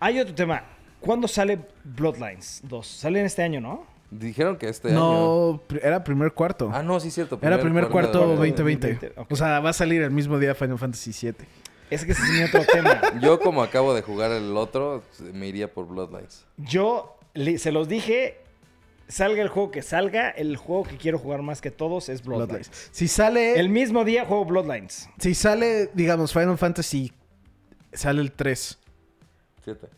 hay 0.00 0.20
otro 0.20 0.34
tema. 0.34 0.64
¿Cuándo 1.00 1.28
sale 1.28 1.58
Bloodlines 1.84 2.60
2? 2.64 2.86
Sale 2.86 3.20
en 3.20 3.26
este 3.26 3.42
año, 3.42 3.60
¿no? 3.60 3.86
Dijeron 4.10 4.56
que 4.56 4.68
este 4.68 4.88
año... 4.88 4.98
No, 4.98 5.60
era 5.82 6.02
primer 6.04 6.32
cuarto. 6.32 6.70
Ah, 6.72 6.82
no, 6.82 6.98
sí 7.00 7.08
es 7.08 7.14
cierto. 7.14 7.38
era 7.42 7.60
primer 7.60 7.88
cuarto, 7.88 8.20
cuarto 8.20 8.36
2020. 8.36 8.88
2020, 8.88 9.20
ok. 9.20 9.32
O 9.32 9.36
sea, 9.36 9.60
va 9.60 9.70
a 9.70 9.74
salir 9.74 10.02
el 10.02 10.10
mismo 10.10 10.38
día 10.38 10.54
Final 10.54 10.78
Fantasy 10.78 11.10
VII. 11.10 11.46
Es 11.90 12.04
que 12.04 12.12
ese 12.12 12.22
es 12.22 12.30
mi 12.30 12.42
otro 12.42 12.62
tema. 12.72 13.00
Yo 13.20 13.38
como 13.40 13.62
acabo 13.62 13.92
de 13.92 14.02
jugar 14.02 14.30
el 14.30 14.56
otro, 14.56 15.02
me 15.32 15.48
iría 15.48 15.72
por 15.72 15.86
Bloodlines. 15.86 16.46
Yo 16.56 17.18
se 17.58 17.72
los 17.72 17.88
dije, 17.88 18.38
salga 19.08 19.42
el 19.42 19.48
juego 19.48 19.70
que 19.70 19.82
salga, 19.82 20.30
el 20.30 20.56
juego 20.56 20.84
que 20.84 20.96
quiero 20.96 21.18
jugar 21.18 21.42
más 21.42 21.60
que 21.60 21.70
todos 21.70 22.08
es 22.08 22.22
Bloodlines. 22.24 22.68
Bloodlines. 22.68 22.88
Si 22.92 23.08
sale, 23.08 23.58
El 23.58 23.68
mismo 23.68 24.04
día 24.04 24.24
juego 24.24 24.44
Bloodlines. 24.44 25.08
si 25.18 25.34
sale, 25.34 25.90
digamos, 25.94 26.32
Final 26.32 26.58
Fantasy, 26.58 27.12
sale 27.92 28.20
el 28.20 28.32
3. 28.32 28.78
Siete. 29.64 29.88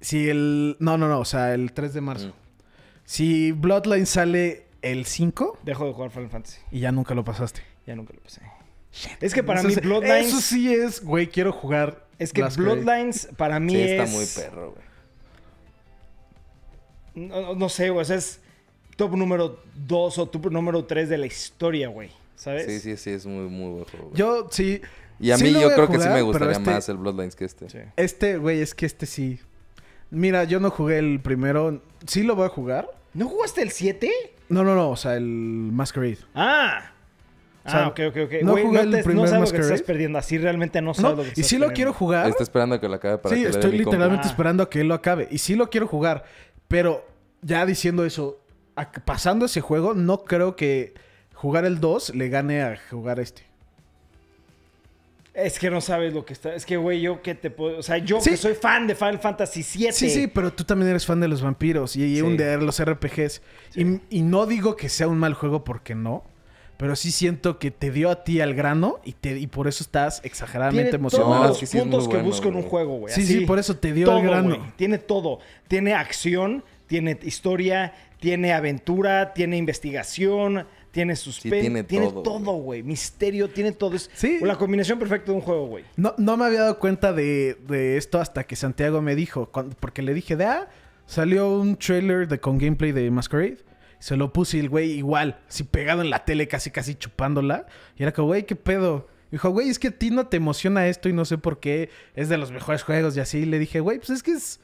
Si 0.00 0.28
el. 0.28 0.76
No, 0.80 0.98
no, 0.98 1.08
no. 1.08 1.20
O 1.20 1.24
sea, 1.24 1.54
el 1.54 1.72
3 1.72 1.94
de 1.94 2.00
marzo. 2.00 2.28
Mm. 2.28 2.32
Si 3.04 3.52
Bloodline 3.52 4.06
sale 4.06 4.66
el 4.82 5.06
5 5.06 5.60
Dejo 5.62 5.86
de 5.86 5.92
jugar 5.92 6.10
Final 6.10 6.30
Fantasy. 6.30 6.58
y 6.70 6.80
ya 6.80 6.92
nunca 6.92 7.14
lo 7.14 7.24
pasaste. 7.24 7.62
Ya 7.86 7.94
nunca 7.96 8.12
lo 8.14 8.20
pasé. 8.20 8.40
Es 9.20 9.34
que 9.34 9.42
para 9.42 9.60
Eso 9.60 9.68
mí 9.68 9.74
Bloodlines... 9.76 10.28
Eso 10.28 10.40
sí 10.40 10.72
es, 10.72 11.02
güey, 11.02 11.26
quiero 11.28 11.52
jugar. 11.52 12.06
Es 12.18 12.32
que 12.32 12.42
Last. 12.42 12.56
Bloodlines 12.58 13.28
para 13.36 13.58
mí 13.60 13.72
Sí, 13.74 13.80
es... 13.82 13.90
está 13.90 14.06
muy 14.06 14.26
perro, 14.26 14.70
güey. 14.72 14.84
No, 17.14 17.40
no- 17.40 17.54
no 17.54 17.68
sé, 17.68 17.90
güey. 17.90 18.02
o 18.02 18.04
sea, 18.04 18.16
es 18.16 18.40
top 18.96 19.16
número 19.16 19.60
2 19.86 20.18
o 20.18 20.26
top 20.26 20.50
número 20.50 20.84
3 20.84 21.08
de 21.08 21.18
la 21.18 21.26
historia, 21.26 21.88
güey. 21.88 22.10
¿Sabes? 22.36 22.66
Sí, 22.66 22.80
sí, 22.80 22.96
sí, 22.96 23.10
es 23.10 23.26
muy, 23.26 23.48
muy 23.48 23.70
buen 23.72 23.84
juego. 23.84 24.06
güey. 24.06 24.16
Yo 24.18 24.48
sí. 24.50 24.80
y 25.20 25.30
a 25.30 25.36
sí 25.38 25.44
mí 25.44 25.52
yo 25.52 25.72
creo 25.72 25.88
que 25.88 26.00
sí 26.00 26.08
me 26.08 26.22
gustaría 26.22 26.52
este- 26.52 26.70
más 26.70 26.88
el 26.88 26.96
Bloodlines 26.96 27.36
que 27.36 27.44
este. 27.44 27.68
Sí. 27.70 27.78
Este, 27.96 28.36
güey, 28.38 28.60
es 28.60 28.74
que 28.74 28.86
este 28.86 29.06
sí. 29.06 29.38
Mira, 30.10 30.44
yo 30.44 30.60
no 30.60 30.70
jugué 30.70 30.98
el 30.98 31.20
primero. 31.20 31.80
Sí 32.06 32.22
lo 32.22 32.34
voy 32.36 32.46
a 32.46 32.48
jugar. 32.48 32.88
¿No 33.14 33.28
jugaste 33.28 33.62
el 33.62 33.70
7? 33.70 34.10
No, 34.48 34.62
no, 34.64 34.74
no. 34.74 34.90
O 34.90 34.96
sea, 34.96 35.14
el 35.16 35.24
Masquerade. 35.24 36.18
Ah. 36.34 36.90
O 37.64 37.70
sea, 37.70 37.84
ah, 37.84 37.88
ok, 37.88 38.00
ok, 38.10 38.16
ok. 38.26 38.32
No 38.42 38.52
Güey, 38.52 38.64
jugué 38.64 38.78
no, 38.78 38.84
el 38.84 38.90
te- 38.90 38.96
no 38.98 39.04
primer 39.04 39.28
sabes 39.28 39.50
lo 39.52 39.56
que 39.56 39.62
estás 39.62 39.82
perdiendo. 39.82 40.18
Así 40.18 40.36
realmente 40.36 40.82
no 40.82 40.92
sabes 40.92 41.10
No, 41.12 41.16
lo 41.16 41.22
que 41.22 41.28
y 41.28 41.30
estás 41.30 41.46
sí 41.46 41.56
lo 41.58 41.70
quiero 41.72 41.92
jugar. 41.94 42.28
Está 42.28 42.42
esperando 42.42 42.74
a 42.74 42.80
que 42.80 42.88
lo 42.88 42.94
acabe 42.94 43.16
para 43.18 43.34
sí, 43.34 43.40
que 43.42 43.46
le 43.48 43.52
dé 43.52 43.58
estoy 43.58 43.72
mi 43.72 43.78
literalmente 43.78 44.26
Ah. 44.26 44.30
esperando 44.30 44.62
a 44.64 44.68
que 44.70 44.80
él 44.82 44.88
lo 44.88 44.94
acabe. 44.94 45.28
Y 45.30 45.38
sí 45.38 45.54
lo 45.54 45.70
quiero 45.70 45.86
jugar. 45.86 46.24
Pero 46.68 47.06
ya 47.42 47.64
diciendo 47.66 48.04
eso, 48.04 48.38
pasando 49.04 49.46
ese 49.46 49.60
juego, 49.60 49.94
no 49.94 50.24
creo 50.24 50.56
que 50.56 50.94
jugar 51.34 51.64
el 51.64 51.80
2 51.80 52.14
le 52.14 52.28
gane 52.28 52.62
a 52.62 52.76
jugar 52.90 53.20
este. 53.20 53.42
Es 55.34 55.58
que 55.58 55.68
no 55.68 55.80
sabes 55.80 56.14
lo 56.14 56.24
que 56.24 56.32
está. 56.32 56.54
Es 56.54 56.64
que, 56.64 56.76
güey, 56.76 57.00
yo 57.00 57.20
que 57.20 57.34
te 57.34 57.50
puedo. 57.50 57.78
O 57.78 57.82
sea, 57.82 57.98
yo 57.98 58.20
Sí. 58.20 58.30
que 58.30 58.36
soy 58.36 58.54
fan 58.54 58.86
de 58.86 58.94
Final 58.94 59.18
Fantasy 59.18 59.64
VII. 59.78 59.90
Sí, 59.92 60.08
sí, 60.08 60.26
pero 60.28 60.52
tú 60.52 60.62
también 60.62 60.90
eres 60.90 61.04
fan 61.04 61.18
de 61.20 61.26
los 61.26 61.42
vampiros 61.42 61.96
y, 61.96 62.04
y 62.04 62.16
Sí. 62.16 62.22
un 62.22 62.36
de 62.36 62.56
los 62.58 62.78
RPGs. 62.80 63.42
Y, 63.74 64.00
y 64.10 64.22
no 64.22 64.46
digo 64.46 64.76
que 64.76 64.88
sea 64.88 65.08
un 65.08 65.18
mal 65.18 65.34
juego 65.34 65.64
porque 65.64 65.96
no. 65.96 66.22
Pero 66.76 66.96
sí 66.96 67.12
siento 67.12 67.58
que 67.60 67.70
te 67.70 67.90
dio 67.92 68.10
a 68.10 68.24
ti 68.24 68.40
al 68.40 68.54
grano 68.54 68.98
y, 69.04 69.12
te, 69.12 69.38
y 69.38 69.46
por 69.46 69.68
eso 69.68 69.84
estás 69.84 70.20
exageradamente 70.24 70.84
Tiene 70.90 70.96
emocionado. 70.96 71.34
todos 71.44 71.60
los 71.62 71.70
sí 71.70 71.78
puntos 71.78 72.04
que 72.08 72.14
bueno, 72.14 72.24
busco 72.28 72.48
en 72.48 72.56
un 72.56 72.62
juego, 72.62 72.96
güey. 72.98 73.14
Sí, 73.14 73.22
Así. 73.22 73.38
sí, 73.40 73.46
por 73.46 73.58
eso 73.58 73.76
te 73.76 73.92
dio 73.92 74.06
todo, 74.06 74.16
al 74.16 74.22
grano. 74.22 74.72
Tiene 74.76 74.98
todo. 74.98 75.38
Tiene 75.68 75.94
acción, 75.94 76.64
tiene 76.88 77.16
historia, 77.22 77.94
tiene 78.18 78.52
aventura, 78.52 79.32
tiene 79.34 79.56
investigación, 79.56 80.66
tiene 80.90 81.14
suspense. 81.16 81.60
tiene 81.60 81.84
tiene 81.84 82.06
todo, 82.08 82.22
todo, 82.22 82.52
güey. 82.54 82.82
Misterio, 82.82 83.48
tiene 83.50 83.72
todo. 83.72 83.94
Es 83.96 84.10
Sí. 84.14 84.38
la 84.42 84.56
combinación 84.56 84.98
perfecta 84.98 85.30
de 85.30 85.38
un 85.38 85.42
juego, 85.42 85.66
güey. 85.68 85.84
No, 85.96 86.14
no 86.18 86.36
me 86.36 86.44
había 86.44 86.60
dado 86.62 86.78
cuenta 86.78 87.12
de, 87.12 87.56
de 87.68 87.96
esto 87.96 88.20
hasta 88.20 88.44
que 88.44 88.56
Santiago 88.56 89.00
me 89.00 89.14
dijo. 89.14 89.46
cuando- 89.50 89.76
porque 89.78 90.02
le 90.02 90.12
dije, 90.14 90.36
de 90.36 90.44
ah, 90.46 90.68
salió 91.06 91.50
un 91.58 91.76
trailer 91.76 92.26
de, 92.28 92.38
con 92.40 92.58
gameplay 92.58 92.92
de 92.92 93.10
Masquerade. 93.10 93.58
Se 94.04 94.18
lo 94.18 94.34
puse 94.34 94.58
y 94.58 94.60
el 94.60 94.68
güey 94.68 94.90
igual, 94.90 95.40
así 95.48 95.64
pegado 95.64 96.02
en 96.02 96.10
la 96.10 96.26
tele, 96.26 96.46
casi 96.46 96.70
casi 96.70 96.94
chupándola. 96.94 97.64
Y 97.96 98.02
era 98.02 98.12
como, 98.12 98.26
güey, 98.28 98.44
¿qué 98.44 98.54
pedo? 98.54 99.08
Dijo, 99.30 99.48
güey, 99.48 99.70
es 99.70 99.78
que 99.78 99.88
a 99.88 99.90
ti 99.92 100.10
no 100.10 100.26
te 100.26 100.36
emociona 100.36 100.86
esto 100.88 101.08
y 101.08 101.14
no 101.14 101.24
sé 101.24 101.38
por 101.38 101.58
qué. 101.58 101.88
Es 102.14 102.28
de 102.28 102.36
los 102.36 102.52
mejores 102.52 102.82
juegos 102.82 103.16
y 103.16 103.20
así. 103.20 103.46
Le 103.46 103.58
dije, 103.58 103.80
güey, 103.80 103.96
pues 103.96 104.10
es 104.10 104.22
que 104.22 104.32
es... 104.32 104.60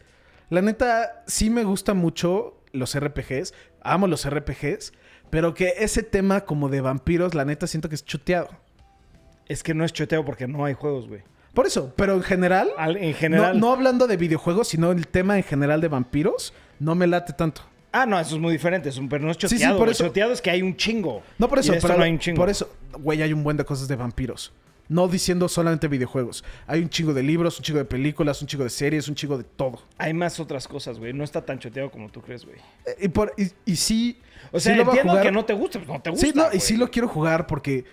La 0.50 0.60
neta, 0.60 1.22
sí 1.26 1.48
me 1.48 1.64
gusta 1.64 1.94
mucho 1.94 2.60
los 2.72 2.94
RPGs. 2.98 3.54
Amo 3.82 4.06
los 4.08 4.28
RPGs. 4.28 4.92
Pero 5.30 5.54
que 5.54 5.72
ese 5.78 6.02
tema 6.02 6.42
como 6.42 6.68
de 6.68 6.82
vampiros, 6.82 7.34
la 7.34 7.46
neta, 7.46 7.66
siento 7.66 7.88
que 7.88 7.94
es 7.94 8.04
chuteado. 8.04 8.50
Es 9.46 9.62
que 9.62 9.72
no 9.72 9.86
es 9.86 9.92
choteo 9.94 10.22
porque 10.22 10.48
no 10.48 10.66
hay 10.66 10.74
juegos, 10.74 11.08
güey. 11.08 11.22
Por 11.54 11.66
eso, 11.66 11.94
pero 11.96 12.12
en 12.14 12.22
general... 12.22 12.68
Al- 12.76 12.98
En 12.98 13.14
general. 13.14 13.58
No, 13.58 13.68
no 13.68 13.72
hablando 13.72 14.06
de 14.06 14.18
videojuegos, 14.18 14.68
sino 14.68 14.92
el 14.92 15.06
tema 15.06 15.38
en 15.38 15.44
general 15.44 15.80
de 15.80 15.88
vampiros, 15.88 16.52
no 16.78 16.94
me 16.94 17.06
late 17.06 17.32
tanto. 17.32 17.62
Ah, 17.92 18.06
no, 18.06 18.18
eso 18.20 18.36
es 18.36 18.40
muy 18.40 18.52
diferente. 18.52 18.88
Es 18.88 18.96
un, 18.98 19.08
pero 19.08 19.24
no 19.24 19.30
es 19.30 19.36
Sí, 19.40 19.48
sí, 19.48 19.54
choteado. 19.56 19.78
por 19.78 19.88
eso. 19.88 20.04
Choteado 20.06 20.32
es 20.32 20.40
que 20.40 20.50
hay 20.50 20.62
un 20.62 20.76
chingo. 20.76 21.22
No 21.38 21.48
por 21.48 21.58
eso, 21.58 21.72
pero 21.80 21.96
no 21.96 22.04
hay 22.04 22.12
un 22.12 22.18
chingo. 22.18 22.36
por 22.36 22.48
eso, 22.48 22.72
güey, 22.98 23.22
hay 23.22 23.32
un 23.32 23.42
buen 23.42 23.56
de 23.56 23.64
cosas 23.64 23.88
de 23.88 23.96
vampiros. 23.96 24.52
No 24.88 25.06
diciendo 25.06 25.48
solamente 25.48 25.86
videojuegos. 25.86 26.44
Hay 26.66 26.80
un 26.82 26.88
chingo 26.88 27.14
de 27.14 27.22
libros, 27.22 27.56
un 27.58 27.64
chingo 27.64 27.78
de 27.78 27.84
películas, 27.84 28.40
un 28.42 28.48
chingo 28.48 28.64
de 28.64 28.70
series, 28.70 29.06
un 29.08 29.14
chingo 29.14 29.38
de 29.38 29.44
todo. 29.44 29.80
Hay 29.98 30.12
más 30.12 30.40
otras 30.40 30.66
cosas, 30.66 30.98
güey. 30.98 31.12
No 31.12 31.22
está 31.22 31.44
tan 31.44 31.58
choteado 31.60 31.90
como 31.92 32.08
tú 32.10 32.20
crees, 32.22 32.44
güey. 32.44 32.56
Eh, 32.86 32.96
Y, 33.02 33.08
por, 33.08 33.32
y, 33.38 33.50
y 33.70 33.76
sí. 33.76 34.18
O 34.50 34.58
sea, 34.58 34.72
sí 34.72 34.78
lo 34.78 34.84
entiendo 34.84 35.12
jugar. 35.12 35.24
que 35.26 35.30
no 35.32 35.44
te 35.44 35.52
gusta, 35.52 35.78
pues 35.78 35.88
no 35.88 36.00
te 36.00 36.10
gusta. 36.10 36.26
Sí, 36.26 36.32
no, 36.34 36.46
y 36.52 36.58
sí 36.58 36.76
lo 36.76 36.90
quiero 36.90 37.06
jugar 37.06 37.46
porque 37.46 37.84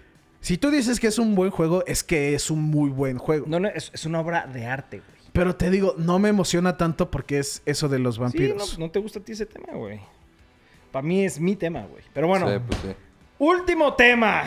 si 0.42 0.58
tú 0.58 0.72
dices 0.72 1.00
que 1.00 1.06
es 1.08 1.20
un 1.20 1.36
buen 1.36 1.52
juego, 1.52 1.84
es 1.86 2.04
que 2.04 2.34
es 2.34 2.50
un 2.50 2.64
muy 2.64 2.90
buen 2.90 3.18
juego. 3.20 3.46
No, 3.48 3.60
no, 3.60 3.68
es, 3.68 3.92
es 3.94 4.06
una 4.06 4.20
obra 4.20 4.48
de 4.48 4.66
arte, 4.66 4.98
güey. 5.06 5.17
Pero 5.38 5.56
te 5.56 5.70
digo, 5.70 5.94
no 5.98 6.18
me 6.20 6.30
emociona 6.30 6.78
tanto 6.78 7.12
porque 7.12 7.40
es 7.40 7.62
eso 7.66 7.88
de 7.88 8.00
los 8.00 8.16
Sí, 8.16 8.22
vampiros. 8.22 8.78
no, 8.80 8.86
no 8.88 8.92
te 8.92 9.00
gusta 9.00 9.20
a 9.20 9.24
ti 9.24 9.34
ese 9.34 9.46
tema, 9.46 9.78
güey. 9.78 10.00
Para 10.92 11.04
mí 11.06 11.24
es 11.24 11.40
mi 11.40 11.56
tema, 11.56 11.82
güey. 11.86 12.04
Pero 12.14 12.28
bueno, 12.28 12.50
Sí, 12.50 12.56
pues 12.68 12.80
sí. 12.82 12.88
último 13.38 13.94
tema. 13.94 14.44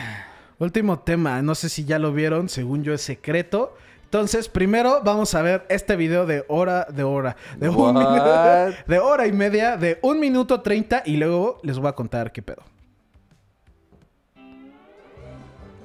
Último 0.58 0.98
tema, 0.98 1.40
no 1.42 1.54
sé 1.54 1.68
si 1.68 1.84
ya 1.84 1.98
lo 1.98 2.12
vieron, 2.12 2.48
según 2.48 2.82
yo 2.82 2.92
es 2.92 3.02
secreto. 3.02 3.74
Entonces, 4.04 4.48
primero 4.48 5.00
vamos 5.04 5.34
a 5.36 5.42
ver 5.42 5.64
este 5.68 5.94
video 5.94 6.26
de 6.26 6.44
hora 6.48 6.84
de 6.90 7.04
hora, 7.04 7.36
de, 7.56 7.68
un 7.68 7.94
minuto- 7.94 8.74
de 8.86 8.98
hora 8.98 9.26
y 9.28 9.32
media, 9.32 9.76
de 9.76 10.00
un 10.02 10.18
minuto 10.18 10.60
treinta 10.60 11.02
y 11.06 11.16
luego 11.16 11.60
les 11.62 11.78
voy 11.78 11.86
a 11.88 11.92
contar 11.92 12.32
qué 12.32 12.42
pedo. 12.42 12.62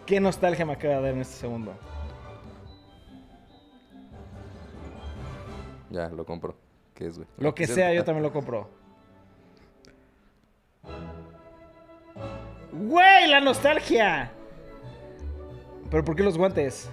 Qué 0.08 0.20
nostalgia 0.20 0.66
me 0.66 0.74
acaba 0.74 0.96
de 0.96 1.02
dar 1.02 1.14
en 1.14 1.22
este 1.22 1.36
segundo. 1.36 1.74
Ya, 5.90 6.10
lo 6.10 6.26
compro. 6.26 6.56
¿Qué 6.94 7.08
es, 7.08 7.18
güey? 7.18 7.28
Lo 7.38 7.54
que 7.54 7.68
sea, 7.68 7.94
yo 7.94 8.04
también 8.04 8.24
lo 8.24 8.32
compro. 8.32 8.70
¡Güey! 12.72 13.28
¡La 13.30 13.40
nostalgia! 13.40 14.32
¿Pero 15.90 16.04
por 16.04 16.16
qué 16.16 16.24
los 16.24 16.38
guantes? 16.38 16.90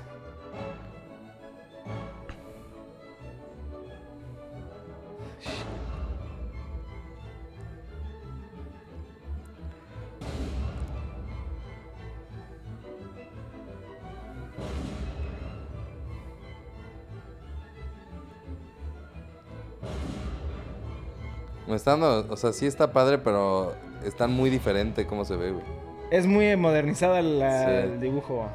Me 21.73 21.77
está 21.77 21.93
dando... 21.93 22.27
O 22.31 22.37
sea, 22.37 22.53
sí 22.53 22.67
está 22.67 22.93
padre, 22.93 23.17
pero 23.17 23.73
está 24.05 24.27
muy 24.27 24.51
diferente 24.51 25.07
cómo 25.07 25.25
se 25.25 25.37
ve, 25.37 25.53
güey. 25.53 25.65
Es 26.11 26.27
muy 26.27 26.55
modernizada 26.55 27.23
la- 27.23 27.65
Sí. 27.65 27.71
el 27.95 27.99
dibujo. 27.99 28.47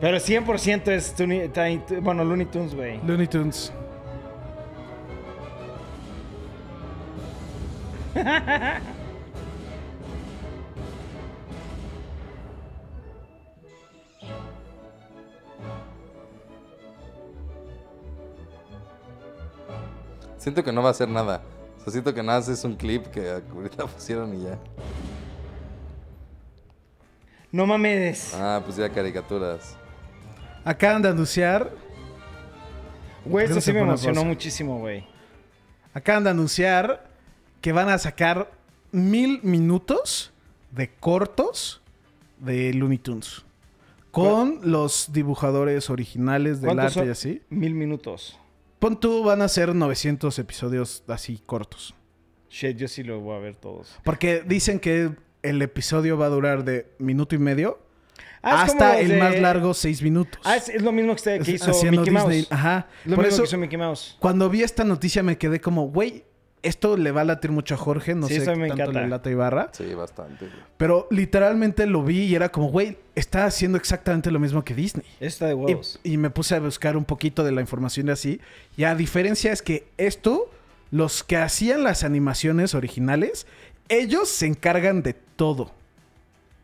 Pero 0.00 0.16
100% 0.18 0.90
es 0.90 1.14
Tuni- 1.14 1.52
Tiny- 1.52 2.00
bueno, 2.00 2.24
Looney 2.24 2.46
Tunes, 2.46 2.74
güey. 2.74 2.98
Looney 3.06 3.26
Tunes. 3.26 3.70
Siento 20.38 20.64
que 20.64 20.72
no 20.72 20.82
va 20.82 20.88
a 20.88 20.90
hacer 20.92 21.08
nada. 21.08 21.42
O 21.82 21.84
sea, 21.84 21.92
siento 21.92 22.14
que 22.14 22.22
nada 22.22 22.38
más 22.38 22.48
es 22.48 22.62
un 22.64 22.76
clip 22.76 23.06
que 23.06 23.28
ahorita 23.30 23.86
pusieron 23.94 24.34
y 24.38 24.44
ya. 24.44 24.58
No 27.50 27.66
mames. 27.66 28.32
Ah, 28.34 28.62
pues 28.64 28.76
ya 28.76 28.88
caricaturas. 28.88 29.76
Acaban 30.64 31.02
de 31.02 31.08
anunciar, 31.08 31.70
Güey, 33.24 33.46
esto 33.46 33.60
sí 33.60 33.72
me 33.72 33.80
emocionó 33.80 34.24
muchísimo, 34.24 34.78
güey. 34.78 35.04
acaban 35.94 36.24
de 36.24 36.30
anunciar 36.30 37.08
que 37.60 37.72
van 37.72 37.88
a 37.88 37.98
sacar 37.98 38.50
mil 38.90 39.40
minutos 39.42 40.32
de 40.70 40.88
cortos 40.90 41.82
de 42.38 42.72
Looney 42.74 42.98
Tunes. 42.98 43.42
Con 44.12 44.60
los 44.62 45.12
dibujadores 45.12 45.88
originales 45.90 46.60
del 46.60 46.68
¿Cuántos 46.74 46.96
arte 46.96 47.00
son? 47.00 47.06
y 47.08 47.10
así. 47.10 47.42
Mil 47.50 47.74
minutos. 47.74 48.38
Pon 48.82 48.98
tú, 48.98 49.22
van 49.22 49.40
a 49.42 49.48
ser 49.48 49.72
900 49.72 50.36
episodios 50.40 51.04
así 51.06 51.40
cortos. 51.46 51.94
Shit, 52.50 52.76
yo 52.76 52.88
sí 52.88 53.04
lo 53.04 53.20
voy 53.20 53.36
a 53.36 53.38
ver 53.38 53.54
todos. 53.54 53.96
Porque 54.02 54.42
dicen 54.44 54.80
que 54.80 55.12
el 55.42 55.62
episodio 55.62 56.18
va 56.18 56.26
a 56.26 56.30
durar 56.30 56.64
de 56.64 56.88
minuto 56.98 57.36
y 57.36 57.38
medio 57.38 57.78
Ah, 58.42 58.62
hasta 58.62 58.98
el 58.98 59.06
de- 59.10 59.18
más 59.18 59.38
largo, 59.38 59.72
seis 59.72 60.02
minutos. 60.02 60.40
Ah, 60.42 60.56
es, 60.56 60.68
es 60.68 60.82
lo 60.82 60.90
mismo 60.90 61.14
que, 61.14 61.38
que 61.38 61.52
hizo 61.52 61.70
Haciendo 61.70 62.00
Mickey 62.00 62.12
Mouse. 62.12 62.28
Disney. 62.28 62.48
Ajá. 62.50 62.88
Lo 63.04 63.14
Por 63.14 63.24
mismo 63.26 63.34
eso, 63.36 63.42
que 63.44 63.48
hizo 63.50 63.58
Mickey 63.58 63.78
Mouse. 63.78 64.16
cuando 64.18 64.50
vi 64.50 64.64
esta 64.64 64.82
noticia 64.82 65.22
me 65.22 65.38
quedé 65.38 65.60
como, 65.60 65.86
güey, 65.88 66.24
esto 66.62 66.96
le 66.96 67.10
va 67.12 67.22
a 67.22 67.24
latir 67.24 67.50
mucho 67.50 67.74
a 67.74 67.76
Jorge. 67.78 68.14
No 68.14 68.28
Sí, 68.28 68.34
sé 68.34 68.42
eso 68.42 68.52
qué 68.52 68.58
me 68.58 68.68
tanto 68.68 68.82
encanta. 68.84 69.00
le 69.02 69.08
lata 69.08 69.30
Ibarra. 69.30 69.70
Sí, 69.72 69.92
bastante, 69.94 70.46
güey. 70.46 70.58
Pero 70.76 71.08
literalmente 71.10 71.86
lo 71.86 72.02
vi 72.04 72.20
y 72.24 72.34
era 72.34 72.50
como, 72.50 72.68
güey, 72.70 72.98
está 73.14 73.44
haciendo 73.46 73.78
exactamente 73.78 74.30
lo 74.30 74.38
mismo 74.38 74.64
que 74.64 74.74
Disney. 74.74 75.04
Está 75.20 75.46
de 75.46 75.52
Y, 75.52 75.54
huevos. 75.54 76.00
y 76.04 76.16
me 76.16 76.30
puse 76.30 76.54
a 76.54 76.60
buscar 76.60 76.96
un 76.96 77.04
poquito 77.04 77.42
de 77.44 77.52
la 77.52 77.60
información 77.60 78.06
de 78.06 78.12
así. 78.12 78.40
Y 78.76 78.84
a 78.84 78.94
diferencia 78.94 79.52
es 79.52 79.60
que 79.62 79.86
esto, 79.98 80.50
los 80.90 81.24
que 81.24 81.36
hacían 81.36 81.82
las 81.82 82.04
animaciones 82.04 82.74
originales, 82.74 83.46
ellos 83.88 84.28
se 84.28 84.46
encargan 84.46 85.02
de 85.02 85.14
todo. 85.14 85.72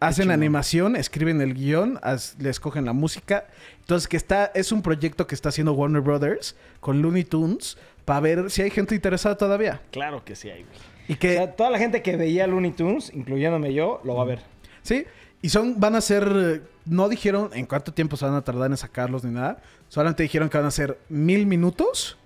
Hacen 0.01 0.31
animación, 0.31 0.95
escriben 0.95 1.41
el 1.41 1.55
guion, 1.55 1.99
haz- 2.05 2.37
le 2.39 2.51
escogen 2.51 2.85
la 2.85 2.93
música. 2.93 3.49
Entonces, 3.81 4.07
que 4.07 4.17
está, 4.17 4.45
es 4.55 4.71
un 4.71 4.81
proyecto 4.81 5.27
que 5.27 5.35
está 5.35 5.49
haciendo 5.49 5.73
Warner 5.73 6.03
Brothers 6.03 6.55
con 6.79 7.03
Looney 7.03 7.25
Tunes 7.25 7.77
para 8.09 8.21
ver 8.21 8.51
si 8.51 8.63
hay 8.63 8.71
gente 8.71 8.95
interesada 8.95 9.37
todavía. 9.37 9.83
Claro 9.91 10.25
que 10.25 10.35
sí 10.35 10.49
hay, 10.49 10.63
güey. 10.63 10.79
Y 11.09 11.13
O 11.13 11.19
que, 11.19 11.35
sea, 11.35 11.55
toda 11.55 11.69
la 11.69 11.79
gente 11.79 12.01
que 12.01 12.17
veía 12.17 12.47
Looney 12.47 12.71
Tunes, 12.71 13.13
incluyéndome 13.13 13.75
yo, 13.75 14.01
lo 14.03 14.15
va 14.15 14.23
a 14.23 14.25
ver. 14.25 14.39
Sí, 14.81 15.05
y 15.43 15.51
son, 15.51 15.79
van 15.79 15.95
a 15.95 16.01
ser, 16.01 16.63
no 16.87 17.11
dijeron 17.11 17.51
en 17.53 17.67
cuánto 17.67 17.93
tiempo 17.93 18.17
se 18.17 18.25
van 18.25 18.35
a 18.35 18.43
tardar 18.43 18.71
en 18.71 18.79
sacarlos 18.79 19.25
ni 19.25 19.31
nada. 19.31 19.61
Solamente 19.89 20.23
dijeron 20.23 20.49
que 20.49 20.57
van 20.57 20.67
a 20.67 20.71
ser 20.71 20.99
mil 21.11 21.45
minutos. 21.45 22.17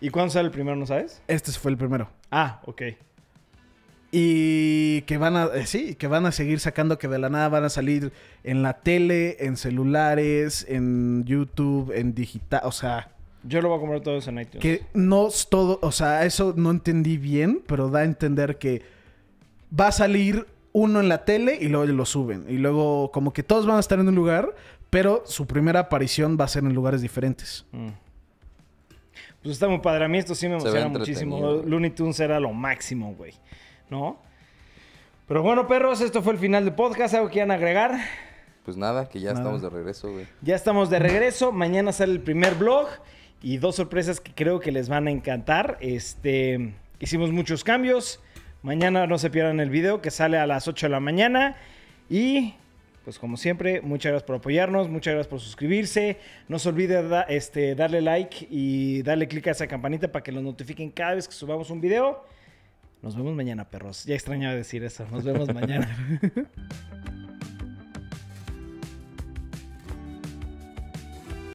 ¿Y 0.00 0.10
cuándo 0.10 0.32
sale 0.32 0.46
el 0.46 0.52
primero, 0.52 0.76
no 0.76 0.86
sabes? 0.86 1.20
Este 1.26 1.50
fue 1.50 1.72
el 1.72 1.76
primero. 1.76 2.08
Ah, 2.30 2.60
ok. 2.66 2.82
Y 4.12 4.98
Y 4.98 5.02
que 5.02 5.18
van 5.18 5.34
a, 5.36 5.46
eh, 5.46 5.66
sí, 5.66 5.96
que 5.96 6.06
van 6.06 6.26
a 6.26 6.32
seguir 6.32 6.60
sacando 6.60 6.96
que 6.96 7.08
de 7.08 7.18
la 7.18 7.28
nada 7.28 7.48
van 7.48 7.64
a 7.64 7.70
salir 7.70 8.12
en 8.44 8.62
la 8.62 8.74
tele, 8.74 9.36
en 9.40 9.56
celulares, 9.56 10.64
en 10.68 11.24
YouTube, 11.24 11.90
en 11.92 12.14
digital, 12.14 12.60
o 12.62 12.70
sea, 12.70 13.08
Yo 13.44 13.60
lo 13.60 13.68
voy 13.68 13.78
a 13.78 13.80
comprar 13.80 14.00
todo 14.00 14.16
eso 14.16 14.30
en 14.30 14.40
iTunes. 14.40 14.60
que 14.62 14.82
no 14.94 15.26
es 15.28 15.48
todo, 15.48 15.78
o 15.82 15.90
sea, 15.92 16.24
eso 16.24 16.54
no 16.56 16.70
entendí 16.70 17.16
bien, 17.16 17.62
pero 17.66 17.88
da 17.88 18.00
a 18.00 18.04
entender 18.04 18.58
que 18.58 18.82
va 19.78 19.88
a 19.88 19.92
salir 19.92 20.46
uno 20.72 21.00
en 21.00 21.08
la 21.08 21.24
tele 21.24 21.58
y 21.60 21.68
luego 21.68 21.86
lo 21.86 22.06
suben. 22.06 22.46
Y 22.48 22.58
luego 22.58 23.10
como 23.10 23.32
que 23.32 23.42
todos 23.42 23.66
van 23.66 23.76
a 23.76 23.80
estar 23.80 23.98
en 23.98 24.08
un 24.08 24.14
lugar, 24.14 24.54
pero 24.90 25.22
su 25.26 25.46
primera 25.46 25.80
aparición 25.80 26.36
va 26.40 26.44
a 26.44 26.48
ser 26.48 26.64
en 26.64 26.74
lugares 26.74 27.02
diferentes. 27.02 27.66
Mm. 27.72 27.88
Pues 29.42 29.54
está 29.54 29.66
muy 29.68 29.80
padre. 29.80 30.04
A 30.04 30.08
mí 30.08 30.18
esto 30.18 30.34
sí 30.34 30.46
me 30.46 30.54
emociona 30.54 30.88
muchísimo. 30.88 31.62
Looney 31.66 31.90
Tunes 31.90 32.20
era 32.20 32.38
lo 32.38 32.52
máximo, 32.52 33.14
güey. 33.14 33.34
¿No? 33.90 34.18
Pero 35.26 35.42
bueno, 35.42 35.66
perros, 35.66 36.00
esto 36.00 36.22
fue 36.22 36.34
el 36.34 36.38
final 36.38 36.64
del 36.64 36.74
podcast. 36.74 37.14
¿Algo 37.14 37.26
que 37.26 37.32
quieran 37.34 37.50
agregar? 37.50 37.98
Pues 38.64 38.76
nada, 38.76 39.08
que 39.08 39.18
ya 39.18 39.30
Nada. 39.30 39.40
estamos 39.40 39.62
de 39.62 39.70
regreso, 39.70 40.12
güey. 40.12 40.26
Ya 40.42 40.54
estamos 40.54 40.90
de 40.90 41.00
regreso. 41.00 41.50
Mañana 41.50 41.92
sale 41.92 42.12
el 42.12 42.20
primer 42.20 42.54
vlog. 42.54 42.86
Y 43.42 43.56
dos 43.56 43.76
sorpresas 43.76 44.20
que 44.20 44.32
creo 44.32 44.60
que 44.60 44.70
les 44.72 44.88
van 44.88 45.08
a 45.08 45.10
encantar. 45.10 45.78
Este, 45.80 46.74
hicimos 47.00 47.32
muchos 47.32 47.64
cambios. 47.64 48.20
Mañana 48.62 49.06
no 49.06 49.18
se 49.18 49.30
pierdan 49.30 49.58
el 49.58 49.70
video 49.70 50.00
que 50.00 50.10
sale 50.10 50.38
a 50.38 50.46
las 50.46 50.68
8 50.68 50.86
de 50.86 50.90
la 50.90 51.00
mañana. 51.00 51.56
Y 52.08 52.54
pues 53.04 53.18
como 53.18 53.36
siempre, 53.36 53.80
muchas 53.80 54.12
gracias 54.12 54.26
por 54.26 54.36
apoyarnos, 54.36 54.88
muchas 54.88 55.14
gracias 55.14 55.28
por 55.28 55.40
suscribirse. 55.40 56.18
No 56.48 56.60
se 56.60 56.68
olvide 56.68 57.02
este, 57.28 57.74
darle 57.74 58.00
like 58.00 58.46
y 58.48 59.02
darle 59.02 59.26
click 59.26 59.48
a 59.48 59.50
esa 59.50 59.66
campanita 59.66 60.12
para 60.12 60.22
que 60.22 60.30
los 60.30 60.42
notifiquen 60.42 60.90
cada 60.90 61.16
vez 61.16 61.26
que 61.26 61.34
subamos 61.34 61.70
un 61.70 61.80
video. 61.80 62.24
Nos 63.02 63.16
vemos 63.16 63.34
mañana, 63.34 63.68
perros. 63.68 64.04
Ya 64.04 64.14
extrañaba 64.14 64.54
decir 64.54 64.84
eso. 64.84 65.04
Nos 65.10 65.24
vemos 65.24 65.52
mañana. 65.52 65.88